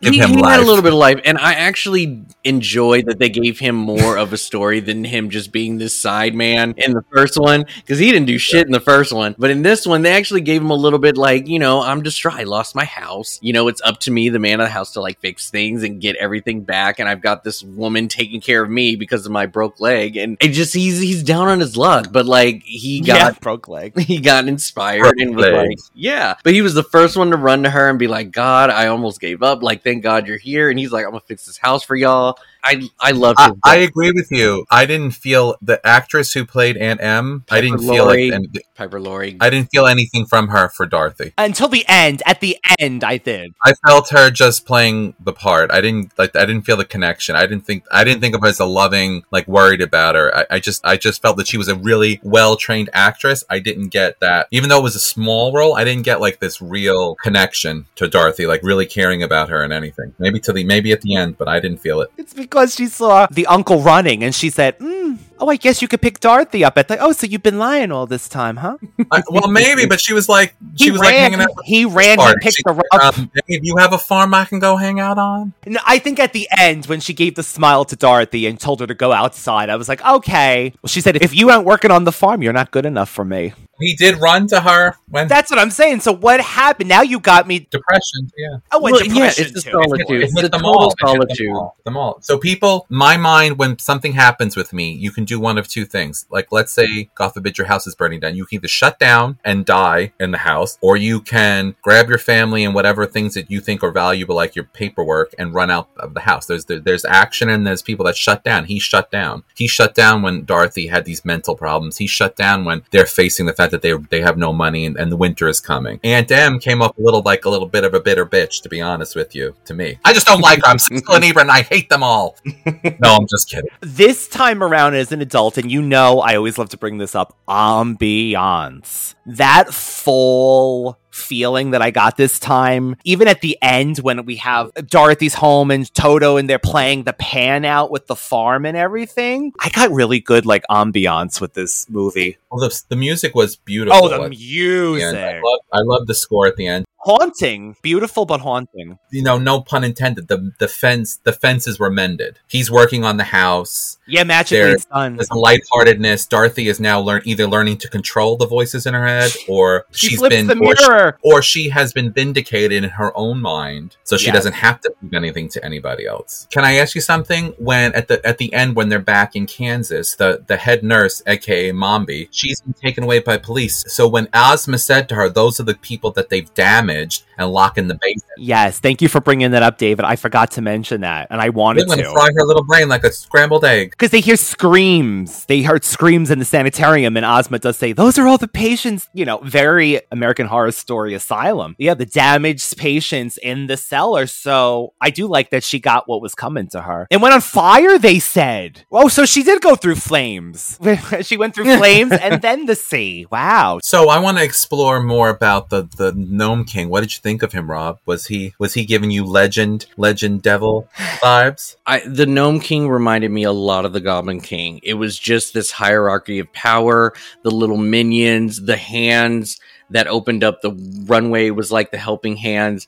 Give 0.00 0.14
he, 0.14 0.20
him 0.20 0.30
he 0.30 0.40
had 0.42 0.58
a 0.58 0.64
little 0.64 0.82
bit 0.82 0.92
of 0.92 0.98
life, 0.98 1.20
and 1.24 1.38
I 1.38 1.52
actually 1.52 2.24
enjoyed 2.42 3.06
that 3.06 3.18
they 3.18 3.28
gave 3.28 3.58
him 3.58 3.76
more 3.76 4.16
of 4.16 4.32
a 4.32 4.36
story 4.36 4.80
than 4.80 5.04
him 5.04 5.30
just 5.30 5.52
being 5.52 5.78
this 5.78 5.94
side 5.94 6.34
man 6.34 6.74
in 6.76 6.92
the 6.92 7.02
first 7.14 7.38
one 7.38 7.66
because 7.76 7.98
he 7.98 8.10
didn't 8.10 8.26
do 8.26 8.38
shit 8.38 8.66
in 8.66 8.72
the 8.72 8.80
first 8.80 9.12
one. 9.12 9.34
But 9.38 9.50
in 9.50 9.62
this 9.62 9.86
one, 9.86 10.02
they 10.02 10.12
actually 10.12 10.40
gave 10.40 10.62
him 10.62 10.70
a 10.70 10.74
little 10.74 10.98
bit 10.98 11.16
like, 11.16 11.46
you 11.46 11.58
know, 11.58 11.82
I'm 11.82 12.02
distraught. 12.02 12.36
I 12.36 12.44
lost 12.44 12.74
my 12.74 12.84
house. 12.84 13.38
You 13.42 13.52
know, 13.52 13.68
it's 13.68 13.82
up 13.82 14.00
to 14.00 14.10
me, 14.10 14.28
the 14.28 14.38
man 14.38 14.57
of 14.60 14.66
the 14.66 14.72
house, 14.72 14.92
to 14.92 15.00
like 15.00 15.20
fix 15.20 15.50
things 15.50 15.82
and 15.82 16.00
get 16.00 16.16
everything 16.16 16.62
back. 16.62 16.98
And 16.98 17.08
I've 17.08 17.20
got 17.20 17.44
this 17.44 17.62
woman 17.62 18.08
taking 18.08 18.40
care 18.40 18.62
of 18.62 18.70
me 18.70 18.96
because 18.96 19.26
of 19.26 19.32
my 19.32 19.46
broke 19.46 19.80
leg, 19.80 20.16
and 20.16 20.36
it 20.40 20.48
just 20.48 20.74
he's 20.74 21.00
he's 21.00 21.22
down 21.22 21.48
on 21.48 21.60
his 21.60 21.76
luck. 21.76 22.08
But 22.12 22.26
like 22.26 22.62
he 22.62 23.00
yeah, 23.00 23.18
got 23.18 23.40
broke 23.40 23.68
leg. 23.68 23.98
he 23.98 24.20
got 24.20 24.48
inspired 24.48 25.02
Broke 25.02 25.14
and 25.18 25.36
was 25.36 25.44
leg. 25.44 25.54
like, 25.54 25.78
yeah. 25.94 26.34
But 26.44 26.54
he 26.54 26.62
was 26.62 26.74
the 26.74 26.82
first 26.82 27.16
one 27.16 27.30
to 27.30 27.36
run 27.36 27.62
to 27.62 27.70
her 27.70 27.88
and 27.88 27.98
be 27.98 28.08
like, 28.08 28.30
God, 28.30 28.70
I 28.70 28.88
almost 28.88 29.20
gave 29.20 29.42
up. 29.42 29.62
Like, 29.62 29.82
thank 29.82 30.02
God 30.02 30.26
you're 30.26 30.38
here. 30.38 30.70
And 30.70 30.78
he's 30.78 30.92
like, 30.92 31.04
I'm 31.04 31.10
gonna 31.12 31.20
fix 31.20 31.46
this 31.46 31.58
house 31.58 31.82
for 31.82 31.96
y'all. 31.96 32.38
I 32.62 32.88
I 32.98 33.12
love 33.12 33.36
I, 33.38 33.52
I 33.64 33.76
agree 33.76 34.10
with 34.12 34.30
you. 34.30 34.64
I 34.70 34.84
didn't 34.86 35.12
feel 35.12 35.56
the 35.62 35.84
actress 35.86 36.32
who 36.32 36.44
played 36.44 36.76
Aunt 36.76 37.00
Em. 37.00 37.44
I 37.50 37.60
didn't 37.60 37.78
Piper 37.78 37.92
feel 37.92 38.06
like 38.06 38.32
and 38.32 38.58
Piper 38.74 39.00
Laurie. 39.00 39.36
I 39.40 39.50
didn't 39.50 39.70
feel 39.70 39.86
anything 39.86 40.26
from 40.26 40.48
her 40.48 40.68
for 40.68 40.86
Dorothy. 40.86 41.32
Until 41.38 41.68
the 41.68 41.84
end. 41.88 42.22
At 42.26 42.40
the 42.40 42.58
end, 42.78 43.04
I 43.04 43.18
did. 43.18 43.54
I 43.64 43.74
felt 43.86 44.10
her 44.10 44.30
just 44.30 44.47
just 44.48 44.64
playing 44.64 45.14
the 45.20 45.32
part. 45.32 45.70
I 45.70 45.80
didn't 45.80 46.12
like. 46.16 46.34
I 46.34 46.46
didn't 46.46 46.62
feel 46.62 46.78
the 46.78 46.84
connection. 46.84 47.36
I 47.36 47.46
didn't 47.46 47.66
think. 47.66 47.84
I 47.92 48.02
didn't 48.04 48.20
think 48.20 48.34
of 48.34 48.40
her 48.40 48.48
as 48.48 48.60
a 48.60 48.64
loving, 48.64 49.24
like 49.30 49.46
worried 49.46 49.82
about 49.82 50.14
her. 50.14 50.34
I, 50.34 50.46
I 50.52 50.58
just. 50.58 50.84
I 50.84 50.96
just 50.96 51.20
felt 51.20 51.36
that 51.36 51.46
she 51.46 51.58
was 51.58 51.68
a 51.68 51.74
really 51.74 52.20
well 52.22 52.56
trained 52.56 52.88
actress. 52.92 53.44
I 53.50 53.58
didn't 53.58 53.88
get 53.88 54.20
that, 54.20 54.48
even 54.50 54.68
though 54.68 54.78
it 54.78 54.82
was 54.82 54.96
a 54.96 55.00
small 55.00 55.52
role. 55.52 55.76
I 55.76 55.84
didn't 55.84 56.04
get 56.04 56.20
like 56.20 56.38
this 56.38 56.62
real 56.62 57.16
connection 57.16 57.86
to 57.96 58.08
Dorothy, 58.08 58.46
like 58.46 58.62
really 58.62 58.86
caring 58.86 59.22
about 59.22 59.50
her 59.50 59.62
and 59.62 59.72
anything. 59.72 60.14
Maybe 60.18 60.40
to 60.40 60.52
the 60.52 60.64
maybe 60.64 60.92
at 60.92 61.02
the 61.02 61.14
end, 61.14 61.36
but 61.36 61.48
I 61.48 61.60
didn't 61.60 61.78
feel 61.78 62.00
it. 62.00 62.10
It's 62.16 62.34
because 62.34 62.74
she 62.74 62.86
saw 62.86 63.26
the 63.30 63.46
uncle 63.46 63.82
running 63.82 64.24
and 64.24 64.34
she 64.34 64.48
said, 64.48 64.78
mm, 64.78 65.18
Oh, 65.40 65.48
I 65.48 65.56
guess 65.56 65.80
you 65.80 65.88
could 65.88 66.02
pick 66.02 66.20
Dorothy 66.20 66.64
up 66.64 66.76
at 66.78 66.88
the. 66.88 66.98
Oh, 66.98 67.12
so 67.12 67.26
you've 67.26 67.42
been 67.42 67.58
lying 67.58 67.92
all 67.92 68.06
this 68.06 68.28
time, 68.28 68.56
huh? 68.56 68.76
I, 69.10 69.22
well, 69.30 69.48
maybe, 69.48 69.86
but 69.86 70.00
she 70.00 70.12
was 70.12 70.28
like, 70.28 70.54
she 70.76 70.86
He 70.86 70.90
was 70.90 71.00
like 71.00 71.12
ran- 71.12 71.32
hanging 71.32 71.40
out. 71.40 71.50
He 71.64 71.84
ran, 71.84 72.18
he 72.18 72.34
picked 72.40 72.56
She 72.56 72.62
her 72.66 72.80
up. 72.92 73.18
Um, 73.18 73.30
"Babe, 73.46 73.60
you 73.62 73.76
have 73.76 73.92
a 73.92 73.98
farm 73.98 74.34
I 74.34 74.44
can 74.44 74.58
go 74.58 74.76
hang 74.76 75.00
out 75.00 75.18
on. 75.18 75.52
No, 75.66 75.80
I 75.86 75.98
think 75.98 76.18
at 76.18 76.32
the 76.32 76.48
end 76.58 76.86
when 76.86 77.00
she 77.00 77.14
gave 77.14 77.34
the 77.36 77.42
smile 77.42 77.84
to 77.86 77.96
Dorothy 77.96 78.46
and 78.46 78.58
told 78.58 78.80
her 78.80 78.86
to 78.86 78.94
go 78.94 79.12
outside, 79.12 79.70
I 79.70 79.76
was 79.76 79.88
like, 79.88 80.04
okay. 80.04 80.72
Well, 80.82 80.88
she 80.88 81.00
said, 81.00 81.16
if 81.22 81.34
you 81.34 81.50
aren't 81.50 81.64
working 81.66 81.90
on 81.90 82.04
the 82.04 82.12
farm, 82.12 82.42
you're 82.42 82.52
not 82.52 82.70
good 82.70 82.86
enough 82.86 83.08
for 83.08 83.24
me. 83.24 83.52
He 83.80 83.94
did 83.94 84.16
run 84.20 84.46
to 84.48 84.60
her 84.60 84.96
when 85.08 85.28
That's 85.28 85.50
what 85.50 85.58
I'm 85.58 85.70
saying. 85.70 86.00
So 86.00 86.12
what 86.14 86.40
happened? 86.40 86.88
Now 86.88 87.02
you 87.02 87.20
got 87.20 87.46
me. 87.46 87.60
depression. 87.70 88.30
Yeah. 88.36 88.58
Oh, 88.72 88.76
and 88.78 88.82
Well, 88.82 89.02
yeah, 89.02 89.12
depression 89.14 89.44
it's 89.44 89.52
the 89.54 89.60
too. 89.62 89.70
solitude. 89.70 90.06
It's 90.22 90.32
It's 90.32 90.42
the 90.42 90.48
them 90.48 90.60
total 90.62 90.80
all. 90.80 90.90
It 90.90 90.98
solitude. 91.00 91.52
all. 91.54 91.76
Them 91.84 91.96
all. 91.96 92.18
So 92.20 92.38
people, 92.38 92.86
my 92.88 93.16
mind, 93.16 93.58
when 93.58 93.78
something 93.78 94.12
happens 94.12 94.56
with 94.56 94.72
me, 94.72 94.92
you 94.92 95.10
can 95.10 95.24
do 95.24 95.38
one 95.40 95.58
of 95.58 95.68
two 95.68 95.84
things. 95.84 96.26
Like, 96.30 96.50
let's 96.52 96.72
say, 96.72 97.10
God 97.14 97.30
forbid, 97.30 97.58
your 97.58 97.66
house 97.66 97.86
is 97.86 97.94
burning 97.94 98.20
down. 98.20 98.36
You 98.36 98.44
can 98.46 98.56
either 98.56 98.68
shut 98.68 98.98
down 98.98 99.38
and 99.44 99.64
die 99.64 100.12
in 100.20 100.30
the 100.30 100.38
house, 100.38 100.78
or 100.80 100.96
you 100.96 101.20
can 101.20 101.74
grab 101.82 102.08
your 102.08 102.18
family 102.18 102.64
and 102.64 102.74
whatever 102.74 103.06
things 103.06 103.34
that 103.34 103.50
you 103.50 103.60
think 103.60 103.82
are 103.82 103.90
valuable, 103.90 104.34
like 104.34 104.54
your 104.56 104.64
paperwork, 104.64 105.34
and 105.38 105.54
run 105.54 105.70
out 105.70 105.88
of 105.98 106.14
the 106.14 106.20
house. 106.20 106.46
There's 106.46 106.64
there, 106.66 106.80
there's 106.80 107.04
action 107.04 107.48
and 107.48 107.66
there's 107.66 107.82
people 107.82 108.04
that 108.06 108.16
shut 108.16 108.44
down. 108.44 108.64
He 108.64 108.78
shut 108.78 109.10
down. 109.10 109.44
He 109.54 109.66
shut 109.68 109.94
down 109.94 110.22
when 110.22 110.44
Dorothy 110.44 110.88
had 110.88 111.04
these 111.04 111.24
mental 111.24 111.54
problems. 111.56 111.98
He 111.98 112.06
shut 112.06 112.36
down 112.36 112.64
when 112.64 112.82
they're 112.90 113.06
facing 113.06 113.46
the 113.46 113.52
fact 113.52 113.67
that 113.68 113.82
they 113.82 113.92
they 114.10 114.20
have 114.20 114.36
no 114.36 114.52
money 114.52 114.86
and, 114.86 114.96
and 114.96 115.10
the 115.12 115.16
winter 115.16 115.48
is 115.48 115.60
coming. 115.60 116.00
Aunt 116.04 116.30
Em 116.30 116.58
came 116.58 116.82
up 116.82 116.96
a 116.98 117.02
little 117.02 117.22
like 117.22 117.44
a 117.44 117.50
little 117.50 117.68
bit 117.68 117.84
of 117.84 117.94
a 117.94 118.00
bitter 118.00 118.26
bitch, 118.26 118.62
to 118.62 118.68
be 118.68 118.80
honest 118.80 119.14
with 119.14 119.34
you. 119.34 119.54
To 119.66 119.74
me, 119.74 119.98
I 120.04 120.12
just 120.12 120.26
don't 120.26 120.40
like 120.40 120.60
her. 120.64 120.70
I'm 120.70 120.78
Siskel 120.78 121.16
and 121.16 121.24
Ebert, 121.24 121.42
and 121.42 121.50
I 121.50 121.62
hate 121.62 121.88
them 121.88 122.02
all. 122.02 122.36
no, 122.44 123.16
I'm 123.16 123.26
just 123.28 123.50
kidding. 123.50 123.70
This 123.80 124.28
time 124.28 124.62
around 124.62 124.94
as 124.94 125.12
an 125.12 125.20
adult, 125.20 125.58
and 125.58 125.70
you 125.70 125.82
know 125.82 126.20
I 126.20 126.36
always 126.36 126.58
love 126.58 126.68
to 126.70 126.76
bring 126.76 126.98
this 126.98 127.14
up, 127.14 127.36
ambiance. 127.48 129.14
That 129.28 129.72
full 129.74 130.98
feeling 131.10 131.72
that 131.72 131.82
I 131.82 131.90
got 131.90 132.16
this 132.16 132.38
time, 132.38 132.96
even 133.04 133.28
at 133.28 133.40
the 133.40 133.58
end 133.60 133.98
when 133.98 134.24
we 134.24 134.36
have 134.36 134.72
Dorothy's 134.86 135.34
home 135.34 135.70
and 135.70 135.92
Toto 135.92 136.36
and 136.36 136.48
they're 136.48 136.58
playing 136.58 137.04
the 137.04 137.12
pan 137.12 137.64
out 137.64 137.90
with 137.90 138.06
the 138.06 138.16
farm 138.16 138.64
and 138.64 138.76
everything, 138.76 139.52
I 139.60 139.68
got 139.68 139.90
really 139.90 140.20
good 140.20 140.46
like 140.46 140.64
ambiance 140.70 141.40
with 141.40 141.54
this 141.54 141.88
movie. 141.90 142.38
Well, 142.50 142.60
the, 142.60 142.82
the 142.88 142.96
music 142.96 143.34
was 143.34 143.56
beautiful. 143.56 144.00
Oh, 144.04 144.08
the 144.08 144.30
music. 144.30 145.14
I 145.14 145.34
love, 145.34 145.60
I 145.72 145.80
love 145.82 146.06
the 146.06 146.14
score 146.14 146.46
at 146.46 146.56
the 146.56 146.66
end. 146.66 146.86
Haunting. 147.08 147.74
Beautiful 147.82 148.26
but 148.26 148.40
haunting. 148.42 148.98
You 149.10 149.22
know, 149.22 149.38
no 149.38 149.62
pun 149.62 149.82
intended. 149.82 150.28
The 150.28 150.52
the 150.58 150.68
fence 150.68 151.16
the 151.24 151.32
fences 151.32 151.78
were 151.78 151.88
mended. 151.90 152.38
He's 152.48 152.70
working 152.70 153.02
on 153.02 153.16
the 153.16 153.24
house. 153.24 153.96
Yeah, 154.06 154.24
magically 154.24 154.58
There- 154.58 154.76
done. 154.92 155.16
There's 155.16 155.30
a 155.30 155.34
lightheartedness. 155.38 156.26
Dorothy 156.26 156.68
is 156.68 156.78
now 156.80 157.00
learn 157.00 157.22
either 157.24 157.46
learning 157.46 157.78
to 157.78 157.88
control 157.88 158.36
the 158.36 158.46
voices 158.46 158.84
in 158.84 158.92
her 158.92 159.06
head, 159.06 159.32
or 159.48 159.86
She 159.92 160.08
she's 160.08 160.18
flips 160.18 160.36
been 160.36 160.58
or 160.62 160.76
she- 160.76 160.86
or 161.22 161.40
she 161.40 161.68
has 161.70 161.94
been 161.94 162.12
vindicated 162.12 162.72
in 162.84 162.90
her 162.90 163.16
own 163.16 163.40
mind, 163.40 163.96
so 164.04 164.18
she 164.18 164.26
Yes. 164.26 164.34
doesn't 164.34 164.54
have 164.56 164.78
to 164.82 164.90
prove 164.90 165.14
anything 165.14 165.48
to 165.50 165.64
anybody 165.64 166.06
else. 166.06 166.46
Can 166.50 166.66
I 166.66 166.74
ask 166.74 166.94
you 166.94 167.00
something? 167.00 167.54
When 167.58 167.94
at 167.94 168.08
the 168.08 168.24
at 168.26 168.36
the 168.36 168.52
end, 168.52 168.76
when 168.76 168.90
they're 168.90 168.98
back 168.98 169.34
in 169.34 169.46
Kansas, 169.46 170.14
the 170.14 170.44
the 170.46 170.58
head 170.58 170.82
nurse, 170.82 171.22
aka 171.26 171.72
Mombi, 171.72 172.28
she's 172.30 172.60
been 172.60 172.74
taken 172.74 173.04
away 173.04 173.20
by 173.20 173.38
police. 173.38 173.84
So 173.88 174.06
when 174.06 174.28
Ozma 174.34 174.76
said 174.76 175.08
to 175.08 175.14
her, 175.14 175.30
"Those 175.30 175.58
are 175.58 175.62
the 175.64 175.74
people 175.74 176.10
that 176.12 176.28
they've 176.28 176.52
damaged 176.52 176.97
managed 176.98 177.27
and 177.38 177.50
lock 177.50 177.78
in 177.78 177.88
the 177.88 177.94
basement," 177.94 178.38
Yes, 178.38 178.78
thank 178.78 179.02
you 179.02 179.08
for 179.08 179.20
bringing 179.20 179.50
that 179.52 179.62
up, 179.62 179.78
David. 179.78 180.04
I 180.04 180.16
forgot 180.16 180.52
to 180.52 180.62
mention 180.62 181.00
that, 181.02 181.28
and 181.30 181.40
I 181.40 181.48
wanted 181.50 181.88
to 181.88 181.96
to. 181.96 182.12
fry 182.12 182.28
her 182.34 182.44
little 182.44 182.64
brain 182.64 182.88
like 182.88 183.04
a 183.04 183.12
scrambled 183.12 183.64
egg. 183.64 183.90
Because 183.90 184.10
they 184.10 184.20
hear 184.20 184.36
screams. 184.36 185.44
They 185.46 185.62
heard 185.62 185.84
screams 185.84 186.30
in 186.30 186.38
the 186.38 186.44
sanitarium, 186.44 187.16
and 187.16 187.26
Ozma 187.26 187.58
does 187.58 187.76
say, 187.76 187.92
Those 187.92 188.18
are 188.18 188.26
all 188.26 188.38
the 188.38 188.48
patients, 188.48 189.08
you 189.12 189.24
know, 189.24 189.38
very 189.38 190.00
American 190.10 190.46
Horror 190.46 190.72
Story 190.72 191.14
Asylum. 191.14 191.74
Yeah, 191.78 191.94
the 191.94 192.06
damaged 192.06 192.76
patients 192.76 193.38
in 193.38 193.66
the 193.66 193.76
cellar. 193.76 194.26
So 194.26 194.94
I 195.00 195.10
do 195.10 195.26
like 195.26 195.50
that 195.50 195.64
she 195.64 195.78
got 195.78 196.08
what 196.08 196.22
was 196.22 196.34
coming 196.34 196.68
to 196.68 196.82
her. 196.82 197.06
It 197.10 197.20
went 197.20 197.34
on 197.34 197.40
fire, 197.40 197.98
they 197.98 198.18
said. 198.18 198.84
Oh, 198.90 199.08
so 199.08 199.24
she 199.24 199.42
did 199.42 199.60
go 199.60 199.76
through 199.76 199.96
flames. 199.96 200.78
she 201.22 201.36
went 201.36 201.54
through 201.54 201.76
flames 201.78 202.12
and 202.12 202.40
then 202.40 202.66
the 202.66 202.74
sea. 202.74 203.26
Wow. 203.30 203.80
So 203.82 204.08
I 204.08 204.18
want 204.18 204.38
to 204.38 204.44
explore 204.44 205.02
more 205.02 205.28
about 205.28 205.70
the 205.70 205.88
the 205.96 206.12
Gnome 206.12 206.64
King. 206.64 206.88
What 206.88 207.00
did 207.00 207.14
you 207.14 207.20
think 207.20 207.27
of 207.42 207.52
him, 207.52 207.70
Rob? 207.70 207.98
Was 208.06 208.26
he 208.26 208.54
was 208.58 208.74
he 208.74 208.84
giving 208.84 209.10
you 209.10 209.24
legend, 209.24 209.86
legend 209.96 210.42
devil 210.42 210.88
vibes? 210.96 211.76
I, 211.86 212.00
the 212.06 212.26
Gnome 212.26 212.60
King 212.60 212.88
reminded 212.88 213.30
me 213.30 213.44
a 213.44 213.52
lot 213.52 213.84
of 213.84 213.92
the 213.92 214.00
Goblin 214.00 214.40
King. 214.40 214.80
It 214.82 214.94
was 214.94 215.18
just 215.18 215.52
this 215.52 215.70
hierarchy 215.70 216.38
of 216.38 216.52
power, 216.52 217.12
the 217.42 217.50
little 217.50 217.76
minions, 217.76 218.62
the 218.62 218.76
hands 218.76 219.60
that 219.90 220.06
opened 220.06 220.44
up 220.44 220.62
the 220.62 220.72
runway 221.06 221.50
was 221.50 221.70
like 221.70 221.90
the 221.90 221.98
helping 221.98 222.36
hands. 222.36 222.86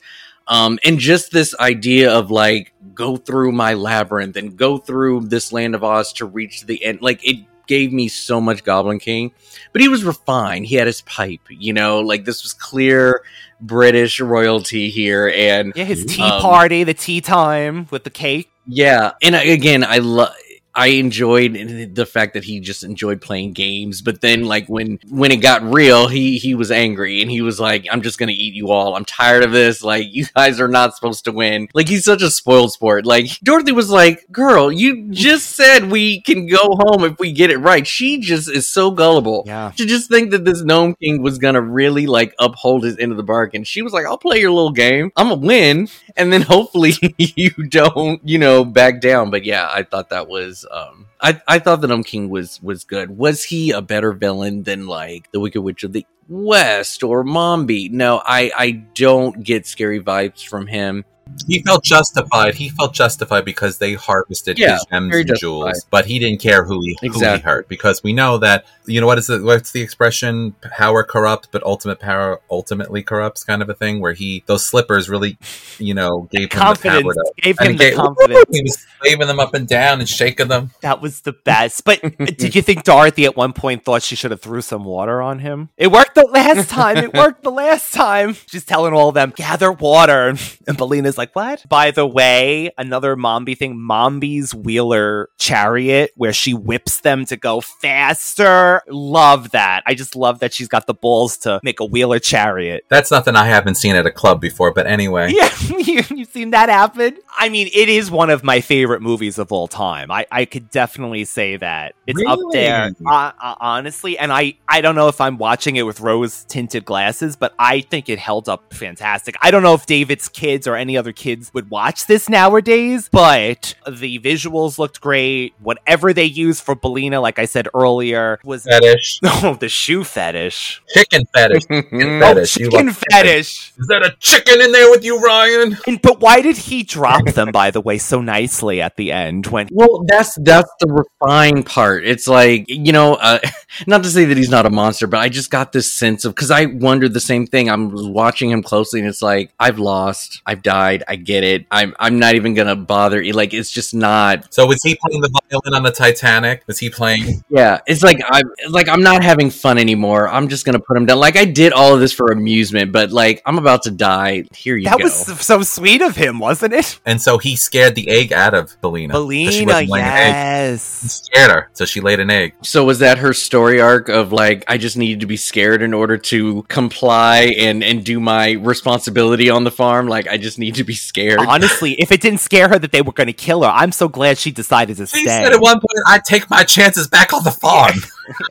Um, 0.48 0.78
and 0.84 0.98
just 0.98 1.30
this 1.30 1.54
idea 1.60 2.12
of 2.12 2.30
like 2.30 2.72
go 2.94 3.16
through 3.16 3.52
my 3.52 3.74
labyrinth 3.74 4.36
and 4.36 4.56
go 4.56 4.78
through 4.78 5.26
this 5.28 5.52
land 5.52 5.74
of 5.74 5.84
Oz 5.84 6.12
to 6.14 6.24
reach 6.24 6.66
the 6.66 6.82
end. 6.84 7.02
Like 7.02 7.24
it 7.24 7.46
gave 7.70 7.92
me 7.92 8.08
so 8.08 8.40
much 8.40 8.64
Goblin 8.64 8.98
King, 8.98 9.30
but 9.72 9.80
he 9.80 9.88
was 9.88 10.02
refined. 10.02 10.66
He 10.66 10.74
had 10.74 10.88
his 10.88 11.02
pipe, 11.02 11.42
you 11.50 11.72
know, 11.72 12.00
like 12.00 12.24
this 12.24 12.42
was 12.42 12.52
clear 12.52 13.22
British 13.60 14.20
royalty 14.20 14.90
here. 14.90 15.28
And 15.34 15.72
Yeah, 15.76 15.84
his 15.84 16.04
tea 16.04 16.22
um, 16.22 16.40
party, 16.40 16.84
the 16.84 16.94
tea 16.94 17.20
time 17.20 17.86
with 17.90 18.04
the 18.04 18.10
cake. 18.10 18.50
yeah, 18.66 19.12
and 19.22 19.36
I, 19.36 19.42
again, 19.44 19.84
I 19.84 19.98
love. 19.98 20.34
I 20.74 20.88
enjoyed 20.88 21.94
the 21.94 22.06
fact 22.06 22.34
that 22.34 22.44
he 22.44 22.60
just 22.60 22.84
enjoyed 22.84 23.20
playing 23.20 23.54
games, 23.54 24.02
but 24.02 24.20
then 24.20 24.44
like 24.44 24.68
when 24.68 25.00
when 25.08 25.32
it 25.32 25.38
got 25.38 25.62
real, 25.62 26.06
he 26.06 26.38
he 26.38 26.54
was 26.54 26.70
angry 26.70 27.20
and 27.22 27.30
he 27.30 27.42
was 27.42 27.58
like, 27.58 27.86
"I'm 27.90 28.02
just 28.02 28.18
gonna 28.18 28.32
eat 28.32 28.54
you 28.54 28.70
all. 28.70 28.94
I'm 28.94 29.04
tired 29.04 29.42
of 29.42 29.52
this. 29.52 29.82
Like 29.82 30.06
you 30.10 30.26
guys 30.34 30.60
are 30.60 30.68
not 30.68 30.94
supposed 30.94 31.24
to 31.24 31.32
win." 31.32 31.68
Like 31.74 31.88
he's 31.88 32.04
such 32.04 32.22
a 32.22 32.30
spoiled 32.30 32.72
sport. 32.72 33.04
Like 33.04 33.26
Dorothy 33.42 33.72
was 33.72 33.90
like, 33.90 34.24
"Girl, 34.30 34.70
you 34.70 35.10
just 35.10 35.56
said 35.56 35.90
we 35.90 36.20
can 36.22 36.46
go 36.46 36.78
home 36.80 37.04
if 37.04 37.18
we 37.18 37.32
get 37.32 37.50
it 37.50 37.58
right." 37.58 37.86
She 37.86 38.20
just 38.20 38.48
is 38.48 38.68
so 38.68 38.90
gullible. 38.92 39.42
Yeah. 39.46 39.72
To 39.76 39.84
just 39.84 40.08
think 40.08 40.30
that 40.30 40.44
this 40.44 40.62
gnome 40.62 40.94
king 40.94 41.20
was 41.20 41.38
gonna 41.38 41.62
really 41.62 42.06
like 42.06 42.34
uphold 42.38 42.84
his 42.84 42.96
end 42.98 43.10
of 43.10 43.16
the 43.16 43.24
bargain. 43.24 43.64
She 43.64 43.82
was 43.82 43.92
like, 43.92 44.06
"I'll 44.06 44.18
play 44.18 44.38
your 44.38 44.52
little 44.52 44.72
game. 44.72 45.10
I'm 45.16 45.30
gonna 45.30 45.46
win, 45.46 45.88
and 46.16 46.32
then 46.32 46.42
hopefully 46.42 46.92
you 47.18 47.50
don't, 47.68 48.20
you 48.26 48.38
know, 48.38 48.64
back 48.64 49.00
down." 49.00 49.30
But 49.30 49.44
yeah, 49.44 49.68
I 49.72 49.82
thought 49.82 50.10
that 50.10 50.28
um, 50.70 51.06
I 51.20 51.40
I 51.46 51.58
thought 51.58 51.80
the 51.80 51.88
gnome 51.88 52.04
king 52.04 52.28
was 52.28 52.62
was 52.62 52.84
good. 52.84 53.16
Was 53.16 53.44
he 53.44 53.70
a 53.70 53.82
better 53.82 54.12
villain 54.12 54.62
than 54.62 54.86
like 54.86 55.30
the 55.32 55.40
Wicked 55.40 55.62
Witch 55.62 55.84
of 55.84 55.92
the 55.92 56.06
West 56.28 57.02
or 57.02 57.24
Mombi? 57.24 57.90
No, 57.90 58.22
I 58.24 58.50
I 58.56 58.70
don't 58.94 59.42
get 59.42 59.66
scary 59.66 60.00
vibes 60.00 60.46
from 60.46 60.66
him. 60.66 61.04
He 61.46 61.62
felt 61.62 61.82
justified. 61.82 62.54
He 62.54 62.68
felt 62.68 62.92
justified 62.94 63.44
because 63.44 63.78
they 63.78 63.94
harvested 63.94 64.58
Yeah, 64.58 64.74
his 64.74 64.84
gems 64.90 65.14
and 65.14 65.36
jewels, 65.38 65.84
but 65.90 66.06
he 66.06 66.18
didn't 66.18 66.40
care 66.40 66.64
who 66.64 66.80
he 66.80 66.96
who 67.00 67.18
he 67.18 67.38
hurt 67.38 67.68
because 67.68 68.02
we 68.02 68.12
know 68.12 68.38
that 68.38 68.64
you 68.86 69.00
know 69.00 69.06
what 69.06 69.18
is 69.18 69.26
the 69.28 69.42
what's 69.42 69.72
the 69.72 69.80
expression 69.80 70.54
power 70.76 71.02
corrupt, 71.02 71.48
but 71.50 71.62
ultimate 71.64 71.98
power 71.98 72.40
ultimately 72.50 73.02
corrupts 73.02 73.42
kind 73.44 73.62
of 73.62 73.68
a 73.68 73.74
thing 73.74 74.00
where 74.00 74.12
he 74.12 74.44
those 74.46 74.64
slippers 74.64 75.08
really 75.08 75.38
you 75.78 75.94
know 75.94 76.22
gave 76.30 76.42
him 76.42 76.48
the 76.50 76.56
Confidence. 76.56 77.02
power 77.02 77.12
to 77.14 77.32
Gave 77.42 77.58
him 77.58 77.72
he 77.72 77.78
the 77.78 77.84
gave- 77.84 77.96
confidence. 77.96 78.44
He 78.50 78.62
was 78.62 78.86
waving 79.02 79.26
them 79.26 79.40
up 79.40 79.54
and 79.54 79.66
down 79.66 80.00
and 80.00 80.08
shaking 80.08 80.48
them. 80.48 80.70
That 80.82 81.00
was 81.00 81.22
the 81.22 81.32
best. 81.32 81.84
But 81.84 82.04
uh, 82.04 82.10
did 82.26 82.54
you 82.54 82.62
think 82.62 82.84
Dorothy 82.84 83.24
at 83.24 83.36
one 83.36 83.52
point 83.52 83.84
thought 83.84 84.02
she 84.02 84.14
should 84.16 84.30
have 84.30 84.40
threw 84.42 84.60
some 84.60 84.84
water 84.84 85.20
on 85.22 85.38
him? 85.40 85.70
It 85.76 85.90
worked 85.90 86.14
the 86.14 86.26
last 86.26 86.68
time. 86.68 86.96
It 86.98 87.14
worked 87.14 87.42
the 87.42 87.50
last 87.50 87.92
time. 87.94 88.34
She's 88.46 88.64
telling 88.64 88.92
all 88.94 89.08
of 89.08 89.14
them, 89.14 89.32
gather 89.34 89.72
water. 89.72 90.34
And 90.68 90.76
Billina's 90.76 91.16
like, 91.20 91.36
what? 91.36 91.68
By 91.68 91.90
the 91.90 92.06
way, 92.06 92.70
another 92.78 93.14
Mombi 93.14 93.56
thing, 93.56 93.76
Mombi's 93.76 94.54
Wheeler 94.54 95.28
chariot 95.38 96.12
where 96.16 96.32
she 96.32 96.54
whips 96.54 97.00
them 97.00 97.26
to 97.26 97.36
go 97.36 97.60
faster. 97.60 98.82
Love 98.88 99.50
that. 99.50 99.82
I 99.86 99.94
just 99.94 100.16
love 100.16 100.40
that 100.40 100.54
she's 100.54 100.68
got 100.68 100.86
the 100.86 100.94
balls 100.94 101.36
to 101.38 101.60
make 101.62 101.80
a 101.80 101.84
Wheeler 101.84 102.18
chariot. 102.18 102.86
That's 102.88 103.10
nothing 103.10 103.36
I 103.36 103.46
haven't 103.46 103.74
seen 103.74 103.96
at 103.96 104.06
a 104.06 104.10
club 104.10 104.40
before, 104.40 104.72
but 104.72 104.86
anyway. 104.86 105.34
Yeah, 105.40 105.50
you, 105.78 106.02
you've 106.10 106.28
seen 106.28 106.50
that 106.50 106.68
happen. 106.68 107.16
I 107.38 107.48
mean, 107.48 107.68
it 107.72 107.88
is 107.88 108.10
one 108.10 108.30
of 108.30 108.42
my 108.44 108.60
favorite 108.60 109.00
movies 109.00 109.38
of 109.38 109.52
all 109.52 109.68
time. 109.68 110.10
I, 110.10 110.26
I 110.30 110.44
could 110.44 110.70
definitely 110.70 111.24
say 111.24 111.56
that 111.56 111.94
it's 112.06 112.22
up 112.26 112.38
there, 112.52 112.90
uh, 113.06 113.32
uh, 113.40 113.54
honestly. 113.60 114.18
And 114.18 114.32
I, 114.32 114.54
I 114.68 114.80
don't 114.80 114.96
know 114.96 115.08
if 115.08 115.20
I'm 115.20 115.38
watching 115.38 115.76
it 115.76 115.82
with 115.82 116.00
rose 116.00 116.44
tinted 116.44 116.84
glasses, 116.84 117.36
but 117.36 117.54
I 117.58 117.80
think 117.80 118.08
it 118.08 118.18
held 118.18 118.48
up 118.48 118.74
fantastic. 118.74 119.36
I 119.40 119.50
don't 119.50 119.62
know 119.62 119.74
if 119.74 119.86
David's 119.86 120.28
kids 120.28 120.66
or 120.66 120.76
any 120.76 120.96
other 120.96 121.09
older 121.10 121.12
kids 121.12 121.52
would 121.54 121.70
watch 121.70 122.06
this 122.06 122.28
nowadays, 122.28 123.08
but 123.10 123.74
the 123.88 124.18
visuals 124.20 124.78
looked 124.78 125.00
great. 125.00 125.54
Whatever 125.60 126.12
they 126.12 126.24
used 126.24 126.62
for 126.62 126.74
Billina, 126.74 127.20
like 127.20 127.38
I 127.38 127.46
said 127.46 127.68
earlier, 127.74 128.38
was 128.44 128.64
Fetish. 128.64 129.20
Oh, 129.42 129.54
the 129.54 129.68
shoe 129.68 130.04
fetish. 130.04 130.82
Chicken 130.88 131.22
fetish. 131.34 131.62
Chicken 131.70 132.20
fetish. 132.20 132.56
You 132.58 132.70
Chicken 132.70 132.90
fetish. 132.92 133.72
Is 133.78 133.86
that 133.86 134.02
a 134.04 134.14
chicken 134.18 134.60
in 134.60 134.72
there 134.72 134.90
with 134.90 135.04
you, 135.04 135.18
Ryan? 135.18 135.76
And, 135.86 136.02
but 136.02 136.20
why 136.20 136.42
did 136.42 136.56
he 136.56 136.82
drop 136.82 137.24
them, 137.26 137.52
by 137.52 137.70
the 137.70 137.80
way, 137.80 137.96
so 137.96 138.20
nicely 138.20 138.82
at 138.82 138.96
the 138.96 139.12
end 139.12 139.46
when 139.46 139.68
Well, 139.72 140.04
that's 140.06 140.34
that's 140.40 140.70
the 140.80 140.88
refined 140.88 141.66
part. 141.66 142.04
It's 142.04 142.28
like 142.28 142.66
you 142.68 142.92
know, 142.92 143.14
uh, 143.14 143.38
not 143.86 144.02
to 144.02 144.10
say 144.10 144.26
that 144.26 144.36
he's 144.36 144.50
not 144.50 144.66
a 144.66 144.70
monster, 144.70 145.06
but 145.06 145.20
I 145.20 145.28
just 145.28 145.50
got 145.50 145.72
this 145.72 145.92
sense 145.92 146.24
of 146.24 146.34
because 146.34 146.50
I 146.50 146.66
wondered 146.66 147.14
the 147.14 147.20
same 147.20 147.46
thing. 147.46 147.70
I 147.70 147.76
was 147.76 148.06
watching 148.06 148.50
him 148.50 148.62
closely, 148.62 149.00
and 149.00 149.08
it's 149.08 149.22
like 149.22 149.52
I've 149.58 149.78
lost, 149.78 150.42
I've 150.44 150.62
died, 150.62 150.99
I 151.08 151.16
get 151.16 151.44
it. 151.44 151.66
I'm 151.70 151.94
I'm 151.98 152.18
not 152.18 152.34
even 152.34 152.54
gonna 152.54 152.76
bother. 152.76 153.24
Like 153.32 153.54
it's 153.54 153.70
just 153.70 153.94
not. 153.94 154.52
So 154.52 154.66
was 154.66 154.82
he 154.82 154.96
playing 154.96 155.20
the 155.20 155.30
violin 155.50 155.74
on 155.74 155.82
the 155.82 155.90
Titanic? 155.90 156.62
Was 156.66 156.78
he 156.78 156.90
playing? 156.90 157.44
Yeah, 157.48 157.80
it's 157.86 158.02
like 158.02 158.20
I'm 158.28 158.44
like 158.68 158.88
I'm 158.88 159.02
not 159.02 159.22
having 159.22 159.50
fun 159.50 159.78
anymore. 159.78 160.28
I'm 160.28 160.48
just 160.48 160.64
gonna 160.64 160.78
put 160.80 160.96
him 160.96 161.06
down. 161.06 161.18
Like 161.18 161.36
I 161.36 161.44
did 161.44 161.72
all 161.72 161.94
of 161.94 162.00
this 162.00 162.12
for 162.12 162.30
amusement, 162.30 162.92
but 162.92 163.10
like 163.10 163.42
I'm 163.44 163.58
about 163.58 163.82
to 163.84 163.90
die. 163.90 164.44
Here 164.54 164.76
you 164.76 164.84
that 164.84 164.98
go. 164.98 164.98
That 164.98 165.04
was 165.04 165.40
so 165.40 165.62
sweet 165.62 166.02
of 166.02 166.16
him, 166.16 166.38
wasn't 166.38 166.74
it? 166.74 167.00
And 167.04 167.20
so 167.20 167.38
he 167.38 167.56
scared 167.56 167.94
the 167.94 168.08
egg 168.08 168.32
out 168.32 168.54
of 168.54 168.80
Billina. 168.80 169.12
Billina, 169.12 169.66
wasn't 169.66 169.90
laying 169.90 170.04
an 170.04 170.12
egg. 170.12 170.34
He 170.34 170.72
yes. 170.72 170.82
scared 170.82 171.50
her, 171.50 171.70
so 171.72 171.84
she 171.84 172.00
laid 172.00 172.20
an 172.20 172.30
egg. 172.30 172.54
So 172.62 172.84
was 172.84 173.00
that 173.00 173.18
her 173.18 173.32
story 173.32 173.80
arc 173.80 174.08
of 174.08 174.32
like 174.32 174.64
I 174.68 174.78
just 174.78 174.96
needed 174.96 175.20
to 175.20 175.26
be 175.26 175.36
scared 175.36 175.82
in 175.82 175.94
order 175.94 176.16
to 176.18 176.62
comply 176.68 177.52
and 177.58 177.82
and 177.82 178.04
do 178.04 178.20
my 178.20 178.52
responsibility 178.52 179.50
on 179.50 179.64
the 179.64 179.70
farm? 179.70 180.08
Like 180.08 180.28
I 180.28 180.36
just 180.36 180.58
need 180.58 180.74
to 180.80 180.84
be 180.84 180.94
scared. 180.94 181.38
Honestly, 181.40 181.92
if 181.94 182.10
it 182.12 182.20
didn't 182.20 182.40
scare 182.40 182.68
her 182.68 182.78
that 182.78 182.92
they 182.92 183.02
were 183.02 183.12
going 183.12 183.26
to 183.28 183.32
kill 183.32 183.62
her, 183.62 183.68
I'm 183.70 183.92
so 183.92 184.08
glad 184.08 184.38
she 184.38 184.50
decided 184.50 184.96
to 184.98 185.06
She 185.06 185.20
stay. 185.22 185.28
said 185.44 185.52
at 185.52 185.60
one 185.60 185.76
point, 185.78 185.98
"I'd 186.06 186.24
take 186.24 186.50
my 186.50 186.64
chances 186.64 187.08
back 187.08 187.32
on 187.32 187.44
the 187.44 187.50
farm." 187.50 187.94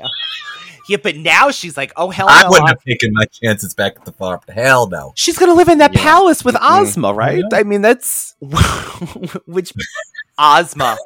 yeah, 0.89 0.97
but 1.03 1.15
now 1.17 1.51
she's 1.51 1.77
like, 1.77 1.91
oh 1.97 2.09
hell 2.09 2.27
I 2.29 2.43
no, 2.43 2.49
wouldn't 2.49 2.67
I- 2.67 2.71
have 2.71 2.83
taken 2.83 3.11
my 3.13 3.25
chances 3.25 3.73
back 3.73 3.97
at 3.97 4.05
the 4.05 4.11
farm. 4.11 4.39
Hell 4.47 4.87
no. 4.89 5.11
She's 5.15 5.37
gonna 5.37 5.53
live 5.53 5.69
in 5.69 5.77
that 5.79 5.93
Yeah. 5.93 6.01
palace 6.01 6.43
with 6.43 6.55
Mhm. 6.55 6.81
Ozma, 6.81 7.13
right? 7.13 7.43
I 7.53 7.63
mean, 7.63 7.81
that's 7.81 8.35
which 9.45 9.73
Ozma. 10.37 10.97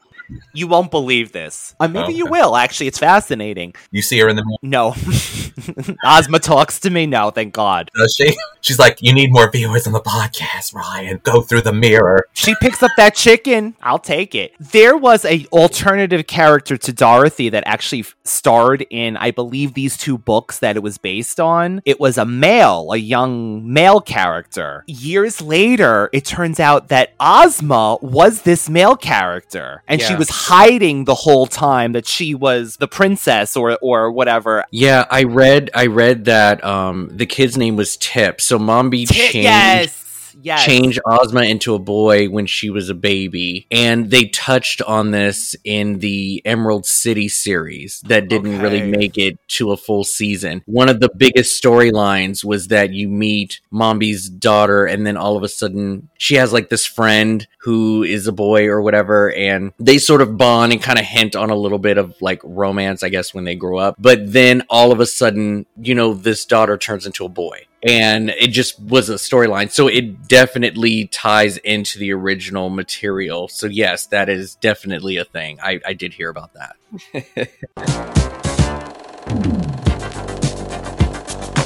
You 0.54 0.68
won't 0.68 0.92
believe 0.92 1.32
this. 1.32 1.76
Uh, 1.80 1.88
maybe 1.88 2.14
you 2.14 2.24
Okay. 2.26 2.32
will. 2.32 2.56
Actually, 2.56 2.88
it's 2.88 3.00
fascinating. 3.00 3.74
You 3.92 4.02
see 4.02 4.20
her 4.20 4.30
in 4.30 4.36
the 4.36 4.58
No, 4.62 4.96
Ozma 6.06 6.40
talks 6.40 6.80
to 6.82 6.90
me. 6.90 7.06
No, 7.06 7.30
thank 7.30 7.54
God. 7.54 7.90
does 7.96 8.16
she? 8.18 8.36
She's 8.62 8.80
like, 8.80 9.02
"You 9.02 9.14
need 9.14 9.32
more 9.32 9.50
viewers 9.52 9.86
on 9.88 9.94
the 9.94 10.00
podcast, 10.02 10.74
Ryan. 10.74 11.20
Go 11.24 11.42
through 11.42 11.62
the 11.62 11.74
mirror." 11.74 12.28
She 12.34 12.56
picks 12.62 12.82
up 12.82 12.92
that 12.98 13.16
chicken. 13.16 13.76
I'll 13.82 14.00
take 14.00 14.34
it. 14.36 14.54
There 14.60 14.96
was 14.98 15.26
a 15.26 15.46
alternative 15.52 16.28
character 16.28 16.78
to 16.78 16.94
Dorothy 16.94 17.50
that 17.50 17.64
actually 17.66 18.06
starred 18.24 18.86
in, 18.90 19.18
I 19.18 19.32
believe, 19.32 19.74
these 19.74 19.98
two 19.98 20.18
books 20.18 20.60
that 20.60 20.76
it 20.78 20.84
was 20.84 20.98
based 20.98 21.40
on. 21.40 21.82
It 21.86 22.00
was 22.00 22.18
a 22.18 22.26
male, 22.26 22.92
a 22.94 22.98
young 22.98 23.72
male 23.72 24.00
character. 24.00 24.84
Years 24.88 25.42
later, 25.42 26.10
it 26.14 26.26
turns 26.26 26.60
out 26.60 26.88
that 26.90 27.14
Ozma 27.20 27.98
was 28.02 28.42
this 28.44 28.70
male 28.70 28.96
character, 28.96 29.84
and 29.88 30.02
she 30.02 30.13
Yeah. 30.14 30.20
was 30.20 30.30
hiding 30.30 31.06
the 31.06 31.16
whole 31.16 31.46
time 31.48 31.92
that 31.94 32.08
she 32.08 32.34
was 32.36 32.78
the 32.78 32.88
princess 32.88 33.56
or 33.56 33.78
or 33.82 34.12
whatever. 34.12 34.66
Yeah, 34.72 35.06
I 35.10 35.24
read 35.24 35.70
I 35.74 35.88
read 35.88 36.26
that 36.26 36.64
um 36.64 37.10
the 37.12 37.26
kid's 37.26 37.58
name 37.58 37.76
was 37.76 37.98
Tip. 37.98 38.42
So 38.42 38.58
Mombi 38.58 39.08
Ti- 39.08 39.14
changed 39.14 39.36
yes, 39.36 40.03
yes. 40.42 40.64
changed 40.64 41.00
Ozma 41.06 41.44
into 41.44 41.76
a 41.76 41.80
boy 41.80 42.28
when 42.28 42.46
she 42.46 42.70
was 42.70 42.90
a 42.90 42.94
baby. 42.94 43.68
And 43.72 44.10
they 44.10 44.26
touched 44.26 44.82
on 44.82 45.12
this 45.12 45.56
in 45.64 46.00
the 46.00 46.42
Emerald 46.46 46.86
City 46.86 47.28
series 47.28 48.02
that 48.08 48.28
didn't 48.28 48.60
really 48.60 48.82
make 48.82 49.18
it 49.18 49.38
to 49.50 49.72
a 49.72 49.78
full 49.78 50.04
season. 50.04 50.64
One 50.66 50.90
of 50.90 51.00
the 51.00 51.10
biggest 51.16 51.62
storylines 51.62 52.44
was 52.44 52.68
that 52.70 52.92
you 52.92 53.10
meet 53.10 53.62
Mombi's 53.72 54.30
daughter, 54.30 54.86
and 54.86 55.06
then 55.06 55.18
all 55.18 55.38
of 55.38 55.44
a 55.44 55.50
sudden 55.50 56.10
she 56.18 56.36
has 56.36 56.54
like 56.54 56.70
this 56.70 56.86
friend 56.86 57.48
who 57.60 58.04
is 58.04 58.28
a 58.28 58.32
boy 58.32 58.68
or 58.68 58.82
whatever, 58.82 59.32
and 59.34 59.74
they 59.80 59.98
sort 59.98 60.22
of 60.22 60.38
bond 60.38 60.74
and 60.74 60.82
kind 60.82 61.00
of 61.00 61.06
hint 61.06 61.36
on 61.36 61.50
a 61.50 61.56
little 61.56 61.80
bit 61.80 61.98
of 61.98 62.16
like 62.22 62.42
romance, 62.44 63.04
I 63.04 63.10
guess, 63.10 63.34
when 63.34 63.44
they 63.44 63.56
grow 63.56 63.78
up. 63.78 63.96
But 64.00 64.32
then 64.32 64.64
all 64.70 64.92
of 64.92 65.00
a 65.00 65.06
sudden, 65.06 65.66
you 65.82 65.96
know, 65.96 66.14
this 66.14 66.46
daughter 66.46 66.78
turns 66.78 67.06
into 67.06 67.26
a 67.26 67.30
boy 67.30 67.66
and 67.84 68.30
it 68.30 68.48
just 68.48 68.80
was 68.80 69.10
a 69.10 69.16
storyline. 69.16 69.72
So 69.72 69.88
it 69.88 70.28
definitely 70.28 71.08
ties 71.08 71.58
into 71.58 72.00
the 72.00 72.14
original 72.14 72.70
material. 72.70 73.48
So 73.50 73.68
yes, 73.68 74.06
that 74.08 74.30
is 74.30 74.56
definitely 74.56 75.18
a 75.18 75.26
thing. 75.26 75.60
I, 75.62 75.82
I 75.86 75.94
did 75.94 76.14
hear 76.14 76.30
about 76.30 76.52
that. 76.54 76.78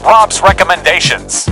Rob's 0.04 0.42
recommendations. 0.42 1.50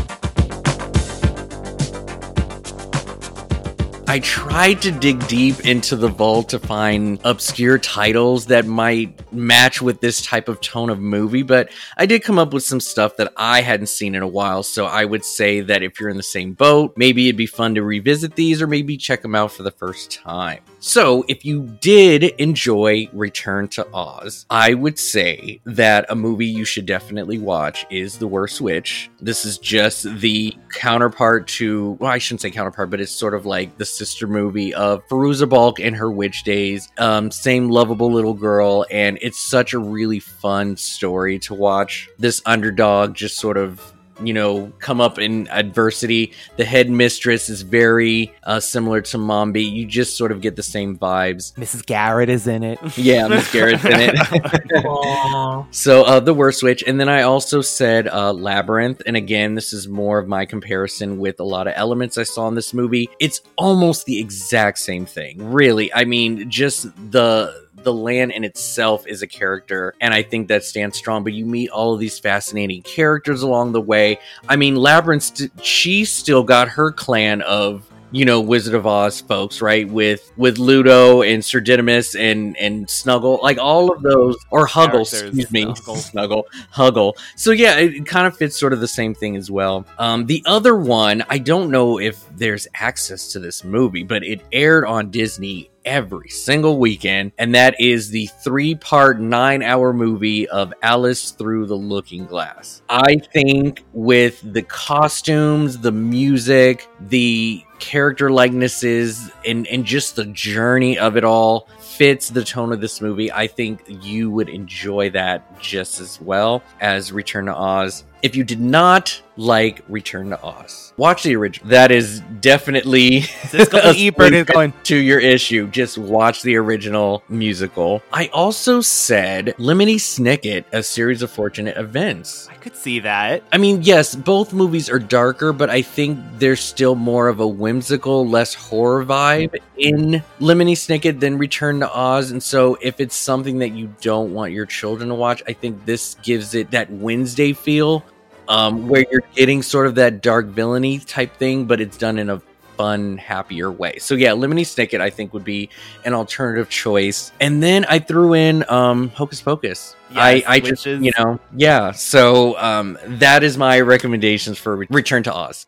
I 4.08 4.20
tried 4.20 4.84
to 4.84 4.92
dig 4.92 5.28
deep 5.28 5.62
into 5.62 5.96
the 5.96 6.08
vault 6.08 6.50
to 6.50 6.60
find 6.60 7.20
obscure 7.24 7.80
titles 7.80 8.46
that 8.46 8.68
might 8.68 9.34
match 9.34 9.82
with 9.82 10.00
this 10.00 10.22
type 10.22 10.48
of 10.48 10.62
tone 10.62 10.92
of 10.92 11.00
movie, 11.00 11.42
but 11.42 11.72
I 11.98 12.06
did 12.06 12.24
come 12.24 12.38
up 12.38 12.54
with 12.54 12.64
some 12.64 12.80
stuff 12.80 13.18
that 13.18 13.34
I 13.36 13.62
hadn't 13.62 13.88
seen 13.88 14.14
in 14.14 14.22
a 14.22 14.28
while. 14.28 14.62
So 14.62 14.86
I 14.86 15.06
would 15.06 15.26
say 15.26 15.62
that 15.62 15.82
if 15.82 16.00
you're 16.00 16.10
in 16.10 16.18
the 16.18 16.24
same 16.24 16.54
boat, 16.54 16.94
maybe 16.96 17.28
it'd 17.28 17.36
be 17.36 17.48
fun 17.48 17.74
to 17.76 17.84
revisit 17.84 18.36
these 18.36 18.62
or 18.62 18.68
maybe 18.68 18.96
check 18.96 19.24
them 19.24 19.34
out 19.34 19.52
for 19.52 19.64
the 19.64 19.72
first 19.72 20.12
time. 20.12 20.62
So 20.80 21.26
if 21.28 21.44
you 21.44 21.64
did 21.82 22.24
enjoy 22.24 23.10
Return 23.12 23.68
to 23.70 23.88
Oz, 23.92 24.46
I 24.52 24.76
would 24.76 25.00
say 25.00 25.62
that 25.66 26.06
a 26.10 26.16
movie 26.16 26.46
you 26.46 26.64
should 26.64 26.86
definitely 26.86 27.40
watch 27.40 27.88
is 27.90 28.20
The 28.20 28.28
Worst 28.28 28.62
Witch. 28.62 29.10
This 29.20 29.46
is 29.46 29.58
just 29.58 30.04
the 30.20 30.56
counterpart 30.72 31.48
to, 31.48 31.94
well, 31.94 32.12
I 32.12 32.20
shouldn't 32.20 32.42
say 32.42 32.52
counterpart, 32.52 32.92
but 32.92 33.02
it's 33.02 33.12
sort 33.12 33.34
of 33.34 33.48
like 33.48 33.80
the 33.80 33.95
sister 33.98 34.28
movie 34.28 34.74
of 34.74 35.08
Fairuza 35.08 35.48
Balk 35.48 35.80
in 35.80 35.94
her 35.94 36.12
witch 36.12 36.44
days. 36.44 36.90
Um, 36.98 37.32
same 37.32 37.70
lovable 37.70 38.12
little 38.12 38.34
girl, 38.34 38.86
and 38.92 39.18
it's 39.22 39.40
such 39.40 39.74
a 39.74 39.80
really 39.80 40.20
fun 40.20 40.78
story 40.78 41.40
to 41.40 41.54
watch. 41.54 42.10
This 42.20 42.42
underdog 42.46 43.14
just 43.16 43.38
sort 43.38 43.58
of 43.58 43.95
you 44.24 44.34
know, 44.34 44.72
come 44.80 45.02
up 45.02 45.20
in 45.20 45.48
adversity. 45.50 46.34
The 46.58 46.66
headmistress 46.66 47.50
is 47.50 47.62
very 47.62 48.34
uh, 48.44 48.60
similar 48.60 49.02
to 49.02 49.18
Mombi. 49.18 49.70
You 49.70 49.86
just 49.86 50.18
sort 50.18 50.32
of 50.32 50.42
get 50.42 50.56
the 50.56 50.64
same 50.64 50.98
vibes. 50.98 51.54
Mrs. 51.56 51.86
Garrett 51.86 52.30
is 52.30 52.48
in 52.48 52.64
it. 52.64 52.80
Yeah, 53.06 53.28
Miss 53.28 53.52
Garrett's 53.52 53.84
in 53.84 53.92
it. 53.94 55.66
so 55.76 56.04
uh, 56.04 56.20
the 56.20 56.34
worst 56.34 56.64
witch, 56.64 56.84
and 56.88 57.00
then 57.00 57.10
I 57.10 57.24
also 57.24 57.62
said 57.62 58.08
uh, 58.08 58.32
labyrinth, 58.34 59.02
and 59.06 59.16
again, 59.18 59.54
this 59.54 59.74
is 59.74 59.88
more 59.88 60.18
of 60.18 60.28
my 60.28 60.46
comparison 60.46 61.20
with 61.20 61.40
a 61.40 61.44
lot 61.44 61.68
of 61.68 61.74
elements 61.76 62.18
I 62.18 62.24
saw 62.24 62.48
in 62.48 62.56
this 62.56 62.74
movie. 62.74 63.10
It's 63.20 63.42
almost 63.58 64.06
the 64.06 64.20
exact 64.20 64.80
same 64.80 65.06
thing, 65.06 65.52
really. 65.52 65.94
I 65.94 66.06
mean, 66.06 66.50
just 66.50 66.88
the 67.12 67.65
the 67.86 67.94
land 67.94 68.34
in 68.34 68.44
itself 68.44 69.08
is 69.08 69.22
a 69.22 69.28
character, 69.28 69.96
and 70.02 70.14
I 70.14 70.24
think 70.24 70.50
that 70.50 70.66
stands 70.66 70.98
strong. 70.98 71.24
But 71.24 71.32
you 71.32 71.46
meet 71.46 71.70
all 71.70 71.94
of 71.94 72.02
these 72.02 72.20
fascinating 72.20 72.82
characters 72.82 73.44
along 73.44 73.72
the 73.72 73.80
way. 73.80 74.20
I 74.50 74.58
mean, 74.58 74.76
Labyrinth, 74.76 75.24
st- 75.24 75.66
she 75.66 76.04
still 76.04 76.44
got 76.44 76.68
her 76.68 76.92
clan 76.92 77.42
of 77.44 77.90
you 78.12 78.26
know 78.26 78.42
Wizard 78.42 78.74
of 78.74 78.88
Oz 78.88 79.22
folks, 79.22 79.62
right? 79.62 79.88
With 79.88 80.32
with 80.36 80.58
Ludo 80.58 81.22
and 81.22 81.44
Sir 81.44 81.60
Didymus 81.60 82.16
and 82.16 82.58
and 82.58 82.90
Snuggle, 82.90 83.40
like 83.42 83.58
all 83.58 83.92
of 83.92 84.02
those, 84.02 84.36
or 84.52 84.68
Huggle, 84.68 85.02
excuse 85.02 85.52
me, 85.52 85.62
Snuggle. 85.64 85.96
Snuggle, 85.96 86.48
Huggle. 86.74 87.14
So 87.36 87.52
yeah, 87.52 87.78
it, 87.78 87.94
it 87.94 88.06
kind 88.06 88.28
of 88.28 88.36
fits 88.36 88.60
sort 88.60 88.74
of 88.74 88.80
the 88.80 88.88
same 88.88 89.14
thing 89.14 89.36
as 89.36 89.52
well. 89.52 89.86
Um, 90.00 90.26
the 90.26 90.44
other 90.46 90.76
one, 90.76 91.24
I 91.30 91.38
don't 91.38 91.70
know 91.72 92.00
if 92.00 92.26
there's 92.36 92.68
access 92.74 93.32
to 93.34 93.40
this 93.40 93.64
movie, 93.64 94.04
but 94.04 94.24
it 94.24 94.42
aired 94.52 94.86
on 94.86 95.12
Disney 95.12 95.70
every 95.86 96.30
single 96.30 96.78
weekend, 96.80 97.32
and 97.38 97.56
that 97.56 97.80
is 97.80 98.10
the 98.10 98.28
three 98.44 98.76
part, 98.76 99.20
nine 99.20 99.62
hour 99.62 99.94
movie 99.94 100.48
of 100.50 100.74
Alice 100.82 101.32
Through 101.32 101.68
the 101.68 101.76
Looking 101.76 102.26
Glass. 102.26 102.82
I 102.90 103.18
think 103.18 103.84
with 103.94 104.42
the 104.54 104.64
costumes, 104.64 105.78
the 105.78 105.92
music, 105.92 106.88
the 107.00 107.64
character 107.80 108.32
likenesses, 108.32 109.30
and, 109.46 109.68
and 109.68 109.86
just 109.86 110.16
the 110.16 110.26
journey 110.26 110.98
of 110.98 111.18
it 111.18 111.24
all 111.24 111.70
fits 111.96 112.30
the 112.30 112.44
tone 112.44 112.72
of 112.74 112.82
this 112.82 113.02
movie. 113.02 113.32
I 113.32 113.48
think 113.48 113.84
you 114.04 114.30
would 114.32 114.50
enjoy 114.50 115.10
that 115.12 115.60
just 115.62 116.00
as 116.00 116.20
well 116.22 116.62
as 116.82 117.12
Return 117.12 117.46
to 117.46 117.56
Oz. 117.56 118.04
If 118.22 118.36
you 118.36 118.44
did 118.44 118.60
not 118.60 119.22
like 119.38 119.84
Return 119.88 120.30
to 120.32 120.42
Oz, 120.42 120.94
watch 120.98 121.22
the 121.22 121.36
original. 121.36 121.70
That 121.70 121.92
is 121.92 122.22
definitely 122.42 123.22
Siskel 123.22 123.80
and 123.84 123.96
a 123.96 124.08
Ebert 124.08 124.34
is 124.34 124.46
going- 124.46 124.74
to 124.86 124.96
your 124.96 125.20
issue. 125.20 125.68
Just 125.68 126.00
watch 126.00 126.42
the 126.42 126.56
original 126.56 127.24
musical. 127.30 128.02
I 128.12 128.28
also 128.34 128.82
said 128.82 129.54
Lemony 129.60 129.96
Snicket, 129.96 130.64
A 130.72 130.82
Series 130.82 131.22
of 131.22 131.30
Fortunate 131.30 131.78
Events. 131.78 132.48
I 132.50 132.56
could 132.56 132.76
see 132.76 133.00
that. 133.02 133.44
I 133.52 133.58
mean, 133.60 133.84
yes, 133.84 134.16
both 134.16 134.54
movies 134.54 134.90
are 134.90 134.98
darker, 134.98 135.54
but 135.54 135.70
I 135.70 135.84
think 135.84 136.18
there's 136.40 136.62
still 136.62 136.96
more 136.96 137.28
of 137.28 137.40
a 137.42 137.48
whimsical, 137.48 138.28
less 138.28 138.56
horror 138.56 139.06
vibe 139.06 139.56
in 139.78 140.24
Lemony 140.40 140.74
Snicket 140.74 141.20
than 141.20 141.38
Return 141.38 141.80
to 141.82 141.85
Oz. 141.92 142.32
And 142.32 142.42
so, 142.42 142.78
if 142.82 143.00
it's 143.00 143.16
something 143.16 143.60
that 143.60 143.70
you 143.70 143.94
don't 144.02 144.34
want 144.34 144.52
your 144.52 144.66
children 144.66 145.10
to 145.10 145.16
watch, 145.16 145.42
I 145.48 145.54
think 145.54 145.86
this 145.86 146.16
gives 146.24 146.56
it 146.56 146.72
that 146.72 146.92
Wednesday 146.92 147.54
feel 147.54 148.04
um, 148.48 148.88
where 148.88 149.06
you're 149.12 149.24
getting 149.36 149.62
sort 149.62 149.88
of 149.88 149.96
that 149.96 150.22
dark 150.22 150.48
villainy 150.48 151.00
type 151.00 151.36
thing, 151.38 151.66
but 151.66 151.82
it's 151.82 151.98
done 151.98 152.18
in 152.20 152.30
a 152.30 152.42
fun, 152.78 153.18
happier 153.18 153.72
way. 153.72 153.98
So 154.00 154.16
yeah, 154.16 154.32
Lemony 154.32 154.62
Snicket 154.62 155.00
I 155.02 155.10
think 155.10 155.34
would 155.34 155.46
be 155.46 155.70
an 156.04 156.14
alternative 156.14 156.70
choice. 156.70 157.32
And 157.40 157.64
then 157.64 157.86
I 157.86 158.00
threw 158.00 158.34
in 158.34 158.70
um, 158.70 159.10
Hocus 159.10 159.42
Pocus. 159.42 159.96
Yes, 160.10 160.18
I, 160.18 160.44
I 160.48 160.60
just 160.60 160.86
is- 160.86 161.02
you 161.02 161.12
know 161.18 161.40
yeah. 161.56 161.92
So 161.92 162.58
um, 162.60 162.98
that 163.06 163.44
is 163.44 163.58
my 163.58 163.80
recommendations 163.80 164.58
for 164.58 164.76
Return 164.90 165.24
to 165.24 165.34
Oz. 165.34 165.66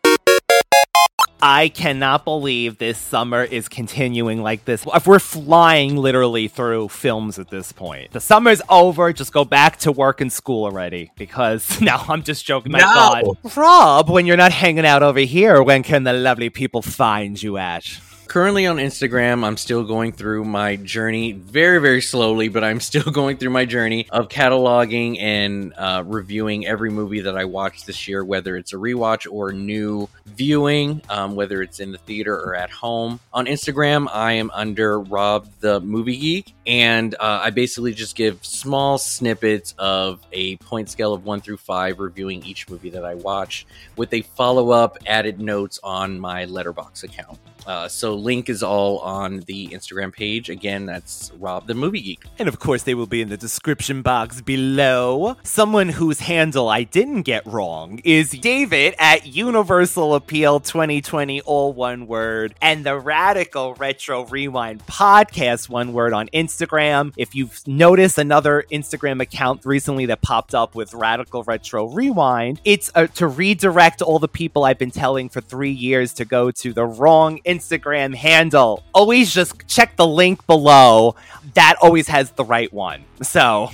I 1.41 1.69
cannot 1.69 2.23
believe 2.25 2.79
this 2.79 2.97
summer 2.97 3.43
is 3.43 3.67
continuing 3.69 4.41
like 4.41 4.65
this. 4.65 4.85
If 4.93 5.05
we're 5.05 5.19
flying 5.19 5.95
literally 5.95 6.47
through 6.47 6.87
films 6.89 7.37
at 7.37 7.49
this 7.49 7.71
point, 7.71 8.11
the 8.11 8.19
summer's 8.19 8.61
over. 8.69 9.13
Just 9.13 9.33
go 9.33 9.45
back 9.45 9.77
to 9.79 9.91
work 9.91 10.19
and 10.19 10.33
school 10.33 10.65
already. 10.65 11.11
Because 11.15 11.79
now 11.81 12.03
I'm 12.09 12.23
just 12.23 12.45
joking. 12.45 12.71
My 12.71 12.79
No. 12.79 12.85
God, 12.85 13.55
Rob, 13.55 14.09
when 14.09 14.25
you're 14.25 14.37
not 14.37 14.51
hanging 14.51 14.85
out 14.85 15.03
over 15.03 15.19
here, 15.19 15.61
when 15.61 15.83
can 15.83 16.03
the 16.03 16.13
lovely 16.13 16.49
people 16.49 16.81
find 16.81 17.41
you 17.41 17.57
at? 17.57 17.99
Currently 18.27 18.67
on 18.67 18.75
Instagram, 18.75 19.45
I'm 19.45 19.55
still 19.55 19.85
going 19.85 20.11
through 20.11 20.43
my 20.43 20.75
journey 20.75 21.31
very, 21.31 21.79
very 21.79 22.01
slowly, 22.01 22.49
but 22.49 22.61
I'm 22.61 22.81
still 22.81 23.03
going 23.11 23.37
through 23.37 23.51
my 23.51 23.63
journey 23.63 24.05
of 24.09 24.27
cataloging 24.27 25.17
and 25.21 25.73
uh, 25.77 26.03
reviewing 26.05 26.67
every 26.67 26.89
movie 26.89 27.21
that 27.21 27.37
I 27.37 27.45
watched 27.45 27.87
this 27.87 28.05
year, 28.05 28.25
whether 28.25 28.57
it's 28.57 28.73
a 28.73 28.75
rewatch 28.75 29.31
or 29.31 29.53
new 29.53 30.09
viewing, 30.25 31.01
um, 31.09 31.35
whether 31.35 31.61
it's 31.61 31.79
in 31.79 31.93
the 31.93 31.99
theater 31.99 32.35
or 32.35 32.53
at 32.53 32.69
home. 32.69 33.21
On 33.33 33.45
Instagram, 33.45 34.09
I 34.13 34.33
am 34.33 34.51
under 34.53 34.99
Rob 34.99 35.47
the 35.61 35.79
Movie 35.79 36.17
Geek, 36.17 36.53
and 36.65 37.15
uh, 37.15 37.39
I 37.43 37.51
basically 37.51 37.93
just 37.93 38.15
give 38.17 38.45
small 38.45 38.97
snippets 38.97 39.73
of 39.77 40.19
a 40.33 40.57
point 40.57 40.89
scale 40.89 41.13
of 41.13 41.23
one 41.23 41.39
through 41.39 41.57
five, 41.57 41.99
reviewing 41.99 42.43
each 42.43 42.69
movie 42.69 42.89
that 42.89 43.05
I 43.05 43.15
watch 43.15 43.65
with 43.95 44.13
a 44.13 44.21
follow 44.21 44.71
up 44.71 44.97
added 45.05 45.39
notes 45.39 45.79
on 45.81 46.19
my 46.19 46.45
Letterboxd 46.45 47.05
account. 47.05 47.39
Uh, 47.67 47.85
so 47.89 48.15
link 48.15 48.49
is 48.49 48.63
all 48.63 48.99
on 48.99 49.41
the 49.41 49.67
Instagram 49.67 50.13
page. 50.13 50.49
Again, 50.49 50.85
that's 50.85 51.33
Rob 51.37 51.67
the 51.67 51.73
Movie 51.73 51.99
Geek. 51.99 52.23
And 52.39 52.47
of 52.47 52.59
course, 52.59 52.83
they 52.83 52.93
will 52.95 53.07
be 53.07 53.21
in 53.21 53.27
the 53.27 53.35
description 53.35 54.01
box 54.01 54.39
below. 54.39 55.35
Someone 55.43 55.89
whose 55.89 56.21
handle 56.21 56.69
I 56.69 56.83
didn't 56.83 57.23
get 57.23 57.45
wrong 57.45 57.99
is 58.05 58.31
David 58.31 58.95
at 58.97 59.27
Universal 59.27 60.15
Appeal 60.15 60.61
2020, 60.61 61.41
all 61.41 61.73
one 61.73 62.07
word, 62.07 62.55
and 62.61 62.85
the 62.85 62.97
Radical 62.97 63.73
Retro 63.73 64.25
Rewind 64.25 64.85
podcast, 64.85 65.67
one 65.67 65.91
word 65.91 66.13
on 66.13 66.29
Instagram. 66.29 67.13
If 67.17 67.35
you've 67.35 67.67
noticed 67.67 68.17
another 68.17 68.63
Instagram 68.71 69.21
account 69.21 69.65
recently 69.65 70.05
that 70.05 70.21
popped 70.21 70.55
up 70.55 70.73
with 70.73 70.93
Radical 70.93 71.43
Retro 71.43 71.89
Rewind, 71.89 72.61
it's 72.63 72.89
uh, 72.95 73.07
to 73.07 73.27
redirect 73.27 74.01
all 74.01 74.19
the 74.19 74.29
people 74.29 74.63
I've 74.63 74.79
been 74.79 74.89
telling 74.89 75.27
for 75.27 75.41
three 75.41 75.71
years 75.71 76.13
to 76.13 76.23
go 76.23 76.49
to 76.51 76.71
the 76.71 76.85
wrong 76.85 77.39
Instagram 77.45 77.56
handle. 77.61 78.83
Always 78.93 79.33
just 79.33 79.67
check 79.67 79.95
the 79.95 80.07
link 80.07 80.45
below. 80.47 81.15
That 81.53 81.75
always 81.81 82.07
has 82.07 82.31
the 82.31 82.45
right 82.45 82.71
one. 82.71 83.05
So. 83.21 83.69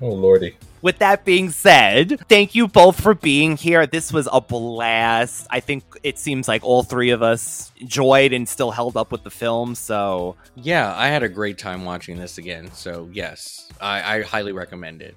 Oh 0.00 0.08
lordy. 0.08 0.56
With 0.82 0.98
that 0.98 1.24
being 1.24 1.48
said, 1.50 2.20
thank 2.28 2.54
you 2.54 2.68
both 2.68 3.00
for 3.00 3.14
being 3.14 3.56
here. 3.56 3.86
This 3.86 4.12
was 4.12 4.28
a 4.30 4.40
blast. 4.40 5.46
I 5.48 5.60
think 5.60 5.82
it 6.02 6.18
seems 6.18 6.46
like 6.46 6.62
all 6.62 6.82
three 6.82 7.08
of 7.08 7.22
us 7.22 7.72
enjoyed 7.78 8.34
and 8.34 8.46
still 8.46 8.70
held 8.70 8.96
up 8.96 9.10
with 9.10 9.22
the 9.22 9.30
film. 9.30 9.74
So, 9.76 10.36
Yeah, 10.56 10.94
I 10.94 11.08
had 11.08 11.22
a 11.22 11.28
great 11.28 11.56
time 11.56 11.86
watching 11.86 12.18
this 12.18 12.36
again. 12.36 12.70
So, 12.72 13.08
yes, 13.12 13.70
I, 13.80 14.18
I 14.18 14.22
highly 14.24 14.52
recommend 14.52 15.00
it. 15.00 15.16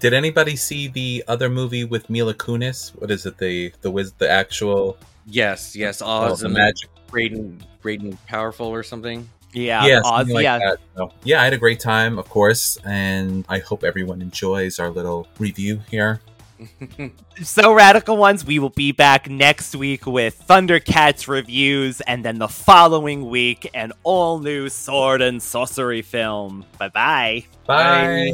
Did 0.00 0.12
anybody 0.12 0.54
see 0.54 0.88
the 0.88 1.24
other 1.26 1.48
movie 1.48 1.84
with 1.84 2.10
Mila 2.10 2.34
Kunis? 2.34 2.90
What 3.00 3.10
is 3.10 3.24
it? 3.24 3.38
The 3.38 3.72
the 3.80 3.90
wiz 3.90 4.12
the 4.12 4.28
actual 4.30 4.98
Yes, 5.26 5.74
yes, 5.76 6.00
Oh, 6.02 6.06
Oz 6.06 6.40
the 6.40 6.46
and 6.46 6.54
magic. 6.54 6.88
Great 7.10 7.32
and 7.32 7.64
Great 7.82 8.00
and 8.00 8.16
Powerful 8.26 8.66
or 8.68 8.82
something. 8.82 9.28
yeah, 9.52 9.84
yeah, 9.86 10.00
Oz, 10.04 10.28
like 10.28 10.42
yeah. 10.44 10.58
that. 10.58 10.78
So, 10.96 11.12
yeah, 11.24 11.40
I 11.40 11.44
had 11.44 11.52
a 11.52 11.58
great 11.58 11.80
time, 11.80 12.18
of 12.18 12.28
course, 12.28 12.78
and 12.84 13.44
I 13.48 13.58
hope 13.58 13.84
everyone 13.84 14.22
enjoys 14.22 14.78
our 14.78 14.90
little 14.90 15.26
review 15.38 15.80
here. 15.90 16.20
So, 17.42 17.74
Radical 17.74 18.16
Ones, 18.16 18.46
we 18.46 18.58
will 18.58 18.70
be 18.70 18.92
back 18.92 19.28
next 19.28 19.76
week 19.76 20.06
with 20.06 20.42
Thundercats 20.48 21.28
reviews, 21.28 22.00
and 22.00 22.24
then 22.24 22.38
the 22.38 22.48
following 22.48 23.28
week, 23.28 23.68
an 23.74 23.92
all 24.04 24.38
new 24.38 24.70
sword 24.70 25.20
and 25.20 25.42
sorcery 25.42 26.00
film. 26.00 26.64
Bye 26.78 26.88
bye. 26.88 27.44
Bye. 27.66 28.32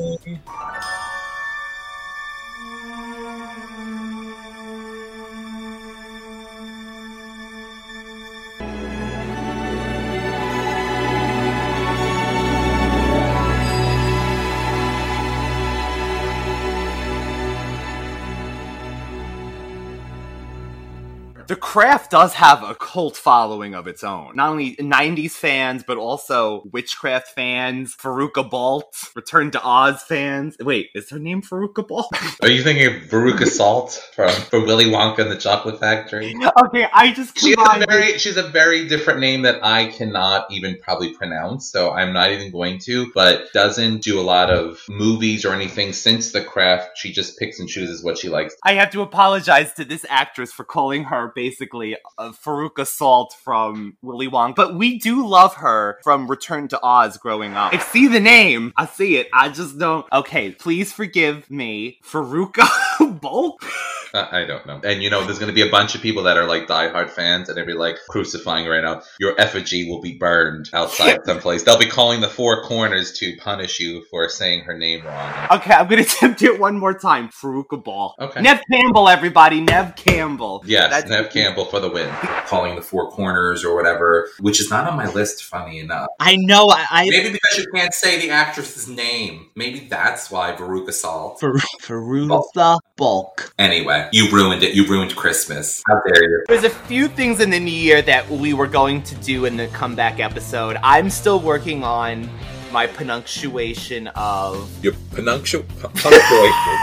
The 21.53 21.57
craft 21.57 22.13
does 22.13 22.33
have 22.33 22.63
a 22.63 22.75
cult 22.75 23.15
following 23.15 23.75
of 23.75 23.87
its 23.87 24.03
own. 24.03 24.37
Not 24.37 24.49
only 24.49 24.75
90s 24.77 25.33
fans, 25.33 25.85
but 25.87 25.99
also 25.99 26.63
witchcraft 26.73 27.29
fans, 27.35 27.95
Faruka 27.95 28.49
Balt, 28.49 28.97
Return 29.15 29.51
to 29.51 29.63
Oz 29.63 30.03
fans. 30.03 30.57
Wait, 30.59 30.89
is 30.95 31.11
her 31.11 31.19
name 31.19 31.43
Faruka 31.43 31.87
Balt? 31.87 32.09
Are 32.43 32.49
you 32.49 32.63
thinking 32.63 32.87
of 32.87 33.03
Veruca 33.03 33.47
Salt 33.47 34.03
from, 34.15 34.31
from 34.31 34.65
Willy 34.65 34.87
Wonka 34.87 35.19
and 35.19 35.31
the 35.31 35.37
Chocolate 35.37 35.79
Factory? 35.79 36.35
okay, 36.65 36.87
I 36.91 37.13
just 37.13 37.39
She 37.39 37.53
a 37.53 37.85
very 37.87 38.17
she's 38.17 38.39
a 38.39 38.49
very 38.49 38.89
different 38.89 39.21
name 39.21 39.43
that 39.43 39.63
I 39.63 39.89
cannot 39.89 40.51
even 40.51 40.79
probably 40.81 41.13
pronounce, 41.13 41.71
so 41.71 41.91
I'm 41.91 42.15
not 42.15 42.33
even 42.33 42.51
going 42.51 42.79
to, 42.85 43.13
but 43.15 43.53
doesn't 43.53 44.03
do 44.03 44.19
a 44.19 44.23
lot 44.23 44.49
of 44.49 44.81
movies 44.89 45.45
or 45.45 45.53
anything 45.53 45.93
since 45.93 46.33
the 46.33 46.43
craft. 46.43 46.97
She 46.97 47.13
just 47.13 47.39
picks 47.39 47.61
and 47.61 47.69
chooses 47.69 48.03
what 48.03 48.17
she 48.17 48.31
likes. 48.31 48.57
I 48.63 48.73
have 48.73 48.91
to 48.93 49.03
apologize 49.03 49.75
to 49.75 49.85
this 49.85 50.07
actress 50.09 50.51
for 50.51 50.65
calling 50.65 51.05
her 51.05 51.31
basically 51.43 51.97
a 52.19 52.31
Faruka 52.31 52.87
Salt 52.87 53.35
from 53.43 53.97
Willy 54.01 54.29
Wonka, 54.29 54.55
but 54.55 54.77
we 54.77 54.97
do 55.01 55.27
love 55.27 55.55
her 55.57 55.99
from 56.05 56.29
Return 56.31 56.69
to 56.69 56.79
Oz 56.85 57.17
growing 57.17 57.55
up. 57.55 57.75
I 57.75 57.79
see 57.79 58.07
the 58.07 58.21
name, 58.21 58.73
I 58.77 58.87
see 58.87 59.17
it, 59.17 59.29
I 59.33 59.49
just 59.49 59.77
don't. 59.77 60.07
Okay, 60.13 60.53
please 60.53 60.93
forgive 60.93 61.51
me, 61.51 61.99
Faruka. 62.05 62.69
Uh, 64.15 64.29
I 64.31 64.45
don't 64.45 64.67
know. 64.67 64.81
And 64.85 65.03
you 65.03 65.09
know, 65.09 65.25
there's 65.25 65.39
going 65.39 65.49
to 65.51 65.55
be 65.55 65.67
a 65.67 65.71
bunch 65.71 65.95
of 65.95 66.03
people 66.03 66.25
that 66.25 66.37
are 66.37 66.45
like 66.47 66.67
diehard 66.67 67.09
fans, 67.11 67.49
and 67.49 67.57
they'll 67.57 67.65
be 67.65 67.73
like 67.73 67.97
crucifying 68.11 68.67
right 68.67 68.83
now. 68.83 69.03
Your 69.19 69.41
effigy 69.41 69.89
will 69.89 70.03
be 70.03 70.13
burned 70.19 70.69
outside 70.75 71.21
someplace. 71.25 71.63
They'll 71.63 71.79
be 71.79 71.87
calling 71.87 72.21
the 72.21 72.29
four 72.29 72.63
corners 72.65 73.13
to 73.21 73.35
punish 73.39 73.81
you 73.81 74.05
for 74.11 74.29
saying 74.29 74.65
her 74.65 74.77
name 74.77 75.05
wrong. 75.07 75.33
Okay, 75.53 75.73
I'm 75.73 75.89
gonna 75.89 76.03
attempt 76.11 76.43
it 76.43 76.61
one 76.61 76.79
more 76.79 76.93
time. 76.93 77.31
Faruka 77.31 77.83
Ball. 77.83 78.15
Okay. 78.19 78.43
Neve 78.43 78.61
Campbell, 78.71 79.09
everybody. 79.09 79.63
Neve 79.63 79.95
Campbell. 79.97 80.63
Yes, 80.67 80.91
That's- 80.91 81.11
Neve 81.11 81.32
Campbell 81.33 81.65
for 81.67 81.81
the 81.81 81.89
win. 81.89 82.09
Calling 82.47 82.77
the 82.77 82.83
four 82.83 83.11
corners 83.11 83.65
or 83.65 83.75
whatever, 83.75 84.29
which 84.41 84.61
is 84.61 84.71
not 84.71 84.89
on 84.89 84.97
my 84.97 85.11
list, 85.13 85.45
funny 85.45 85.79
enough. 85.79 86.09
I 86.21 86.37
know. 86.37 86.69
I, 86.71 86.87
I 86.91 87.07
Maybe 87.09 87.33
because 87.33 87.59
you 87.59 87.67
can't 87.75 87.95
say 87.95 88.21
the 88.21 88.31
actress's 88.31 88.89
name. 88.89 89.51
Maybe 89.57 89.81
that's 89.81 90.31
why 90.31 90.53
Veruca 90.53 90.93
Salt. 90.93 91.41
for 91.41 91.55
Veruca 91.83 92.79
Bulk. 92.97 93.53
Anyway, 93.59 94.09
you 94.13 94.31
ruined 94.31 94.63
it. 94.63 94.75
You 94.75 94.87
ruined 94.87 95.17
Christmas. 95.17 95.83
How 95.87 96.01
dare 96.07 96.23
you? 96.23 96.45
There's 96.49 96.65
a 96.65 96.71
few 96.71 97.09
things 97.09 97.41
in 97.41 97.51
the 97.51 97.61
new 97.61 97.71
year 97.73 98.03
that 98.03 98.29
we 98.29 98.55
were 98.55 98.67
going 98.67 99.03
to 99.05 99.15
do 99.17 99.45
in 99.45 99.57
the 99.57 99.69
comeback 99.69 100.21
episode. 100.21 100.77
I'm 100.83 101.11
still 101.11 101.41
working 101.41 101.85
on 101.85 102.29
my 102.73 102.87
pronunciation 102.87 104.09
of. 104.09 104.71
Your 104.83 104.93
pronunci- 104.93 105.67
punctuation. 105.79 106.79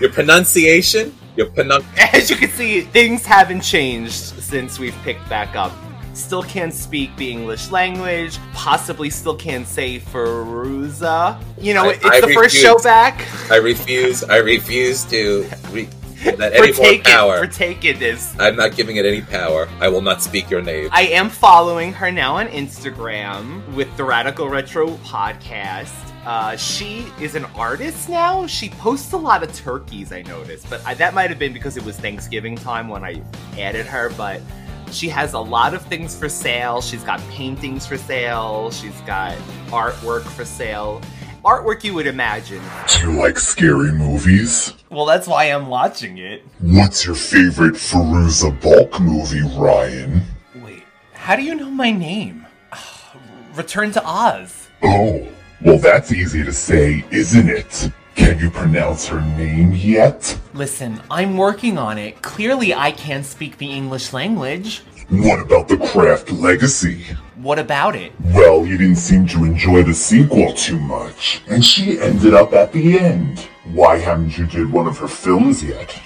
Your 0.00 0.10
pronunciation. 0.12 1.14
As 2.12 2.30
you 2.30 2.36
can 2.36 2.50
see, 2.50 2.80
things 2.82 3.24
haven't 3.26 3.60
changed 3.62 4.12
since 4.12 4.78
we've 4.78 4.96
picked 5.02 5.28
back 5.28 5.54
up. 5.56 5.72
Still 6.14 6.42
can't 6.42 6.72
speak 6.72 7.14
the 7.16 7.30
English 7.30 7.70
language. 7.70 8.38
Possibly 8.54 9.10
still 9.10 9.36
can't 9.36 9.66
say 9.66 9.98
Fairuza. 10.00 11.38
You 11.60 11.74
know, 11.74 11.84
I- 11.84 11.92
it's 11.92 12.04
I 12.06 12.20
the 12.22 12.32
first 12.32 12.56
show 12.56 12.78
back. 12.78 13.26
I 13.50 13.56
refuse. 13.56 14.24
I 14.24 14.36
refuse 14.38 15.04
to 15.04 15.46
re- 15.70 15.88
let 16.24 16.38
We're 16.58 16.64
any 16.64 16.72
more 16.72 17.02
power. 17.04 17.40
we're 17.40 17.46
taking 17.46 17.98
this. 17.98 18.34
I'm 18.38 18.56
not 18.56 18.74
giving 18.74 18.96
it 18.96 19.04
any 19.04 19.20
power. 19.20 19.68
I 19.80 19.88
will 19.88 20.00
not 20.00 20.22
speak 20.22 20.48
your 20.50 20.62
name. 20.62 20.88
I 20.90 21.02
am 21.02 21.28
following 21.28 21.92
her 21.92 22.10
now 22.10 22.36
on 22.36 22.48
Instagram 22.48 23.66
with 23.74 23.94
the 23.98 24.04
Radical 24.04 24.48
Retro 24.48 24.88
podcast. 25.04 25.92
Uh, 26.26 26.56
she 26.56 27.06
is 27.20 27.36
an 27.36 27.44
artist 27.54 28.08
now. 28.08 28.48
She 28.48 28.68
posts 28.70 29.12
a 29.12 29.16
lot 29.16 29.44
of 29.44 29.54
turkeys, 29.54 30.10
I 30.12 30.22
noticed, 30.22 30.68
but 30.68 30.84
I, 30.84 30.94
that 30.94 31.14
might 31.14 31.30
have 31.30 31.38
been 31.38 31.52
because 31.52 31.76
it 31.76 31.84
was 31.84 31.96
Thanksgiving 31.98 32.56
time 32.56 32.88
when 32.88 33.04
I 33.04 33.22
added 33.56 33.86
her. 33.86 34.10
But 34.10 34.40
She 34.90 35.08
has 35.08 35.34
a 35.34 35.38
lot 35.38 35.72
of 35.72 35.82
things 35.86 36.16
for 36.18 36.28
sale. 36.28 36.80
She's 36.80 37.04
got 37.04 37.20
paintings 37.30 37.86
for 37.86 37.96
sale. 37.96 38.72
She's 38.72 39.00
got 39.02 39.36
artwork 39.68 40.22
for 40.22 40.44
sale. 40.44 41.00
Artwork 41.44 41.84
you 41.84 41.94
would 41.94 42.08
imagine. 42.08 42.62
Do 42.88 43.00
you 43.02 43.12
like 43.12 43.38
scary 43.38 43.92
movies? 43.92 44.72
Well, 44.90 45.06
that's 45.06 45.28
why 45.28 45.44
I'm 45.44 45.68
watching 45.68 46.18
it. 46.18 46.42
What's 46.60 47.06
your 47.06 47.14
favorite 47.14 47.74
Fairuza 47.74 48.60
Balk 48.60 49.00
movie, 49.00 49.42
Ryan? 49.56 50.22
Wait, 50.56 50.82
how 51.12 51.36
do 51.36 51.42
you 51.42 51.54
know 51.54 51.70
my 51.70 51.92
name? 51.92 52.46
Return 53.54 53.92
to 53.92 54.04
Oz. 54.04 54.68
Oh, 54.82 55.26
well, 55.62 55.78
that's 55.78 56.12
easy 56.12 56.44
to 56.44 56.52
say, 56.52 57.04
isn't 57.10 57.48
it? 57.48 57.90
Can 58.14 58.38
you 58.38 58.50
pronounce 58.50 59.06
her 59.08 59.20
name 59.20 59.72
yet? 59.72 60.38
Listen, 60.54 61.00
I'm 61.10 61.36
working 61.36 61.78
on 61.78 61.98
it. 61.98 62.22
Clearly, 62.22 62.74
I 62.74 62.90
can't 62.90 63.24
speak 63.24 63.58
the 63.58 63.70
English 63.70 64.12
language. 64.12 64.82
What 65.08 65.40
about 65.40 65.68
the 65.68 65.76
Craft 65.76 66.32
Legacy? 66.32 67.04
What 67.36 67.58
about 67.58 67.94
it? 67.94 68.12
Well, 68.20 68.66
you 68.66 68.76
didn't 68.76 68.96
seem 68.96 69.26
to 69.28 69.44
enjoy 69.44 69.82
the 69.82 69.94
sequel 69.94 70.52
too 70.54 70.80
much, 70.80 71.42
and 71.48 71.64
she 71.64 72.00
ended 72.00 72.34
up 72.34 72.52
at 72.54 72.72
the 72.72 72.98
end. 72.98 73.48
Why 73.64 73.98
haven't 73.98 74.36
you 74.36 74.46
did 74.46 74.72
one 74.72 74.86
of 74.86 74.98
her 74.98 75.08
films 75.08 75.62
yet? 75.62 75.96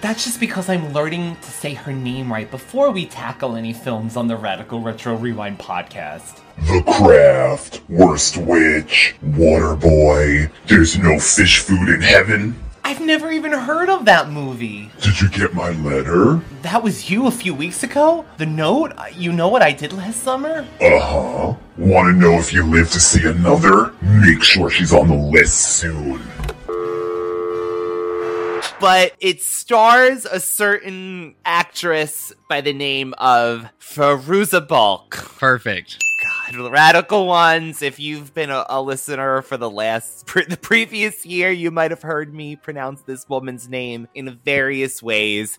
That's 0.00 0.24
just 0.24 0.40
because 0.40 0.68
I'm 0.68 0.92
learning 0.92 1.36
to 1.36 1.50
say 1.50 1.74
her 1.74 1.92
name 1.92 2.32
right 2.32 2.50
before 2.50 2.90
we 2.90 3.06
tackle 3.06 3.56
any 3.56 3.72
films 3.72 4.16
on 4.16 4.28
the 4.28 4.36
Radical 4.36 4.80
Retro 4.80 5.16
Rewind 5.16 5.58
podcast. 5.58 6.40
The 6.58 6.82
Craft, 6.82 7.82
Worst 7.88 8.36
Witch, 8.38 9.14
Waterboy, 9.22 10.50
There's 10.66 10.98
No 10.98 11.18
Fish 11.18 11.60
Food 11.60 11.88
in 11.88 12.00
Heaven. 12.00 12.58
I've 12.82 13.00
never 13.00 13.30
even 13.30 13.52
heard 13.52 13.88
of 13.88 14.04
that 14.06 14.30
movie. 14.30 14.90
Did 15.02 15.20
you 15.20 15.28
get 15.28 15.54
my 15.54 15.70
letter? 15.70 16.40
That 16.62 16.82
was 16.82 17.10
you 17.10 17.26
a 17.26 17.30
few 17.30 17.52
weeks 17.52 17.82
ago? 17.82 18.24
The 18.38 18.46
note? 18.46 18.92
You 19.12 19.32
know 19.32 19.48
what 19.48 19.60
I 19.60 19.72
did 19.72 19.92
last 19.92 20.22
summer? 20.22 20.66
Uh 20.80 21.00
huh. 21.00 21.54
Want 21.76 22.14
to 22.14 22.18
know 22.18 22.38
if 22.38 22.52
you 22.52 22.64
live 22.64 22.90
to 22.92 23.00
see 23.00 23.26
another? 23.26 23.92
Make 24.00 24.42
sure 24.42 24.70
she's 24.70 24.92
on 24.92 25.08
the 25.08 25.14
list 25.14 25.78
soon. 25.78 26.22
But 28.80 29.12
it 29.20 29.42
stars 29.42 30.24
a 30.24 30.38
certain 30.38 31.34
actress 31.44 32.32
by 32.48 32.60
the 32.60 32.72
name 32.72 33.14
of 33.18 33.68
Fairuza 33.80 34.66
Balk. 34.66 35.10
Perfect. 35.38 36.02
God, 36.52 36.72
radical 36.72 37.26
ones. 37.26 37.82
If 37.82 37.98
you've 37.98 38.34
been 38.34 38.50
a, 38.50 38.64
a 38.68 38.82
listener 38.82 39.42
for 39.42 39.56
the 39.56 39.70
last 39.70 40.26
pre- 40.26 40.44
the 40.44 40.56
previous 40.56 41.24
year, 41.24 41.50
you 41.50 41.70
might 41.70 41.90
have 41.90 42.02
heard 42.02 42.34
me 42.34 42.56
pronounce 42.56 43.02
this 43.02 43.28
woman's 43.28 43.68
name 43.68 44.08
in 44.14 44.38
various 44.44 45.02
ways. 45.02 45.58